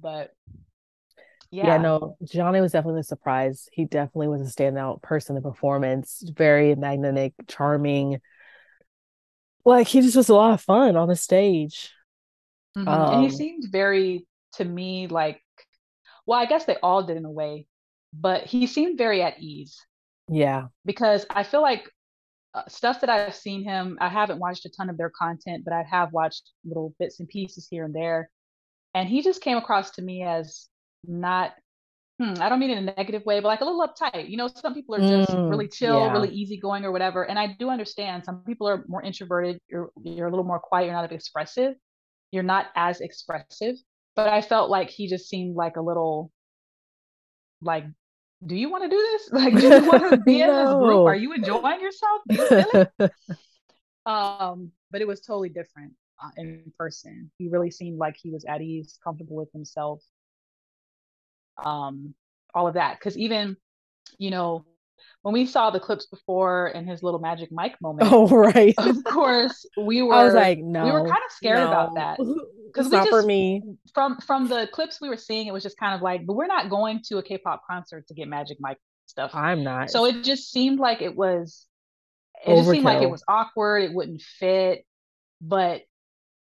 but 0.00 0.30
yeah. 1.52 1.66
yeah, 1.66 1.76
no, 1.78 2.16
Johnny 2.24 2.60
was 2.60 2.70
definitely 2.70 3.00
a 3.00 3.04
surprise. 3.04 3.68
He 3.72 3.84
definitely 3.84 4.28
was 4.28 4.40
a 4.40 4.44
standout 4.44 5.02
person 5.02 5.36
in 5.36 5.42
the 5.42 5.48
performance. 5.48 6.22
Very 6.36 6.76
magnetic, 6.76 7.34
charming. 7.48 8.20
Like 9.64 9.88
he 9.88 10.00
just 10.00 10.16
was 10.16 10.28
a 10.28 10.34
lot 10.34 10.54
of 10.54 10.60
fun 10.60 10.96
on 10.96 11.08
the 11.08 11.16
stage. 11.16 11.90
Mm-hmm. 12.78 12.86
Um, 12.86 13.14
and 13.14 13.22
he 13.22 13.30
um, 13.30 13.34
seemed 13.34 13.64
very 13.70 14.26
to 14.54 14.64
me 14.64 15.08
like 15.08 15.42
well, 16.24 16.38
I 16.38 16.46
guess 16.46 16.64
they 16.64 16.76
all 16.80 17.02
did 17.02 17.16
in 17.16 17.24
a 17.24 17.30
way, 17.30 17.66
but 18.12 18.44
he 18.44 18.66
seemed 18.66 18.98
very 18.98 19.22
at 19.22 19.40
ease. 19.40 19.78
Yeah. 20.28 20.66
Because 20.84 21.26
I 21.30 21.42
feel 21.42 21.62
like 21.62 21.88
uh, 22.54 22.62
stuff 22.68 23.00
that 23.00 23.10
I've 23.10 23.34
seen 23.34 23.64
him, 23.64 23.98
I 24.00 24.08
haven't 24.08 24.38
watched 24.38 24.64
a 24.64 24.70
ton 24.70 24.90
of 24.90 24.96
their 24.96 25.10
content, 25.10 25.64
but 25.64 25.72
I 25.72 25.82
have 25.82 26.12
watched 26.12 26.50
little 26.64 26.94
bits 26.98 27.20
and 27.20 27.28
pieces 27.28 27.68
here 27.70 27.84
and 27.84 27.94
there. 27.94 28.30
And 28.94 29.08
he 29.08 29.22
just 29.22 29.40
came 29.40 29.56
across 29.56 29.92
to 29.92 30.02
me 30.02 30.22
as 30.24 30.68
not 31.04 31.52
hmm, 32.20 32.34
I 32.38 32.50
don't 32.50 32.60
mean 32.60 32.70
in 32.70 32.88
a 32.88 32.94
negative 32.94 33.24
way, 33.24 33.40
but 33.40 33.48
like 33.48 33.62
a 33.62 33.64
little 33.64 33.86
uptight. 33.86 34.28
You 34.28 34.36
know, 34.36 34.46
some 34.48 34.74
people 34.74 34.94
are 34.94 35.00
just 35.00 35.30
mm, 35.30 35.50
really 35.50 35.68
chill, 35.68 36.00
yeah. 36.00 36.12
really 36.12 36.28
easygoing 36.28 36.84
or 36.84 36.92
whatever. 36.92 37.24
And 37.24 37.38
I 37.38 37.56
do 37.58 37.70
understand 37.70 38.24
some 38.24 38.42
people 38.46 38.68
are 38.68 38.84
more 38.88 39.02
introverted, 39.02 39.58
you're 39.68 39.90
you're 40.02 40.26
a 40.26 40.30
little 40.30 40.44
more 40.44 40.60
quiet, 40.60 40.84
you're 40.86 40.94
not 40.94 41.04
as 41.04 41.12
expressive. 41.12 41.74
You're 42.30 42.42
not 42.42 42.66
as 42.76 43.00
expressive. 43.00 43.76
But 44.16 44.28
I 44.28 44.42
felt 44.42 44.70
like 44.70 44.90
he 44.90 45.08
just 45.08 45.28
seemed 45.28 45.56
like 45.56 45.76
a 45.76 45.80
little 45.80 46.30
like 47.62 47.86
do 48.46 48.56
you 48.56 48.70
want 48.70 48.84
to 48.84 48.88
do 48.88 48.96
this? 48.96 49.30
Like, 49.32 49.54
do 49.54 49.68
you 49.68 49.88
want 49.90 50.10
to 50.10 50.16
be 50.24 50.38
no. 50.38 50.44
in 50.44 50.64
this 50.64 50.74
group? 50.74 51.06
Are 51.06 51.14
you 51.14 51.32
enjoying 51.32 51.80
yourself? 51.80 52.20
Do 52.28 52.34
you 52.34 52.46
feel 52.48 52.86
it? 52.98 53.12
um, 54.06 54.72
but 54.90 55.00
it 55.00 55.06
was 55.06 55.20
totally 55.20 55.48
different 55.48 55.92
uh, 56.22 56.30
in 56.36 56.72
person. 56.78 57.30
He 57.38 57.48
really 57.48 57.70
seemed 57.70 57.98
like 57.98 58.16
he 58.20 58.30
was 58.30 58.44
at 58.44 58.60
ease, 58.60 58.98
comfortable 59.02 59.36
with 59.36 59.52
himself, 59.52 60.02
um, 61.64 62.14
all 62.54 62.66
of 62.66 62.74
that. 62.74 62.98
Because 62.98 63.16
even, 63.18 63.56
you 64.18 64.30
know, 64.30 64.64
when 65.22 65.32
we 65.32 65.46
saw 65.46 65.70
the 65.70 65.80
clips 65.80 66.06
before 66.06 66.68
in 66.68 66.86
his 66.86 67.02
little 67.02 67.20
magic 67.20 67.50
mic 67.52 67.80
moment, 67.80 68.10
oh 68.12 68.26
right, 68.28 68.74
of 68.78 69.02
course 69.04 69.64
we 69.78 70.02
were. 70.02 70.14
I 70.14 70.24
was 70.24 70.34
like, 70.34 70.58
no, 70.58 70.84
we 70.84 70.90
were 70.92 71.00
kind 71.00 71.12
of 71.12 71.32
scared 71.32 71.58
no. 71.60 71.68
about 71.68 71.94
that 71.94 72.18
because 72.72 72.90
we 72.90 72.98
just 72.98 73.10
for 73.10 73.22
me 73.22 73.62
from 73.94 74.18
from 74.18 74.48
the 74.48 74.68
clips 74.72 75.00
we 75.00 75.08
were 75.08 75.16
seeing, 75.16 75.46
it 75.46 75.52
was 75.52 75.62
just 75.62 75.78
kind 75.78 75.94
of 75.94 76.02
like, 76.02 76.26
but 76.26 76.34
we're 76.34 76.46
not 76.46 76.70
going 76.70 77.02
to 77.08 77.18
a 77.18 77.22
K-pop 77.22 77.62
concert 77.68 78.06
to 78.08 78.14
get 78.14 78.28
Magic 78.28 78.58
Mike 78.60 78.78
stuff. 79.06 79.34
I'm 79.34 79.64
not. 79.64 79.90
So 79.90 80.06
it 80.06 80.22
just 80.22 80.50
seemed 80.50 80.78
like 80.78 81.02
it 81.02 81.16
was. 81.16 81.66
It 82.44 82.50
Overkill. 82.50 82.56
just 82.56 82.70
seemed 82.70 82.84
like 82.84 83.02
it 83.02 83.10
was 83.10 83.24
awkward. 83.28 83.82
It 83.82 83.92
wouldn't 83.92 84.22
fit, 84.22 84.84
but 85.40 85.82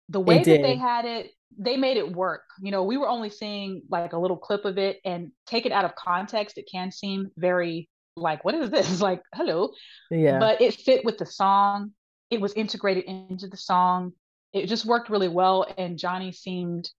the 0.09 0.21
way 0.21 0.39
that 0.39 0.45
they 0.45 0.77
had 0.77 1.05
it 1.05 1.31
they 1.59 1.77
made 1.77 1.97
it 1.97 2.13
work. 2.13 2.43
You 2.61 2.71
know, 2.71 2.83
we 2.83 2.97
were 2.97 3.09
only 3.09 3.31
seeing 3.31 3.83
like 3.91 4.13
a 4.13 4.19
little 4.19 4.37
clip 4.37 4.65
of 4.65 4.79
it 4.79 4.99
and 5.05 5.31
take 5.47 5.67
it 5.67 5.73
out 5.73 5.85
of 5.85 5.95
context, 5.95 6.59
it 6.59 6.69
can 6.71 6.91
seem 6.91 7.31
very 7.37 7.89
like, 8.17 8.45
what 8.45 8.55
is 8.55 8.71
this? 8.71 9.01
Like, 9.07 9.23
hello. 9.35 9.71
Yeah. 10.11 10.39
But 10.39 10.61
it 10.61 10.75
fit 10.75 11.05
with 11.05 11.19
the 11.19 11.27
song. 11.27 11.93
It 12.31 12.41
was 12.41 12.53
integrated 12.55 13.05
into 13.05 13.47
the 13.47 13.57
song. 13.57 14.13
It 14.57 14.67
just 14.67 14.87
worked 14.87 15.11
really 15.11 15.29
well. 15.29 15.67
And 15.77 15.99
Johnny 15.99 16.33
seemed 16.33 16.91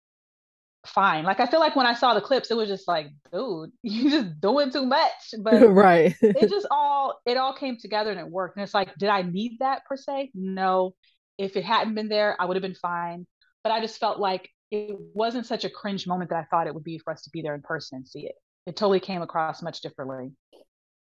fine. 0.86 1.24
Like 1.26 1.40
I 1.40 1.48
feel 1.48 1.60
like 1.60 1.76
when 1.76 1.86
I 1.86 1.94
saw 1.94 2.14
the 2.14 2.22
clips, 2.22 2.52
it 2.52 2.58
was 2.58 2.70
just 2.70 2.88
like, 2.88 3.08
dude, 3.32 3.72
you 3.84 4.10
just 4.10 4.40
doing 4.40 4.72
too 4.72 4.86
much. 4.86 5.12
But 5.40 5.68
right. 5.68 6.16
it 6.22 6.50
just 6.50 6.68
all 6.72 7.20
it 7.26 7.38
all 7.38 7.54
came 7.54 7.78
together 7.78 8.12
and 8.12 8.20
it 8.20 8.30
worked. 8.30 8.58
And 8.58 8.64
it's 8.64 8.74
like, 8.74 8.96
did 8.98 9.10
I 9.10 9.24
need 9.24 9.58
that 9.60 9.86
per 9.86 9.98
se? 9.98 10.32
No. 10.34 10.96
If 11.38 11.56
it 11.56 11.64
hadn't 11.64 11.94
been 11.94 12.10
there, 12.10 12.36
I 12.40 12.46
would 12.46 12.56
have 12.56 12.64
been 12.64 12.74
fine 12.74 13.28
but 13.68 13.74
I 13.74 13.82
just 13.82 14.00
felt 14.00 14.18
like 14.18 14.50
it 14.72 14.96
wasn't 15.14 15.46
such 15.46 15.66
a 15.66 15.70
cringe 15.70 16.08
moment 16.08 16.30
that 16.30 16.40
I 16.40 16.46
thought 16.46 16.68
it 16.68 16.74
would 16.74 16.86
be 16.86 17.00
for 17.00 17.12
us 17.12 17.24
to 17.24 17.30
be 17.32 17.42
there 17.42 17.54
in 17.54 17.62
person 17.62 17.98
and 17.98 18.08
see 18.08 18.22
it. 18.22 18.36
It 18.66 18.78
totally 18.78 19.02
came 19.02 19.22
across 19.22 19.62
much 19.62 19.82
differently. 19.82 20.32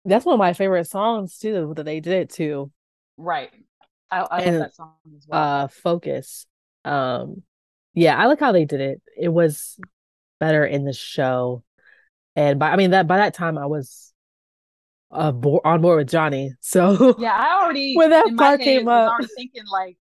That's 0.03 0.25
one 0.25 0.33
of 0.33 0.39
my 0.39 0.51
favorite 0.51 0.89
songs 0.89 1.37
too 1.37 1.71
that 1.77 1.83
they 1.83 2.01
did 2.01 2.13
it 2.13 2.29
to. 2.31 2.69
Right. 3.15 3.51
I, 4.11 4.19
I 4.21 4.41
and, 4.41 4.59
love 4.59 4.67
that 4.67 4.75
song 4.75 4.93
as 5.15 5.25
well. 5.27 5.41
Uh, 5.41 5.67
Focus. 5.67 6.45
Um, 6.85 7.43
yeah, 7.93 8.17
I 8.17 8.25
like 8.27 8.39
how 8.39 8.51
they 8.51 8.65
did 8.65 8.81
it. 8.81 9.01
It 9.17 9.29
was 9.29 9.79
better 10.39 10.65
in 10.65 10.85
the 10.85 10.93
show, 10.93 11.63
and 12.35 12.59
by 12.59 12.71
I 12.71 12.75
mean 12.75 12.91
that 12.91 13.07
by 13.07 13.17
that 13.17 13.33
time 13.33 13.57
I 13.57 13.65
was 13.65 14.13
uh 15.09 15.31
bo- 15.31 15.61
on 15.63 15.81
board 15.81 15.97
with 15.99 16.09
Johnny. 16.09 16.53
So 16.61 17.15
yeah, 17.19 17.35
I 17.35 17.63
already 17.63 17.95
when 17.95 18.11
that 18.11 18.33
part 18.37 18.61
came 18.61 18.87
up, 18.87 19.13
I 19.13 19.21
was 19.21 19.31
thinking 19.35 19.63
like 19.71 19.97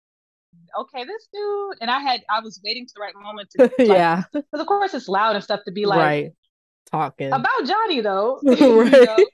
okay, 0.80 1.04
this 1.04 1.28
dude. 1.34 1.78
And 1.82 1.90
I 1.90 2.00
had, 2.00 2.22
I 2.30 2.40
was 2.42 2.60
waiting 2.64 2.86
to 2.86 2.94
the 2.96 3.02
right 3.02 3.14
moment 3.16 3.50
to, 3.52 3.64
like, 3.80 3.88
yeah. 3.88 4.24
Because 4.32 4.60
of 4.60 4.68
course 4.68 4.94
it's 4.94 5.08
loud 5.08 5.36
and 5.36 5.44
stuff 5.44 5.62
to 5.66 5.72
be 5.72 5.86
like, 5.86 6.00
right, 6.00 6.32
talking 6.92 7.32
about 7.32 7.66
Johnny 7.66 8.02
though. 8.02 8.40
right. 8.44 8.58
You 8.58 9.06
know? 9.06 9.26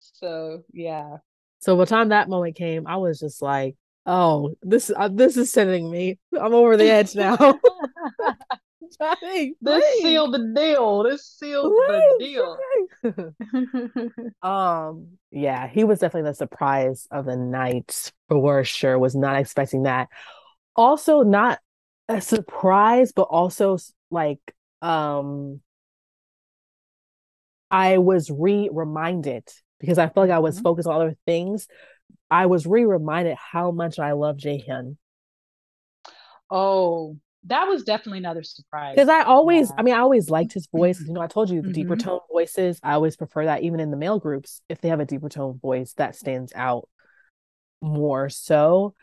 So 0.00 0.62
yeah. 0.72 1.18
So 1.66 1.76
by 1.76 1.82
the 1.82 1.90
time 1.90 2.10
that 2.10 2.28
moment 2.28 2.54
came, 2.54 2.86
I 2.86 2.96
was 2.98 3.18
just 3.18 3.42
like, 3.42 3.74
oh, 4.06 4.54
this, 4.62 4.92
uh, 4.96 5.08
this 5.08 5.36
is 5.36 5.50
sending 5.50 5.90
me. 5.90 6.16
I'm 6.40 6.54
over 6.54 6.76
the 6.76 6.88
edge 6.88 7.16
now. 7.16 7.36
Johnny, 9.00 9.54
this 9.60 10.00
sealed 10.00 10.32
the 10.32 10.52
deal. 10.54 11.02
This 11.02 11.26
sealed 11.26 11.72
the 11.72 12.56
deal. 13.02 14.12
um, 14.48 15.08
yeah, 15.32 15.66
he 15.66 15.82
was 15.82 15.98
definitely 15.98 16.30
the 16.30 16.34
surprise 16.36 17.08
of 17.10 17.24
the 17.24 17.36
night 17.36 18.12
for 18.28 18.62
sure. 18.62 18.96
Was 18.96 19.16
not 19.16 19.40
expecting 19.40 19.82
that. 19.82 20.06
Also, 20.76 21.24
not 21.24 21.58
a 22.08 22.20
surprise, 22.20 23.10
but 23.10 23.22
also 23.22 23.76
like 24.12 24.38
um 24.82 25.60
I 27.72 27.98
was 27.98 28.30
re-reminded 28.30 29.48
because 29.80 29.98
I 29.98 30.08
felt 30.08 30.28
like 30.28 30.36
I 30.36 30.38
was 30.38 30.56
mm-hmm. 30.56 30.62
focused 30.62 30.88
on 30.88 30.94
other 30.94 31.16
things. 31.26 31.66
I 32.30 32.46
was 32.46 32.66
re-reminded 32.66 33.36
how 33.36 33.70
much 33.70 33.98
I 33.98 34.12
love 34.12 34.36
Jaehyun. 34.36 34.96
Oh, 36.50 37.16
that 37.44 37.68
was 37.68 37.84
definitely 37.84 38.18
another 38.18 38.42
surprise. 38.42 38.94
Because 38.96 39.08
I 39.08 39.22
always, 39.22 39.70
yeah. 39.70 39.76
I 39.78 39.82
mean, 39.82 39.94
I 39.94 39.98
always 39.98 40.30
liked 40.30 40.52
his 40.52 40.66
voice. 40.66 41.00
You 41.00 41.12
know, 41.12 41.20
I 41.20 41.28
told 41.28 41.50
you 41.50 41.60
the 41.60 41.68
mm-hmm. 41.68 41.72
deeper 41.74 41.96
tone 41.96 42.20
voices. 42.30 42.80
I 42.82 42.94
always 42.94 43.16
prefer 43.16 43.44
that, 43.44 43.62
even 43.62 43.80
in 43.80 43.90
the 43.90 43.96
male 43.96 44.18
groups. 44.18 44.60
If 44.68 44.80
they 44.80 44.88
have 44.88 45.00
a 45.00 45.04
deeper 45.04 45.28
tone 45.28 45.58
voice, 45.60 45.92
that 45.94 46.16
stands 46.16 46.52
out 46.54 46.88
more 47.80 48.28
so. 48.28 48.94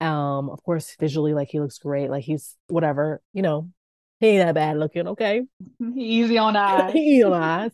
Um, 0.00 0.50
of 0.50 0.62
course, 0.64 0.96
visually, 0.98 1.34
like 1.34 1.48
he 1.48 1.60
looks 1.60 1.78
great. 1.78 2.10
Like 2.10 2.24
he's 2.24 2.56
whatever, 2.68 3.20
you 3.32 3.42
know, 3.42 3.70
he 4.20 4.28
ain't 4.28 4.46
that 4.46 4.54
bad 4.54 4.78
looking. 4.78 5.08
Okay, 5.08 5.42
easy 5.96 6.38
on 6.38 6.56
eyes. 6.56 6.94
easy 6.94 7.22
on 7.22 7.34
eyes. 7.34 7.72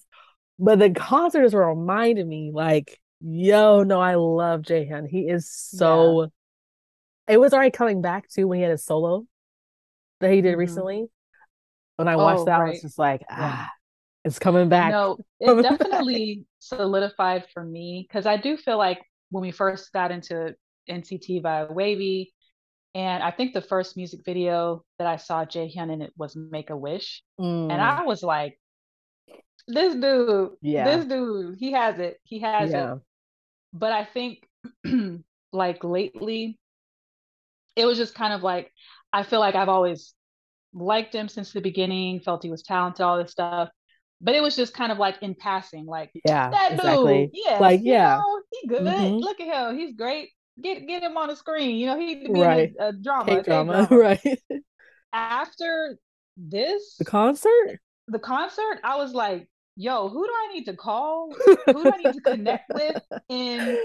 But 0.59 0.79
the 0.79 0.91
concerts 0.91 1.55
were 1.55 1.75
reminding 1.75 2.29
me, 2.29 2.51
like, 2.53 2.99
yo, 3.21 3.83
no, 3.83 4.01
I 4.01 4.17
love 4.17 4.63
Jaehyun. 4.63 5.09
He 5.09 5.29
is 5.29 5.51
so. 5.51 6.23
Yeah. 6.23 7.35
It 7.35 7.41
was 7.41 7.53
already 7.53 7.71
coming 7.71 8.01
back 8.01 8.29
to 8.31 8.45
when 8.45 8.59
he 8.59 8.63
had 8.63 8.73
a 8.73 8.79
solo 8.79 9.27
that 10.21 10.33
he 10.33 10.41
did 10.41 10.53
mm-hmm. 10.53 10.61
recently. 10.61 11.07
When 11.97 12.09
I 12.09 12.17
watched 12.17 12.41
oh, 12.41 12.45
that, 12.47 12.59
right. 12.59 12.69
I 12.69 12.71
was 12.71 12.83
just 12.83 12.99
like, 12.99 13.23
ah, 13.29 13.71
it's 14.25 14.39
coming 14.39 14.69
back. 14.69 14.93
No, 14.93 15.19
it 15.41 15.63
definitely 15.63 16.45
solidified 16.59 17.45
for 17.53 17.65
me 17.65 18.07
because 18.09 18.25
I 18.25 18.37
do 18.37 18.57
feel 18.57 18.79
like 18.79 19.01
when 19.31 19.43
we 19.43 19.51
first 19.51 19.93
got 19.93 20.11
into 20.11 20.55
NCT 20.89 21.43
via 21.43 21.67
WayV, 21.67 22.29
and 22.95 23.23
I 23.23 23.31
think 23.31 23.53
the 23.53 23.61
first 23.61 23.97
music 23.97 24.21
video 24.25 24.83
that 24.99 25.07
I 25.07 25.17
saw 25.17 25.45
Jaehyun 25.45 25.93
in 25.93 26.03
it 26.03 26.13
was 26.17 26.37
Make 26.37 26.71
a 26.71 26.77
Wish. 26.77 27.23
Mm. 27.41 27.71
And 27.71 27.81
I 27.81 28.03
was 28.03 28.23
like, 28.23 28.59
this 29.69 29.95
dude, 29.95 30.51
Yeah. 30.61 30.85
this 30.97 31.05
dude, 31.07 31.57
he 31.59 31.73
has 31.73 31.99
it. 31.99 32.19
He 32.25 32.41
has 32.41 32.71
Yeah. 32.71 32.95
it. 32.95 32.99
But 33.73 33.93
I 33.93 34.05
think 34.05 34.49
like 35.53 35.85
lately, 35.85 36.59
it 37.77 37.85
was 37.87 37.97
just 37.99 38.15
kind 38.15 38.33
of 38.33 38.43
like 38.43 38.73
I 39.13 39.23
feel 39.23 39.41
like 39.41 39.55
I've 39.55 39.69
always 39.69 40.15
liked 40.75 41.15
him 41.15 41.29
since 41.29 41.53
the 41.53 41.61
beginning, 41.61 42.21
felt 42.21 42.43
he 42.43 42.51
was 42.51 42.63
talented, 42.63 43.03
all 43.03 43.19
this 43.19 43.33
stuff. 43.33 43.71
But 44.21 44.35
it 44.35 44.43
was 44.43 44.57
just 44.57 44.75
kind 44.75 44.91
of 44.91 44.99
like 44.99 45.23
in 45.23 45.35
passing, 45.35 45.87
like 45.87 46.11
Yeah. 46.27 46.51
that 46.51 46.73
Exactly. 46.73 47.27
dude, 47.27 47.31
yeah, 47.35 47.59
Like, 47.59 47.81
you 47.81 47.93
yeah. 47.93 48.17
know, 48.19 48.43
he 48.51 48.67
good. 48.69 48.83
Mhm. 48.83 49.21
Look 49.21 49.41
at 49.41 49.47
him, 49.71 49.79
he's 49.79 49.95
great. 49.95 50.31
Get 50.61 50.87
get 50.89 51.03
him 51.05 51.17
on 51.17 51.29
the 51.29 51.37
screen. 51.37 51.77
You 51.77 51.87
know, 51.87 51.99
he 51.99 52.25
to 52.25 52.33
be 52.33 52.41
Right. 52.41 52.73
a, 52.81 52.89
a 52.89 52.93
drama, 52.93 53.39
a 53.39 53.43
drama. 53.43 53.87
K-drama. 53.89 53.89
Right. 53.91 54.43
After 55.13 55.99
this, 56.37 56.97
The 56.99 57.05
concert? 57.05 57.81
the 58.09 58.19
concert, 58.19 58.81
I 58.85 58.97
was 58.97 59.13
like, 59.15 59.49
yo, 59.79 60.09
who 60.09 60.27
do 60.27 60.33
I 60.33 60.53
need 60.53 60.65
to 60.65 60.77
call? 60.77 61.33
Who 61.67 61.85
do 61.85 61.91
I 61.91 61.97
need 61.99 62.15
to 62.15 62.21
connect 62.21 62.71
with 62.75 63.01
in 63.29 63.79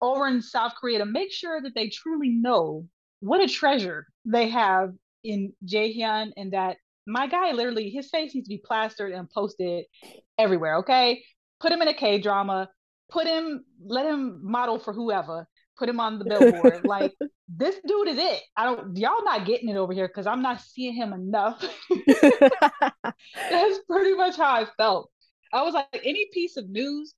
over 0.00 0.28
in 0.28 0.40
South 0.40 0.74
Korea 0.80 0.98
to 0.98 1.06
make 1.06 1.32
sure 1.32 1.60
that 1.60 1.74
they 1.74 1.88
truly 1.88 2.28
know 2.28 2.86
what 3.20 3.42
a 3.42 3.48
treasure 3.48 4.06
they 4.24 4.48
have 4.48 4.92
in 5.24 5.52
Jaehyun 5.66 6.30
and 6.36 6.52
that 6.52 6.76
my 7.06 7.26
guy 7.26 7.50
literally 7.52 7.90
his 7.90 8.08
face 8.10 8.34
needs 8.34 8.46
to 8.46 8.54
be 8.54 8.62
plastered 8.64 9.12
and 9.12 9.28
posted 9.28 9.86
everywhere, 10.38 10.76
okay? 10.76 11.24
Put 11.60 11.72
him 11.72 11.82
in 11.82 11.88
a 11.88 11.94
K 11.94 12.18
drama, 12.18 12.68
put 13.10 13.26
him, 13.26 13.64
let 13.84 14.06
him 14.06 14.40
model 14.42 14.78
for 14.78 14.92
whoever, 14.92 15.48
put 15.76 15.88
him 15.88 15.98
on 15.98 16.20
the 16.20 16.26
billboard. 16.26 16.82
like 16.84 17.12
this 17.48 17.76
dude 17.86 18.08
is 18.08 18.18
it. 18.18 18.40
I 18.56 18.64
don't 18.66 18.96
y'all 18.96 19.24
not 19.24 19.46
getting 19.46 19.68
it 19.68 19.76
over 19.76 19.92
here 19.92 20.06
because 20.06 20.26
I'm 20.26 20.42
not 20.42 20.60
seeing 20.60 20.94
him 20.94 21.12
enough. 21.12 21.64
That's 23.50 23.78
pretty 23.88 24.14
much 24.14 24.36
how 24.36 24.54
I 24.54 24.66
felt. 24.76 25.10
I 25.54 25.62
was 25.62 25.72
like, 25.74 26.00
any 26.04 26.26
piece 26.32 26.56
of 26.56 26.68
news, 26.68 27.14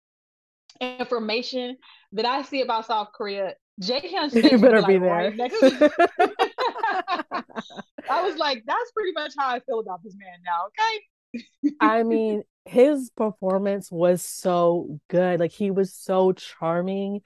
information 0.81 1.77
that 2.13 2.27
I 2.27 2.43
see 2.43 2.61
about 2.63 2.87
South 2.87 3.09
Korea, 3.15 3.55
face 3.83 4.03
you 4.35 4.59
better 4.59 4.81
like 4.81 4.89
be 4.89 4.99
there. 4.99 5.11
right 5.11 5.37
next 5.37 5.59
to 5.59 5.91
I 8.09 8.23
was 8.23 8.37
like, 8.37 8.63
that's 8.67 8.91
pretty 8.93 9.13
much 9.13 9.33
how 9.39 9.49
I 9.49 9.61
feel 9.61 9.81
about 9.81 10.03
this 10.05 10.15
man 10.17 10.39
now. 10.45 10.69
Okay. 10.69 11.75
I 11.81 12.03
mean, 12.03 12.43
his 12.67 13.11
performance 13.17 13.91
was 13.91 14.23
so 14.23 15.01
good. 15.09 15.41
Like 15.41 15.53
he 15.53 15.71
was 15.71 15.95
so 15.95 16.33
charming 16.33 17.23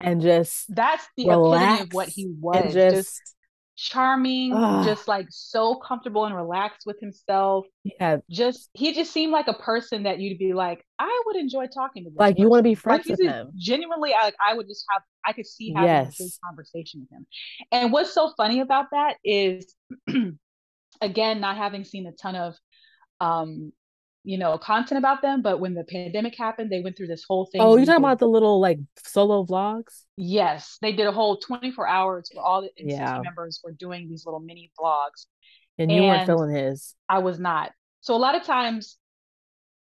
and 0.00 0.20
just 0.20 0.74
That's 0.74 1.06
the 1.16 1.24
epitome 1.24 1.80
of 1.82 1.92
what 1.92 2.08
he 2.08 2.32
was. 2.38 2.72
just, 2.72 2.96
Just 2.96 3.34
charming, 3.80 4.52
Ugh. 4.54 4.84
just 4.84 5.08
like 5.08 5.26
so 5.30 5.74
comfortable 5.76 6.26
and 6.26 6.36
relaxed 6.36 6.82
with 6.84 7.00
himself. 7.00 7.64
yeah, 7.82 8.18
Just 8.28 8.68
he 8.74 8.92
just 8.92 9.10
seemed 9.10 9.32
like 9.32 9.48
a 9.48 9.54
person 9.54 10.02
that 10.02 10.18
you'd 10.20 10.38
be 10.38 10.52
like, 10.52 10.84
I 10.98 11.22
would 11.26 11.36
enjoy 11.36 11.66
talking 11.66 12.04
to 12.04 12.10
like 12.14 12.38
you 12.38 12.48
want 12.50 12.60
to 12.60 12.62
be 12.64 12.74
person. 12.74 12.90
Like 12.90 13.04
friends 13.04 13.20
with 13.20 13.28
him. 13.28 13.52
genuinely 13.56 14.10
like 14.10 14.34
I 14.46 14.52
would 14.54 14.68
just 14.68 14.84
have 14.90 15.02
I 15.26 15.32
could 15.32 15.46
see 15.46 15.72
having 15.72 15.90
a 15.90 16.04
good 16.18 16.30
conversation 16.44 17.00
with 17.00 17.10
him. 17.10 17.26
And 17.72 17.92
what's 17.92 18.12
so 18.12 18.32
funny 18.36 18.60
about 18.60 18.86
that 18.92 19.16
is 19.24 19.74
again, 21.00 21.40
not 21.40 21.56
having 21.56 21.84
seen 21.84 22.06
a 22.06 22.12
ton 22.12 22.36
of 22.36 22.54
um 23.20 23.72
you 24.24 24.36
know 24.38 24.58
content 24.58 24.98
about 24.98 25.22
them, 25.22 25.40
but 25.42 25.60
when 25.60 25.74
the 25.74 25.84
pandemic 25.84 26.36
happened, 26.36 26.70
they 26.70 26.80
went 26.80 26.96
through 26.96 27.06
this 27.08 27.24
whole 27.26 27.46
thing. 27.50 27.60
Oh, 27.60 27.76
you're 27.76 27.86
talking 27.86 28.04
about 28.04 28.18
the 28.18 28.28
little 28.28 28.60
like 28.60 28.78
solo 29.04 29.44
vlogs? 29.44 30.04
Yes, 30.16 30.76
they 30.82 30.92
did 30.92 31.06
a 31.06 31.12
whole 31.12 31.38
24 31.38 31.86
hours 31.88 32.30
where 32.34 32.44
all 32.44 32.60
the 32.62 32.70
Yeah. 32.76 33.20
members 33.22 33.60
were 33.64 33.72
doing 33.72 34.08
these 34.08 34.24
little 34.26 34.40
mini 34.40 34.70
vlogs. 34.78 35.26
And 35.78 35.90
you 35.90 36.02
weren't 36.02 36.20
And- 36.20 36.26
feeling 36.26 36.54
his. 36.54 36.94
I 37.08 37.20
was 37.20 37.38
not. 37.38 37.72
So 38.02 38.14
a 38.14 38.18
lot 38.18 38.34
of 38.34 38.42
times 38.44 38.98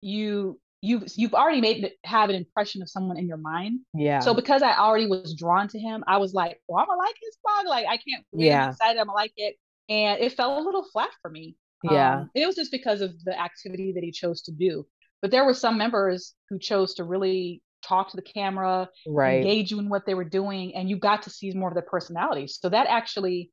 you 0.01 0.59
you 0.83 1.03
you've 1.15 1.33
already 1.35 1.61
made 1.61 1.91
have 2.05 2.29
an 2.31 2.35
impression 2.35 2.81
of 2.81 2.89
someone 2.89 3.17
in 3.17 3.27
your 3.27 3.37
mind. 3.37 3.81
Yeah. 3.93 4.19
So 4.19 4.33
because 4.33 4.63
I 4.63 4.75
already 4.77 5.05
was 5.05 5.35
drawn 5.35 5.67
to 5.69 5.79
him, 5.79 6.03
I 6.07 6.17
was 6.17 6.33
like, 6.33 6.59
well, 6.67 6.79
I'm 6.79 6.87
gonna 6.87 6.97
like 6.99 7.15
his 7.21 7.37
vlog. 7.45 7.65
Like 7.69 7.85
I 7.87 7.97
can't 7.97 8.25
wait. 8.31 8.47
Yeah. 8.47 8.65
I'm 8.65 8.69
excited. 8.71 8.99
I'm 8.99 9.05
gonna 9.07 9.15
like 9.15 9.33
it. 9.37 9.55
And 9.89 10.19
it 10.19 10.33
fell 10.33 10.57
a 10.57 10.63
little 10.63 10.83
flat 10.91 11.09
for 11.21 11.29
me. 11.29 11.55
Yeah. 11.83 12.19
Um, 12.21 12.29
it 12.35 12.45
was 12.45 12.55
just 12.55 12.71
because 12.71 13.01
of 13.01 13.11
the 13.23 13.39
activity 13.39 13.91
that 13.93 14.03
he 14.03 14.11
chose 14.11 14.41
to 14.43 14.51
do. 14.51 14.85
But 15.21 15.31
there 15.31 15.45
were 15.45 15.53
some 15.53 15.77
members 15.77 16.33
who 16.49 16.59
chose 16.59 16.95
to 16.95 17.03
really 17.03 17.61
talk 17.83 18.09
to 18.09 18.15
the 18.15 18.21
camera, 18.21 18.89
right. 19.07 19.37
engage 19.37 19.71
you 19.71 19.79
in 19.79 19.89
what 19.89 20.05
they 20.05 20.13
were 20.13 20.23
doing, 20.23 20.75
and 20.75 20.89
you 20.89 20.97
got 20.97 21.23
to 21.23 21.29
see 21.29 21.51
more 21.53 21.69
of 21.69 21.75
their 21.75 21.83
personalities. 21.83 22.57
So 22.61 22.69
that 22.69 22.87
actually 22.87 23.51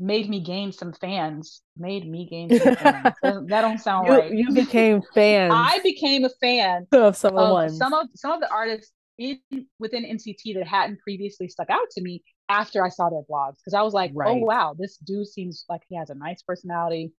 made 0.00 0.28
me 0.28 0.40
gain 0.40 0.72
some 0.72 0.92
fans. 0.92 1.62
Made 1.76 2.08
me 2.08 2.28
gain 2.28 2.58
some 2.58 2.76
fans. 2.76 3.14
that, 3.22 3.60
don't 3.60 3.78
sound 3.78 4.06
You, 4.08 4.12
right. 4.12 4.32
you 4.32 4.50
became 4.54 5.02
fans 5.14 5.52
I 5.54 5.80
became 5.82 6.24
a 6.24 6.30
fan 6.40 6.86
of 6.92 7.16
someone. 7.16 7.66
of 7.66 7.72
some 7.72 7.92
of 7.92 8.08
some 8.14 8.32
of 8.32 8.40
the 8.40 8.50
artists 8.50 8.92
in 9.18 9.38
within 9.78 10.04
NCT 10.04 10.54
that 10.54 10.66
hadn't 10.66 10.98
previously 11.00 11.48
stuck 11.48 11.70
out 11.70 11.88
to 11.92 12.02
me 12.02 12.22
after 12.48 12.84
I 12.84 12.88
saw 12.88 13.08
their 13.10 13.22
blogs 13.30 13.56
because 13.56 13.74
I 13.74 13.82
was 13.82 13.94
like, 13.94 14.10
Right. 14.14 14.30
oh 14.30 14.44
wow, 14.44 14.74
this 14.76 14.96
dude 14.98 15.28
seems 15.28 15.64
like 15.68 15.82
he 15.88 15.96
has 15.96 16.10
a 16.10 16.14
nice 16.14 16.42
personality, 16.42 17.12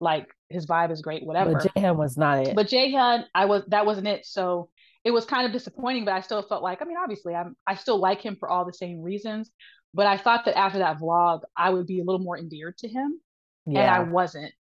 like 0.00 0.26
his 0.48 0.66
vibe 0.66 0.90
is 0.90 1.02
great, 1.02 1.24
whatever. 1.24 1.52
But 1.52 1.74
Jaehyun 1.74 1.96
was 1.96 2.16
not 2.16 2.46
it. 2.46 2.54
But 2.54 2.68
Jaehyun, 2.68 3.24
I 3.34 3.44
was 3.46 3.64
that 3.68 3.86
wasn't 3.86 4.08
it. 4.08 4.26
So 4.26 4.68
it 5.04 5.10
was 5.10 5.24
kind 5.24 5.46
of 5.46 5.52
disappointing, 5.52 6.04
but 6.04 6.14
I 6.14 6.20
still 6.20 6.42
felt 6.42 6.62
like, 6.62 6.82
I 6.82 6.84
mean, 6.84 6.96
obviously, 6.96 7.34
I'm 7.34 7.56
I 7.66 7.74
still 7.76 7.98
like 7.98 8.20
him 8.20 8.36
for 8.38 8.48
all 8.48 8.64
the 8.64 8.72
same 8.72 9.02
reasons. 9.02 9.50
But 9.94 10.06
I 10.06 10.16
thought 10.18 10.44
that 10.44 10.56
after 10.58 10.78
that 10.78 10.98
vlog, 10.98 11.40
I 11.56 11.70
would 11.70 11.86
be 11.86 12.00
a 12.00 12.04
little 12.04 12.20
more 12.20 12.36
endeared 12.38 12.76
to 12.78 12.88
him, 12.88 13.20
and 13.66 13.78
I 13.78 14.00
wasn't. 14.00 14.52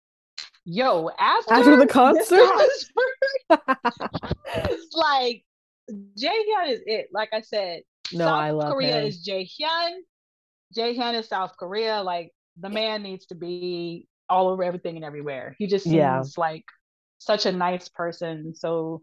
Yo, 0.65 1.11
after, 1.19 1.55
After 1.55 1.77
the 1.79 1.87
concert? 1.87 2.41
concert, 2.41 3.61
it's 4.47 4.95
like 4.95 5.45
Jaehyun 5.91 6.71
is 6.71 6.81
it. 6.87 7.09
Like 7.13 7.31
I 7.33 7.41
said, 7.41 7.83
no, 8.13 8.27
South 8.27 8.33
I 8.35 8.51
love 8.51 8.73
Korea 8.73 9.01
him. 9.01 9.07
is 9.07 9.27
Jaehyun. 9.29 9.99
Jaehyun 10.77 11.15
is 11.15 11.29
South 11.29 11.57
Korea. 11.59 12.03
Like 12.03 12.33
the 12.59 12.69
man 12.69 13.03
needs 13.03 13.27
to 13.27 13.35
be 13.35 14.09
all 14.29 14.49
over 14.49 14.63
everything 14.65 14.97
and 14.97 15.05
everywhere. 15.05 15.55
He 15.59 15.67
just 15.67 15.85
seems 15.85 15.95
Yeah. 15.97 16.23
like 16.37 16.65
such 17.19 17.47
a 17.47 17.53
nice 17.53 17.89
person. 17.89 18.55
So 18.55 19.03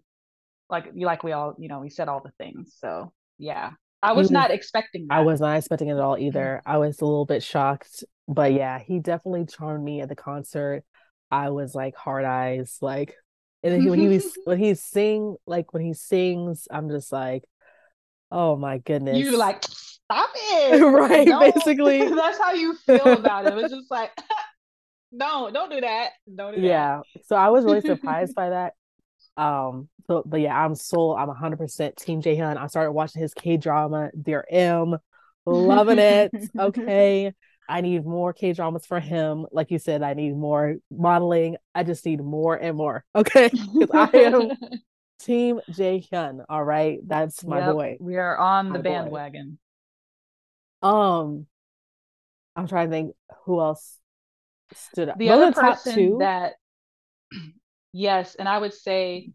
like 0.69 0.85
you 0.93 1.05
like 1.05 1.23
we 1.23 1.31
all, 1.31 1.55
you 1.57 1.67
know, 1.69 1.79
we 1.79 1.89
said 1.89 2.07
all 2.09 2.21
the 2.23 2.31
things. 2.37 2.75
So 2.79 3.11
yeah. 3.37 3.71
I 4.01 4.11
was 4.13 4.25
was- 4.25 4.31
not 4.31 4.51
expecting 4.51 5.07
that. 5.07 5.15
I 5.15 5.21
was 5.21 5.39
not 5.39 5.57
expecting 5.57 5.87
it 5.89 5.93
at 5.93 5.99
all 5.99 6.15
Mm-hmm. 6.15 6.25
either. 6.27 6.61
I 6.65 6.77
was 6.77 6.99
a 7.01 7.05
little 7.05 7.25
bit 7.25 7.41
shocked, 7.43 8.03
but 8.27 8.51
yeah, 8.53 8.79
he 8.79 8.99
definitely 8.99 9.45
charmed 9.45 9.83
me 9.83 10.01
at 10.01 10.09
the 10.09 10.15
concert. 10.15 10.83
I 11.31 11.49
was 11.51 11.73
like 11.73 11.95
hard 11.95 12.25
eyes, 12.25 12.77
like, 12.81 13.15
and 13.63 13.73
then 13.73 13.81
he, 13.81 13.89
when 13.89 13.99
he 13.99 14.07
was 14.09 14.37
when 14.45 14.59
he 14.59 14.75
sing, 14.75 15.35
like 15.47 15.73
when 15.73 15.83
he 15.83 15.93
sings, 15.93 16.67
I'm 16.69 16.89
just 16.89 17.11
like, 17.11 17.43
oh 18.31 18.55
my 18.57 18.77
goodness, 18.79 19.17
you 19.17 19.37
like 19.37 19.63
stop 19.63 20.29
it. 20.35 20.81
right? 20.83 21.53
Basically, 21.53 22.07
That's 22.15 22.37
how 22.39 22.51
you 22.53 22.75
feel 22.85 23.07
about 23.13 23.47
it. 23.47 23.57
It's 23.57 23.73
just 23.73 23.89
like 23.89 24.11
no, 25.13 25.49
don't 25.51 25.71
do 25.71 25.81
that. 25.81 26.09
Don't 26.33 26.53
do 26.53 26.61
that. 26.61 26.69
yeah. 26.69 27.01
So 27.23 27.35
I 27.35 27.49
was 27.49 27.65
really 27.65 27.81
surprised 27.81 28.33
by 28.35 28.49
that. 28.49 28.73
Um, 29.37 29.89
so 30.07 30.23
but 30.25 30.41
yeah, 30.41 30.55
I'm 30.57 30.75
sold. 30.75 31.17
I'm 31.17 31.29
100% 31.29 31.95
Team 31.97 32.21
Jaehyun. 32.21 32.57
I 32.57 32.67
started 32.67 32.91
watching 32.91 33.21
his 33.21 33.33
K 33.33 33.57
drama, 33.57 34.09
Dear 34.19 34.45
M, 34.49 34.97
loving 35.45 35.99
it. 35.99 36.33
Okay. 36.59 37.33
I 37.67 37.81
need 37.81 38.05
more 38.05 38.33
K 38.33 38.53
dramas 38.53 38.85
for 38.85 38.99
him. 38.99 39.45
Like 39.51 39.71
you 39.71 39.79
said, 39.79 40.03
I 40.03 40.13
need 40.13 40.35
more 40.35 40.75
modeling. 40.91 41.55
I 41.73 41.83
just 41.83 42.05
need 42.05 42.21
more 42.21 42.55
and 42.55 42.75
more. 42.77 43.05
Okay. 43.15 43.49
I 43.93 44.09
am 44.13 44.51
Team 45.19 45.61
Jaehyun. 45.71 46.43
All 46.49 46.63
right. 46.63 46.99
That's 47.07 47.43
my 47.45 47.59
Yep, 47.59 47.73
boy. 47.73 47.97
We 47.99 48.17
are 48.17 48.37
on 48.37 48.67
the 48.73 48.73
My 48.73 48.81
boy. 48.81 48.83
bandwagon. 48.83 49.57
Um, 50.81 51.47
I'm 52.55 52.67
trying 52.67 52.89
to 52.89 52.91
think 52.95 53.15
who 53.45 53.59
else 53.59 53.97
stood 54.77 55.09
up. 55.09 55.17
The 55.17 55.29
Those 55.29 55.37
other 55.43 55.51
the 55.51 55.61
top 55.61 55.75
person 55.75 55.95
two. 55.95 56.17
that 56.19 56.53
yes, 57.93 58.35
and 58.35 58.47
I 58.47 58.57
would 58.57 58.73
say 58.73 59.31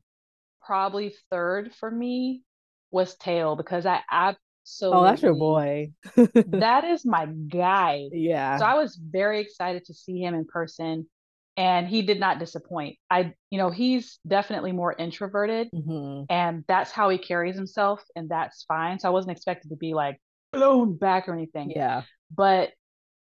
probably 0.62 1.14
third 1.30 1.72
for 1.74 1.90
me 1.90 2.42
was 2.90 3.16
Taeil 3.16 3.56
because 3.56 3.86
I 3.86 4.00
absolutely 4.10 4.98
oh, 4.98 5.04
that's 5.04 5.22
your 5.22 5.34
boy. 5.34 5.92
that 6.16 6.84
is 6.84 7.04
my 7.04 7.26
guy. 7.26 8.08
yeah. 8.12 8.58
So 8.58 8.64
I 8.64 8.74
was 8.74 8.96
very 8.96 9.40
excited 9.40 9.84
to 9.86 9.94
see 9.94 10.18
him 10.20 10.34
in 10.34 10.44
person 10.46 11.08
and 11.56 11.88
he 11.88 12.02
did 12.02 12.20
not 12.20 12.38
disappoint. 12.38 12.96
I 13.10 13.34
you 13.50 13.58
know, 13.58 13.70
he's 13.70 14.18
definitely 14.26 14.72
more 14.72 14.94
introverted 14.98 15.68
Mhm. 15.74 16.26
and 16.30 16.64
that's 16.68 16.90
how 16.90 17.08
he 17.08 17.18
carries 17.18 17.56
himself 17.56 18.02
and 18.16 18.28
that's 18.28 18.64
fine. 18.64 18.98
So 18.98 19.08
I 19.08 19.12
wasn't 19.12 19.36
expected 19.36 19.70
to 19.70 19.76
be 19.76 19.94
like 19.94 20.20
blown 20.52 20.96
back 20.96 21.28
or 21.28 21.34
anything. 21.34 21.70
Yeah. 21.70 22.02
But 22.34 22.70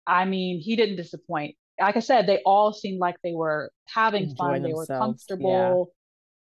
I 0.08 0.26
mean, 0.26 0.60
he 0.60 0.76
didn't 0.76 0.96
disappoint. 0.98 1.56
Like 1.80 1.98
I 1.98 2.02
said, 2.02 2.28
they 2.28 2.42
all 2.46 2.74
seemed 2.74 3.00
like 3.00 3.16
they 3.24 3.34
were 3.34 3.72
having 3.86 4.36
fun. 4.36 4.56
Enjoying 4.56 4.64
They 4.64 4.74
were 4.74 4.86
themselves, 4.86 5.26
yeah. 5.30 5.38
comfortable. 5.38 5.92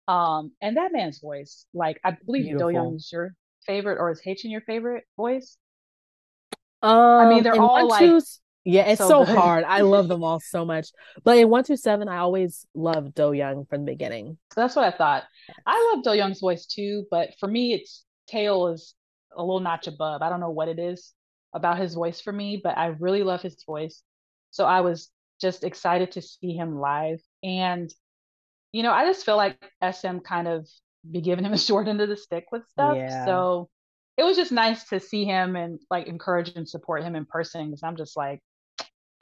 Um, 0.06 0.52
and 0.60 0.76
that 0.76 0.92
man's 0.92 1.20
voice, 1.20 1.66
like 1.72 2.00
I 2.04 2.16
believe 2.26 2.44
Do 2.44 2.48
Beautiful. 2.50 2.72
Young 2.72 2.94
is 2.96 3.10
your 3.12 3.34
favorite, 3.66 3.98
or 3.98 4.10
is 4.10 4.20
Haechan 4.24 4.50
your 4.50 4.60
favorite 4.60 5.04
voice? 5.16 5.56
Um, 6.82 7.30
mean, 7.30 7.42
they're 7.42 7.60
all, 7.60 7.88
like- 7.88 8.22
Yeah, 8.64 8.82
it's 8.82 8.98
so, 8.98 9.24
so 9.24 9.24
hard. 9.24 9.64
I 9.64 9.80
love 9.94 10.08
them 10.08 10.22
all 10.22 10.40
so 10.40 10.64
much. 10.64 10.88
But 11.22 11.38
in 11.38 11.48
one 11.48 11.64
two 11.64 11.76
seven, 11.76 12.08
I 12.08 12.18
always 12.18 12.66
loved 12.74 13.14
Do 13.14 13.32
Young 13.32 13.64
from 13.66 13.84
the 13.84 13.92
beginning. 13.92 14.36
That's 14.54 14.76
what 14.76 14.84
I 14.84 14.96
thought. 14.96 15.24
I 15.66 15.92
love 15.94 16.04
Do 16.04 16.12
Young's 16.14 16.40
voice 16.40 16.66
too, 16.66 17.06
but 17.10 17.30
for 17.40 17.48
me, 17.48 17.72
it's 17.72 18.04
Taeil 18.30 18.68
is 18.74 18.94
a 19.36 19.42
little 19.42 19.60
notch 19.60 19.86
above. 19.86 20.22
I 20.22 20.28
don't 20.28 20.40
know 20.40 20.50
what 20.50 20.68
it 20.68 20.78
is 20.78 21.12
about 21.54 21.78
his 21.78 21.94
voice 21.94 22.20
for 22.20 22.32
me, 22.32 22.60
but 22.62 22.76
I 22.76 22.86
really 22.86 23.22
love 23.22 23.40
his 23.42 23.56
voice. 23.64 24.02
So 24.50 24.64
I 24.66 24.82
was 24.82 25.10
just 25.44 25.62
excited 25.62 26.12
to 26.12 26.22
see 26.22 26.56
him 26.56 26.80
live. 26.80 27.20
And, 27.42 27.92
you 28.72 28.82
know, 28.82 28.92
I 28.92 29.04
just 29.04 29.26
feel 29.26 29.36
like 29.36 29.58
SM 29.82 30.18
kind 30.18 30.48
of 30.48 30.66
be 31.08 31.20
giving 31.20 31.44
him 31.44 31.52
a 31.52 31.58
short 31.68 31.86
end 31.86 32.00
of 32.00 32.08
the 32.08 32.16
stick 32.16 32.46
with 32.50 32.62
stuff. 32.70 32.96
Yeah. 32.96 33.26
So 33.26 33.68
it 34.16 34.24
was 34.24 34.36
just 34.36 34.52
nice 34.52 34.84
to 34.88 35.00
see 35.00 35.26
him 35.26 35.54
and 35.54 35.78
like 35.90 36.06
encourage 36.06 36.52
and 36.56 36.66
support 36.66 37.02
him 37.02 37.14
in 37.14 37.26
person 37.26 37.66
because 37.66 37.82
I'm 37.82 37.96
just 37.96 38.16
like, 38.16 38.40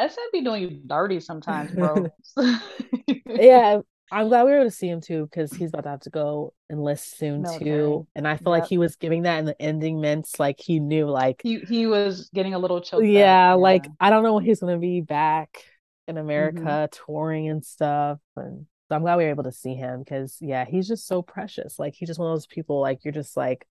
SM 0.01 0.21
be 0.33 0.43
doing 0.43 0.63
you 0.63 0.81
dirty 0.87 1.19
sometimes, 1.19 1.73
bro. 1.73 2.07
yeah, 3.27 3.81
I'm 4.13 4.29
glad 4.29 4.45
we 4.45 4.53
were 4.53 4.59
able 4.59 4.71
to 4.71 4.77
see 4.77 4.89
him 4.89 5.01
too 5.01 5.27
because 5.27 5.53
he's 5.53 5.71
about 5.71 5.85
to 5.85 5.91
have 5.91 6.01
to 6.01 6.11
go 6.11 6.53
enlist 6.71 7.19
soon 7.19 7.43
Military. 7.43 7.65
too. 7.65 8.07
And 8.15 8.29
I 8.29 8.37
feel 8.37 8.55
yep. 8.55 8.63
like 8.63 8.69
he 8.69 8.79
was 8.79 8.95
giving 8.97 9.23
that 9.23 9.39
in 9.39 9.45
the 9.45 9.61
ending 9.61 10.01
mints, 10.01 10.39
like 10.39 10.61
he 10.61 10.81
knew, 10.81 11.09
like 11.09 11.41
he 11.43 11.61
he 11.61 11.87
was 11.87 12.31
getting 12.33 12.55
a 12.55 12.59
little 12.59 12.81
choked. 12.81 13.07
Yeah, 13.07 13.51
yeah. 13.51 13.53
like 13.55 13.87
I 14.01 14.11
don't 14.11 14.23
know 14.23 14.35
when 14.35 14.45
he's 14.45 14.61
gonna 14.61 14.79
be 14.79 15.01
back 15.01 15.65
in 16.09 16.19
America 16.19 16.61
mm-hmm. 16.61 17.05
touring 17.07 17.49
and 17.49 17.65
stuff. 17.65 18.19
And 18.37 18.67
so 18.89 18.97
I'm 18.97 19.03
glad 19.03 19.17
we 19.17 19.25
were 19.25 19.31
able 19.31 19.45
to 19.45 19.53
see 19.53 19.75
him 19.75 20.01
because 20.01 20.37
yeah, 20.41 20.65
he's 20.65 20.89
just 20.89 21.07
so 21.07 21.23
precious. 21.23 21.79
Like 21.79 21.95
he's 21.95 22.09
just 22.09 22.21
one 22.21 22.31
of 22.31 22.37
those 22.37 22.47
people. 22.47 22.81
Like 22.81 23.05
you're 23.05 23.13
just 23.13 23.37
like 23.37 23.67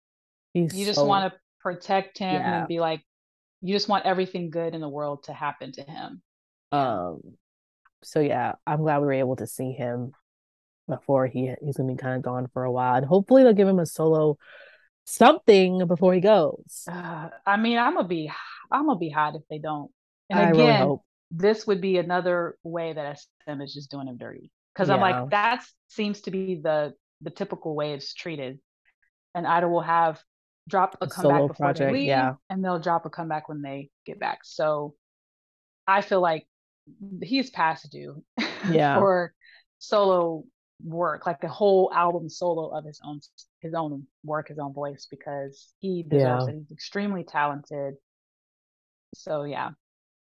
he's. 0.52 0.74
You 0.74 0.86
just 0.86 0.98
so... 0.98 1.05
want 1.05 1.32
to 1.32 1.39
protect 1.61 2.19
him 2.19 2.35
yeah. 2.35 2.59
and 2.61 2.69
be 2.69 2.81
like, 2.81 3.02
you 3.61 3.74
just 3.74 3.89
want 3.89 4.07
everything 4.07 4.51
good 4.51 4.74
in 4.74 4.81
the 4.81 4.89
world 4.89 5.24
to 5.24 5.32
happen 5.32 5.73
to 5.73 5.82
him. 5.82 6.23
Um. 6.73 7.20
So 8.02 8.20
yeah, 8.20 8.52
I'm 8.66 8.81
glad 8.81 9.01
we 9.01 9.07
were 9.07 9.12
able 9.12 9.36
to 9.36 9.47
see 9.47 9.73
him 9.73 10.12
before 10.89 11.27
he 11.27 11.52
he's 11.62 11.77
gonna 11.77 11.93
be 11.93 11.98
kind 11.98 12.16
of 12.16 12.23
gone 12.23 12.48
for 12.52 12.65
a 12.65 12.73
while, 12.73 12.94
and 12.94 13.07
hopefully 13.07 13.43
they'll 13.43 13.52
give 13.52 13.69
him 13.69 13.78
a 13.78 13.86
solo 13.86 14.39
something 15.05 15.86
before 15.86 16.15
he 16.15 16.20
goes. 16.20 16.85
Uh, 16.90 17.28
I 17.47 17.57
mean, 17.57 17.78
I'm 17.78 17.94
gonna 17.94 18.09
be 18.09 18.31
I'm 18.70 18.86
gonna 18.86 18.98
be 18.98 19.11
hot 19.11 19.35
if 19.35 19.43
they 19.51 19.59
don't. 19.59 19.90
And 20.31 20.39
I 20.39 20.51
again, 20.51 20.86
really 20.86 20.98
this 21.31 21.66
would 21.66 21.81
be 21.81 21.98
another 21.98 22.57
way 22.62 22.93
that 22.93 23.19
SM 23.19 23.61
is 23.61 23.73
just 23.73 23.90
doing 23.90 24.09
him 24.09 24.16
dirty 24.16 24.51
because 24.74 24.89
yeah. 24.89 24.94
I'm 24.94 25.01
like 25.01 25.31
that 25.31 25.65
seems 25.89 26.23
to 26.23 26.31
be 26.31 26.61
the 26.62 26.94
the 27.20 27.31
typical 27.31 27.74
way 27.74 27.93
it's 27.93 28.15
treated. 28.15 28.59
And 29.35 29.47
Idol 29.47 29.70
will 29.70 29.81
have 29.81 30.20
drop 30.69 30.97
a, 31.01 31.05
a 31.05 31.09
comeback 31.09 31.40
before 31.43 31.55
project, 31.55 31.93
they 31.93 31.98
leave, 31.98 32.09
yeah. 32.09 32.35
and 32.48 32.65
they'll 32.65 32.81
drop 32.81 33.07
a 33.07 33.11
comeback 33.11 33.48
when 33.48 33.62
they 33.62 33.90
get 34.07 34.19
back. 34.19 34.40
So 34.43 34.94
I 35.86 36.02
feel 36.02 36.20
like 36.20 36.47
he's 37.23 37.51
past 37.51 37.90
due 37.90 38.24
yeah. 38.70 38.98
for 38.98 39.32
solo 39.78 40.44
work, 40.82 41.27
like 41.27 41.44
a 41.44 41.48
whole 41.48 41.93
album 41.94 42.28
solo 42.28 42.69
of 42.77 42.85
his 42.85 43.01
own 43.05 43.20
his 43.61 43.74
own 43.74 44.07
work, 44.24 44.48
his 44.48 44.59
own 44.59 44.73
voice, 44.73 45.07
because 45.11 45.73
he 45.81 46.02
deserves 46.02 46.47
yeah. 46.47 46.55
it. 46.55 46.59
He's 46.59 46.73
extremely 46.73 47.24
talented. 47.24 47.94
So 49.15 49.44
yeah. 49.44 49.70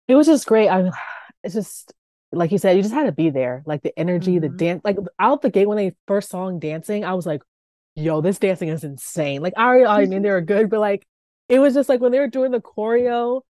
It 0.09 0.15
was 0.15 0.27
just 0.27 0.47
great. 0.47 0.69
I 0.69 0.91
it's 1.45 1.55
just 1.55 1.93
like 2.33 2.51
you 2.51 2.59
said, 2.59 2.77
you 2.77 2.83
just 2.83 2.95
had 2.95 3.05
to 3.05 3.13
be 3.13 3.31
there. 3.31 3.63
Like 3.67 3.83
the 3.83 3.97
energy, 3.99 4.33
mm-hmm. 4.33 4.41
the 4.41 4.49
dance, 4.49 4.81
like 4.85 4.97
out 5.19 5.43
the 5.43 5.51
gate 5.51 5.67
when 5.67 5.77
they 5.77 5.95
first 6.07 6.31
saw 6.31 6.49
him 6.49 6.59
dancing, 6.59 7.05
I 7.05 7.15
was 7.15 7.27
like, 7.27 7.43
yo, 7.95 8.21
this 8.21 8.39
dancing 8.39 8.69
is 8.69 8.85
insane. 8.85 9.43
Like 9.43 9.55
I 9.57 9.65
already, 9.65 9.87
I 9.87 10.07
mean 10.07 10.23
they 10.23 10.31
were 10.31 10.41
good, 10.43 10.71
but 10.71 10.81
like 10.81 11.07
it 11.49 11.59
was 11.59 11.75
just 11.75 11.89
like 11.89 12.01
when 12.01 12.13
they 12.13 12.19
were 12.19 12.29
doing 12.29 12.51
the 12.51 12.61
choreo, 12.61 13.43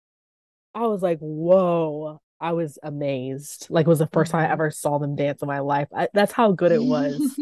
I 0.74 0.88
was 0.88 1.02
like, 1.02 1.20
whoa. 1.20 2.20
I 2.42 2.54
was 2.54 2.80
amazed. 2.82 3.68
Like 3.70 3.86
it 3.86 3.90
was 3.90 4.00
the 4.00 4.08
1st 4.08 4.10
mm-hmm. 4.10 4.32
time 4.32 4.40
I 4.40 4.44
mm-hmm. 4.46 4.54
ever 4.54 4.72
saw 4.72 4.98
them 4.98 5.16
dance 5.16 5.44
in 5.44 5.48
my 5.48 5.60
life. 5.60 5.88
I, 5.96 6.08
that's 6.12 6.32
how 6.32 6.54
good 6.54 6.72
it 6.72 6.82
was. 6.82 7.40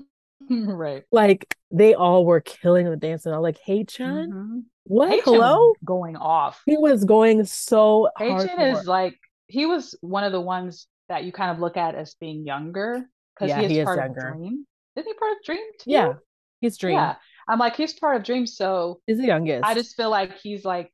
right. 0.50 1.04
Like 1.12 1.54
they 1.70 1.92
all 1.92 2.24
were 2.24 2.40
killing 2.40 2.88
the 2.88 2.96
dance, 2.96 3.26
and 3.26 3.34
I 3.34 3.38
was 3.38 3.42
like, 3.42 3.58
"Hey, 3.62 3.84
Chan, 3.84 4.30
mm-hmm. 4.30 4.58
What? 4.88 5.10
Hey, 5.10 5.20
Hello?" 5.24 5.74
Going 5.84 6.16
off. 6.16 6.62
He 6.66 6.76
was 6.76 7.04
going 7.04 7.44
so. 7.44 8.08
Chan 8.18 8.60
is 8.60 8.86
like 8.86 9.18
he 9.46 9.66
was 9.66 9.94
one 10.00 10.24
of 10.24 10.32
the 10.32 10.40
ones 10.40 10.86
that 11.08 11.24
you 11.24 11.32
kind 11.32 11.50
of 11.50 11.58
look 11.58 11.76
at 11.76 11.94
as 11.94 12.14
being 12.14 12.44
younger 12.44 13.08
because 13.34 13.50
yeah, 13.50 13.60
he, 13.60 13.64
is 13.66 13.70
he 13.70 13.78
is 13.78 13.84
part 13.84 13.98
younger. 13.98 14.28
of 14.28 14.34
Dream. 14.36 14.66
Isn't 14.96 15.08
he 15.08 15.14
part 15.14 15.32
of 15.32 15.38
Dream 15.44 15.64
too? 15.80 15.90
Yeah, 15.90 16.12
he's 16.60 16.76
Dream. 16.76 16.96
Yeah, 16.96 17.16
I'm 17.48 17.58
like 17.58 17.76
he's 17.76 17.94
part 17.94 18.16
of 18.16 18.24
Dream, 18.24 18.46
so 18.46 19.00
he's 19.06 19.18
the 19.18 19.26
youngest. 19.26 19.64
I 19.64 19.74
just 19.74 19.96
feel 19.96 20.10
like 20.10 20.38
he's 20.38 20.64
like 20.64 20.92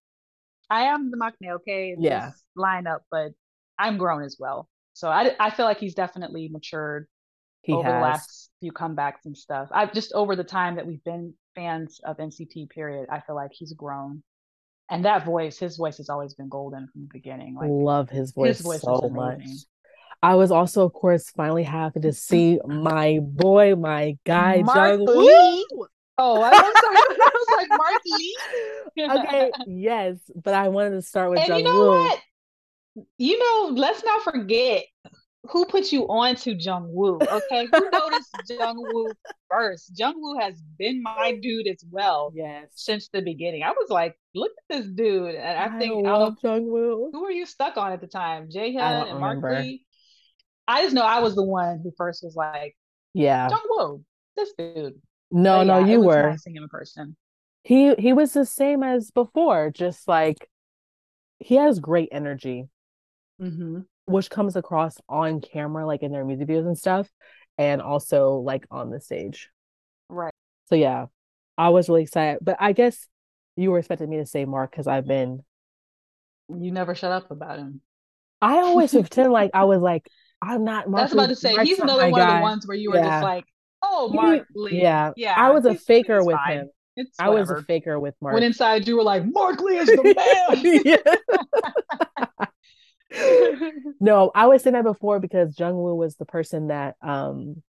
I 0.70 0.84
am 0.84 1.10
the 1.10 1.16
maknae, 1.16 1.54
okay? 1.56 1.96
yeah. 1.98 2.32
Lineup, 2.56 3.00
but 3.10 3.32
I'm 3.78 3.98
grown 3.98 4.22
as 4.22 4.36
well. 4.38 4.68
So 4.92 5.08
I, 5.08 5.34
I 5.40 5.50
feel 5.50 5.66
like 5.66 5.78
he's 5.78 5.94
definitely 5.94 6.48
matured 6.48 7.06
he 7.65 7.73
over 7.73 7.85
has. 7.85 7.93
the 7.93 8.01
last 8.01 8.51
few 8.61 8.73
comebacks 8.73 9.24
and 9.24 9.36
stuff. 9.36 9.69
I've 9.73 9.93
just 9.93 10.12
over 10.12 10.36
the 10.36 10.45
time 10.45 10.77
that 10.77 10.86
we've 10.86 11.03
been 11.05 11.35
fans 11.55 12.01
of 12.05 12.19
NCT 12.19 12.70
period, 12.70 13.09
I 13.11 13.20
feel 13.20 13.36
like 13.36 13.51
he's 13.53 13.73
grown. 13.73 14.23
And 14.91 15.07
that 15.07 15.24
voice, 15.24 15.59
his 15.59 15.77
voice 15.77 15.97
has 15.97 16.11
always 16.11 16.35
been 16.35 16.49
golden 16.49 16.89
from 16.93 17.03
the 17.03 17.09
beginning. 17.11 17.55
Like 17.55 17.70
love 17.70 18.11
his 18.11 18.32
voice, 18.32 18.59
his 18.59 18.66
voice 18.66 18.82
so 18.82 19.09
much. 19.09 19.43
I 20.23 20.35
was 20.35 20.51
also, 20.51 20.85
of 20.85 20.93
course, 20.93 21.31
finally 21.31 21.65
happy 21.65 22.01
to 22.01 22.12
see 22.12 22.59
my 22.66 23.19
boy, 23.23 23.77
my 23.77 24.16
guy, 24.24 24.57
Jung 24.57 25.05
Lee. 25.05 25.66
Oh, 26.16 26.41
I 26.43 26.51
was, 26.51 26.74
I 26.77 27.31
was 27.35 27.47
like 27.57 27.69
Mark 27.70 28.03
Lee. 28.07 28.36
okay, 29.01 29.51
yes, 29.66 30.19
but 30.35 30.55
I 30.55 30.69
wanted 30.69 30.91
to 30.93 31.03
start 31.03 31.31
with 31.31 31.41
and 31.41 31.49
Jung 31.49 31.59
you 31.59 31.65
know 31.65 31.78
Woo. 31.78 31.91
what? 31.91 32.20
you 33.19 33.39
know, 33.39 33.74
let's 33.74 34.05
not 34.05 34.23
forget 34.23 34.85
who 35.50 35.66
put 35.66 35.92
you 35.92 36.04
on 36.08 36.36
to 36.36 36.54
Jung 36.54 36.86
Woo. 36.88 37.18
Okay, 37.20 37.68
who 37.72 37.90
noticed 37.92 38.34
Jung 38.48 38.76
Woo 38.76 39.12
first? 39.50 39.92
Jung 39.98 40.14
Woo 40.16 40.38
has 40.38 40.62
been 40.78 41.02
my 41.02 41.38
dude 41.40 41.66
as 41.66 41.84
well. 41.90 42.32
Yes, 42.34 42.68
since 42.74 43.08
the 43.08 43.20
beginning. 43.20 43.62
I 43.62 43.70
was 43.70 43.90
like, 43.90 44.16
look 44.34 44.52
at 44.70 44.76
this 44.76 44.86
dude, 44.86 45.34
and 45.34 45.58
I, 45.58 45.66
I 45.66 45.78
think 45.78 46.04
love 46.04 46.36
Jung 46.42 46.66
Woo. 46.66 47.10
Who 47.12 47.22
were 47.22 47.30
you 47.30 47.46
stuck 47.46 47.76
on 47.76 47.92
at 47.92 48.00
the 48.00 48.06
time? 48.06 48.48
Jaehyun 48.48 49.10
and 49.10 49.20
Mark. 49.20 49.42
Lee. 49.42 49.84
I 50.66 50.82
just 50.82 50.94
know 50.94 51.02
I 51.02 51.20
was 51.20 51.34
the 51.34 51.44
one 51.44 51.80
who 51.82 51.92
first 51.96 52.22
was 52.24 52.34
like, 52.34 52.76
yeah, 53.12 53.48
Jung 53.48 53.62
Woo, 53.68 54.04
this 54.36 54.52
dude. 54.56 54.94
No, 55.30 55.58
but 55.58 55.64
no, 55.64 55.78
yeah, 55.80 55.86
you 55.86 56.00
were 56.00 56.30
nice 56.30 56.42
seeing 56.42 56.56
him 56.56 56.62
in 56.62 56.68
person. 56.68 57.16
He 57.64 57.94
he 57.94 58.12
was 58.12 58.32
the 58.32 58.46
same 58.46 58.82
as 58.82 59.10
before, 59.10 59.70
just 59.70 60.08
like 60.08 60.48
he 61.38 61.56
has 61.56 61.80
great 61.80 62.08
energy 62.12 62.68
mm-hmm. 63.40 63.80
Which 64.06 64.31
comes 64.31 64.56
across 64.56 64.97
on 65.09 65.40
camera, 65.40 65.86
like 65.86 66.02
in 66.02 66.12
their 66.12 66.24
music 66.24 66.48
videos 66.48 66.66
and 66.66 66.78
stuff, 66.78 67.09
and 67.59 67.81
also 67.81 68.35
like 68.35 68.66
on 68.70 68.90
the 68.90 69.01
stage. 69.01 69.51
Right. 70.09 70.35
So 70.66 70.74
yeah, 70.74 71.06
I 71.56 71.70
was 71.70 71.89
really 71.89 72.02
excited. 72.02 72.39
But 72.43 72.56
I 72.60 72.72
guess 72.72 73.06
you 73.56 73.70
were 73.70 73.78
expecting 73.78 74.10
me 74.10 74.18
to 74.18 74.26
say 74.26 74.44
Mark 74.44 74.70
because 74.70 74.86
I've 74.86 75.06
been. 75.06 75.40
You 76.48 76.72
never 76.72 76.94
shut 76.94 77.12
up 77.12 77.31
about 77.31 77.59
him. 77.59 77.81
I 78.43 78.56
always 78.59 78.93
pretend 78.93 79.32
like 79.32 79.52
I 79.55 79.64
was 79.64 79.81
like 79.81 80.06
I'm 80.44 80.64
not. 80.64 80.89
Mark 80.89 81.05
That's 81.05 81.12
about 81.14 81.28
to 81.28 81.36
say 81.36 81.55
Mark's 81.55 81.70
he's 81.70 81.78
another 81.78 82.10
one 82.10 82.20
guy. 82.20 82.35
of 82.35 82.39
the 82.39 82.43
ones 82.43 82.66
where 82.66 82.76
you 82.76 82.90
were 82.90 82.97
yeah. 82.97 83.20
just 83.20 83.22
like, 83.22 83.44
oh 83.82 84.10
Mark 84.12 84.47
Lee. 84.55 84.81
Yeah, 84.81 85.12
yeah. 85.16 85.35
I 85.36 85.51
was 85.51 85.64
a 85.64 85.74
faker 85.74 86.22
with 86.22 86.36
fine. 86.36 86.59
him. 86.59 86.70
It's 86.97 87.18
I 87.18 87.31
was 87.31 87.51
a 87.51 87.62
faker 87.62 87.98
with 87.98 88.14
Mark. 88.20 88.35
When 88.35 88.43
inside 88.43 88.86
you 88.86 88.97
were 88.97 89.02
like, 89.02 89.24
Mark 89.24 89.60
Lee 89.60 89.78
is 89.78 89.86
the 89.89 90.98
man. 92.16 92.28
no, 94.01 94.31
I 94.35 94.47
was 94.47 94.62
saying 94.62 94.74
that 94.74 94.85
before 94.85 95.20
because 95.20 95.55
Jungwoo 95.55 95.97
was 95.97 96.16
the 96.16 96.24
person 96.24 96.69
that 96.69 96.97
um 97.03 97.62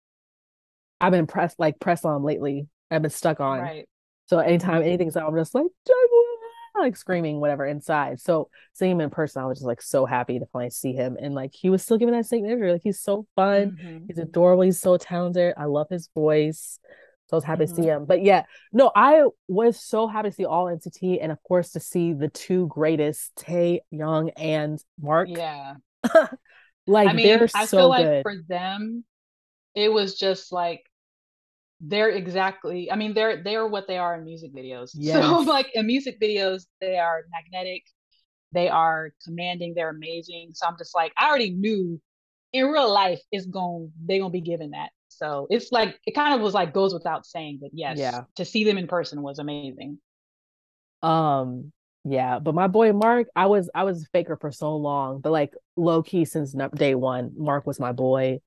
I've 0.99 1.11
been 1.11 1.27
pressed 1.27 1.59
like 1.59 1.79
pressed 1.79 2.05
on 2.05 2.23
lately. 2.23 2.67
I've 2.89 3.01
been 3.01 3.11
stuck 3.11 3.39
on. 3.39 3.59
Right. 3.59 3.89
So 4.27 4.39
anytime 4.39 4.83
anything's 4.83 5.17
out, 5.17 5.27
I'm 5.27 5.37
just 5.37 5.53
like 5.53 5.65
Jungwoo, 5.65 6.23
like 6.79 6.95
screaming 6.95 7.39
whatever 7.39 7.65
inside. 7.65 8.19
So 8.19 8.49
seeing 8.73 8.93
him 8.93 9.01
in 9.01 9.09
person, 9.09 9.43
I 9.43 9.45
was 9.45 9.57
just 9.59 9.67
like 9.67 9.81
so 9.81 10.05
happy 10.05 10.39
to 10.39 10.45
finally 10.47 10.69
see 10.69 10.93
him, 10.93 11.17
and 11.21 11.35
like 11.35 11.51
he 11.53 11.69
was 11.69 11.83
still 11.83 11.97
giving 11.97 12.13
that 12.13 12.25
same 12.25 12.45
energy. 12.45 12.71
Like 12.71 12.81
he's 12.83 13.01
so 13.01 13.25
fun, 13.35 13.77
mm-hmm. 13.81 14.05
he's 14.07 14.17
adorable, 14.17 14.63
he's 14.63 14.79
so 14.79 14.97
talented. 14.97 15.53
I 15.57 15.65
love 15.65 15.87
his 15.89 16.09
voice. 16.13 16.79
So 17.27 17.35
I 17.35 17.37
was 17.37 17.43
happy 17.43 17.63
mm-hmm. 17.63 17.75
to 17.75 17.81
see 17.81 17.87
mm-hmm. 17.87 18.01
him. 18.01 18.05
But 18.05 18.23
yeah, 18.23 18.43
no, 18.71 18.91
I 18.95 19.23
was 19.47 19.79
so 19.79 20.07
happy 20.07 20.29
to 20.29 20.35
see 20.35 20.45
all 20.45 20.65
NCT 20.65 21.19
and 21.21 21.31
of 21.31 21.41
course 21.43 21.71
to 21.71 21.79
see 21.79 22.13
the 22.13 22.29
two 22.29 22.67
greatest, 22.67 23.35
Tae 23.35 23.81
Young 23.91 24.29
and 24.31 24.83
Mark. 25.01 25.29
Yeah. 25.31 25.75
like 26.87 27.07
I 27.07 27.13
mean, 27.13 27.25
they're 27.27 27.47
I 27.55 27.65
so 27.65 27.77
feel 27.77 27.89
like 27.89 28.05
good. 28.05 28.23
for 28.23 28.35
them, 28.47 29.03
it 29.75 29.89
was 29.89 30.17
just 30.17 30.51
like 30.51 30.83
they're 31.79 32.09
exactly 32.09 32.91
I 32.91 32.95
mean, 32.95 33.13
they're 33.13 33.41
they're 33.41 33.67
what 33.67 33.87
they 33.87 33.97
are 33.97 34.15
in 34.15 34.25
music 34.25 34.53
videos. 34.53 34.91
Yes. 34.93 35.23
So 35.23 35.39
like 35.39 35.69
in 35.73 35.87
music 35.87 36.19
videos, 36.19 36.65
they 36.81 36.97
are 36.97 37.23
magnetic, 37.31 37.83
they 38.51 38.69
are 38.69 39.11
commanding, 39.25 39.73
they're 39.75 39.89
amazing. 39.89 40.51
So 40.53 40.67
I'm 40.67 40.77
just 40.77 40.95
like, 40.95 41.13
I 41.17 41.27
already 41.27 41.51
knew 41.51 42.01
in 42.51 42.67
real 42.67 42.91
life 42.93 43.19
it's 43.31 43.47
going 43.47 43.91
they're 44.05 44.19
gonna 44.19 44.29
be 44.29 44.41
given 44.41 44.71
that. 44.71 44.89
So 45.23 45.47
it's 45.49 45.71
like 45.71 45.97
it 46.05 46.11
kind 46.11 46.33
of 46.33 46.41
was 46.41 46.53
like 46.53 46.73
goes 46.73 46.93
without 46.93 47.25
saying, 47.25 47.59
but 47.61 47.71
yes, 47.73 47.97
yeah. 47.97 48.23
to 48.35 48.43
see 48.43 48.65
them 48.65 48.77
in 48.77 48.87
person 48.87 49.21
was 49.21 49.39
amazing. 49.39 49.99
Um, 51.01 51.71
Yeah, 52.03 52.39
but 52.39 52.53
my 52.53 52.67
boy 52.67 52.91
Mark, 52.91 53.27
I 53.35 53.45
was 53.45 53.69
I 53.73 53.85
was 53.85 54.03
a 54.03 54.05
faker 54.07 54.35
for 54.35 54.51
so 54.51 54.75
long, 54.75 55.21
but 55.21 55.31
like 55.31 55.53
low 55.77 56.03
key 56.03 56.25
since 56.25 56.53
day 56.75 56.95
one, 56.95 57.31
Mark 57.37 57.65
was 57.65 57.79
my 57.79 57.93
boy. 57.93 58.39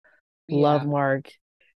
Love 0.51 0.87
Mark. 0.87 1.31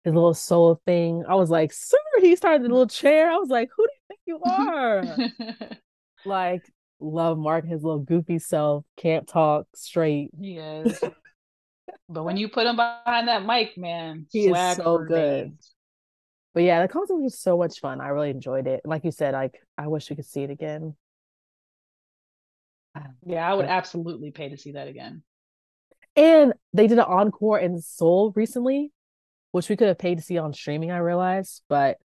His 0.04 0.14
little 0.14 0.34
solo 0.34 0.80
thing. 0.84 1.24
I 1.28 1.36
was 1.36 1.50
like, 1.50 1.72
sir, 1.72 1.96
he 2.20 2.34
started 2.34 2.62
the 2.62 2.68
little 2.68 2.86
chair. 2.86 3.30
I 3.30 3.36
was 3.36 3.48
like, 3.48 3.68
who 3.76 3.86
do 3.86 3.92
you 3.92 4.00
think 4.08 4.20
you 4.26 4.40
are? 4.44 5.76
Like, 6.24 6.62
love 7.00 7.38
Mark, 7.38 7.64
his 7.64 7.84
little 7.84 8.00
goofy 8.00 8.40
self, 8.40 8.84
can't 8.96 9.26
talk 9.26 9.66
straight. 9.74 10.30
He 10.38 10.58
is. 10.58 11.00
But 12.08 12.24
when 12.24 12.36
you 12.36 12.48
put 12.48 12.66
him 12.66 12.76
behind 12.76 13.28
that 13.28 13.44
mic, 13.44 13.76
man, 13.76 14.26
He 14.30 14.46
is 14.48 14.76
so 14.76 14.98
good. 14.98 15.50
days. 15.50 15.74
But 16.54 16.62
yeah, 16.62 16.82
the 16.82 16.88
concert 16.88 17.16
was 17.16 17.38
so 17.38 17.58
much 17.58 17.80
fun. 17.80 18.00
I 18.00 18.08
really 18.08 18.30
enjoyed 18.30 18.66
it. 18.66 18.80
Like 18.84 19.04
you 19.04 19.10
said, 19.10 19.34
like 19.34 19.54
I 19.76 19.86
wish 19.88 20.08
we 20.10 20.16
could 20.16 20.24
see 20.24 20.42
it 20.42 20.50
again. 20.50 20.96
Yeah, 23.24 23.48
I 23.48 23.54
would 23.54 23.66
absolutely 23.66 24.32
pay 24.32 24.48
to 24.48 24.56
see 24.56 24.72
that 24.72 24.88
again. 24.88 25.22
And 26.16 26.54
they 26.72 26.88
did 26.88 26.98
an 26.98 27.04
encore 27.04 27.60
in 27.60 27.80
Seoul 27.80 28.32
recently, 28.34 28.90
which 29.52 29.68
we 29.68 29.76
could 29.76 29.86
have 29.86 29.98
paid 29.98 30.16
to 30.18 30.24
see 30.24 30.36
on 30.38 30.52
streaming, 30.52 30.90
I 30.90 30.98
realized, 30.98 31.62
but 31.68 31.98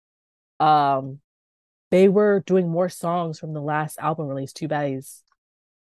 um 0.60 1.20
they 1.90 2.08
were 2.08 2.42
doing 2.46 2.68
more 2.68 2.88
songs 2.88 3.38
from 3.38 3.52
the 3.54 3.60
last 3.62 3.98
album 3.98 4.26
release, 4.26 4.52
Two 4.52 4.66
Baddies. 4.68 5.22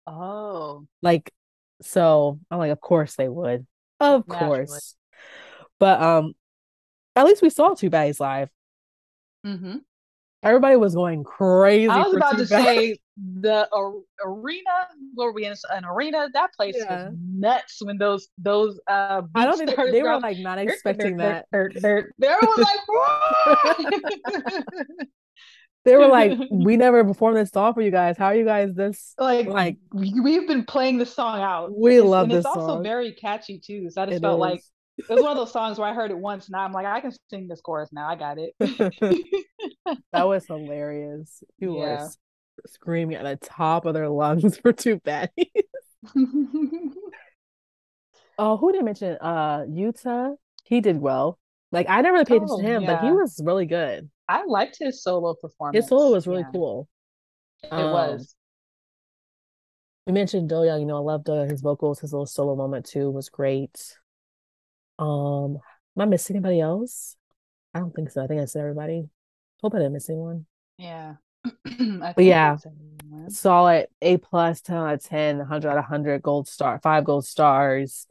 Oh, 0.07 0.85
Like, 1.01 1.31
so 1.81 2.39
I'm 2.49 2.59
like, 2.59 2.71
of 2.71 2.79
course 2.79 3.15
they 3.15 3.27
would. 3.27 3.65
Of 3.99 4.27
Naturally. 4.27 4.65
course. 4.65 4.95
But 5.79 6.01
um 6.01 6.33
at 7.15 7.25
least 7.25 7.41
we 7.41 7.49
saw 7.49 7.73
Two 7.73 7.89
Baddies 7.89 8.19
live. 8.19 8.49
Mm-hmm. 9.45 9.77
Everybody 10.43 10.75
was 10.75 10.93
going 10.95 11.23
crazy. 11.23 11.89
I 11.89 12.03
was 12.03 12.13
about 12.15 12.37
to 12.37 12.45
say 12.45 12.99
the 13.41 13.67
ar- 13.73 13.93
arena. 14.23 14.87
Where 15.15 15.27
were 15.29 15.33
we 15.33 15.45
in 15.45 15.55
an 15.71 15.85
arena? 15.85 16.27
That 16.33 16.53
place 16.53 16.75
Yeah. 16.77 17.05
was 17.07 17.15
nuts 17.19 17.77
when 17.81 17.97
those 17.97 18.27
those 18.37 18.79
uh. 18.87 19.21
I 19.33 19.45
don't 19.45 19.57
think 19.57 19.71
started 19.71 19.93
they 19.93 20.03
were 20.03 20.19
like 20.19 20.37
not 20.39 20.59
expecting 20.59 21.17
that. 21.17 21.45
They 21.51 21.57
were 21.89 22.11
like! 22.57 22.67
They 25.85 25.95
were 25.95 26.07
like, 26.07 26.37
we 26.51 26.75
never 26.77 27.03
performed 27.03 27.37
this 27.37 27.51
song 27.51 27.73
for 27.75 27.81
you 27.81 27.91
guys. 27.91 28.17
How 28.17 28.25
are 28.27 28.35
you 28.35 28.43
guys 28.45 28.73
this? 28.73 29.13
like 29.19 29.47
Like- 29.47 29.77
we- 29.93 30.19
we've 30.21 30.47
been 30.47 30.65
playing 30.65 30.97
the 30.97 31.05
song 31.05 31.39
out. 31.41 31.71
We 31.77 31.97
It's- 31.97 32.09
love 32.09 32.23
and 32.23 32.31
this 32.31 32.37
it's 32.39 32.45
also 32.47 32.67
song. 32.67 32.83
very 32.83 33.13
catchy 33.13 33.59
too. 33.59 33.89
So 33.91 34.01
I 34.01 34.05
just 34.07 34.17
It 34.17 34.21
felt 34.21 34.39
like 34.39 34.61
it 34.97 35.09
was 35.09 35.21
one 35.21 35.31
of 35.31 35.37
those 35.37 35.51
songs 35.53 35.77
where 35.77 35.87
I 35.87 35.93
heard 35.93 36.09
it 36.11 36.17
once 36.17 36.47
and 36.47 36.55
I'm 36.55 36.71
like, 36.71 36.85
I 36.85 37.01
can 37.01 37.11
sing 37.29 37.47
this 37.47 37.61
chorus 37.61 37.89
now. 37.93 38.07
I 38.07 38.15
got 38.15 38.37
it. 38.39 38.53
that 40.11 40.27
was 40.27 40.45
hilarious. 40.47 41.43
Were 41.61 41.77
Yeah. 41.87 42.03
s- 42.05 42.17
screaming 42.67 43.17
at 43.17 43.23
the 43.41 43.47
top 43.47 43.85
of 43.85 43.93
their 43.93 44.09
lungs 44.09 44.57
for 44.57 44.71
Two 44.73 44.99
Baddies. 45.01 45.29
Oh, 48.37 48.57
who 48.57 48.71
did 48.71 48.81
I 48.81 48.83
mention? 48.83 49.17
Uh, 49.21 49.59
Yuta. 49.61 50.35
He 50.63 50.81
did 50.81 50.99
well. 50.99 51.37
Like 51.75 51.89
I 51.89 52.01
never 52.01 52.13
really 52.13 52.25
paid 52.25 52.37
attention 52.37 52.55
Oh, 52.59 52.61
to 52.61 52.67
him, 52.67 52.85
but 52.85 53.03
he 53.03 53.11
was 53.11 53.41
really 53.43 53.65
good. 53.65 54.09
I 54.29 54.45
liked 54.45 54.77
his 54.79 55.03
solo 55.03 55.35
performance. 55.35 55.83
His 55.83 55.89
solo 55.89 56.11
was 56.11 56.25
really 56.25 56.41
Yeah, 56.41 56.51
cool. 56.51 56.87
It 57.63 57.71
Um, 57.73 57.91
was. 57.91 58.35
We 60.07 60.13
mentioned 60.13 60.49
Doyoung, 60.49 60.79
you 60.79 60.85
know, 60.85 60.97
I 60.97 60.99
love 60.99 61.23
Doyoung. 61.23 61.49
His 61.49 61.61
vocals, 61.61 61.99
his 61.99 62.13
little 62.13 62.25
solo 62.25 62.55
moment 62.55 62.85
too 62.85 63.11
was 63.11 63.27
great. 63.29 63.97
Um, 64.97 65.55
am 65.97 66.01
I 66.01 66.05
missing 66.05 66.37
anybody 66.37 66.61
else? 66.61 67.17
I 67.73 67.79
don't 67.79 67.93
think 67.93 68.09
so. 68.09 68.23
I 68.23 68.27
think 68.27 68.41
I 68.41 68.45
said 68.45 68.61
everybody. 68.61 69.09
Hope 69.61 69.75
I 69.75 69.79
didn't 69.79 69.93
miss 69.93 70.09
anyone. 70.09 70.45
Yeah. 70.77 71.15
But 72.15 72.23
yeah. 72.23 72.57
Solid 73.27 73.87
A 74.01 74.17
plus, 74.17 74.61
10 74.61 74.77
out 74.77 74.93
of 74.93 75.03
10, 75.03 75.37
100 75.39 75.67
out 75.69 75.77
of 75.77 75.83
100, 75.83 76.21
gold 76.21 76.47
star, 76.47 76.79
five 76.79 77.03
gold 77.03 77.25
stars. 77.25 78.07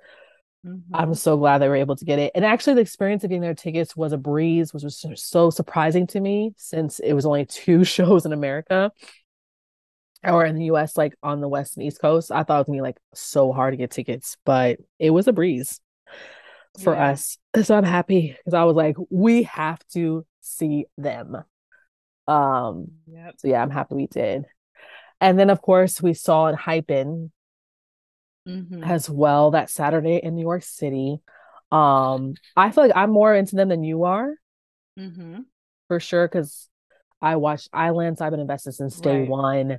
I'm 0.92 1.10
Mhm. 1.10 1.16
so 1.16 1.36
glad 1.36 1.58
they 1.58 1.68
were 1.68 1.76
able 1.76 1.96
to 1.96 2.04
get 2.04 2.18
it. 2.18 2.32
And 2.34 2.44
actually, 2.44 2.74
the 2.74 2.80
experience 2.80 3.22
of 3.22 3.30
getting 3.30 3.42
their 3.42 3.54
tickets 3.54 3.94
was 3.96 4.12
a 4.12 4.18
breeze, 4.18 4.72
which 4.72 4.82
was 4.82 5.04
so- 5.16 5.50
surprising 5.50 6.06
to 6.08 6.20
me 6.20 6.54
since 6.56 6.98
it 7.00 7.12
was 7.12 7.26
only 7.26 7.44
two 7.46 7.84
shows 7.84 8.24
in 8.24 8.32
America 8.32 8.90
or 10.22 10.44
in 10.46 10.56
the 10.56 10.64
US, 10.66 10.96
like 10.96 11.14
on 11.22 11.40
the 11.40 11.48
West 11.48 11.76
and 11.76 11.84
East 11.86 12.00
Coast. 12.00 12.32
I 12.32 12.42
thought 12.44 12.56
it 12.56 12.58
was 12.60 12.66
gonna 12.68 12.78
be 12.78 12.82
like 12.82 12.98
so 13.12 13.52
hard 13.52 13.72
to 13.72 13.76
get 13.76 13.90
tickets, 13.90 14.36
but 14.44 14.78
it 14.98 15.10
was 15.10 15.28
a 15.28 15.32
breeze 15.34 15.80
for 16.80 16.94
Yeah. 16.94 17.10
us. 17.10 17.36
So 17.62 17.76
I'm 17.76 17.84
happy 17.84 18.34
because 18.38 18.54
I 18.54 18.64
was 18.64 18.74
like, 18.74 18.96
we 19.10 19.42
have 19.44 19.86
to 19.92 20.24
see 20.40 20.86
them. 20.96 21.44
Um, 22.26 22.92
Yep. 23.06 23.34
so 23.36 23.48
yeah, 23.48 23.62
I'm 23.62 23.70
happy 23.70 23.94
we 23.96 24.06
did. 24.06 24.46
And 25.20 25.38
then 25.38 25.50
of 25.50 25.60
course 25.60 26.00
we 26.00 26.14
saw 26.14 26.50
Enhypen 26.50 27.30
Mhm. 28.46 28.86
as 28.86 29.08
well 29.08 29.52
that 29.52 29.70
Saturday 29.70 30.16
in 30.22 30.34
New 30.34 30.42
York 30.42 30.62
City. 30.62 31.20
Um, 31.72 32.34
I 32.56 32.70
feel 32.70 32.84
like 32.84 32.96
I'm 32.96 33.10
more 33.10 33.34
into 33.34 33.56
them 33.56 33.68
than 33.68 33.82
you 33.82 34.04
are 34.04 34.34
mm-hmm. 34.98 35.40
for 35.88 35.98
sure 35.98 36.28
because 36.28 36.68
I 37.20 37.36
watched 37.36 37.68
I-LANDs. 37.72 38.20
I've 38.20 38.30
been 38.30 38.40
invested 38.40 38.72
since 38.72 39.00
day 39.00 39.20
Right. 39.20 39.28
one, 39.28 39.78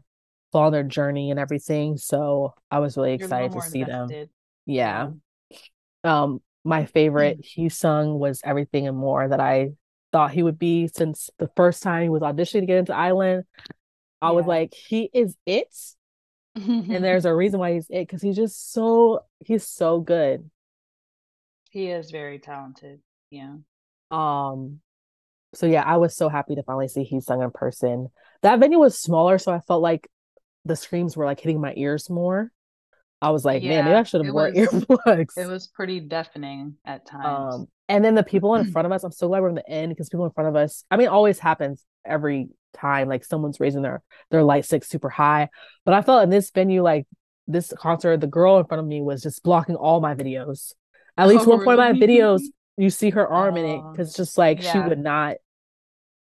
following 0.52 0.72
their 0.74 0.84
journey 0.84 1.32
and 1.32 1.40
everything. 1.40 1.98
So 1.98 2.54
I 2.72 2.80
was 2.80 2.98
really 2.98 3.12
You're 3.12 3.26
excited 3.26 3.52
to 3.52 3.62
see 3.62 3.84
them. 3.84 4.10
Yeah. 4.66 5.12
Um, 6.04 6.42
my 6.64 6.86
favorite 6.86 7.42
Heeseung 7.42 8.18
was 8.18 8.42
Everything 8.44 8.88
and 8.88 8.98
More 8.98 9.28
that 9.28 9.40
I 9.40 9.74
thought 10.12 10.32
he 10.32 10.42
would 10.44 10.58
be 10.58 10.88
since 10.88 11.30
the 11.38 11.50
first 11.56 11.84
time 11.84 12.02
he 12.02 12.10
was 12.10 12.24
auditioning 12.24 12.62
to 12.62 12.66
get 12.66 12.78
into 12.80 12.96
I-LAND. 12.96 13.44
I 14.22 14.32
was 14.32 14.46
like, 14.48 14.74
he 14.74 15.10
is 15.14 15.36
it. 15.46 15.68
And 16.56 16.90
there's 17.04 17.26
a 17.26 17.34
reason 17.36 17.60
why 17.60 17.74
he's 17.74 17.88
it 17.90 18.08
because 18.08 18.22
he's 18.22 18.36
just 18.36 18.72
so 18.72 19.22
he's 19.46 19.68
so 19.68 20.00
good. 20.00 20.50
he 21.72 21.88
is 21.88 22.12
very 22.12 22.40
talented. 22.40 23.00
Yeah. 23.30 23.56
Um, 24.12 24.80
so 25.54 25.66
yeah, 25.66 25.84
I 25.84 25.98
was 25.98 26.16
so 26.16 26.30
happy 26.30 26.56
to 26.56 26.64
finally 26.64 26.88
see 26.88 27.10
Heeseung 27.10 27.44
in 27.44 27.52
person. 27.52 28.10
That 28.42 28.60
venue 28.60 28.80
was 28.80 28.98
smaller, 29.00 29.38
so 29.38 29.52
I 29.52 29.60
felt 29.62 29.82
like 29.82 30.08
the 30.66 30.76
screams 30.76 31.16
were 31.18 31.26
like 31.26 31.40
hitting 31.40 31.62
my 31.62 31.74
ears 31.76 32.10
more. 32.10 32.52
I 33.22 33.30
was 33.32 33.46
like, 33.46 33.64
man, 33.64 33.86
maybe 33.86 33.96
I 33.96 34.04
should 34.04 34.24
have 34.26 34.34
worn 34.34 34.54
was- 34.56 34.70
earplugs. 34.70 35.38
It 35.38 35.48
was 35.48 35.68
pretty 35.68 36.00
deafening 36.00 36.76
at 36.86 37.06
times. 37.08 37.56
Um, 37.56 37.68
and 37.88 38.04
then 38.04 38.16
the 38.16 38.24
people 38.24 38.56
in 38.56 38.66
front 38.72 38.86
of 38.86 38.92
us, 38.92 39.04
I'm 39.04 39.12
so 39.12 39.28
glad 39.28 39.42
we're 39.42 39.50
in 39.50 39.56
the 39.56 39.70
end 39.70 39.90
because 39.90 40.10
people 40.10 40.26
in 40.26 40.32
front 40.32 40.50
of 40.50 40.56
us, 40.56 40.84
I 40.92 40.98
mean, 40.98 41.08
always 41.08 41.40
happens 41.40 41.84
every 42.06 42.50
time, 42.76 43.08
like 43.08 43.26
someone's 43.26 43.60
raising 43.60 43.82
their 43.82 44.04
their 44.32 44.44
light 44.44 44.66
stick 44.66 44.84
super 44.84 45.10
high. 45.10 45.50
But 45.86 45.94
I 45.96 46.02
felt 46.02 46.24
in 46.24 46.30
this 46.30 46.52
venue, 46.52 46.84
like 46.84 47.08
this 47.48 47.74
concert, 47.78 48.18
the 48.22 48.28
girl 48.28 48.58
in 48.60 48.66
front 48.66 48.82
of 48.82 48.88
me 48.88 49.02
was 49.02 49.22
just 49.24 49.42
blocking 49.44 49.76
all 49.76 50.02
my 50.02 50.14
videos. 50.16 50.74
At 51.18 51.28
least 51.28 51.48
Oh, 51.48 51.52
one 51.52 51.64
point 51.64 51.80
in 51.80 51.86
my 52.00 52.00
videos, 52.00 52.42
you 52.78 52.90
see 52.90 53.10
her 53.12 53.28
arm 53.28 53.58
in 53.58 53.66
it 53.66 53.78
Oh, 53.84 53.92
because 53.92 54.14
just 54.14 54.38
like 54.38 54.62
she 54.62 54.80
would 54.80 55.00
not 55.00 55.38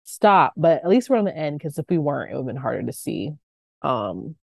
stop. 0.04 0.52
But 0.56 0.82
at 0.84 0.88
least 0.88 1.10
we're 1.10 1.16
on 1.16 1.24
the 1.24 1.36
end 1.36 1.58
because 1.58 1.78
if 1.78 1.86
we 1.88 1.98
weren't, 1.98 2.32
it 2.32 2.34
would 2.34 2.40
have 2.42 2.46
been 2.46 2.56
harder 2.56 2.82
to 2.82 2.92
see. 2.92 3.32
Um, 3.82 4.36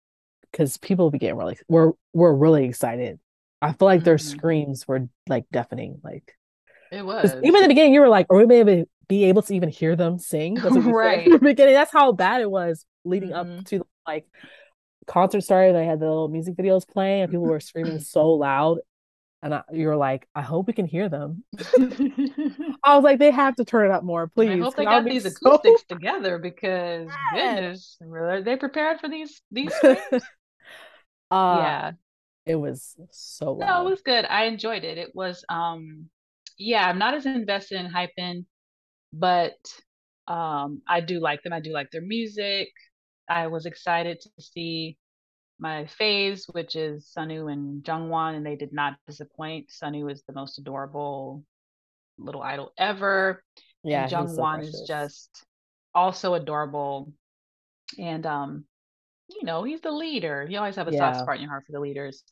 because 0.51 0.77
people 0.77 1.05
would 1.05 1.11
be 1.11 1.19
getting 1.19 1.37
really, 1.37 1.57
we're 1.67 1.91
we're 2.13 2.33
really 2.33 2.65
excited. 2.65 3.19
I 3.61 3.73
feel 3.73 3.85
like 3.87 4.03
their 4.03 4.15
Mhm. 4.17 4.21
screams 4.21 4.87
were 4.87 5.07
like 5.27 5.45
deafening, 5.51 5.99
like. 6.03 6.35
it 6.91 7.05
was. 7.05 7.31
even 7.43 7.55
in 7.57 7.61
the 7.63 7.67
beginning, 7.67 7.93
you 7.93 7.99
were 8.01 8.09
like, 8.09 8.25
"Are 8.31 8.37
we 8.37 8.45
maybe 8.47 8.85
be 9.09 9.25
able 9.25 9.41
to 9.41 9.53
even 9.53 9.67
hear 9.67 9.97
them 9.97 10.17
sing?" 10.19 10.55
Right. 10.55 11.29
the 11.29 11.39
beginning. 11.39 11.73
That's 11.73 11.91
how 11.91 12.13
bad 12.13 12.39
it 12.41 12.49
was 12.49 12.85
leading 13.03 13.31
Mhm. 13.31 13.59
up 13.59 13.65
to 13.65 13.85
like 14.07 14.25
concert 15.07 15.41
started. 15.41 15.75
They 15.75 15.85
had 15.85 15.99
the 15.99 16.05
little 16.07 16.29
music 16.29 16.55
videos 16.55 16.87
playing, 16.87 17.23
and 17.23 17.31
people 17.31 17.45
were 17.45 17.59
screaming 17.59 17.99
so 18.15 18.29
loud. 18.29 18.77
And 19.41 19.53
I, 19.55 19.63
you 19.71 19.87
were 19.87 19.95
like, 19.95 20.27
"I 20.35 20.41
hope 20.41 20.67
we 20.67 20.73
can 20.73 20.85
hear 20.85 21.07
them." 21.09 21.43
I 22.83 22.95
was 22.95 23.03
like, 23.03 23.19
"They 23.19 23.31
have 23.31 23.55
to 23.55 23.63
turn 23.65 23.85
it 23.85 23.91
up 23.91 24.03
more, 24.03 24.27
please." 24.27 24.49
I 24.51 24.57
hope 24.63 24.75
they 24.75 24.83
got 24.83 25.05
be 25.05 25.11
these 25.11 25.23
so- 25.23 25.29
acoustics 25.29 25.83
together 25.83 26.37
because 26.39 27.07
Yes. 27.33 27.97
goodness, 28.01 28.13
are 28.13 28.41
they 28.41 28.57
prepared 28.57 28.99
for 28.99 29.07
these 29.09 29.41
these 29.51 29.71
uh, 29.83 30.19
yeah. 31.31 31.91
it 32.45 32.55
was 32.55 32.95
so 33.11 33.55
No, 33.59 33.65
loud. 33.65 33.87
it 33.87 33.89
was 33.91 34.01
good. 34.01 34.25
I 34.25 34.43
enjoyed 34.45 34.83
it. 34.83 34.97
It 34.97 35.11
was 35.15 35.45
um 35.49 36.09
yeah, 36.57 36.85
I'm 36.89 36.99
not 36.99 37.13
as 37.13 37.25
invested 37.25 37.79
in 37.79 37.89
Enhypen, 37.91 38.45
but 39.13 39.57
um 40.27 40.81
I 40.87 41.01
do 41.01 41.19
like 41.19 41.43
them. 41.43 41.53
I 41.53 41.59
do 41.59 41.71
like 41.73 41.91
their 41.91 42.01
music. 42.01 42.69
I 43.29 43.47
was 43.47 43.65
excited 43.65 44.21
to 44.21 44.29
see 44.41 44.97
my 45.59 45.87
faves, 45.99 46.43
which 46.53 46.75
is 46.75 47.11
Sunoo 47.15 47.51
and 47.51 47.83
Jungwon, 47.83 48.35
and 48.35 48.45
they 48.45 48.55
did 48.55 48.73
not 48.73 48.95
disappoint. 49.07 49.69
Sunoo 49.69 50.11
is 50.11 50.23
the 50.27 50.33
most 50.33 50.57
adorable 50.57 51.43
little 52.17 52.41
idol 52.41 52.71
ever. 52.77 53.43
yeah, 53.83 54.03
and 54.03 54.11
was 54.11 54.11
so 54.35 54.41
Jungwon 54.43 54.61
is 54.63 54.85
just 54.87 55.45
also 55.93 56.33
adorable. 56.33 57.13
And 57.97 58.25
um, 58.25 58.65
you 59.29 59.43
know, 59.43 59.63
he's 59.63 59.81
the 59.81 59.91
leader. 59.91 60.45
You 60.49 60.57
always 60.57 60.75
have 60.75 60.87
a 60.87 60.93
soft 60.93 61.19
spot 61.19 61.35
in 61.35 61.41
your 61.41 61.49
heart 61.51 61.65
for 61.65 61.71
the 61.73 61.79
leaders. 61.79 62.23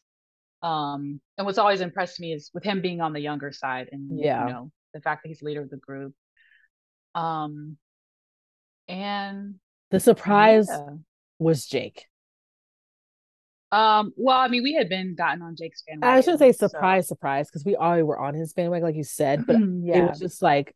Um, 0.64 1.22
and 1.38 1.46
what's 1.46 1.58
always 1.60 1.82
impressed 1.82 2.20
me 2.20 2.34
is 2.34 2.50
with 2.54 2.64
him 2.64 2.82
being 2.82 3.02
on 3.02 3.14
the 3.14 3.20
younger 3.20 3.52
side 3.52 3.90
and 3.92 4.20
Yeah. 4.20 4.48
you 4.48 4.54
know, 4.54 4.72
the 4.94 5.02
fact 5.02 5.24
that 5.24 5.30
he's 5.30 5.42
leader 5.42 5.62
of 5.62 5.70
the 5.70 5.78
group. 5.78 6.14
Um 7.18 7.78
and 8.88 9.56
the 9.92 10.00
surprise 10.00 10.68
yeah. 10.70 10.90
was 11.40 11.66
Jake. 11.66 12.06
Um, 13.70 14.14
well, 14.16 14.38
I 14.38 14.48
mean, 14.48 14.64
we 14.64 14.74
had 14.74 14.88
been 14.88 15.14
gotten 15.16 15.42
on 15.42 15.56
Jake's 15.58 15.84
bandwagon. 15.86 16.18
I 16.18 16.22
shouldn't 16.22 16.40
say 16.40 16.52
so- 16.54 16.68
surprise, 16.68 17.08
surprise, 17.08 17.50
because 17.50 17.66
we 17.66 17.76
already 17.76 18.04
were 18.04 18.18
on 18.18 18.34
his 18.34 18.54
bandwagon, 18.54 18.86
like 18.86 18.96
you 18.96 19.04
said, 19.04 19.46
but 19.46 19.58
yeah. 19.84 19.98
it 20.06 20.10
was 20.10 20.20
just 20.20 20.42
like 20.42 20.74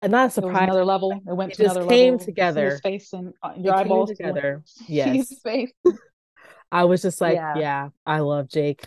and 0.00 0.12
not 0.12 0.28
a 0.28 0.30
surprise. 0.30 0.62
another 0.62 0.84
level. 0.84 1.10
It 1.12 1.34
went 1.34 1.52
It 1.52 1.56
to 1.56 1.62
just 1.64 1.74
another 1.76 1.90
came 1.90 2.12
level. 2.14 2.24
Together. 2.26 2.70
his 2.70 2.80
face 2.80 3.12
and 3.12 3.32
uh, 3.42 3.52
It 3.56 3.62
your 3.64 3.74
came 3.74 3.80
eyeballs 3.86 4.10
together. 4.10 4.62
Yes. 4.86 5.40
face. 5.40 5.72
I 6.70 6.84
was 6.84 7.02
just 7.02 7.20
like, 7.20 7.34
Yeah. 7.34 7.54
yeah, 7.56 7.88
I 8.06 8.20
love 8.20 8.48
Jake. 8.48 8.86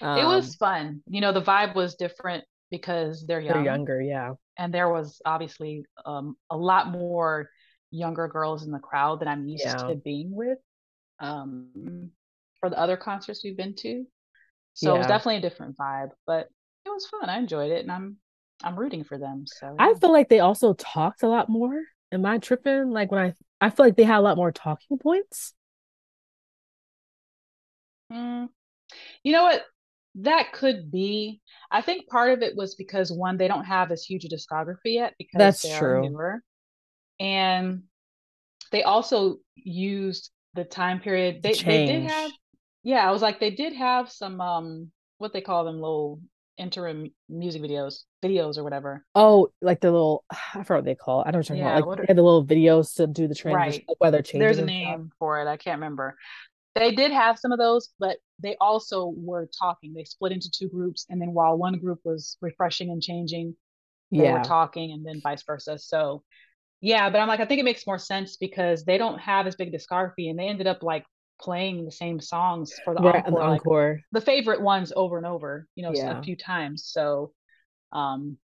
it 0.00 0.24
was 0.24 0.46
Um, 0.48 0.52
fun. 0.58 1.02
You 1.06 1.20
know, 1.20 1.32
the 1.32 1.42
vibe 1.42 1.74
was 1.74 1.96
different 1.96 2.44
because 2.70 3.26
they're 3.26 3.40
young, 3.40 3.54
they're 3.56 3.64
younger, 3.64 4.00
yeah. 4.00 4.32
And 4.58 4.72
there 4.72 4.88
was 4.90 5.20
obviously 5.24 5.84
um, 6.04 6.36
a 6.50 6.56
lot 6.56 6.88
more 6.90 7.50
younger 7.90 8.28
girls 8.28 8.64
in 8.64 8.72
the 8.72 8.78
crowd 8.78 9.20
than 9.20 9.28
I'm 9.28 9.46
used 9.48 9.64
Yeah. 9.64 9.86
to 9.88 9.96
being 9.96 10.34
with. 10.34 10.58
Um, 11.20 12.10
for 12.60 12.70
the 12.70 12.78
other 12.78 12.96
concerts 12.96 13.42
we've 13.44 13.56
been 13.56 13.74
to, 13.76 14.06
so 14.74 14.94
it 14.94 14.98
was 14.98 15.06
definitely 15.06 15.36
a 15.38 15.40
different 15.40 15.76
vibe, 15.76 16.10
but 16.26 16.48
it 16.86 16.90
was 16.90 17.06
fun. 17.06 17.28
I 17.30 17.38
enjoyed 17.38 17.72
it, 17.72 17.82
and 17.82 17.92
I'm 17.92 18.18
I'm 18.62 18.78
rooting 18.78 19.04
for 19.04 19.18
them. 19.18 19.46
So 19.46 19.78
I 19.78 19.94
feel 20.00 20.12
like 20.12 20.28
they 20.28 20.40
also 20.40 20.74
talked 20.74 21.22
a 21.22 21.28
lot 21.28 21.48
more. 21.48 21.82
Am 22.12 22.24
I 22.24 22.38
tripping? 22.38 22.90
Like 22.90 23.10
when 23.10 23.20
I 23.20 23.34
I 23.60 23.70
feel 23.70 23.86
like 23.86 23.96
they 23.96 24.04
had 24.04 24.18
a 24.18 24.20
lot 24.20 24.36
more 24.36 24.52
talking 24.52 24.98
points. 24.98 25.54
Mm, 28.12 28.48
you 29.24 29.32
know 29.32 29.44
what? 29.44 29.64
That 30.16 30.52
could 30.52 30.90
be. 30.90 31.40
I 31.70 31.82
think 31.82 32.08
part 32.08 32.32
of 32.32 32.42
it 32.42 32.56
was 32.56 32.74
because 32.74 33.12
one, 33.12 33.36
they 33.36 33.48
don't 33.48 33.64
have 33.64 33.90
as 33.92 34.04
huge 34.04 34.24
a 34.24 34.28
discography 34.28 34.94
yet 34.94 35.14
because 35.18 35.38
That's 35.38 35.62
they 35.62 35.72
are 35.72 35.78
true. 35.78 36.02
newer. 36.02 36.42
And 37.20 37.82
they 38.72 38.82
also 38.82 39.38
used 39.54 40.30
the 40.54 40.64
time 40.64 41.00
period. 41.00 41.42
They 41.42 41.54
they 41.54 41.84
did 41.86 42.04
have, 42.04 42.30
yeah, 42.82 43.06
I 43.08 43.10
was 43.10 43.22
like, 43.22 43.40
they 43.40 43.50
did 43.50 43.74
have 43.74 44.10
some 44.10 44.40
um 44.40 44.90
what 45.18 45.32
they 45.32 45.40
call 45.40 45.64
them 45.64 45.76
little 45.80 46.20
interim 46.58 47.10
music 47.28 47.62
videos, 47.62 48.02
videos 48.22 48.56
or 48.58 48.64
whatever. 48.64 49.04
Oh, 49.14 49.48
like 49.60 49.80
the 49.80 49.90
little 49.90 50.24
I 50.30 50.62
forgot 50.62 50.76
what 50.76 50.84
they 50.84 50.94
call 50.94 51.22
it. 51.22 51.28
I 51.28 51.30
don't 51.30 51.34
know 51.34 51.38
what 51.40 51.48
you're 51.48 51.56
talking 51.56 51.60
Yeah, 51.60 51.76
about. 51.78 51.88
Like 51.88 51.98
are- 51.98 52.02
they 52.02 52.06
had 52.08 52.16
the 52.16 52.22
little 52.22 52.46
videos 52.46 52.94
to 52.96 53.06
do 53.06 53.28
the 53.28 53.34
transition, 53.34 53.82
Right. 53.82 53.84
like 53.88 53.98
while 53.98 54.12
they're 54.12 54.22
There's 54.34 54.58
a 54.58 54.62
name 54.66 55.12
for 55.18 55.40
it. 55.40 55.46
I 55.48 55.56
can't 55.56 55.78
remember. 55.80 56.16
They 56.76 56.92
did 56.92 57.12
have 57.12 57.38
some 57.38 57.52
of 57.52 57.58
those, 57.58 57.90
but 58.00 58.18
they 58.40 58.56
also 58.60 59.14
were 59.16 59.48
talking. 59.58 59.94
They 59.94 60.04
split 60.04 60.32
into 60.32 60.50
two 60.50 60.68
groups, 60.68 61.06
and 61.10 61.20
then 61.20 61.34
while 61.34 61.58
one 61.58 61.78
group 61.78 62.00
was 62.04 62.38
refreshing 62.42 62.90
and 62.90 63.02
changing, 63.02 63.56
they 64.12 64.30
were 64.30 64.40
talking 64.40 64.92
and 64.92 65.06
then 65.06 65.20
vice 65.22 65.42
versa. 65.44 65.78
So 65.78 66.24
yeah, 66.80 67.10
but 67.10 67.20
I'm 67.20 67.28
like, 67.28 67.40
I 67.40 67.46
think 67.46 67.60
it 67.60 67.64
makes 67.64 67.86
more 67.86 67.98
sense 67.98 68.36
because 68.36 68.84
they 68.84 68.98
don't 68.98 69.18
have 69.20 69.46
as 69.46 69.56
big 69.56 69.74
a 69.74 69.78
discography 69.78 70.30
and 70.30 70.38
they 70.38 70.48
ended 70.48 70.66
up 70.68 70.82
like 70.82 71.06
playing 71.40 71.84
the 71.84 71.92
same 71.92 72.20
songs 72.20 72.80
for 72.84 72.94
the 72.94 73.00
Right, 73.00 73.24
encore, 73.24 73.44
the 73.44 73.44
like 73.48 73.62
the 74.12 74.20
favorite 74.20 74.62
ones 74.62 74.92
over 74.96 75.18
and 75.18 75.26
over, 75.26 75.68
you 75.76 75.84
know, 75.84 75.94
Yeah. 75.94 76.10
a 76.10 76.16
few 76.22 76.36
times. 76.36 76.86
So 76.86 77.32
um 77.92 78.38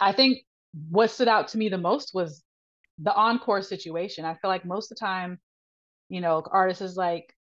I 0.00 0.12
think 0.12 0.40
what 0.90 1.10
stood 1.10 1.28
out 1.28 1.48
to 1.48 1.58
me 1.58 1.68
the 1.68 1.78
most 1.78 2.12
was 2.14 2.42
the 2.98 3.14
encore 3.14 3.62
situation. 3.62 4.24
I 4.26 4.34
feel 4.34 4.50
like 4.50 4.64
most 4.66 4.90
of 4.92 4.98
the 4.98 5.00
time, 5.06 5.40
you 6.10 6.20
know, 6.22 6.42
artists 6.50 6.82
is 6.82 6.96
like, 6.96 7.34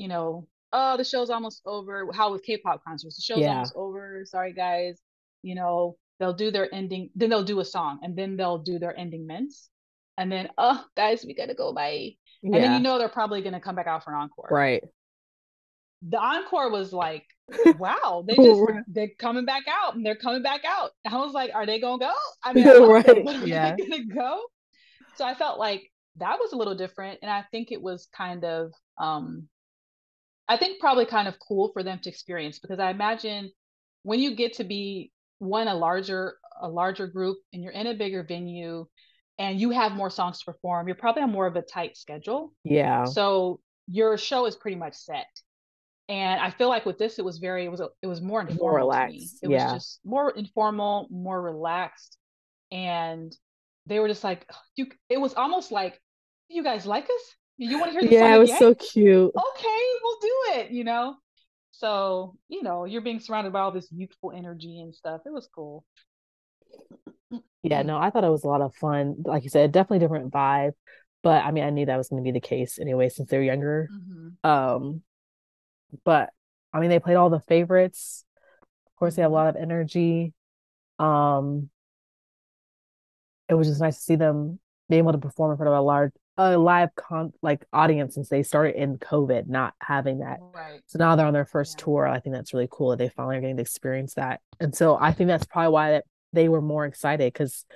you 0.00 0.08
know, 0.08 0.48
oh, 0.72 0.96
the 0.96 1.04
show's 1.04 1.28
almost 1.28 1.60
over. 1.66 2.08
How 2.14 2.32
with 2.32 2.42
K-pop 2.42 2.82
concerts, 2.82 3.16
the 3.16 3.22
show's 3.22 3.40
Yeah. 3.40 3.52
almost 3.52 3.74
over. 3.76 4.24
Sorry, 4.24 4.54
guys. 4.54 4.98
You 5.42 5.54
know, 5.54 5.96
they'll 6.18 6.32
do 6.32 6.50
their 6.50 6.72
ending, 6.74 7.10
then 7.14 7.28
they'll 7.30 7.44
do 7.44 7.60
a 7.60 7.64
song, 7.64 8.00
and 8.02 8.16
then 8.16 8.36
they'll 8.36 8.58
do 8.58 8.78
their 8.78 8.98
ending 8.98 9.26
mints, 9.26 9.68
and 10.16 10.30
then, 10.32 10.48
oh, 10.58 10.82
guys, 10.96 11.24
we 11.26 11.34
gotta 11.34 11.54
go 11.54 11.72
bye. 11.72 12.10
And 12.42 12.54
then 12.54 12.72
you 12.72 12.80
know 12.80 12.98
they're 12.98 13.08
probably 13.10 13.42
gonna 13.42 13.60
come 13.60 13.74
back 13.76 13.86
out 13.86 14.02
for 14.04 14.14
an 14.14 14.20
encore. 14.22 14.48
Right. 14.50 14.82
The 16.02 16.18
encore 16.18 16.70
was 16.70 16.92
like, 16.94 17.26
wow, 17.78 18.24
they 18.26 18.36
just 18.36 18.60
they're 18.88 19.10
coming 19.18 19.44
back 19.44 19.64
out 19.68 19.94
and 19.96 20.04
they're 20.06 20.16
coming 20.16 20.42
back 20.42 20.62
out. 20.64 20.92
I 21.06 21.16
was 21.18 21.34
like, 21.34 21.50
are 21.54 21.66
they 21.66 21.78
gonna 21.80 21.98
go? 21.98 22.12
I 22.42 22.54
mean, 22.54 22.64
them, 22.64 22.88
Right, 22.88 23.04
but 23.04 23.36
are 23.36 23.46
yeah. 23.46 23.76
they 23.76 23.84
gonna 23.86 24.04
go? 24.06 24.40
So 25.16 25.26
I 25.26 25.34
felt 25.34 25.58
like 25.58 25.82
that 26.16 26.38
was 26.38 26.52
a 26.52 26.56
little 26.56 26.74
different, 26.74 27.18
and 27.22 27.30
I 27.30 27.44
think 27.50 27.70
it 27.70 27.82
was 27.82 28.08
kind 28.16 28.44
of, 28.44 28.72
um, 28.98 29.48
I 30.50 30.56
think 30.56 30.80
probably 30.80 31.06
kind 31.06 31.28
of 31.28 31.38
cool 31.38 31.70
for 31.72 31.84
them 31.84 32.00
to 32.02 32.10
experience 32.10 32.58
because 32.58 32.80
I 32.80 32.90
imagine 32.90 33.52
when 34.02 34.18
you 34.18 34.34
get 34.34 34.54
to 34.54 34.64
be 34.64 35.12
one 35.38 35.68
a 35.68 35.74
larger 35.74 36.38
a 36.60 36.68
larger 36.68 37.06
group 37.06 37.38
and 37.52 37.62
you're 37.62 37.72
in 37.72 37.86
a 37.86 37.94
bigger 37.94 38.24
venue 38.24 38.86
and 39.38 39.60
you 39.60 39.70
have 39.70 39.92
more 39.92 40.10
songs 40.10 40.40
to 40.40 40.44
perform, 40.44 40.88
you're 40.88 40.96
probably 40.96 41.22
on 41.22 41.30
more 41.30 41.46
of 41.46 41.54
a 41.54 41.62
tight 41.62 41.96
schedule. 41.96 42.52
Yeah. 42.64 43.04
So 43.04 43.60
your 43.86 44.18
show 44.18 44.46
is 44.46 44.56
pretty 44.56 44.76
much 44.76 44.94
set. 44.94 45.28
And 46.08 46.40
I 46.40 46.50
feel 46.50 46.68
like 46.68 46.84
with 46.84 46.98
this, 46.98 47.20
it 47.20 47.24
was 47.24 47.38
very, 47.38 47.64
it 47.64 47.70
was, 47.70 47.80
a, 47.80 47.88
it 48.02 48.08
was 48.08 48.20
more 48.20 48.40
informal 48.40 48.90
to 48.90 49.06
me. 49.06 49.22
relaxed, 49.22 49.38
It 49.42 49.50
yeah. 49.50 49.72
was 49.72 49.72
just 49.74 50.00
more 50.04 50.32
informal, 50.32 51.06
more 51.10 51.40
relaxed. 51.40 52.18
And 52.72 53.34
they 53.86 54.00
were 54.00 54.08
just 54.08 54.24
like, 54.24 54.44
you, 54.74 54.88
it 55.08 55.20
was 55.20 55.34
almost 55.34 55.70
like, 55.70 56.00
you 56.48 56.64
guys 56.64 56.84
like 56.84 57.04
us? 57.04 57.36
You 57.60 57.78
want 57.78 57.92
to 57.92 58.00
hear 58.00 58.08
the 58.08 58.14
Yeah, 58.14 58.36
it 58.36 58.38
was 58.38 58.56
so 58.58 58.74
cute. 58.74 59.32
okay, 59.36 59.82
we'll 60.02 60.18
do 60.20 60.34
it, 60.54 60.70
you 60.70 60.82
know? 60.82 61.16
So, 61.72 62.36
you 62.48 62.62
know, 62.62 62.86
you're 62.86 63.02
being 63.02 63.20
surrounded 63.20 63.52
by 63.52 63.60
all 63.60 63.70
this 63.70 63.88
youthful 63.92 64.32
energy 64.34 64.80
and 64.80 64.94
stuff. 64.94 65.20
It 65.26 65.32
was 65.32 65.46
cool. 65.54 65.84
Yeah, 67.62 67.82
no, 67.82 67.98
I 67.98 68.08
thought 68.08 68.24
it 68.24 68.30
was 68.30 68.44
a 68.44 68.48
lot 68.48 68.62
of 68.62 68.74
fun. 68.74 69.16
Like 69.24 69.44
you 69.44 69.50
said, 69.50 69.72
definitely 69.72 69.98
different 69.98 70.32
vibe. 70.32 70.72
But 71.22 71.44
I 71.44 71.50
mean, 71.50 71.64
I 71.64 71.70
knew 71.70 71.84
that 71.84 71.98
was 71.98 72.08
going 72.08 72.22
to 72.22 72.26
be 72.26 72.32
the 72.32 72.40
case 72.40 72.78
anyway, 72.78 73.10
since 73.10 73.28
they're 73.28 73.42
younger. 73.42 73.90
Mhm. 73.92 74.42
Um, 74.42 75.02
but 76.04 76.30
I 76.72 76.80
mean, 76.80 76.88
they 76.88 76.98
played 76.98 77.16
all 77.16 77.28
the 77.28 77.40
favorites. 77.40 78.24
Of 78.86 78.96
course, 78.96 79.16
they 79.16 79.22
have 79.22 79.30
a 79.30 79.34
Mhm. 79.34 79.36
lot 79.36 79.48
of 79.48 79.56
energy. 79.56 80.32
Um, 80.98 81.68
it 83.50 83.54
was 83.54 83.68
just 83.68 83.80
nice 83.82 83.96
to 83.96 84.02
see 84.02 84.16
them 84.16 84.58
be 84.88 84.96
able 84.96 85.12
to 85.12 85.18
perform 85.18 85.50
in 85.50 85.56
front 85.58 85.68
of 85.68 85.78
a 85.78 85.82
large, 85.82 86.12
a 86.40 86.56
live 86.56 86.94
con 86.94 87.32
like 87.42 87.64
audience 87.72 88.14
since 88.14 88.28
they 88.30 88.42
started 88.42 88.74
in 88.80 88.96
COVID, 88.98 89.46
not 89.46 89.74
having 89.80 90.20
that. 90.20 90.38
Right. 90.54 90.80
So 90.86 90.98
now 90.98 91.14
they're 91.14 91.26
on 91.26 91.34
their 91.34 91.44
first 91.44 91.78
Yeah. 91.78 91.84
tour. 91.84 92.06
I 92.06 92.18
think 92.20 92.34
that's 92.34 92.54
really 92.54 92.68
cool 92.70 92.90
that 92.90 92.98
they 92.98 93.10
finally 93.10 93.36
are 93.36 93.40
getting 93.40 93.56
to 93.56 93.62
experience 93.62 94.14
that. 94.14 94.40
And 94.58 94.74
so 94.74 94.96
I 94.98 95.12
think 95.12 95.28
that's 95.28 95.44
probably 95.44 95.72
why 95.72 95.90
that 95.92 96.04
they 96.32 96.48
were 96.48 96.62
more 96.62 96.86
excited 96.86 97.30
because 97.32 97.66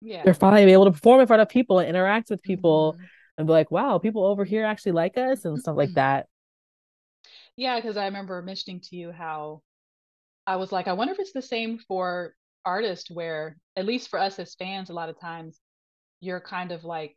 Yeah. 0.00 0.22
they're 0.24 0.34
finally 0.34 0.72
able 0.72 0.84
to 0.84 0.92
perform 0.92 1.20
in 1.20 1.26
front 1.26 1.42
of 1.42 1.48
people 1.48 1.80
and 1.80 1.88
interact 1.88 2.30
with 2.30 2.42
people 2.42 2.94
Mhm. 2.98 3.06
and 3.38 3.46
be 3.46 3.52
like, 3.52 3.70
wow, 3.70 3.98
people 3.98 4.24
over 4.24 4.44
here 4.44 4.64
actually 4.64 4.92
like 4.92 5.18
us 5.18 5.44
and 5.44 5.58
stuff 5.60 5.76
like 5.76 5.94
that. 5.94 6.28
Yeah, 7.56 7.76
because 7.76 7.96
I 7.96 8.04
remember 8.06 8.40
mentioning 8.42 8.80
to 8.82 8.96
you 8.96 9.10
how 9.12 9.62
I 10.46 10.56
was 10.56 10.72
like, 10.72 10.88
I 10.88 10.92
wonder 10.92 11.12
if 11.12 11.18
it's 11.18 11.32
the 11.32 11.42
same 11.42 11.78
for 11.78 12.34
artists 12.64 13.10
where, 13.10 13.56
at 13.76 13.86
least 13.86 14.08
for 14.08 14.18
us 14.18 14.38
as 14.38 14.54
fans, 14.54 14.90
a 14.90 14.94
lot 14.94 15.08
of 15.08 15.18
times 15.18 15.60
you're 16.20 16.40
kind 16.40 16.72
of 16.72 16.84
like, 16.84 17.16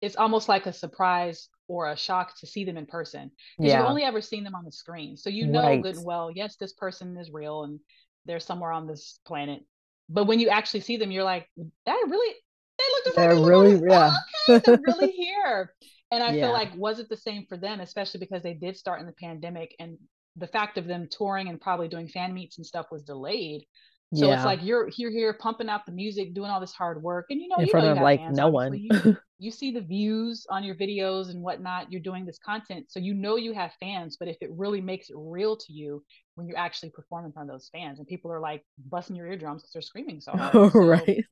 it's 0.00 0.16
almost 0.16 0.48
like 0.48 0.66
a 0.66 0.72
surprise 0.72 1.48
or 1.68 1.90
a 1.90 1.96
shock 1.96 2.38
to 2.38 2.46
see 2.46 2.64
them 2.64 2.76
in 2.76 2.86
person. 2.86 3.30
Because 3.60 3.74
you've 3.74 3.86
only 3.86 4.02
ever 4.04 4.20
seen 4.20 4.44
them 4.44 4.54
on 4.54 4.64
the 4.64 4.72
screen. 4.72 5.16
So 5.16 5.30
you 5.30 5.46
know 5.46 5.76
good 5.76 5.96
and 5.96 6.04
well, 6.04 6.30
yes, 6.30 6.56
this 6.56 6.72
person 6.72 7.16
is 7.16 7.30
real 7.32 7.64
and 7.64 7.80
they're 8.26 8.40
somewhere 8.40 8.72
on 8.72 8.86
this 8.86 9.18
planet. 9.26 9.62
But 10.08 10.26
when 10.26 10.38
you 10.38 10.48
actually 10.48 10.80
see 10.80 10.96
them, 10.96 11.10
you're 11.10 11.24
like, 11.24 11.48
that 11.56 12.04
really, 12.08 12.34
they 12.78 12.84
look 12.90 13.16
They're 13.16 13.36
really, 13.36 13.80
yeah. 13.88 14.10
Oh, 14.10 14.18
okay, 14.50 14.60
they're 14.62 14.80
really 14.86 15.10
here. 15.12 15.74
And 16.12 16.22
I 16.22 16.32
Yeah. 16.32 16.40
feel 16.40 16.52
like, 16.52 16.74
was 16.76 16.98
it 17.00 17.08
the 17.08 17.16
same 17.16 17.46
for 17.48 17.56
them, 17.56 17.80
especially 17.80 18.20
because 18.20 18.42
they 18.42 18.54
did 18.54 18.76
start 18.76 19.00
in 19.00 19.06
the 19.06 19.12
pandemic 19.12 19.74
and 19.80 19.98
the 20.36 20.46
fact 20.46 20.78
of 20.78 20.86
them 20.86 21.08
touring 21.10 21.48
and 21.48 21.60
probably 21.60 21.88
doing 21.88 22.08
fan 22.08 22.32
meets 22.34 22.58
and 22.58 22.66
stuff 22.66 22.86
was 22.90 23.02
delayed. 23.02 23.64
So 24.12 24.32
it's 24.32 24.44
like 24.44 24.62
you're 24.62 24.88
you're 24.96 25.10
here 25.10 25.34
pumping 25.34 25.68
out 25.68 25.84
the 25.84 25.92
music, 25.92 26.32
doing 26.34 26.50
all 26.50 26.60
this 26.60 26.72
hard 26.72 27.02
work, 27.02 27.26
and 27.30 27.40
you 27.40 27.48
know 27.48 27.60
In 27.60 27.66
you 27.66 27.72
front 27.72 27.86
know 27.86 27.92
of 27.92 28.00
like 28.00 28.22
fans. 28.22 28.28
no 28.28 28.48
Obviously, 28.48 28.78
one. 28.78 28.80
you 28.80 28.90
you 29.38 29.50
see 29.50 29.70
the 29.72 29.80
views 29.82 30.46
on 30.48 30.64
your 30.64 30.74
videos 30.74 31.28
and 31.28 31.42
whatnot. 31.42 31.92
You're 31.92 32.00
doing 32.00 32.24
this 32.24 32.38
content, 32.38 32.86
so 32.90 32.98
you 32.98 33.12
know 33.14 33.36
you 33.36 33.52
have 33.52 33.72
fans. 33.78 34.16
But 34.18 34.28
if 34.28 34.36
it 34.40 34.50
really 34.52 34.80
makes 34.80 35.10
it 35.10 35.16
real 35.18 35.56
to 35.56 35.72
you 35.72 36.02
when 36.36 36.46
you 36.48 36.54
actually 36.54 36.90
perform 36.90 37.26
in 37.26 37.32
front 37.32 37.50
of 37.50 37.54
those 37.54 37.68
fans, 37.72 37.98
and 37.98 38.08
people 38.08 38.32
are 38.32 38.40
like 38.40 38.64
busting 38.88 39.16
your 39.16 39.26
eardrums 39.26 39.62
because 39.62 39.72
they're 39.72 39.82
screaming 39.82 40.20
so 40.20 40.36
hard. 40.36 40.62
So 40.72 40.74
Right. 40.74 41.24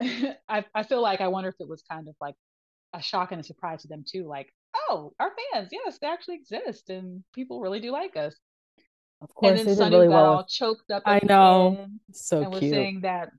I 0.48 0.64
I 0.74 0.82
feel 0.84 1.02
like 1.02 1.20
I 1.20 1.28
wonder 1.28 1.48
if 1.50 1.56
it 1.60 1.68
was 1.68 1.82
kind 1.82 2.08
of 2.08 2.14
like 2.20 2.34
a 2.94 3.02
shock 3.02 3.32
and 3.32 3.40
a 3.40 3.44
surprise 3.44 3.82
to 3.82 3.88
them 3.88 4.04
too. 4.08 4.26
Like, 4.28 4.52
oh, 4.88 5.14
our 5.20 5.32
fans, 5.52 5.68
yes, 5.72 5.98
they 6.00 6.06
actually 6.08 6.36
exist, 6.36 6.90
and 6.90 7.24
people 7.34 7.60
really 7.60 7.80
do 7.80 7.92
like 7.92 8.16
us. 8.16 8.36
Of 9.24 9.30
And 9.42 9.58
then 9.58 9.66
Sunoo 9.66 9.90
really 9.92 10.08
got 10.08 10.14
well 10.14 10.36
all 10.36 10.44
choked 10.44 10.90
up 10.90 11.02
I 11.06 11.20
know. 11.24 11.86
So 12.12 12.40
and 12.40 12.50
was 12.50 12.60
saying 12.60 13.00
that 13.02 13.30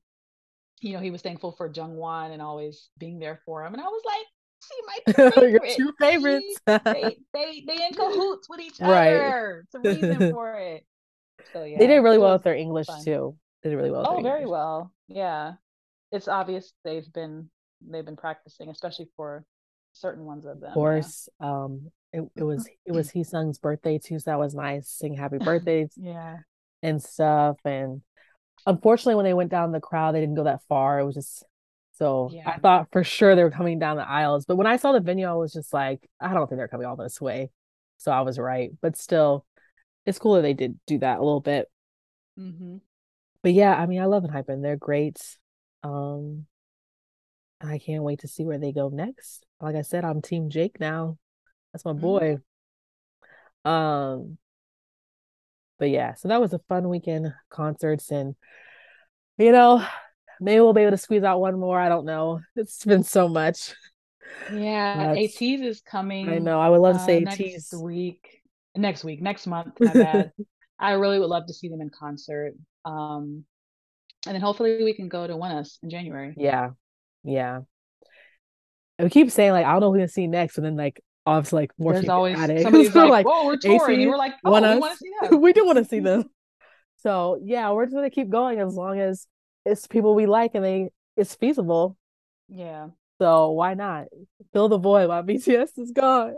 you 0.81 0.93
know 0.93 0.99
he 0.99 1.11
was 1.11 1.21
thankful 1.21 1.51
for 1.53 1.69
Jungwon 1.69 2.31
and 2.31 2.41
always 2.41 2.89
being 2.97 3.19
there 3.19 3.39
for 3.45 3.63
him. 3.65 3.73
And 3.73 3.81
I 3.81 3.85
was 3.85 4.03
like, 4.05 4.25
see, 4.61 4.81
my 4.87 5.31
favorite. 5.41 5.75
two 5.77 5.93
favorites. 5.99 6.59
They 6.65 7.17
they 7.33 7.63
they 7.65 7.85
in 7.87 7.93
cahoots 7.93 8.49
with 8.49 8.59
each 8.59 8.79
Right. 8.81 9.09
other. 9.09 9.63
It's 9.65 9.75
a 9.75 9.79
reason 9.79 10.19
for 10.31 10.55
it. 10.55 10.85
So 11.53 11.63
yeah, 11.63 11.79
They 11.79 11.87
did 11.87 11.99
really 11.99 12.17
well 12.17 12.33
with 12.33 12.43
their 12.43 12.55
English 12.55 12.87
fun. 12.87 13.03
too. 13.03 13.37
They 13.63 13.69
did 13.69 13.77
really 13.77 13.91
well 13.91 14.01
with 14.01 14.09
Oh, 14.11 14.21
very 14.21 14.39
English. 14.41 14.51
well. 14.51 14.91
Yeah, 15.07 15.53
it's 16.11 16.27
obvious 16.27 16.73
they've 16.83 17.11
been 17.13 17.49
they've 17.87 18.05
been 18.05 18.15
practicing, 18.17 18.69
especially 18.69 19.09
for 19.15 19.45
certain 19.95 20.25
ones 20.25 20.45
of 20.45 20.59
them. 20.59 20.69
Of 20.69 20.73
course. 20.73 21.29
Yeah. 21.41 21.63
Um 21.63 21.91
it, 22.13 22.23
it 22.35 22.43
was 22.43 22.67
it 22.85 22.91
was 22.91 23.11
Heeseung's 23.13 23.59
birthday 23.59 23.97
too, 23.97 24.19
so 24.19 24.31
that 24.31 24.39
was 24.39 24.53
nice. 24.53 24.89
Sing 24.89 25.15
happy 25.15 25.37
birthdays. 25.39 25.93
yeah. 25.95 26.37
And 26.83 27.01
stuff. 27.01 27.57
And 27.65 28.01
unfortunately 28.65 29.15
when 29.15 29.25
they 29.25 29.33
went 29.33 29.51
down 29.51 29.71
the 29.71 29.79
crowd, 29.79 30.13
they 30.13 30.19
didn't 30.19 30.35
go 30.35 30.43
that 30.43 30.61
far. 30.69 30.99
It 30.99 31.05
was 31.05 31.15
just 31.15 31.43
so 31.93 32.29
yeah. 32.31 32.49
I 32.49 32.57
thought 32.59 32.89
for 32.91 33.03
sure 33.03 33.35
they 33.35 33.43
were 33.43 33.51
coming 33.51 33.79
down 33.79 33.97
the 33.97 34.07
aisles. 34.07 34.45
But 34.45 34.57
when 34.57 34.67
I 34.67 34.77
saw 34.77 34.91
the 34.91 34.99
venue, 34.99 35.27
I 35.27 35.33
was 35.33 35.53
just 35.53 35.73
like, 35.73 36.07
I 36.19 36.33
don't 36.33 36.47
think 36.47 36.57
they're 36.57 36.67
coming 36.67 36.85
all 36.85 36.97
this 36.97 37.21
way. 37.21 37.51
So 37.97 38.11
I 38.11 38.21
was 38.21 38.37
right. 38.37 38.71
But 38.81 38.97
still, 38.97 39.45
it's 40.05 40.19
cool 40.19 40.35
that 40.35 40.41
they 40.41 40.53
did 40.53 40.77
do 40.85 40.99
that 40.99 41.19
a 41.19 41.23
little 41.23 41.39
bit. 41.39 41.67
Mm-hmm. 42.37 42.77
But 43.41 43.53
yeah, 43.53 43.73
I 43.73 43.85
mean, 43.85 44.01
I 44.01 44.05
love 44.05 44.23
Enhypen. 44.23 44.61
They're 44.61 44.75
great. 44.75 45.19
Um, 45.83 46.45
I 47.61 47.79
can't 47.79 48.03
wait 48.03 48.19
to 48.19 48.27
see 48.27 48.45
where 48.45 48.57
they 48.57 48.71
go 48.71 48.89
next. 48.89 49.45
Like 49.61 49.75
I 49.75 49.81
said, 49.81 50.05
I'm 50.05 50.21
Team 50.21 50.49
Jake 50.49 50.79
now. 50.79 51.17
That's 51.71 51.85
my 51.85 51.91
mm-hmm. 51.91 52.01
boy. 52.01 52.37
Mm-hmm. 53.65 53.69
Um, 53.69 54.37
but 55.79 55.89
yeah, 55.89 56.13
so 56.13 56.27
that 56.27 56.39
was 56.39 56.53
a 56.53 56.59
fun 56.69 56.87
weekend 56.89 57.33
concerts, 57.49 58.11
and 58.11 58.35
you 59.37 59.51
know, 59.51 59.85
maybe 60.39 60.61
we'll 60.61 60.73
be 60.73 60.81
able 60.81 60.91
to 60.91 60.97
squeeze 60.97 61.23
out 61.23 61.41
one 61.41 61.59
more. 61.59 61.79
I 61.79 61.89
don't 61.89 62.05
know. 62.05 62.41
It's 62.55 62.85
been 62.85 63.03
so 63.03 63.27
much. 63.27 63.73
Yeah, 64.51 65.13
ATEEZ 65.13 65.61
is 65.63 65.81
coming. 65.81 66.29
I 66.29 66.37
know. 66.37 66.59
I 66.59 66.69
would 66.69 66.81
love 66.81 66.97
to 66.97 67.03
say 67.03 67.23
uh, 67.23 67.29
ATEEZ 67.29 67.53
next 67.53 67.73
week, 67.73 68.41
next 68.75 69.03
week, 69.03 69.21
next 69.21 69.47
month. 69.47 69.77
I 70.79 70.91
really 70.91 71.19
would 71.19 71.29
love 71.29 71.47
to 71.47 71.53
see 71.53 71.69
them 71.69 71.81
in 71.81 71.89
concert. 71.89 72.53
Um, 72.83 73.45
and 74.25 74.33
then 74.33 74.41
hopefully 74.41 74.83
we 74.83 74.93
can 74.93 75.07
go 75.07 75.25
to 75.27 75.33
ONEUS 75.33 75.77
in 75.83 75.89
January. 75.89 76.33
Yeah, 76.37 76.71
yeah. 77.25 77.61
And 78.97 79.05
we 79.05 79.09
keep 79.09 79.31
saying 79.31 79.51
like 79.51 79.65
I 79.65 79.71
don't 79.71 79.81
know 79.81 79.93
who 79.93 79.99
to 79.99 80.07
see 80.07 80.27
next, 80.27 80.57
and 80.57 80.65
then 80.65 80.75
like 80.75 81.01
obviously 81.25 81.63
like 81.63 81.71
more. 81.77 81.93
There's 81.93 82.09
always 82.09 82.37
somebody's 82.37 82.95
like, 82.95 83.09
like, 83.09 83.25
"Oh, 83.27 83.45
we're 83.45 83.57
touring." 83.57 84.01
And 84.01 84.11
we're 84.11 84.17
like, 84.17 84.33
"Oh, 84.45 84.53
we 84.53 84.79
want 84.79 84.93
to 84.93 84.97
see 84.97 85.11
them." 85.29 85.41
we 85.41 85.53
do 85.53 85.65
want 85.65 85.77
to 85.79 85.85
see 85.85 85.99
them. 85.99 86.29
So 86.97 87.39
yeah, 87.43 87.71
we're 87.71 87.85
just 87.85 87.95
gonna 87.95 88.09
keep 88.09 88.29
going 88.29 88.59
as 88.59 88.73
long 88.73 88.99
as 88.99 89.27
it's 89.65 89.87
people 89.87 90.15
we 90.15 90.25
like 90.25 90.51
and 90.55 90.63
they 90.63 90.89
it's 91.17 91.35
feasible. 91.35 91.97
Yeah. 92.47 92.89
So 93.19 93.51
why 93.51 93.73
not 93.73 94.07
fill 94.53 94.69
the 94.69 94.77
void 94.77 95.09
while 95.09 95.23
BTS 95.27 95.77
is 95.77 95.91
gone? 95.91 96.35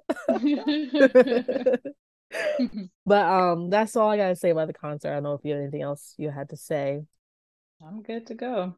but 3.05 3.25
um, 3.25 3.69
that's 3.69 3.95
all 3.95 4.09
I 4.09 4.17
gotta 4.17 4.35
say 4.35 4.49
about 4.49 4.67
the 4.67 4.73
concert. 4.73 5.09
I 5.09 5.13
don't 5.15 5.23
know 5.23 5.33
if 5.33 5.41
you 5.43 5.53
have 5.53 5.61
anything 5.61 5.81
else 5.81 6.13
you 6.17 6.29
had 6.29 6.49
to 6.49 6.57
say. 6.57 7.01
I'm 7.85 8.01
good 8.01 8.27
to 8.27 8.35
go. 8.35 8.75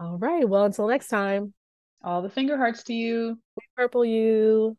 All 0.00 0.18
right. 0.18 0.48
Well, 0.48 0.64
until 0.64 0.88
next 0.88 1.08
time. 1.08 1.54
All 2.02 2.22
the 2.22 2.30
finger 2.30 2.56
hearts 2.56 2.82
to 2.84 2.94
you. 2.94 3.38
We 3.56 3.62
purple 3.76 4.04
you. 4.04 4.76